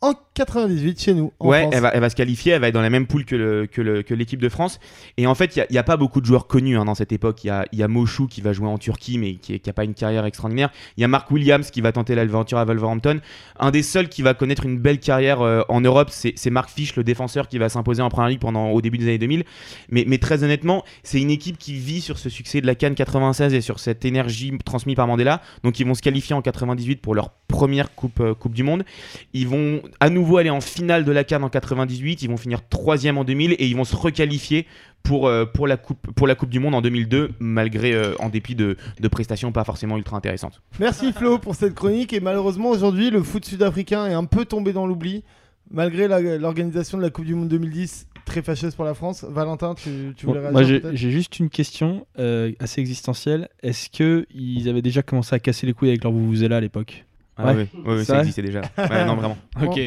en 0.00 0.14
98 0.34 1.00
chez 1.00 1.14
nous. 1.14 1.32
En 1.40 1.48
ouais, 1.48 1.62
France. 1.62 1.74
elle 1.74 1.80
va, 1.82 1.90
elle 1.94 2.00
va 2.00 2.10
se 2.10 2.16
qualifier, 2.16 2.52
elle 2.52 2.60
va 2.60 2.68
être 2.68 2.74
dans 2.74 2.82
la 2.82 2.90
même 2.90 3.06
poule 3.06 3.24
que, 3.24 3.34
le- 3.36 3.66
que, 3.66 3.80
le- 3.80 4.02
que 4.02 4.14
l'équipe 4.14 4.40
de 4.40 4.48
France. 4.48 4.78
Et 5.16 5.26
en 5.26 5.34
fait, 5.34 5.56
il 5.56 5.66
n'y 5.70 5.78
a, 5.78 5.82
pas 5.82 5.96
beaucoup 5.96 6.20
de 6.20 6.26
joueurs 6.26 6.46
connus 6.46 6.76
hein, 6.76 6.84
dans 6.84 6.94
cette 6.94 7.12
époque. 7.12 7.42
Il 7.44 7.48
y 7.48 7.50
a, 7.50 7.64
y 7.72 7.82
a 7.82 7.88
Moshu 7.88 8.26
qui 8.28 8.40
va 8.40 8.52
jouer 8.52 8.68
en 8.68 8.78
Turquie, 8.78 9.18
mais 9.18 9.34
qui 9.36 9.60
n'a 9.66 9.72
pas 9.72 9.84
une 9.84 9.94
carrière 9.94 10.24
extraordinaire. 10.26 10.70
Il 10.96 11.00
y 11.00 11.04
a 11.04 11.08
Mark 11.08 11.30
Williams 11.30 11.70
qui 11.70 11.80
va 11.80 11.92
tenter 11.92 12.14
l'aventure 12.14 12.58
à 12.58 12.64
Wolverhampton. 12.64 13.20
Un 13.58 13.70
des 13.70 13.82
seuls 13.82 14.08
qui 14.08 14.22
va 14.22 14.34
connaître 14.34 14.66
une 14.66 14.78
belle 14.78 14.98
carrière 15.00 15.40
euh, 15.40 15.62
en 15.68 15.80
Europe, 15.80 16.08
c'est, 16.10 16.34
c'est 16.36 16.50
Mark 16.50 16.68
Fish, 16.68 16.94
le 16.96 17.04
défenseur 17.04 17.48
qui 17.48 17.58
va 17.58 17.68
s'imposer 17.68 18.02
en 18.02 18.08
Première 18.10 18.28
Ligue 18.28 18.40
pendant, 18.40 18.70
au 18.70 18.80
début 18.82 18.98
des 18.98 19.04
années 19.04 19.18
2000. 19.18 19.44
Mais, 19.90 20.04
mais 20.06 20.18
très 20.18 20.44
honnêtement, 20.44 20.84
c'est 21.02 21.20
une 21.20 21.30
équipe 21.30 21.58
qui 21.58 21.74
vit 21.74 22.00
sur 22.00 22.18
ce 22.18 22.28
succès 22.28 22.60
de 22.60 22.66
la 22.66 22.74
Cannes 22.74 22.94
96 22.94 23.54
et 23.54 23.60
sur 23.60 23.78
cette 23.80 24.04
énergie 24.04 24.52
transmise 24.64 24.96
par 24.96 25.06
Mandela. 25.06 25.40
Donc 25.62 25.80
ils 25.80 25.86
vont 25.86 25.94
se 25.94 26.02
qualifier 26.02 26.34
en 26.34 26.42
98 26.42 27.00
pour 27.00 27.14
leur 27.14 27.30
première 27.48 27.94
coupe, 27.94 28.20
euh, 28.20 28.34
coupe 28.34 28.54
du 28.54 28.62
Monde. 28.62 28.84
Ils 29.32 29.48
vont 29.48 29.80
à 30.00 30.10
nouveau 30.10 30.38
aller 30.38 30.50
en 30.50 30.60
finale 30.60 31.04
de 31.04 31.12
la 31.12 31.24
Cannes 31.24 31.44
en 31.44 31.48
98. 31.48 32.22
Ils 32.22 32.28
vont 32.28 32.36
finir 32.36 32.66
troisième 32.68 33.18
en 33.18 33.24
2000 33.24 33.52
et 33.52 33.66
ils 33.66 33.76
vont 33.76 33.84
se 33.84 33.96
requalifier 33.96 34.66
pour, 35.02 35.28
euh, 35.28 35.44
pour, 35.44 35.66
la 35.66 35.76
coupe, 35.76 36.12
pour 36.14 36.26
la 36.26 36.34
Coupe 36.34 36.50
du 36.50 36.58
Monde 36.58 36.74
en 36.74 36.80
2002, 36.80 37.30
malgré, 37.38 37.92
euh, 37.92 38.14
en 38.18 38.28
dépit 38.28 38.54
de, 38.54 38.76
de 39.00 39.08
prestations 39.08 39.52
pas 39.52 39.64
forcément 39.64 39.96
ultra 39.96 40.16
intéressantes. 40.16 40.60
Merci 40.80 41.12
Flo 41.12 41.38
pour 41.38 41.54
cette 41.54 41.74
chronique 41.74 42.12
et 42.12 42.20
malheureusement 42.20 42.70
aujourd'hui 42.70 43.10
le 43.10 43.22
foot 43.22 43.44
sud-africain 43.44 44.06
est 44.06 44.14
un 44.14 44.24
peu 44.24 44.44
tombé 44.44 44.72
dans 44.72 44.86
l'oubli 44.86 45.22
malgré 45.70 46.08
l'organisation 46.38 46.98
de 46.98 47.02
la 47.02 47.10
Coupe 47.10 47.24
du 47.24 47.34
Monde 47.34 47.48
2010 47.48 48.06
très 48.26 48.42
fâcheuse 48.42 48.74
pour 48.74 48.84
la 48.84 48.92
France. 48.94 49.24
Valentin, 49.26 49.74
tu, 49.74 50.12
tu 50.16 50.26
voulais 50.26 50.40
Bon, 50.40 50.58
réagir 50.58 50.80
moi, 50.82 50.90
j'ai 50.94 51.10
juste 51.10 51.38
une 51.38 51.48
question 51.48 52.06
euh, 52.18 52.52
assez 52.58 52.80
existentielle. 52.80 53.48
Est-ce 53.62 53.88
que 53.88 54.26
ils 54.34 54.68
avaient 54.68 54.82
déjà 54.82 55.02
commencé 55.02 55.34
à 55.34 55.38
casser 55.38 55.66
les 55.66 55.72
couilles 55.72 55.88
avec 55.88 56.04
leur 56.04 56.12
vuvuzela 56.12 56.58
à 56.58 56.60
l'époque? 56.60 57.05
Ah 57.36 57.52
oui, 57.54 57.68
oui, 57.74 57.80
oui, 57.86 57.98
C'est 57.98 58.04
ça 58.06 58.18
existait 58.20 58.42
déjà. 58.42 58.62
Ouais, 58.78 59.04
non, 59.04 59.16
vraiment. 59.16 59.36
Ok, 59.62 59.80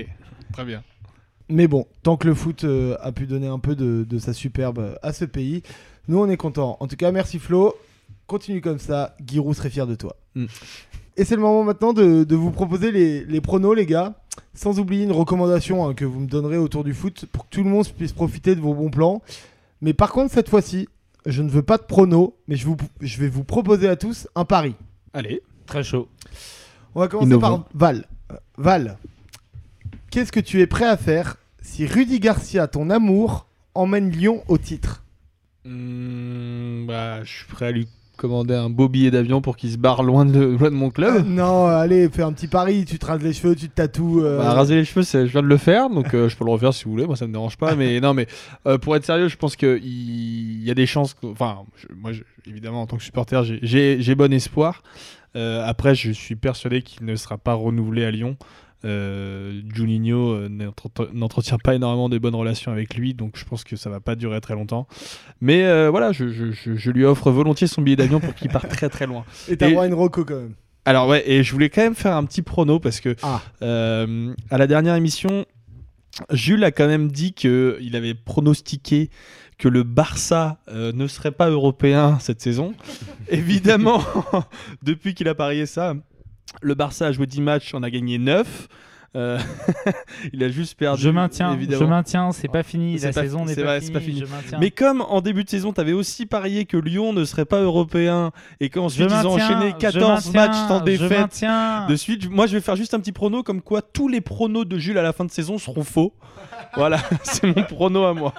très 0.54 0.66
bien. 0.66 0.84
Mais 1.50 1.68
bon, 1.68 1.88
tant 2.04 2.16
que 2.16 2.28
le 2.28 2.36
foot 2.36 2.64
euh, 2.64 2.96
a 3.02 3.12
pu 3.12 3.26
donner 3.26 3.48
un 3.48 3.58
peu 3.58 3.76
de, 3.76 4.06
de 4.08 4.20
sa 4.20 4.34
superbe 4.34 4.98
à 5.02 5.14
ce 5.14 5.26
pays, 5.26 5.64
nous 6.08 6.20
on 6.20 6.30
est 6.30 6.38
contents. 6.38 6.78
En 6.80 6.88
tout 6.88 6.96
cas, 6.96 7.12
merci 7.12 7.40
Flo. 7.40 7.74
Continue 8.28 8.62
comme 8.62 8.78
ça. 8.78 9.16
Giroud 9.26 9.56
serait 9.56 9.72
fier 9.72 9.88
de 9.88 9.96
toi. 9.96 10.16
Mm. 10.36 10.46
Et 11.18 11.26
c'est 11.26 11.36
le 11.36 11.42
moment 11.42 11.64
maintenant 11.64 11.92
de, 11.92 12.24
de 12.24 12.36
vous 12.36 12.52
proposer 12.52 12.92
les, 12.92 13.26
les 13.26 13.42
pronos, 13.42 13.74
les 13.76 13.88
gars. 13.88 14.14
Sans 14.54 14.80
oublier 14.80 15.04
une 15.04 15.12
recommandation 15.12 15.88
hein, 15.88 15.94
que 15.94 16.06
vous 16.06 16.20
me 16.20 16.28
donnerez 16.28 16.58
autour 16.58 16.84
du 16.84 16.94
foot 16.94 17.26
pour 17.32 17.46
que 17.46 17.50
tout 17.56 17.64
le 17.64 17.70
monde 17.70 17.88
puisse 17.88 18.14
profiter 18.14 18.56
de 18.56 18.62
vos 18.62 18.74
bons 18.74 18.90
plans. 18.90 19.22
Mais 19.82 19.94
par 19.94 20.12
contre, 20.12 20.34
cette 20.34 20.50
fois-ci, 20.50 20.88
je 21.26 21.42
ne 21.42 21.50
veux 21.50 21.62
pas 21.64 21.78
de 21.78 21.84
pronos, 21.84 22.34
mais 22.48 22.56
je, 22.56 22.66
vous, 22.66 22.78
je 23.02 23.20
vais 23.20 23.28
vous 23.28 23.44
proposer 23.44 23.88
à 23.88 23.96
tous 23.96 24.28
un 24.36 24.46
pari. 24.46 24.76
Allez. 25.14 25.42
Très 25.66 25.84
chaud. 25.84 26.08
On 26.96 27.00
va 27.02 27.08
commencer 27.08 27.28
Innovant. 27.28 27.60
par 27.60 27.66
Val. 27.74 28.06
Euh, 28.32 28.36
Val, 28.58 28.98
qu'est-ce 30.12 30.32
que 30.32 30.40
tu 30.40 30.62
es 30.62 30.68
prêt 30.68 30.88
à 30.88 30.98
faire 30.98 31.36
si 31.62 31.86
Rudy 31.86 32.20
Garcia, 32.20 32.68
ton 32.68 32.90
amour, 32.90 33.46
emmène 33.76 34.10
Lyon 34.10 34.44
au 34.48 34.58
titre? 34.58 35.04
Hmm, 35.66 36.86
bah, 36.88 37.24
je 37.24 37.30
suis 37.30 37.46
prêt 37.46 37.68
à 37.68 37.72
lui 37.72 37.88
commander 38.18 38.54
un 38.54 38.70
beau 38.70 38.90
billet 38.90 39.12
d'avion 39.12 39.40
pour 39.40 39.56
qu'il 39.56 39.72
se 39.72 39.78
barre 39.78 40.04
loin 40.04 40.26
de, 40.26 40.40
loin 40.60 40.70
de 40.70 40.76
mon 40.76 40.90
club. 40.90 41.16
Euh, 41.18 41.22
Non, 41.26 41.68
allez, 41.68 42.10
fais 42.10 42.24
un 42.24 42.34
petit 42.34 42.48
pari. 42.48 42.84
Tu 42.86 42.98
te 43.00 43.06
rases 43.06 43.22
les 43.24 43.32
cheveux, 43.34 43.56
tu 43.56 43.70
te 43.70 43.76
tatoues. 43.76 44.22
euh, 44.24 44.40
Bah, 44.40 44.54
raser 44.54 44.76
les 44.76 44.84
cheveux, 44.86 45.04
c'est- 45.04 45.26
je 45.28 45.32
viens 45.32 45.42
de 45.44 45.48
le 45.48 45.58
faire, 45.58 45.90
donc 45.90 46.14
euh, 46.14 46.28
je 46.28 46.36
peux 46.36 46.44
le 46.44 46.52
refaire 46.52 46.74
si 46.74 46.86
vous 46.86 46.92
voulez. 46.92 47.06
Moi, 47.06 47.16
ça 47.16 47.28
me 47.28 47.32
dérange 47.34 47.56
pas. 47.58 47.76
Mais 47.76 48.00
non, 48.02 48.14
mais 48.14 48.28
euh, 48.68 48.78
pour 48.78 48.96
être 48.96 49.06
sérieux, 49.06 49.28
je 49.30 49.38
pense 49.38 49.56
qu'il 49.56 49.80
il 49.84 50.64
y 50.64 50.72
a 50.72 50.74
des 50.74 50.86
chances. 50.86 51.14
que- 51.14 51.28
Enfin, 51.28 51.60
je- 51.78 51.88
moi, 51.96 52.12
je- 52.12 52.24
évidemment, 52.46 52.82
en 52.82 52.88
tant 52.88 52.98
que 52.98 53.04
supporter, 53.04 53.44
j'ai- 53.46 53.60
j'ai 53.62 54.02
j'ai 54.02 54.16
bon 54.16 54.34
espoir. 54.34 54.82
Euh, 55.36 55.64
après, 55.66 55.96
je 55.96 56.12
suis 56.12 56.36
persuadé 56.36 56.82
qu'il 56.82 57.06
ne 57.06 57.16
sera 57.16 57.38
pas 57.38 57.54
renouvelé 57.54 58.04
à 58.06 58.12
Lyon. 58.12 58.38
Euh, 58.86 59.62
Juninho 59.74 60.32
euh, 60.36 60.48
n'entre- 60.50 61.10
n'entretient 61.14 61.58
pas 61.58 61.76
énormément 61.76 62.08
de 62.08 62.18
bonnes 62.18 62.36
relations 62.36 62.72
avec 62.72 62.96
lui, 62.96 63.14
donc 63.14 63.34
je 63.38 63.44
pense 63.44 63.64
que 63.66 63.76
ça 63.76 63.90
va 63.90 64.00
pas 64.00 64.16
durer 64.16 64.40
très 64.40 64.54
longtemps. 64.54 64.88
Mais 65.42 65.66
euh, 65.66 65.90
voilà, 65.90 66.14
je, 66.14 66.30
je- 66.30 66.52
je- 66.52 66.76
je 66.76 66.92
lui 66.92 67.04
offre 67.04 67.30
volontiers 67.30 67.68
son 67.68 67.82
billet 67.82 67.98
d'avion 67.98 68.22
pour 68.22 68.34
qu'il 68.36 68.50
parte 68.50 68.70
très 68.70 68.88
très 68.88 69.06
loin. 69.06 69.26
Et 69.50 69.58
t'as 69.58 69.70
droit 69.70 69.84
à 69.84 69.88
une 69.88 69.94
roco 69.94 70.24
quand 70.24 70.36
même. 70.38 70.54
Alors 70.86 71.08
ouais, 71.10 71.30
et 71.30 71.44
je 71.44 71.52
voulais 71.52 71.70
quand 71.70 71.82
même 71.82 71.94
faire 71.94 72.16
un 72.16 72.24
petit 72.24 72.42
prono 72.42 72.80
parce 72.80 73.02
que 73.02 73.16
Ah. 73.22 73.42
à 73.62 74.58
la 74.58 74.66
dernière 74.68 74.96
émission, 74.96 75.46
Jules 76.32 76.64
a 76.64 76.72
quand 76.72 76.88
même 76.88 77.12
dit 77.12 77.34
que 77.34 77.78
il 77.82 77.96
avait 77.98 78.14
pronostiqué 78.14 79.10
que 79.60 79.68
le 79.68 79.84
Barça 79.84 80.58
euh, 80.70 80.92
ne 80.94 81.06
serait 81.06 81.32
pas 81.32 81.50
européen 81.50 82.18
cette 82.20 82.42
saison. 82.42 82.74
Évidemment, 83.30 84.02
depuis 84.82 85.14
qu'il 85.14 85.28
a 85.28 85.36
parié 85.36 85.68
ça, 85.68 85.94
le 86.62 86.74
Barça 86.74 87.08
a 87.08 87.12
joué 87.12 87.28
10 87.28 87.42
matchs, 87.42 87.74
on 87.76 87.84
a 87.84 87.92
gagné 87.92 88.18
9. 88.18 88.68
Euh, 89.16 89.40
il 90.34 90.44
a 90.44 90.50
juste 90.50 90.78
perdu. 90.78 91.02
Je 91.02 91.10
maintiens, 91.10 91.54
évidemment. 91.54 91.80
je 91.80 91.86
maintiens, 91.86 92.32
c'est 92.32 92.48
pas 92.48 92.64
fini, 92.64 92.98
la 93.00 93.12
pas- 93.12 93.22
saison 93.22 93.46
n'est 93.46 93.56
pas, 93.56 93.80
finie. 93.82 94.24
Mais 94.60 94.72
comme 94.72 95.02
en 95.02 95.22
début 95.22 95.44
de 95.44 95.50
saison, 95.50 95.74
tu 95.74 95.82
avais 95.82 95.94
aussi 95.94 96.26
parié 96.26 96.66
que 96.66 96.78
Lyon 96.78 97.14
ne 97.14 97.26
serait 97.26 97.46
pas 97.46 97.62
européen 97.62 98.32
et 98.60 98.70
qu'ensuite 98.70 99.10
ils 99.10 99.28
ont 99.28 99.34
enchaîné 99.34 99.72
je 99.72 99.78
14 99.78 100.04
maintiens, 100.04 100.32
matchs 100.34 100.68
sans 100.68 100.82
défaite 100.82 101.44
de 101.90 101.96
suite, 101.96 102.30
moi 102.30 102.46
je 102.46 102.54
vais 102.54 102.62
faire 102.62 102.76
juste 102.76 102.94
un 102.94 103.00
petit 103.00 103.12
prono 103.12 103.44
comme 103.44 103.62
quoi 103.62 103.82
tous 103.82 104.08
les 104.08 104.22
pronos 104.22 104.66
de 104.66 104.78
Jules 104.78 104.98
à 104.98 105.04
la 105.04 105.14
fin 105.14 105.26
de 105.26 105.32
saison 105.32 105.58
seront 105.58 105.84
faux. 105.84 106.14
voilà, 106.76 107.00
c'est 107.24 107.48
mon 107.48 107.64
prono 107.64 108.04
à 108.06 108.14
moi. 108.14 108.34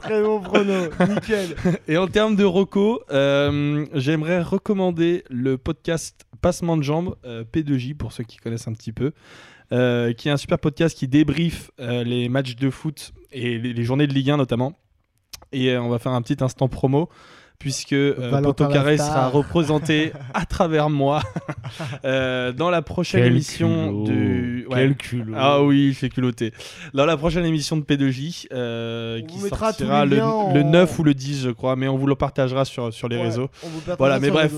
Très 0.00 0.22
bon 0.22 0.40
prono, 0.40 0.88
nickel. 1.08 1.54
Et 1.86 1.96
en 1.96 2.08
termes 2.08 2.34
de 2.36 2.44
reco, 2.44 3.02
euh, 3.10 3.86
j'aimerais 3.94 4.42
recommander 4.42 5.24
le 5.30 5.58
podcast 5.58 6.24
Passement 6.40 6.76
de 6.76 6.82
jambes, 6.82 7.16
euh, 7.24 7.42
P2J 7.52 7.94
pour 7.94 8.12
ceux 8.12 8.22
qui 8.22 8.36
connaissent 8.36 8.68
un 8.68 8.72
petit 8.72 8.92
peu, 8.92 9.12
euh, 9.72 10.12
qui 10.12 10.28
est 10.28 10.32
un 10.32 10.36
super 10.36 10.58
podcast 10.58 10.96
qui 10.96 11.08
débriefe 11.08 11.70
euh, 11.80 12.04
les 12.04 12.28
matchs 12.28 12.56
de 12.56 12.70
foot 12.70 13.12
et 13.32 13.58
les, 13.58 13.72
les 13.72 13.82
journées 13.84 14.06
de 14.06 14.14
Ligue 14.14 14.30
1 14.30 14.36
notamment. 14.36 14.74
Et 15.52 15.70
euh, 15.70 15.80
on 15.82 15.88
va 15.88 15.98
faire 15.98 16.12
un 16.12 16.22
petit 16.22 16.42
instant 16.42 16.68
promo. 16.68 17.08
Puisque 17.58 17.92
euh, 17.92 18.40
Poto 18.40 18.68
Carré 18.68 18.98
sera 18.98 19.26
représenté 19.30 20.12
à 20.34 20.46
travers 20.46 20.88
moi 20.90 21.24
euh, 22.04 22.52
dans 22.52 22.70
la 22.70 22.82
prochaine 22.82 23.20
Quel 23.24 23.32
émission 23.32 23.88
culot, 23.88 24.04
du. 24.04 24.66
quel 24.70 24.96
culot. 24.96 25.34
Ah 25.36 25.62
oui, 25.64 25.88
il 25.88 25.94
fait 25.96 26.08
culotté. 26.08 26.52
Dans 26.94 27.04
la 27.04 27.16
prochaine 27.16 27.44
émission 27.44 27.76
de 27.76 27.82
P2J, 27.82 28.46
euh, 28.52 29.20
qui 29.22 29.40
sortira 29.40 30.04
le, 30.04 30.16
liens 30.18 30.26
en- 30.28 30.54
le 30.54 30.62
9 30.62 30.98
ou 31.00 31.02
le 31.02 31.14
10, 31.14 31.42
je 31.42 31.50
crois, 31.50 31.74
mais 31.74 31.88
on 31.88 31.96
vous 31.98 32.06
le 32.06 32.14
partagera 32.14 32.64
sur, 32.64 32.92
sur 32.94 33.08
les 33.08 33.16
Ouais, 33.16 33.22
réseaux. 33.24 33.48
on 33.64 33.68
vous 33.68 33.80
partagera 33.80 33.96
Voilà, 33.96 34.20
mais 34.20 34.30
bref, 34.30 34.52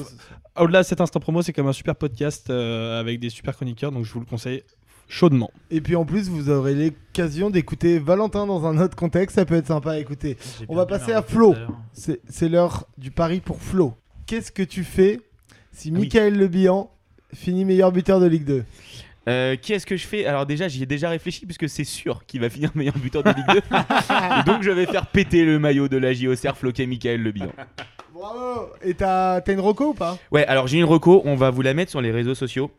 au-delà 0.58 0.82
de 0.82 0.86
cet 0.86 1.00
instant 1.00 1.20
promo, 1.20 1.40
c'est 1.40 1.54
comme 1.54 1.68
un 1.68 1.72
super 1.72 1.96
podcast 1.96 2.50
euh, 2.50 3.00
avec 3.00 3.18
des 3.18 3.30
super 3.30 3.56
chroniqueurs, 3.56 3.92
donc 3.92 4.04
je 4.04 4.12
vous 4.12 4.20
le 4.20 4.26
conseille 4.26 4.62
chaudement. 5.10 5.50
Et 5.70 5.80
puis 5.80 5.96
en 5.96 6.04
plus, 6.04 6.28
vous 6.28 6.48
aurez 6.48 6.74
l'occasion 6.74 7.50
d'écouter 7.50 7.98
Valentin 7.98 8.46
dans 8.46 8.64
un 8.64 8.78
autre 8.78 8.96
contexte, 8.96 9.34
ça 9.34 9.44
peut 9.44 9.56
être 9.56 9.66
sympa 9.66 9.92
à 9.92 9.98
écouter. 9.98 10.38
On 10.68 10.76
va 10.76 10.86
passer 10.86 11.12
à 11.12 11.20
Flo. 11.20 11.54
C'est 11.92 12.48
l'heure 12.48 12.86
du 12.96 13.10
pari 13.10 13.40
pour 13.40 13.60
Flo. 13.60 13.94
Qu'est-ce 14.26 14.52
que 14.52 14.62
tu 14.62 14.84
fais 14.84 15.20
si 15.72 15.90
Michael 15.90 16.36
Le 16.38 16.48
Bihan 16.48 16.90
finit 17.34 17.64
meilleur 17.64 17.92
buteur 17.92 18.20
de 18.20 18.26
Ligue 18.26 18.44
2 18.44 18.64
Euh, 19.28 19.54
qui 19.56 19.74
est-ce 19.74 19.84
que 19.84 19.96
je 19.96 20.06
fais? 20.06 20.24
Alors 20.24 20.46
déjà, 20.46 20.66
j'y 20.66 20.82
ai 20.82 20.86
déjà 20.86 21.10
réfléchi 21.10 21.44
puisque 21.44 21.68
c'est 21.68 21.84
sûr 21.84 22.24
qu'il 22.26 22.40
va 22.40 22.48
finir 22.48 22.70
meilleur 22.74 22.96
buteur 22.96 23.22
de 23.22 23.30
Ligue 23.30 23.46
2. 23.48 23.56
Et 24.40 24.44
donc 24.44 24.62
je 24.62 24.70
vais 24.70 24.86
faire 24.86 25.06
péter 25.08 25.44
le 25.44 25.58
maillot 25.58 25.88
de 25.88 25.98
la 25.98 26.12
JOCR 26.14 26.56
Floquet 26.56 26.86
Michael 26.86 27.22
Le 27.22 27.30
Bihan. 27.30 27.52
Bravo 28.20 28.68
Et 28.82 28.92
t'as 28.94 29.40
t'as 29.40 29.52
une 29.54 29.60
reco 29.60 29.88
ou 29.90 29.94
pas? 29.94 30.18
Ouais, 30.30 30.44
alors 30.46 30.66
j'ai 30.66 30.76
une 30.78 30.84
reco, 30.84 31.22
on 31.24 31.36
va 31.36 31.48
vous 31.50 31.62
la 31.62 31.72
mettre 31.72 31.90
sur 31.90 32.02
les 32.02 32.10
réseaux 32.10 32.34
sociaux. 32.34 32.70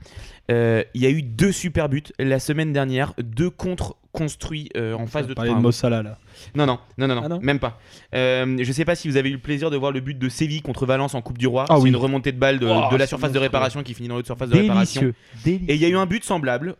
Euh, 0.51 0.83
Il 0.93 1.01
y 1.01 1.07
a 1.07 1.09
eu 1.09 1.23
deux 1.23 1.51
super 1.51 1.89
buts 1.89 2.03
la 2.19 2.39
semaine 2.39 2.71
dernière, 2.73 3.13
deux 3.17 3.49
contre 3.49 3.95
construits 4.11 4.69
euh, 4.75 4.93
en 4.93 5.07
phase 5.07 5.25
de 5.25 5.33
parler 5.33 5.51
de 5.51 5.55
Mossala, 5.55 6.03
là. 6.03 6.17
Non, 6.53 6.65
non, 6.65 6.79
non, 6.97 7.07
non, 7.07 7.15
non, 7.15 7.21
Ah 7.25 7.29
non 7.29 7.39
même 7.41 7.59
pas. 7.59 7.79
Euh, 8.13 8.57
je 8.61 8.71
sais 8.71 8.85
pas 8.85 8.93
si 8.95 9.07
vous 9.09 9.17
avez 9.17 9.29
eu 9.29 9.33
le 9.33 9.39
plaisir 9.39 9.71
de 9.71 9.77
voir 9.77 9.91
le 9.91 10.01
but 10.01 10.19
de 10.19 10.29
Séville 10.29 10.61
contre 10.61 10.85
Valence 10.85 11.15
en 11.15 11.21
Coupe 11.21 11.37
du 11.37 11.47
Roi. 11.47 11.65
Ah 11.69 11.75
c'est 11.77 11.83
oui. 11.83 11.89
une 11.89 11.95
remontée 11.95 12.31
de 12.33 12.37
balle 12.37 12.59
de, 12.59 12.67
Oh, 12.67 12.91
de 12.91 12.97
la 12.97 13.07
surface 13.07 13.31
de 13.31 13.39
réparation 13.39 13.81
qui 13.83 13.93
finit 13.93 14.09
dans 14.09 14.15
l'autre 14.15 14.27
surface 14.27 14.49
de 14.49 14.57
réparation. 14.57 15.13
Délicieux, 15.43 15.65
Et 15.69 15.75
il 15.75 15.81
y 15.81 15.85
a 15.85 15.89
eu 15.89 15.95
un 15.97 16.05
but 16.05 16.23
semblable. 16.23 16.75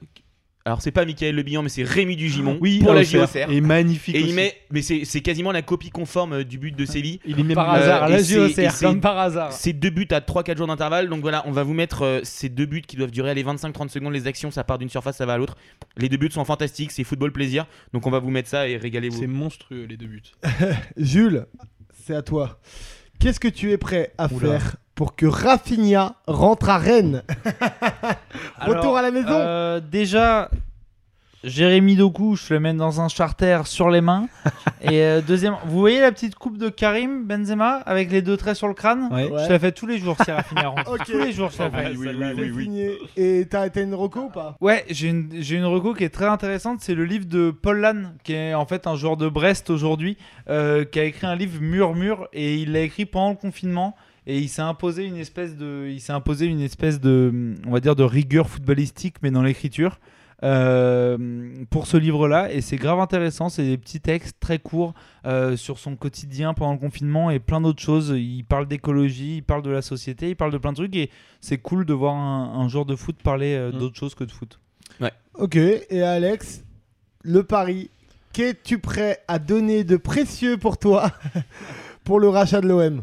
Alors 0.64 0.82
c'est 0.82 0.92
pas 0.92 1.06
Michael 1.06 1.34
Le 1.36 1.42
Bihan, 1.42 1.64
mais 1.64 1.70
c'est 1.70 1.82
Rémi 1.84 2.16
Dugimon 2.16 2.58
Oui, 2.62 2.80
pour 2.84 2.94
la. 2.94 3.02
JOCR. 3.02 3.50
Et 3.50 3.62
magnifique 3.62 4.14
Et 4.16 4.20
il 4.22 4.36
met, 4.36 4.54
mais 4.70 4.84
c'est 4.84 5.06
c'est 5.06 5.22
quasiment 5.22 5.52
la 5.52 5.64
copie 5.64 5.90
conforme 5.90 6.34
euh, 6.34 6.44
du 6.44 6.60
but 6.60 6.76
de 6.76 6.86
Séville. 6.86 7.20
Il 7.26 7.40
est 7.40 7.44
même 7.44 7.56
Par 7.56 7.74
Euh, 7.74 7.78
hasard, 7.80 8.10
la 8.10 8.24
c'est- 8.24 8.36
JOCR, 8.54 8.80
comme 8.80 9.02
par 9.02 9.18
hasard. 9.18 9.52
C'est 9.54 9.74
deux 9.74 9.90
buts 9.90 10.08
à 10.12 10.20
3-4 10.22 10.58
jours 10.58 10.68
d'intervalle. 10.68 11.10
Donc 11.10 11.22
voilà, 11.22 11.42
on 11.48 11.52
va 11.52 11.64
vous 11.64 11.74
mettre 11.74 12.04
euh, 12.04 12.20
ces 12.24 12.48
deux 12.50 12.68
buts 12.68 12.84
qui 12.86 12.96
doivent 12.96 13.10
durer 13.12 13.34
les 13.34 13.44
25-30 13.44 13.90
secondes. 13.90 14.14
Les 14.14 14.28
actions, 14.28 14.52
ça 14.52 14.64
part 14.64 14.78
d'une 14.78 14.90
surface, 14.90 15.18
ça 15.18 15.26
va 15.26 15.34
à 15.34 15.38
l'autre. 15.38 15.56
Les 15.98 16.10
deux 16.10 16.18
buts 16.18 16.30
sont 16.32 16.46
fantastiques, 16.46 16.92
c'est 16.92 17.04
football 17.04 17.32
plaisir. 17.32 17.66
Donc 17.94 18.06
on 18.06 18.12
va 18.12 18.20
vous 18.20 18.30
mettre 18.30 18.50
ça 18.50 18.68
et 18.68 18.78
régalez-vous. 18.78 19.20
C'est 19.20 19.28
monstrueux 19.28 19.86
les 19.86 19.98
deux 19.98 20.06
buts. 20.08 20.22
Jules, 20.98 21.48
c'est 22.06 22.14
à 22.16 22.22
toi. 22.22 22.60
Qu'est-ce 23.20 23.40
que 23.40 23.48
tu 23.48 23.72
es 23.72 23.78
prêt 23.78 24.14
à 24.18 24.32
Oula. 24.32 24.60
faire 24.60 24.76
pour 24.96 25.16
que 25.16 25.26
Rafinha 25.26 26.16
rentre 26.28 26.70
à 26.70 26.78
Rennes 26.78 27.24
Retour 28.60 28.98
à 28.98 29.02
la 29.02 29.12
maison 29.12 29.30
euh, 29.30 29.80
Déjà, 29.80 30.50
Jérémy 31.44 31.96
Doku, 31.96 32.36
je 32.36 32.54
le 32.54 32.60
mène 32.60 32.78
dans 32.78 33.02
un 33.02 33.08
charter 33.08 33.62
sur 33.66 33.90
les 33.90 34.02
mains. 34.02 34.28
Et 34.84 35.02
euh, 35.02 35.22
deuxième, 35.22 35.56
vous 35.66 35.80
voyez 35.80 36.00
la 36.00 36.12
petite 36.12 36.36
coupe 36.36 36.58
de 36.58 36.70
Karim 36.70 37.26
Benzema 37.26 37.78
avec 37.78 38.12
les 38.12 38.22
deux 38.22 38.38
traits 38.38 38.56
sur 38.56 38.68
le 38.68 38.76
crâne 38.76 39.10
Ouais. 39.12 39.28
Je 39.28 39.50
la 39.50 39.58
fais 39.58 39.72
tous 39.72 39.88
les 39.88 39.98
jours 39.98 40.16
si 40.24 40.30
Rafinha 40.30 40.68
rentre. 40.68 40.98
Tous 41.06 41.18
les 41.18 41.32
jours, 41.32 41.50
je 41.50 41.64
la 41.64 41.72
fais. 41.72 41.94
C'est 41.96 42.62
signé. 42.62 42.98
Et 43.18 43.48
t'as 43.50 43.70
une 43.76 43.96
reco 43.96 44.22
ou 44.22 44.30
pas? 44.30 44.56
Ouais, 44.62 44.86
j'ai 44.90 45.08
une, 45.08 45.32
une 45.34 45.66
reco 45.66 45.94
qui 45.94 46.04
est 46.04 46.10
très 46.10 46.28
intéressante. 46.28 46.80
C'est 46.82 46.96
le 46.96 47.06
livre 47.06 47.26
de 47.26 47.50
Paul 47.50 47.80
Lannes, 47.80 48.14
qui 48.24 48.34
est 48.34 48.54
en 48.54 48.66
fait 48.66 48.86
un 48.86 48.96
joueur 48.96 49.18
de 49.18 49.28
Brest 49.28 49.72
aujourd'hui, 49.72 50.18
euh, 50.50 50.86
qui 50.86 51.00
a 51.00 51.06
écrit 51.06 51.26
un 51.26 51.36
livre 51.36 51.60
Murmure 51.60 52.28
et 52.34 52.58
il 52.58 52.74
l'a 52.74 52.82
écrit 52.82 53.06
pendant 53.06 53.32
le 53.32 53.36
confinement. 53.36 53.96
Et 54.28 54.40
il 54.40 54.50
s'est 54.50 54.62
imposé 54.62 55.06
une 55.06 55.18
espèce 55.18 55.58
de, 55.58 55.88
il 55.90 56.00
s'est 56.00 56.14
imposé 56.14 56.46
une 56.46 56.62
espèce 56.62 57.00
de, 57.00 57.56
on 57.66 57.72
va 57.72 57.80
dire 57.80 57.96
de 57.96 58.04
rigueur 58.04 58.50
footballistique, 58.50 59.16
mais 59.24 59.32
dans 59.32 59.42
l'écriture. 59.44 60.00
euh, 60.44 61.18
pour 61.70 61.86
ce 61.88 61.98
livre-là. 61.98 62.52
Et 62.52 62.62
c'est 62.62 62.78
grave 62.78 63.00
intéressant. 63.00 63.50
C'est 63.50 63.64
des 63.64 63.78
petits 63.78 64.02
textes 64.02 64.38
très 64.40 64.58
courts 64.60 64.94
euh, 65.26 65.56
sur 65.56 65.78
son 65.78 65.96
quotidien 65.96 66.54
pendant 66.56 66.74
le 66.74 66.80
confinement 66.80 67.30
et 67.30 67.40
plein 67.40 67.62
d'autres 67.62 67.82
choses. 67.82 68.10
Il 68.18 68.44
parle 68.44 68.68
d'écologie 68.68 69.38
il 69.38 69.44
parle 69.44 69.62
de 69.62 69.70
la 69.70 69.82
société 69.84 70.30
il 70.30 70.36
parle 70.36 70.52
de 70.52 70.58
plein 70.58 70.72
de 70.72 70.78
trucs. 70.78 70.96
Et 70.96 71.10
c'est 71.42 71.60
cool 71.60 71.86
de 71.86 71.94
voir 71.94 72.16
un, 72.16 72.60
un 72.60 72.68
joueur 72.70 72.86
de 72.86 72.96
foot 72.96 73.18
parler 73.22 73.54
euh, 73.54 73.72
d'autres 73.72 73.98
choses 73.98 74.16
que 74.16 74.24
de 74.24 74.32
foot. 74.32 74.60
Ok, 75.36 75.56
et 75.56 76.02
Alex, 76.04 76.64
le 77.24 77.44
pari, 77.44 77.90
qu'es-tu 78.34 78.80
prêt 78.80 79.20
à 79.28 79.40
donner 79.40 79.84
de 79.84 79.96
précieux 79.96 80.58
pour 80.58 80.78
toi 80.78 81.12
pour 82.04 82.20
le 82.20 82.28
rachat 82.30 82.62
de 82.62 82.68
l'OM 82.68 83.02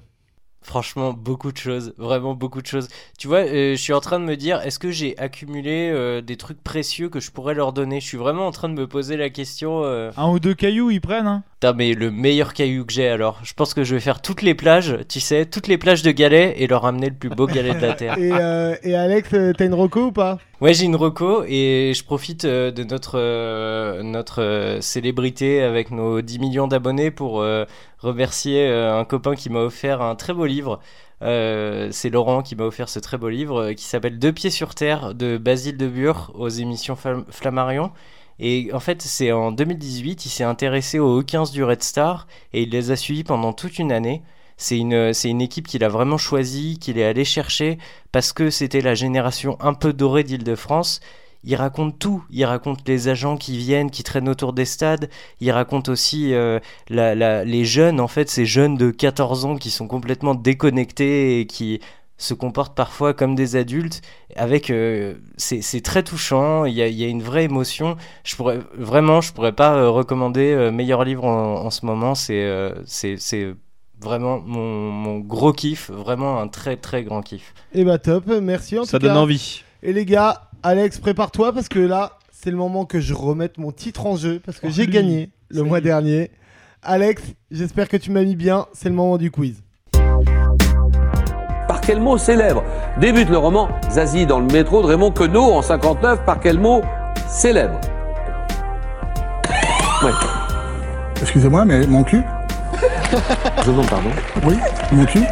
Franchement, 0.61 1.13
beaucoup 1.15 1.51
de 1.53 1.57
choses, 1.57 1.95
vraiment 1.97 2.35
beaucoup 2.35 2.61
de 2.61 2.67
choses. 2.67 2.89
Tu 3.19 3.27
vois, 3.29 3.39
euh, 3.39 3.73
je 3.75 3.81
suis 3.81 3.93
en 3.95 4.01
train 4.01 4.19
de 4.21 4.25
me 4.25 4.37
dire, 4.37 4.61
est-ce 4.63 4.79
que 4.79 4.91
j'ai 4.91 5.17
accumulé 5.19 5.91
euh, 5.95 6.21
des 6.21 6.37
trucs 6.37 6.63
précieux 6.63 7.09
que 7.09 7.21
je 7.21 7.31
pourrais 7.31 7.55
leur 7.55 7.73
donner? 7.73 8.01
Je 8.01 8.07
suis 8.07 8.19
vraiment 8.19 8.47
en 8.47 8.51
train 8.51 8.69
de 8.69 8.75
me 8.75 8.87
poser 8.87 9.17
la 9.17 9.31
question. 9.31 9.83
euh, 9.85 10.11
Un 10.17 10.29
ou 10.31 10.39
deux 10.41 10.55
cailloux, 10.55 10.91
ils 10.91 11.01
prennent. 11.01 11.27
Hein 11.27 11.43
Putain, 11.61 11.73
mais 11.73 11.95
le 11.95 12.11
meilleur 12.11 12.55
caillou 12.55 12.85
que 12.85 12.93
j'ai 12.93 13.09
alors. 13.09 13.41
Je 13.45 13.53
pense 13.55 13.73
que 13.75 13.83
je 13.83 13.95
vais 13.95 14.01
faire 14.01 14.21
toutes 14.23 14.43
les 14.43 14.55
plages, 14.55 14.97
tu 15.09 15.19
sais, 15.21 15.45
toutes 15.47 15.67
les 15.69 15.79
plages 15.79 16.03
de 16.03 16.11
galets 16.13 16.55
et 16.57 16.67
leur 16.67 16.85
amener 16.87 17.09
le 17.09 17.17
plus 17.17 17.31
beau 17.31 17.47
galet 17.47 17.75
de 17.75 17.81
la 17.81 17.95
Terre. 17.95 18.17
et, 18.19 18.31
euh, 18.33 18.77
et 18.83 18.95
Alex, 18.95 19.31
euh, 19.35 19.53
t'as 19.57 19.65
une 19.65 19.75
reco 19.75 20.07
ou 20.07 20.13
pas? 20.13 20.39
Ouais, 20.61 20.75
j'ai 20.75 20.85
une 20.85 20.97
reco 20.97 21.45
et 21.49 21.93
je 21.97 22.05
profite 22.05 22.45
euh, 22.45 22.71
de 22.73 22.85
notre, 22.85 23.13
euh, 23.19 24.03
notre 24.03 24.41
euh, 24.43 24.81
célébrité 24.81 25.63
avec 25.63 25.91
nos 25.93 26.21
10 26.21 26.39
millions 26.41 26.67
d'abonnés 26.69 27.11
pour 27.11 27.41
euh, 27.41 27.65
remercier 27.99 28.67
euh, 28.69 28.99
un 28.99 29.05
copain 29.05 29.35
qui 29.35 29.51
m'a 29.51 29.61
offert 29.61 30.03
un 30.03 30.15
très 30.17 30.33
beau 30.35 30.47
livre. 30.47 30.81
Euh, 31.23 31.89
c'est 31.91 32.11
Laurent 32.11 32.43
qui 32.43 32.55
m'a 32.55 32.65
offert 32.65 32.89
ce 32.89 33.01
très 33.01 33.19
beau 33.19 33.29
livre 33.29 33.71
euh, 33.71 33.73
qui 33.75 33.85
s'appelle 33.85 34.19
Deux 34.19 34.33
pieds 34.33 34.51
sur 34.51 34.75
terre 34.75 35.15
de 35.15 35.37
Basile 35.37 35.77
de 35.77 35.89
Bure 35.89 36.31
aux 36.35 36.49
émissions 36.49 36.95
Flam- 36.97 37.25
Flammarion. 37.31 37.91
Et 38.41 38.71
en 38.73 38.81
fait, 38.81 39.03
c'est 39.03 39.33
en 39.33 39.51
2018, 39.51 40.25
il 40.27 40.29
s'est 40.29 40.45
intéressé 40.45 40.99
aux 41.01 41.21
U15 41.23 41.51
du 41.53 41.65
Red 41.65 41.83
Star 41.83 42.27
et 42.53 42.63
il 42.63 42.71
les 42.71 42.91
a 42.93 42.97
suivis 42.97 43.25
pendant 43.25 43.53
toute 43.53 43.79
une 43.79 43.91
année. 43.93 44.23
C'est 44.57 44.79
une, 44.79 45.13
c'est 45.13 45.29
une 45.29 45.41
équipe 45.41 45.67
qu'il 45.67 45.85
a 45.85 45.89
vraiment 45.89 46.19
choisie, 46.19 46.79
qu'il 46.79 46.99
est 46.99 47.05
allé 47.05 47.25
chercher 47.25 47.79
parce 48.13 48.33
que 48.33 48.51
c'était 48.51 48.81
la 48.81 48.95
génération 48.95 49.57
un 49.61 49.75
peu 49.75 49.93
dorée 49.93 50.25
d'Île-de-France. 50.25 51.01
Il 51.45 51.55
raconte 51.55 51.99
tout. 51.99 52.25
Il 52.31 52.45
raconte 52.45 52.87
les 52.89 53.09
agents 53.09 53.37
qui 53.37 53.57
viennent, 53.57 53.91
qui 53.91 54.03
traînent 54.03 54.29
autour 54.29 54.53
des 54.53 54.65
stades. 54.65 55.09
Il 55.41 55.51
raconte 55.53 55.89
aussi 55.89 56.35
euh, 56.35 56.59
la, 56.89 57.15
la- 57.15 57.45
les 57.45 57.65
jeunes, 57.65 58.01
en 58.01 58.09
fait, 58.09 58.29
ces 58.29 58.45
jeunes 58.47 58.77
de 58.77 58.91
14 58.91 59.45
ans 59.45 59.57
qui 59.57 59.71
sont 59.71 59.87
complètement 59.87 60.35
déconnectés 60.35 61.41
et 61.41 61.47
qui 61.47 61.81
se 62.21 62.35
comportent 62.35 62.75
parfois 62.75 63.15
comme 63.15 63.37
des 63.37 63.55
adultes. 63.55 64.03
Avec, 64.35 64.71
euh, 64.71 65.15
c'est 65.37 65.81
très 65.85 66.03
touchant. 66.03 66.65
Il 66.65 66.75
y 66.75 66.83
a, 66.83 66.89
il 66.89 66.97
y 66.97 67.05
a 67.05 67.09
une 67.09 67.23
vraie 67.23 67.45
émotion. 67.45 67.97
Je 68.25 68.35
pourrais 68.35 68.59
vraiment, 68.77 69.21
je 69.21 69.33
pourrais 69.33 69.53
pas 69.53 69.75
euh, 69.77 69.89
recommander 69.91 70.51
euh, 70.53 70.73
meilleur 70.73 71.05
livre 71.05 71.25
en, 71.25 71.65
en 71.65 71.71
ce 71.71 71.87
moment. 71.87 72.17
C'est 72.17 72.43
euh, 72.43 72.75
vraiment 74.01 74.41
mon, 74.45 74.91
mon 74.91 75.19
gros 75.19 75.53
kiff, 75.53 75.91
vraiment 75.91 76.41
un 76.41 76.49
très 76.49 76.77
très 76.77 77.03
grand 77.05 77.23
kiff. 77.23 77.55
Et 77.73 77.85
bah 77.85 77.99
top, 77.99 78.27
merci 78.43 78.79
en 78.79 78.85
Ça 78.85 78.99
tout 78.99 79.07
cas. 79.07 79.09
donne 79.13 79.17
envie. 79.23 79.63
Et 79.83 79.93
les 79.93 80.05
gars, 80.05 80.48
Alex, 80.63 80.99
prépare-toi 80.99 81.53
parce 81.53 81.69
que 81.69 81.79
là, 81.79 82.19
c'est 82.33 82.51
le 82.51 82.57
moment 82.57 82.85
que 82.85 83.01
je 83.01 83.15
remette 83.15 83.59
mon 83.59 83.71
titre 83.73 84.07
en 84.07 84.17
jeu 84.17 84.41
parce 84.45 84.59
que 84.59 84.67
Oh, 84.67 84.71
j'ai 84.73 84.87
gagné 84.87 85.31
le 85.49 85.63
mois 85.63 85.81
dernier. 85.81 86.31
Alex, 86.83 87.23
j'espère 87.51 87.89
que 87.89 87.97
tu 87.97 88.11
m'as 88.11 88.23
mis 88.23 88.37
bien, 88.37 88.67
c'est 88.73 88.89
le 88.89 88.95
moment 88.95 89.19
du 89.19 89.31
quiz. 89.31 89.63
Par 91.69 91.81
quel 91.81 92.01
mot 92.01 92.19
célèbre 92.19 92.65
débute 93.01 93.29
le 93.29 93.39
roman 93.39 93.69
Zazie 93.91 94.27
dans 94.27 94.41
le 94.41 94.47
métro 94.47 94.83
de 94.83 94.89
Raymond 94.89 95.13
Queneau 95.13 95.43
en 95.45 95.63
59 95.63 96.25
Par 96.25 96.41
quel 96.41 96.59
mot 96.59 96.83
célèbre? 97.29 97.79
Ouais. 100.03 100.13
Excusez-moi, 101.21 101.65
mais 101.65 101.87
mon 101.87 102.03
cul? 102.05 102.23
Je 103.65 103.71
demande 103.71 103.89
pardon. 103.89 104.11
Oui, 104.45 104.55
mon 104.93 105.05
cul 105.05 105.23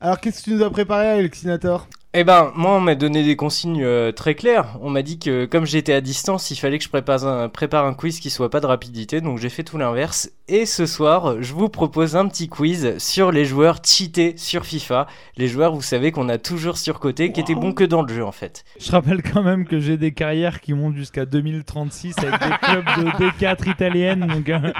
Alors 0.00 0.18
qu'est-ce 0.20 0.38
que 0.40 0.44
tu 0.50 0.54
nous 0.54 0.62
as 0.62 0.70
préparé, 0.70 1.08
Alexinator? 1.08 1.86
Eh 2.18 2.24
ben, 2.24 2.50
moi, 2.54 2.70
on 2.70 2.80
m'a 2.80 2.94
donné 2.94 3.22
des 3.22 3.36
consignes 3.36 3.84
euh, 3.84 4.10
très 4.10 4.34
claires. 4.34 4.78
On 4.80 4.88
m'a 4.88 5.02
dit 5.02 5.18
que 5.18 5.44
comme 5.44 5.66
j'étais 5.66 5.92
à 5.92 6.00
distance, 6.00 6.50
il 6.50 6.56
fallait 6.56 6.78
que 6.78 6.84
je 6.84 6.88
prépare 6.88 7.26
un, 7.26 7.50
prépare 7.50 7.84
un 7.84 7.92
quiz 7.92 8.20
qui 8.20 8.30
soit 8.30 8.48
pas 8.48 8.60
de 8.60 8.66
rapidité, 8.66 9.20
donc 9.20 9.36
j'ai 9.36 9.50
fait 9.50 9.64
tout 9.64 9.76
l'inverse. 9.76 10.30
Et 10.48 10.64
ce 10.64 10.86
soir, 10.86 11.42
je 11.42 11.52
vous 11.52 11.68
propose 11.68 12.16
un 12.16 12.26
petit 12.26 12.48
quiz 12.48 12.96
sur 12.96 13.32
les 13.32 13.44
joueurs 13.44 13.80
cheatés 13.84 14.32
sur 14.38 14.64
FIFA. 14.64 15.06
Les 15.36 15.46
joueurs, 15.46 15.74
vous 15.74 15.82
savez, 15.82 16.10
qu'on 16.10 16.30
a 16.30 16.38
toujours 16.38 16.78
surcotés, 16.78 17.32
qui 17.32 17.40
étaient 17.40 17.54
bons 17.54 17.74
que 17.74 17.84
dans 17.84 18.00
le 18.00 18.08
jeu, 18.08 18.24
en 18.24 18.32
fait. 18.32 18.64
Je 18.80 18.90
rappelle 18.92 19.22
quand 19.22 19.42
même 19.42 19.66
que 19.66 19.78
j'ai 19.78 19.98
des 19.98 20.12
carrières 20.12 20.62
qui 20.62 20.72
montent 20.72 20.96
jusqu'à 20.96 21.26
2036 21.26 22.16
avec 22.20 22.40
des 22.40 22.56
clubs 22.62 22.84
de 22.96 23.10
D4 23.26 23.70
italiennes. 23.70 24.26
Donc, 24.26 24.48
euh, 24.48 24.72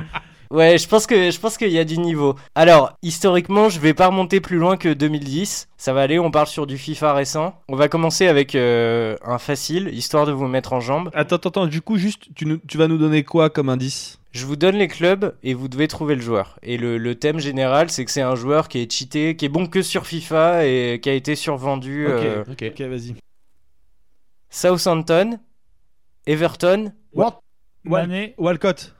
Ouais, 0.50 0.78
je 0.78 0.86
pense 0.88 1.06
que 1.06 1.30
je 1.30 1.38
pense 1.40 1.56
qu'il 1.58 1.70
y 1.70 1.78
a 1.78 1.84
du 1.84 1.98
niveau. 1.98 2.36
Alors, 2.54 2.92
historiquement, 3.02 3.68
je 3.68 3.80
vais 3.80 3.94
pas 3.94 4.06
remonter 4.08 4.40
plus 4.40 4.58
loin 4.58 4.76
que 4.76 4.92
2010. 4.92 5.68
Ça 5.76 5.92
va 5.92 6.02
aller, 6.02 6.18
on 6.18 6.30
parle 6.30 6.46
sur 6.46 6.66
du 6.66 6.78
FIFA 6.78 7.14
récent. 7.14 7.60
On 7.68 7.76
va 7.76 7.88
commencer 7.88 8.26
avec 8.26 8.54
euh, 8.54 9.16
un 9.24 9.38
facile, 9.38 9.88
histoire 9.92 10.26
de 10.26 10.32
vous 10.32 10.46
mettre 10.46 10.72
en 10.72 10.80
jambe. 10.80 11.10
Attends, 11.14 11.36
attends, 11.36 11.48
attends, 11.50 11.66
du 11.66 11.80
coup, 11.82 11.96
juste, 11.98 12.24
tu, 12.34 12.46
nous- 12.46 12.58
tu 12.66 12.78
vas 12.78 12.88
nous 12.88 12.98
donner 12.98 13.24
quoi 13.24 13.50
comme 13.50 13.68
indice? 13.68 14.18
Je 14.32 14.44
vous 14.44 14.56
donne 14.56 14.76
les 14.76 14.88
clubs 14.88 15.34
et 15.42 15.54
vous 15.54 15.66
devez 15.68 15.88
trouver 15.88 16.14
le 16.14 16.20
joueur. 16.20 16.58
Et 16.62 16.76
le, 16.76 16.98
le 16.98 17.14
thème 17.14 17.38
général, 17.38 17.88
c'est 17.90 18.04
que 18.04 18.10
c'est 18.10 18.20
un 18.20 18.34
joueur 18.34 18.68
qui 18.68 18.80
est 18.80 18.92
cheaté, 18.92 19.34
qui 19.34 19.46
est 19.46 19.48
bon 19.48 19.66
que 19.66 19.80
sur 19.82 20.06
FIFA 20.06 20.66
et 20.66 21.00
qui 21.02 21.08
a 21.08 21.14
été 21.14 21.34
survendu. 21.36 22.06
Ok, 22.06 22.12
euh, 22.22 22.44
ok, 22.50 22.64
ok, 22.70 22.80
vas-y. 22.82 23.14
Southampton, 24.50 25.38
Everton. 26.26 26.92
What? 27.12 27.40
Mané. 27.84 28.34
Walcott. 28.38 28.94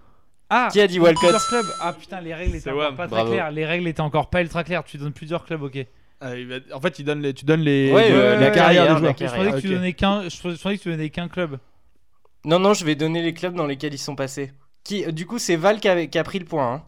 Ah, 0.48 0.68
Qui 0.73 0.81
a 0.81 0.86
dit 0.86 1.01
Walcott 1.01 1.20
plusieurs 1.31 1.47
clubs. 1.48 1.66
Ah 1.81 1.93
putain, 1.93 2.20
les 2.20 2.32
règles 2.35 2.51
étaient 2.55 2.60
C'est 2.60 2.70
encore 2.70 2.82
Wam, 2.85 2.97
pas 2.97 3.09
très 3.09 3.24
claires. 3.24 3.51
Les 3.51 3.66
règles 3.66 3.89
étaient 3.89 4.01
encore 4.01 4.31
pas 4.31 4.43
ultra 4.43 4.62
claires. 4.64 4.85
Tu 4.85 4.97
donnes 4.98 5.12
plusieurs 5.12 5.44
clubs, 5.44 5.62
ok. 5.62 5.86
Ah, 6.20 6.36
il 6.36 6.47
va- 6.47 6.56
En 6.73 6.81
fait, 6.81 6.98
il 6.98 7.05
donne 7.05 7.20
les, 7.20 7.35
tu 7.35 7.44
donnes 7.44 7.60
les, 7.62 7.93
Ouais, 7.93 8.10
euh, 8.12 8.39
la 8.39 8.51
carrières 8.51 8.55
carrière, 8.55 8.94
des 8.94 9.01
joueurs. 9.01 9.14
Je 9.18 9.24
pensais 9.24 9.52
que 9.52 9.60
tu 9.60 9.66
Ok. 9.68 9.73
donnais 9.74 9.93
qu'un. 9.93 10.28
Je 10.28 10.40
pensais 10.40 10.77
que 10.78 10.82
tu 10.82 10.90
donnais 10.90 11.10
qu'un 11.10 11.28
club. 11.28 11.59
Non, 12.44 12.59
non, 12.60 12.74
je 12.74 12.85
vais 12.85 12.94
donner 12.94 13.23
les 13.23 13.35
clubs 13.35 13.55
dans 13.55 13.66
lesquels 13.66 13.93
ils 13.93 13.98
sont 13.98 14.14
passés. 14.14 14.52
Qui, 14.85 15.05
euh, 15.05 15.10
du 15.10 15.27
coup, 15.27 15.39
c'est 15.40 15.56
Val 15.56 15.81
qui 15.81 15.89
a, 15.89 16.06
qui 16.06 16.16
a 16.18 16.23
pris 16.24 16.39
le 16.39 16.44
point. 16.44 16.74
hein. 16.74 16.85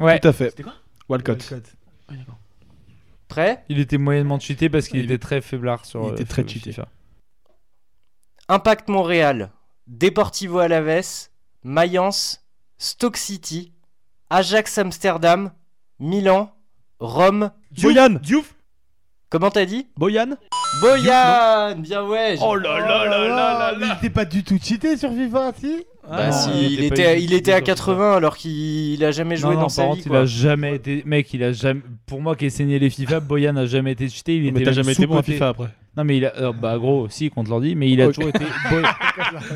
Ouais. 0.00 0.18
Tout 0.20 0.28
à 0.28 0.32
fait. 0.32 0.50
C'était 0.50 0.62
quoi 0.62 0.74
Walcott. 1.08 1.52
Prêt? 3.28 3.64
Il 3.68 3.80
était 3.80 3.98
moyennement 3.98 4.38
cheaté 4.38 4.68
parce 4.68 4.86
qu'il 4.88 5.00
Il- 5.00 5.04
était 5.06 5.18
très 5.18 5.40
faiblard 5.40 5.84
sur. 5.84 6.02
il 6.04 6.10
euh, 6.10 6.12
était 6.12 6.24
très 6.24 6.46
cheaté. 6.46 6.70
FIFA. 6.70 6.88
Impact 8.48 8.88
Montréal, 8.88 9.50
Deportivo 9.86 10.58
Alaves, 10.58 11.28
Mayence, 11.64 12.43
Stoke 12.78 13.16
City, 13.16 13.72
Ajax 14.30 14.78
Amsterdam, 14.78 15.52
Milan, 16.00 16.50
Rome. 17.00 17.50
Boyan 17.80 18.10
Diouf 18.22 18.54
Comment 19.30 19.50
t'as 19.50 19.64
dit 19.64 19.88
Boyan 19.96 20.36
Boyan 20.80 21.74
Bien 21.78 22.04
ouais 22.06 22.36
Oh 22.40 22.54
là 22.54 22.78
là 22.78 23.04
là 23.04 23.28
là 23.28 23.72
là 23.72 23.74
il 23.80 23.92
était 23.98 24.10
pas 24.14 24.24
du 24.24 24.44
tout 24.44 24.56
cheaté 24.62 24.96
sur 24.96 25.10
FIFA, 25.12 25.52
si 25.58 25.84
Bah 26.08 26.26
non, 26.28 26.32
si, 26.32 26.50
il 26.66 26.72
il, 26.74 26.84
était 26.84 27.16
du 27.16 27.22
il 27.22 27.32
était 27.32 27.52
à 27.52 27.56
sur 27.56 27.64
FIFA. 27.66 27.74
80 27.74 28.16
alors 28.16 28.36
qu'il 28.36 29.04
a 29.04 29.10
jamais 29.10 29.36
joué 29.36 29.50
non, 29.50 29.54
non, 29.54 29.60
dans 29.62 29.66
par 29.66 29.70
sa 29.72 29.82
contre, 29.86 29.96
vie. 29.96 30.02
il 30.04 30.08
quoi. 30.08 30.20
a 30.20 30.26
jamais 30.26 30.76
été. 30.76 31.02
Mec, 31.04 31.34
il 31.34 31.42
a 31.42 31.52
jamais. 31.52 31.80
Pour 32.06 32.20
moi 32.22 32.36
qui 32.36 32.44
ai 32.46 32.50
saigné 32.50 32.78
les 32.78 32.90
FIFA, 32.90 33.18
Boyan 33.20 33.56
a 33.56 33.66
jamais 33.66 33.92
été 33.92 34.08
cheaté. 34.08 34.36
Il 34.36 34.52
Mais 34.52 34.62
t'as 34.62 34.72
jamais 34.72 34.92
été 34.92 35.06
bon 35.06 35.18
à. 35.18 35.22
FIFA 35.24 35.48
après. 35.48 35.68
Non, 35.96 36.04
mais 36.04 36.16
il 36.16 36.26
a. 36.26 36.34
euh, 36.36 36.52
bah, 36.52 36.76
gros, 36.78 37.08
si, 37.08 37.30
contre 37.30 37.50
l'ordi, 37.50 37.74
mais 37.76 37.88
il 37.90 38.00
a 38.02 38.08
Ok. 38.08 38.14
toujours 38.14 38.30
été. 38.30 38.44
Boy- 38.70 38.82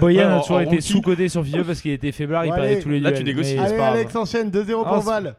Boyan 0.00 0.28
Ouais, 0.28 0.34
a 0.36 0.40
toujours 0.40 0.56
en 0.56 0.60
été 0.60 0.70
rookie. 0.70 0.82
sous-coté 0.82 1.28
sur 1.28 1.44
FIFA 1.44 1.64
parce 1.64 1.80
qu'il 1.80 1.90
était 1.90 2.12
faiblard, 2.12 2.44
il 2.44 2.50
Bon, 2.50 2.54
perdait 2.54 2.72
allez, 2.74 2.82
tous 2.82 2.88
les 2.90 3.00
là, 3.00 3.10
duels. 3.10 3.20
tu 3.22 3.28
négocies. 3.28 3.54
mais 3.54 3.58
c'est 3.60 3.64
Allez, 3.66 3.76
pas 3.76 3.82
grave. 3.84 3.94
Alex 3.94 4.16
enchaîne 4.16 4.50
2-0 4.50 4.82
Ah, 4.86 4.88
pour 4.88 5.02
c'est- 5.02 5.08
Val. 5.08 5.36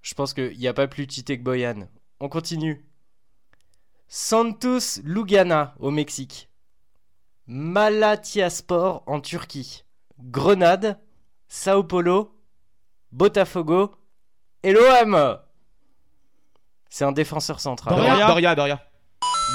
Je 0.00 0.14
pense 0.14 0.32
qu'il 0.32 0.56
n'y 0.58 0.66
a 0.68 0.72
pas 0.72 0.86
plus 0.88 1.06
cheaté 1.10 1.38
que 1.38 1.42
Boyan. 1.44 1.88
On 2.20 2.28
continue. 2.28 2.84
Santos 4.08 5.00
Lugana 5.04 5.74
au 5.80 5.90
Mexique. 5.90 6.48
Malatyaspor 7.46 9.02
en 9.06 9.20
Turquie. 9.20 9.84
Grenade, 10.18 10.98
Sao 11.48 11.82
Paulo, 11.84 12.34
Botafogo 13.12 13.94
et 14.62 14.72
l'OM. 14.72 15.38
C'est 16.90 17.04
un 17.04 17.12
défenseur 17.12 17.60
central. 17.60 17.96
Doria. 17.96 18.26
Doria, 18.26 18.54
Doria. 18.54 18.82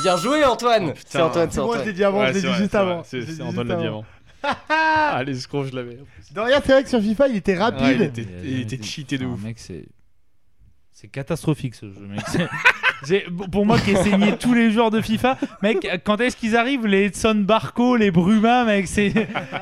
Bien 0.02 0.18
joué 0.18 0.44
Antoine. 0.44 0.94
c'est 1.06 1.22
Antoine, 1.22 1.49
c'est 1.52 1.57
Moi, 1.61 1.68
je 1.68 1.72
Antoine. 1.72 1.86
l'ai 1.88 1.94
dit 1.94 2.03
avant, 2.03 2.20
Ouais, 2.20 2.28
je 2.30 2.34
l'ai 2.34 2.41
c'est 2.41 2.48
dit 2.48 2.53
juste 2.56 2.76
avant. 2.76 3.03
C'est 3.03 3.41
Antoine 3.41 3.72
avant. 3.72 3.84
avant. 3.86 4.06
Allez, 4.70 5.36
ce 5.36 5.48
con, 5.48 5.64
je 5.64 5.74
l'avais. 5.76 5.98
Doria, 6.32 6.60
c'est 6.65 6.74
vrai 6.74 6.84
que 6.84 6.90
sur 6.90 7.02
FIFA, 7.02 7.28
il 7.30 7.36
était 7.38 7.53
Ah, 7.60 7.72
il 7.72 7.84
rapide. 7.84 8.02
était, 8.02 8.28
il 8.44 8.60
était 8.61 8.82
cheaté 8.84 9.18
de 9.18 9.26
Ah, 9.26 9.30
ouf. 9.30 9.41
mec, 9.41 9.60
c'est. 9.60 9.86
C'est 10.91 11.07
catastrophique 11.07 11.76
ce 11.76 11.86
jeu, 11.91 12.02
mec. 12.02 12.20
C'est- 12.28 12.48
j'ai- 13.07 13.26
Pour 13.52 13.65
moi 13.65 13.80
qui 13.80 13.91
ai 13.91 13.95
saigné 13.95 14.38
tous 14.38 14.53
les 14.53 14.72
joueurs 14.72 14.91
de 14.91 15.02
FIFA, 15.02 15.38
mec, 15.61 15.88
quand 16.03 16.20
est-ce 16.22 16.36
qu'ils 16.38 16.56
arrivent 16.57 16.86
Les 16.88 17.06
Edson 17.06 17.36
Barco, 17.36 17.95
les 17.95 18.11
Bruma, 18.11 18.64
mec, 18.65 18.88
c'est. 18.88 19.14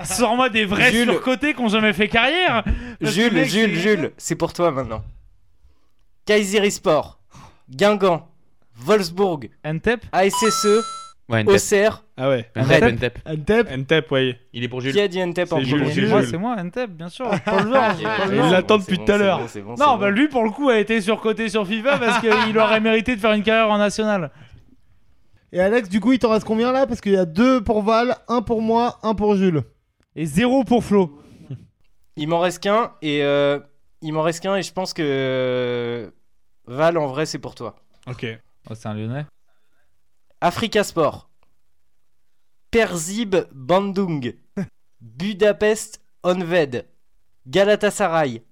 Sors-moi 0.03 0.49
des 0.49 0.65
vrais 0.65 0.91
Jules. 0.91 1.09
surcotés 1.11 1.53
qui 1.53 1.61
ont 1.61 1.67
jamais 1.69 1.93
fait 1.93 2.07
carrière 2.09 2.63
Parce 2.99 3.15
que, 3.15 3.21
Jules, 3.21 3.33
mec, 3.33 3.49
Jules, 3.49 3.75
c'est- 3.75 3.81
Jules, 3.81 4.11
c'est 4.17 4.35
pour 4.35 4.53
toi 4.53 4.71
maintenant. 4.71 5.03
Kayserispor, 6.25 7.19
Guingamp, 7.69 8.27
Wolfsburg, 8.83 9.49
Antep 9.65 10.05
ASSE, 10.11 10.67
Ouais, 11.29 11.43
Ntep. 11.43 11.53
Auxerre. 11.55 12.03
Ah 12.17 12.27
ouais. 12.27 12.49
Ntep, 12.57 12.83
Ntep. 12.83 13.19
Ntep. 13.25 13.29
Antep. 13.67 13.77
Ntep, 13.77 14.11
ouais. 14.11 14.37
Il 14.51 14.63
est 14.63 14.67
pour 14.67 14.81
Jules. 14.81 14.91
Qui 14.91 14.99
a 14.99 15.07
dit 15.07 15.25
Ntep 15.25 15.53
en 15.53 15.59
C'est 15.59 15.63
Jules, 15.65 15.79
premier 15.81 15.93
c'est 15.93 16.01
Moi, 16.07 16.19
Jules. 16.21 16.29
c'est 16.29 16.37
moi, 16.37 16.55
Antep, 16.59 16.89
bien 16.91 17.07
sûr. 17.09 17.29
Pas 17.45 17.63
le 17.63 17.71
genre, 17.71 17.83
Ok, 17.95 18.03
pas 18.03 18.25
le 18.25 18.31
ok, 18.31 18.35
genre. 18.35 18.43
Il 18.43 18.43
c'est 18.43 18.51
l'attend 18.51 18.77
bon, 18.77 18.81
depuis 18.83 18.97
tout 18.99 19.11
à 19.11 19.17
l'heure. 19.17 19.39
Non, 19.79 19.97
bah 19.97 20.09
lui 20.09 20.27
pour 20.27 20.43
le 20.43 20.49
coup 20.49 20.69
a 20.69 20.77
été 20.77 20.99
surcoté 20.99 21.47
sur 21.47 21.65
FIFA 21.65 21.99
parce 21.99 22.19
qu'il 22.19 22.57
aurait 22.57 22.79
mérité 22.81 23.15
de 23.15 23.21
faire 23.21 23.31
une 23.31 23.43
carrière 23.43 23.69
en 23.71 23.77
national. 23.77 24.29
Et 25.53 25.59
Alex, 25.61 25.87
du 25.89 25.99
coup, 25.99 26.11
il 26.13 26.19
t'en 26.19 26.31
reste 26.31 26.45
combien 26.45 26.71
là? 26.71 26.85
Parce 26.87 26.99
qu'il 27.01 27.11
y 27.13 27.17
a 27.17 27.25
deux 27.25 27.61
pour 27.61 27.81
Val, 27.81 28.15
un 28.27 28.41
pour 28.41 28.61
moi, 28.61 28.99
un 29.03 29.15
pour 29.15 29.35
Jules. 29.35 29.63
Et 30.15 30.25
zéro 30.25 30.63
pour 30.65 30.83
Flo. 30.83 31.17
Il 32.17 32.27
m'en 32.27 32.39
reste 32.39 32.61
qu'un 32.61 32.91
et 33.01 33.23
euh, 33.23 33.57
il 34.01 34.11
m'en 34.11 34.21
reste 34.21 34.41
qu'un 34.43 34.57
et 34.57 34.63
je 34.63 34.73
pense 34.73 34.93
que 34.93 35.01
euh, 35.05 36.09
Val 36.67 36.97
en 36.97 37.07
vrai 37.07 37.25
c'est 37.25 37.39
pour 37.39 37.55
toi. 37.55 37.77
Ok. 38.07 38.25
Oh, 38.69 38.75
c'est 38.75 38.88
un 38.88 38.93
lyonnais. 38.93 39.25
Africa 40.39 40.83
Sport, 40.83 41.29
Persib 42.69 43.35
Bandung, 43.51 44.33
Budapest 45.01 46.01
Honved, 46.23 46.85
Galatasaray, 47.47 48.43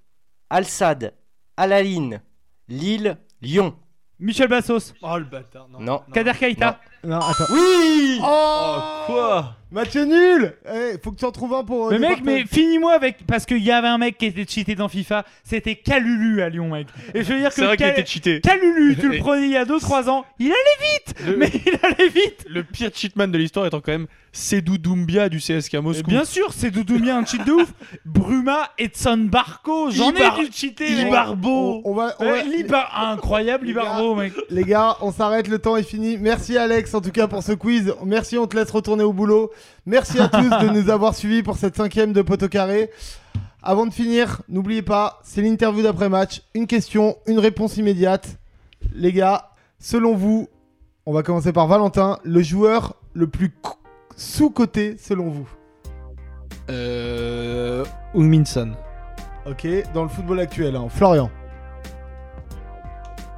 Al-Sad, 0.49 1.13
Al-Ain, 1.57 2.21
Lille, 2.67 3.17
Lyon. 3.41 3.75
Michel 4.21 4.49
Bassos. 4.49 4.93
Oh 5.01 5.17
le 5.17 5.23
bâtard. 5.23 5.69
Non. 5.69 5.79
Non. 5.79 6.03
Kader 6.13 6.33
Keita. 6.37 6.81
Non, 7.05 7.19
attends. 7.19 7.45
Oui 7.53 8.19
Oh, 8.21 9.03
Quoi? 9.05 9.55
Match 9.71 9.95
nul 9.95 10.53
Eh, 10.65 10.97
Faut 11.03 11.11
que 11.11 11.19
tu 11.19 11.25
en 11.25 11.31
trouves 11.31 11.53
un 11.53 11.63
pour. 11.63 11.87
euh, 11.87 11.91
Mais 11.91 12.09
mec, 12.09 12.19
mais 12.23 12.43
finis-moi 12.45 12.93
avec. 12.93 13.17
Parce 13.27 13.45
qu'il 13.45 13.63
y 13.63 13.71
avait 13.71 13.87
un 13.87 13.99
mec 13.99 14.17
qui 14.17 14.25
était 14.25 14.45
cheaté 14.47 14.73
dans 14.73 14.87
FIFA, 14.87 15.25
c'était 15.43 15.75
Calulu 15.75 16.41
à 16.41 16.49
Lyon, 16.49 16.69
mec. 16.69 16.87
Et 17.13 17.23
je 17.23 17.31
veux 17.33 17.39
dire 17.39 17.51
C'est 17.51 17.61
que 17.61 17.65
vrai 17.67 17.77
qu'il 17.77 17.85
était 17.87 18.05
cheaté. 18.05 18.41
Calulu, 18.41 18.97
tu 18.99 19.09
le 19.09 19.17
prenais 19.19 19.45
il 19.45 19.51
y 19.51 19.57
a 19.57 19.65
2-3 19.65 20.09
ans, 20.09 20.25
il 20.39 20.47
allait 20.47 20.93
vite 20.95 21.15
Le- 21.27 21.37
Mais 21.37 21.51
il 21.53 21.73
allait 21.83 22.09
vite 22.09 22.45
Le 22.49 22.63
pire 22.63 22.89
cheatman 22.93 23.31
de 23.31 23.37
l'histoire 23.37 23.67
étant 23.67 23.79
quand 23.79 23.91
même 23.91 24.07
Sedou 24.31 24.77
Doumbia 24.77 25.27
du 25.29 25.37
CSK 25.39 25.73
Et 25.75 25.79
Moscou. 25.81 26.09
Bien 26.09 26.23
sûr, 26.25 26.53
c'est 26.53 26.71
Doudoumia 26.71 27.17
un 27.17 27.25
cheat 27.25 27.43
de 27.45 27.51
ouf 27.51 27.73
Bruma, 28.05 28.69
Edson 28.77 29.27
Barco, 29.29 29.89
j'en 29.91 30.11
ai 30.11 30.45
du 30.45 30.51
cheaté. 30.51 30.91
Ibarbo. 31.01 31.81
On 31.83 31.93
va. 31.93 32.15
on 32.19 32.23
Ouais, 32.25 32.43
va- 32.43 32.43
Libar- 32.43 32.91
Incroyable 33.11 33.65
Les 33.65 33.73
gars. 33.73 33.81
Libarbo, 33.81 34.15
mec 34.15 34.33
Les 34.49 34.63
gars, 34.63 34.97
on 35.01 35.11
s'arrête, 35.11 35.47
le 35.47 35.59
temps 35.59 35.75
est 35.77 35.83
fini. 35.83 36.17
Merci 36.17 36.57
Alex 36.57 36.93
en 36.93 37.01
tout 37.01 37.11
cas 37.11 37.27
pour 37.27 37.41
ce 37.43 37.53
quiz. 37.53 37.93
Merci, 38.05 38.37
on 38.37 38.45
te 38.47 38.55
laisse 38.55 38.71
retourner 38.71 39.03
au 39.03 39.13
boulot. 39.13 39.49
Merci 39.85 40.19
à 40.19 40.27
tous 40.27 40.49
de 40.49 40.69
nous 40.69 40.89
avoir 40.89 41.15
suivis 41.15 41.41
pour 41.43 41.57
cette 41.57 41.75
cinquième 41.75 42.13
de 42.13 42.21
Poteau 42.21 42.47
Carré. 42.47 42.91
Avant 43.61 43.85
de 43.85 43.93
finir, 43.93 44.41
n'oubliez 44.47 44.81
pas, 44.83 45.19
c'est 45.23 45.41
l'interview 45.41 45.81
d'après-match. 45.83 46.43
Une 46.53 46.65
question, 46.67 47.17
une 47.27 47.39
réponse 47.39 47.75
immédiate. 47.77 48.37
Les 48.93 49.11
gars, 49.11 49.49
selon 49.79 50.15
vous, 50.15 50.47
on 51.05 51.11
va 51.13 51.23
commencer 51.23 51.51
par 51.51 51.67
Valentin, 51.67 52.19
le 52.23 52.41
joueur 52.41 52.95
le 53.13 53.27
plus 53.27 53.51
sous-coté 54.19 54.97
selon 54.99 55.29
vous 55.29 55.47
Euh. 56.69 57.85
Ungminson. 58.13 58.73
Ok, 59.45 59.65
dans 59.93 60.03
le 60.03 60.09
football 60.09 60.41
actuel, 60.41 60.75
hein. 60.75 60.87
Florian. 60.89 61.31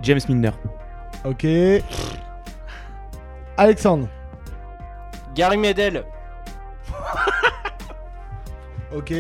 James 0.02 0.20
Milner. 0.28 0.52
Ok. 1.24 1.45
Alexandre. 3.58 4.08
Gary 5.36 5.58
Medel, 5.58 6.03
Ok. 8.95 9.14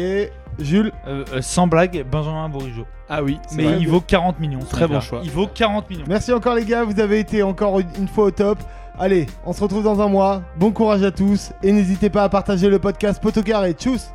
Jules. 0.59 0.91
Euh, 1.07 1.23
euh, 1.33 1.41
Sans 1.41 1.67
blague, 1.67 2.03
Benjamin 2.11 2.49
Bourigeau. 2.49 2.85
Ah 3.07 3.23
oui. 3.23 3.39
c'est 3.47 3.55
Mais 3.55 3.63
vrai. 3.65 3.77
il 3.79 3.87
vaut 3.87 4.01
40 4.01 4.39
millions. 4.39 4.59
Très 4.59 4.87
bon 4.87 4.99
choix. 4.99 5.21
Il 5.23 5.31
vaut 5.31 5.47
40 5.47 5.89
millions. 5.89 6.05
Merci 6.07 6.33
encore 6.33 6.55
les 6.55 6.65
gars, 6.65 6.83
vous 6.83 6.99
avez 6.99 7.19
été 7.19 7.43
encore 7.43 7.79
une 7.79 8.07
fois 8.07 8.25
au 8.25 8.31
top. 8.31 8.57
Allez, 9.03 9.25
on 9.47 9.51
se 9.51 9.63
retrouve 9.63 9.83
dans 9.83 9.99
un 9.99 10.07
mois. 10.07 10.43
Bon 10.57 10.71
courage 10.71 11.01
à 11.01 11.09
tous 11.09 11.53
et 11.63 11.71
n'hésitez 11.71 12.11
pas 12.11 12.23
à 12.23 12.29
partager 12.29 12.69
le 12.69 12.77
podcast 12.77 13.19
Potocar 13.19 13.65
et 13.65 13.73
tchuss 13.73 14.11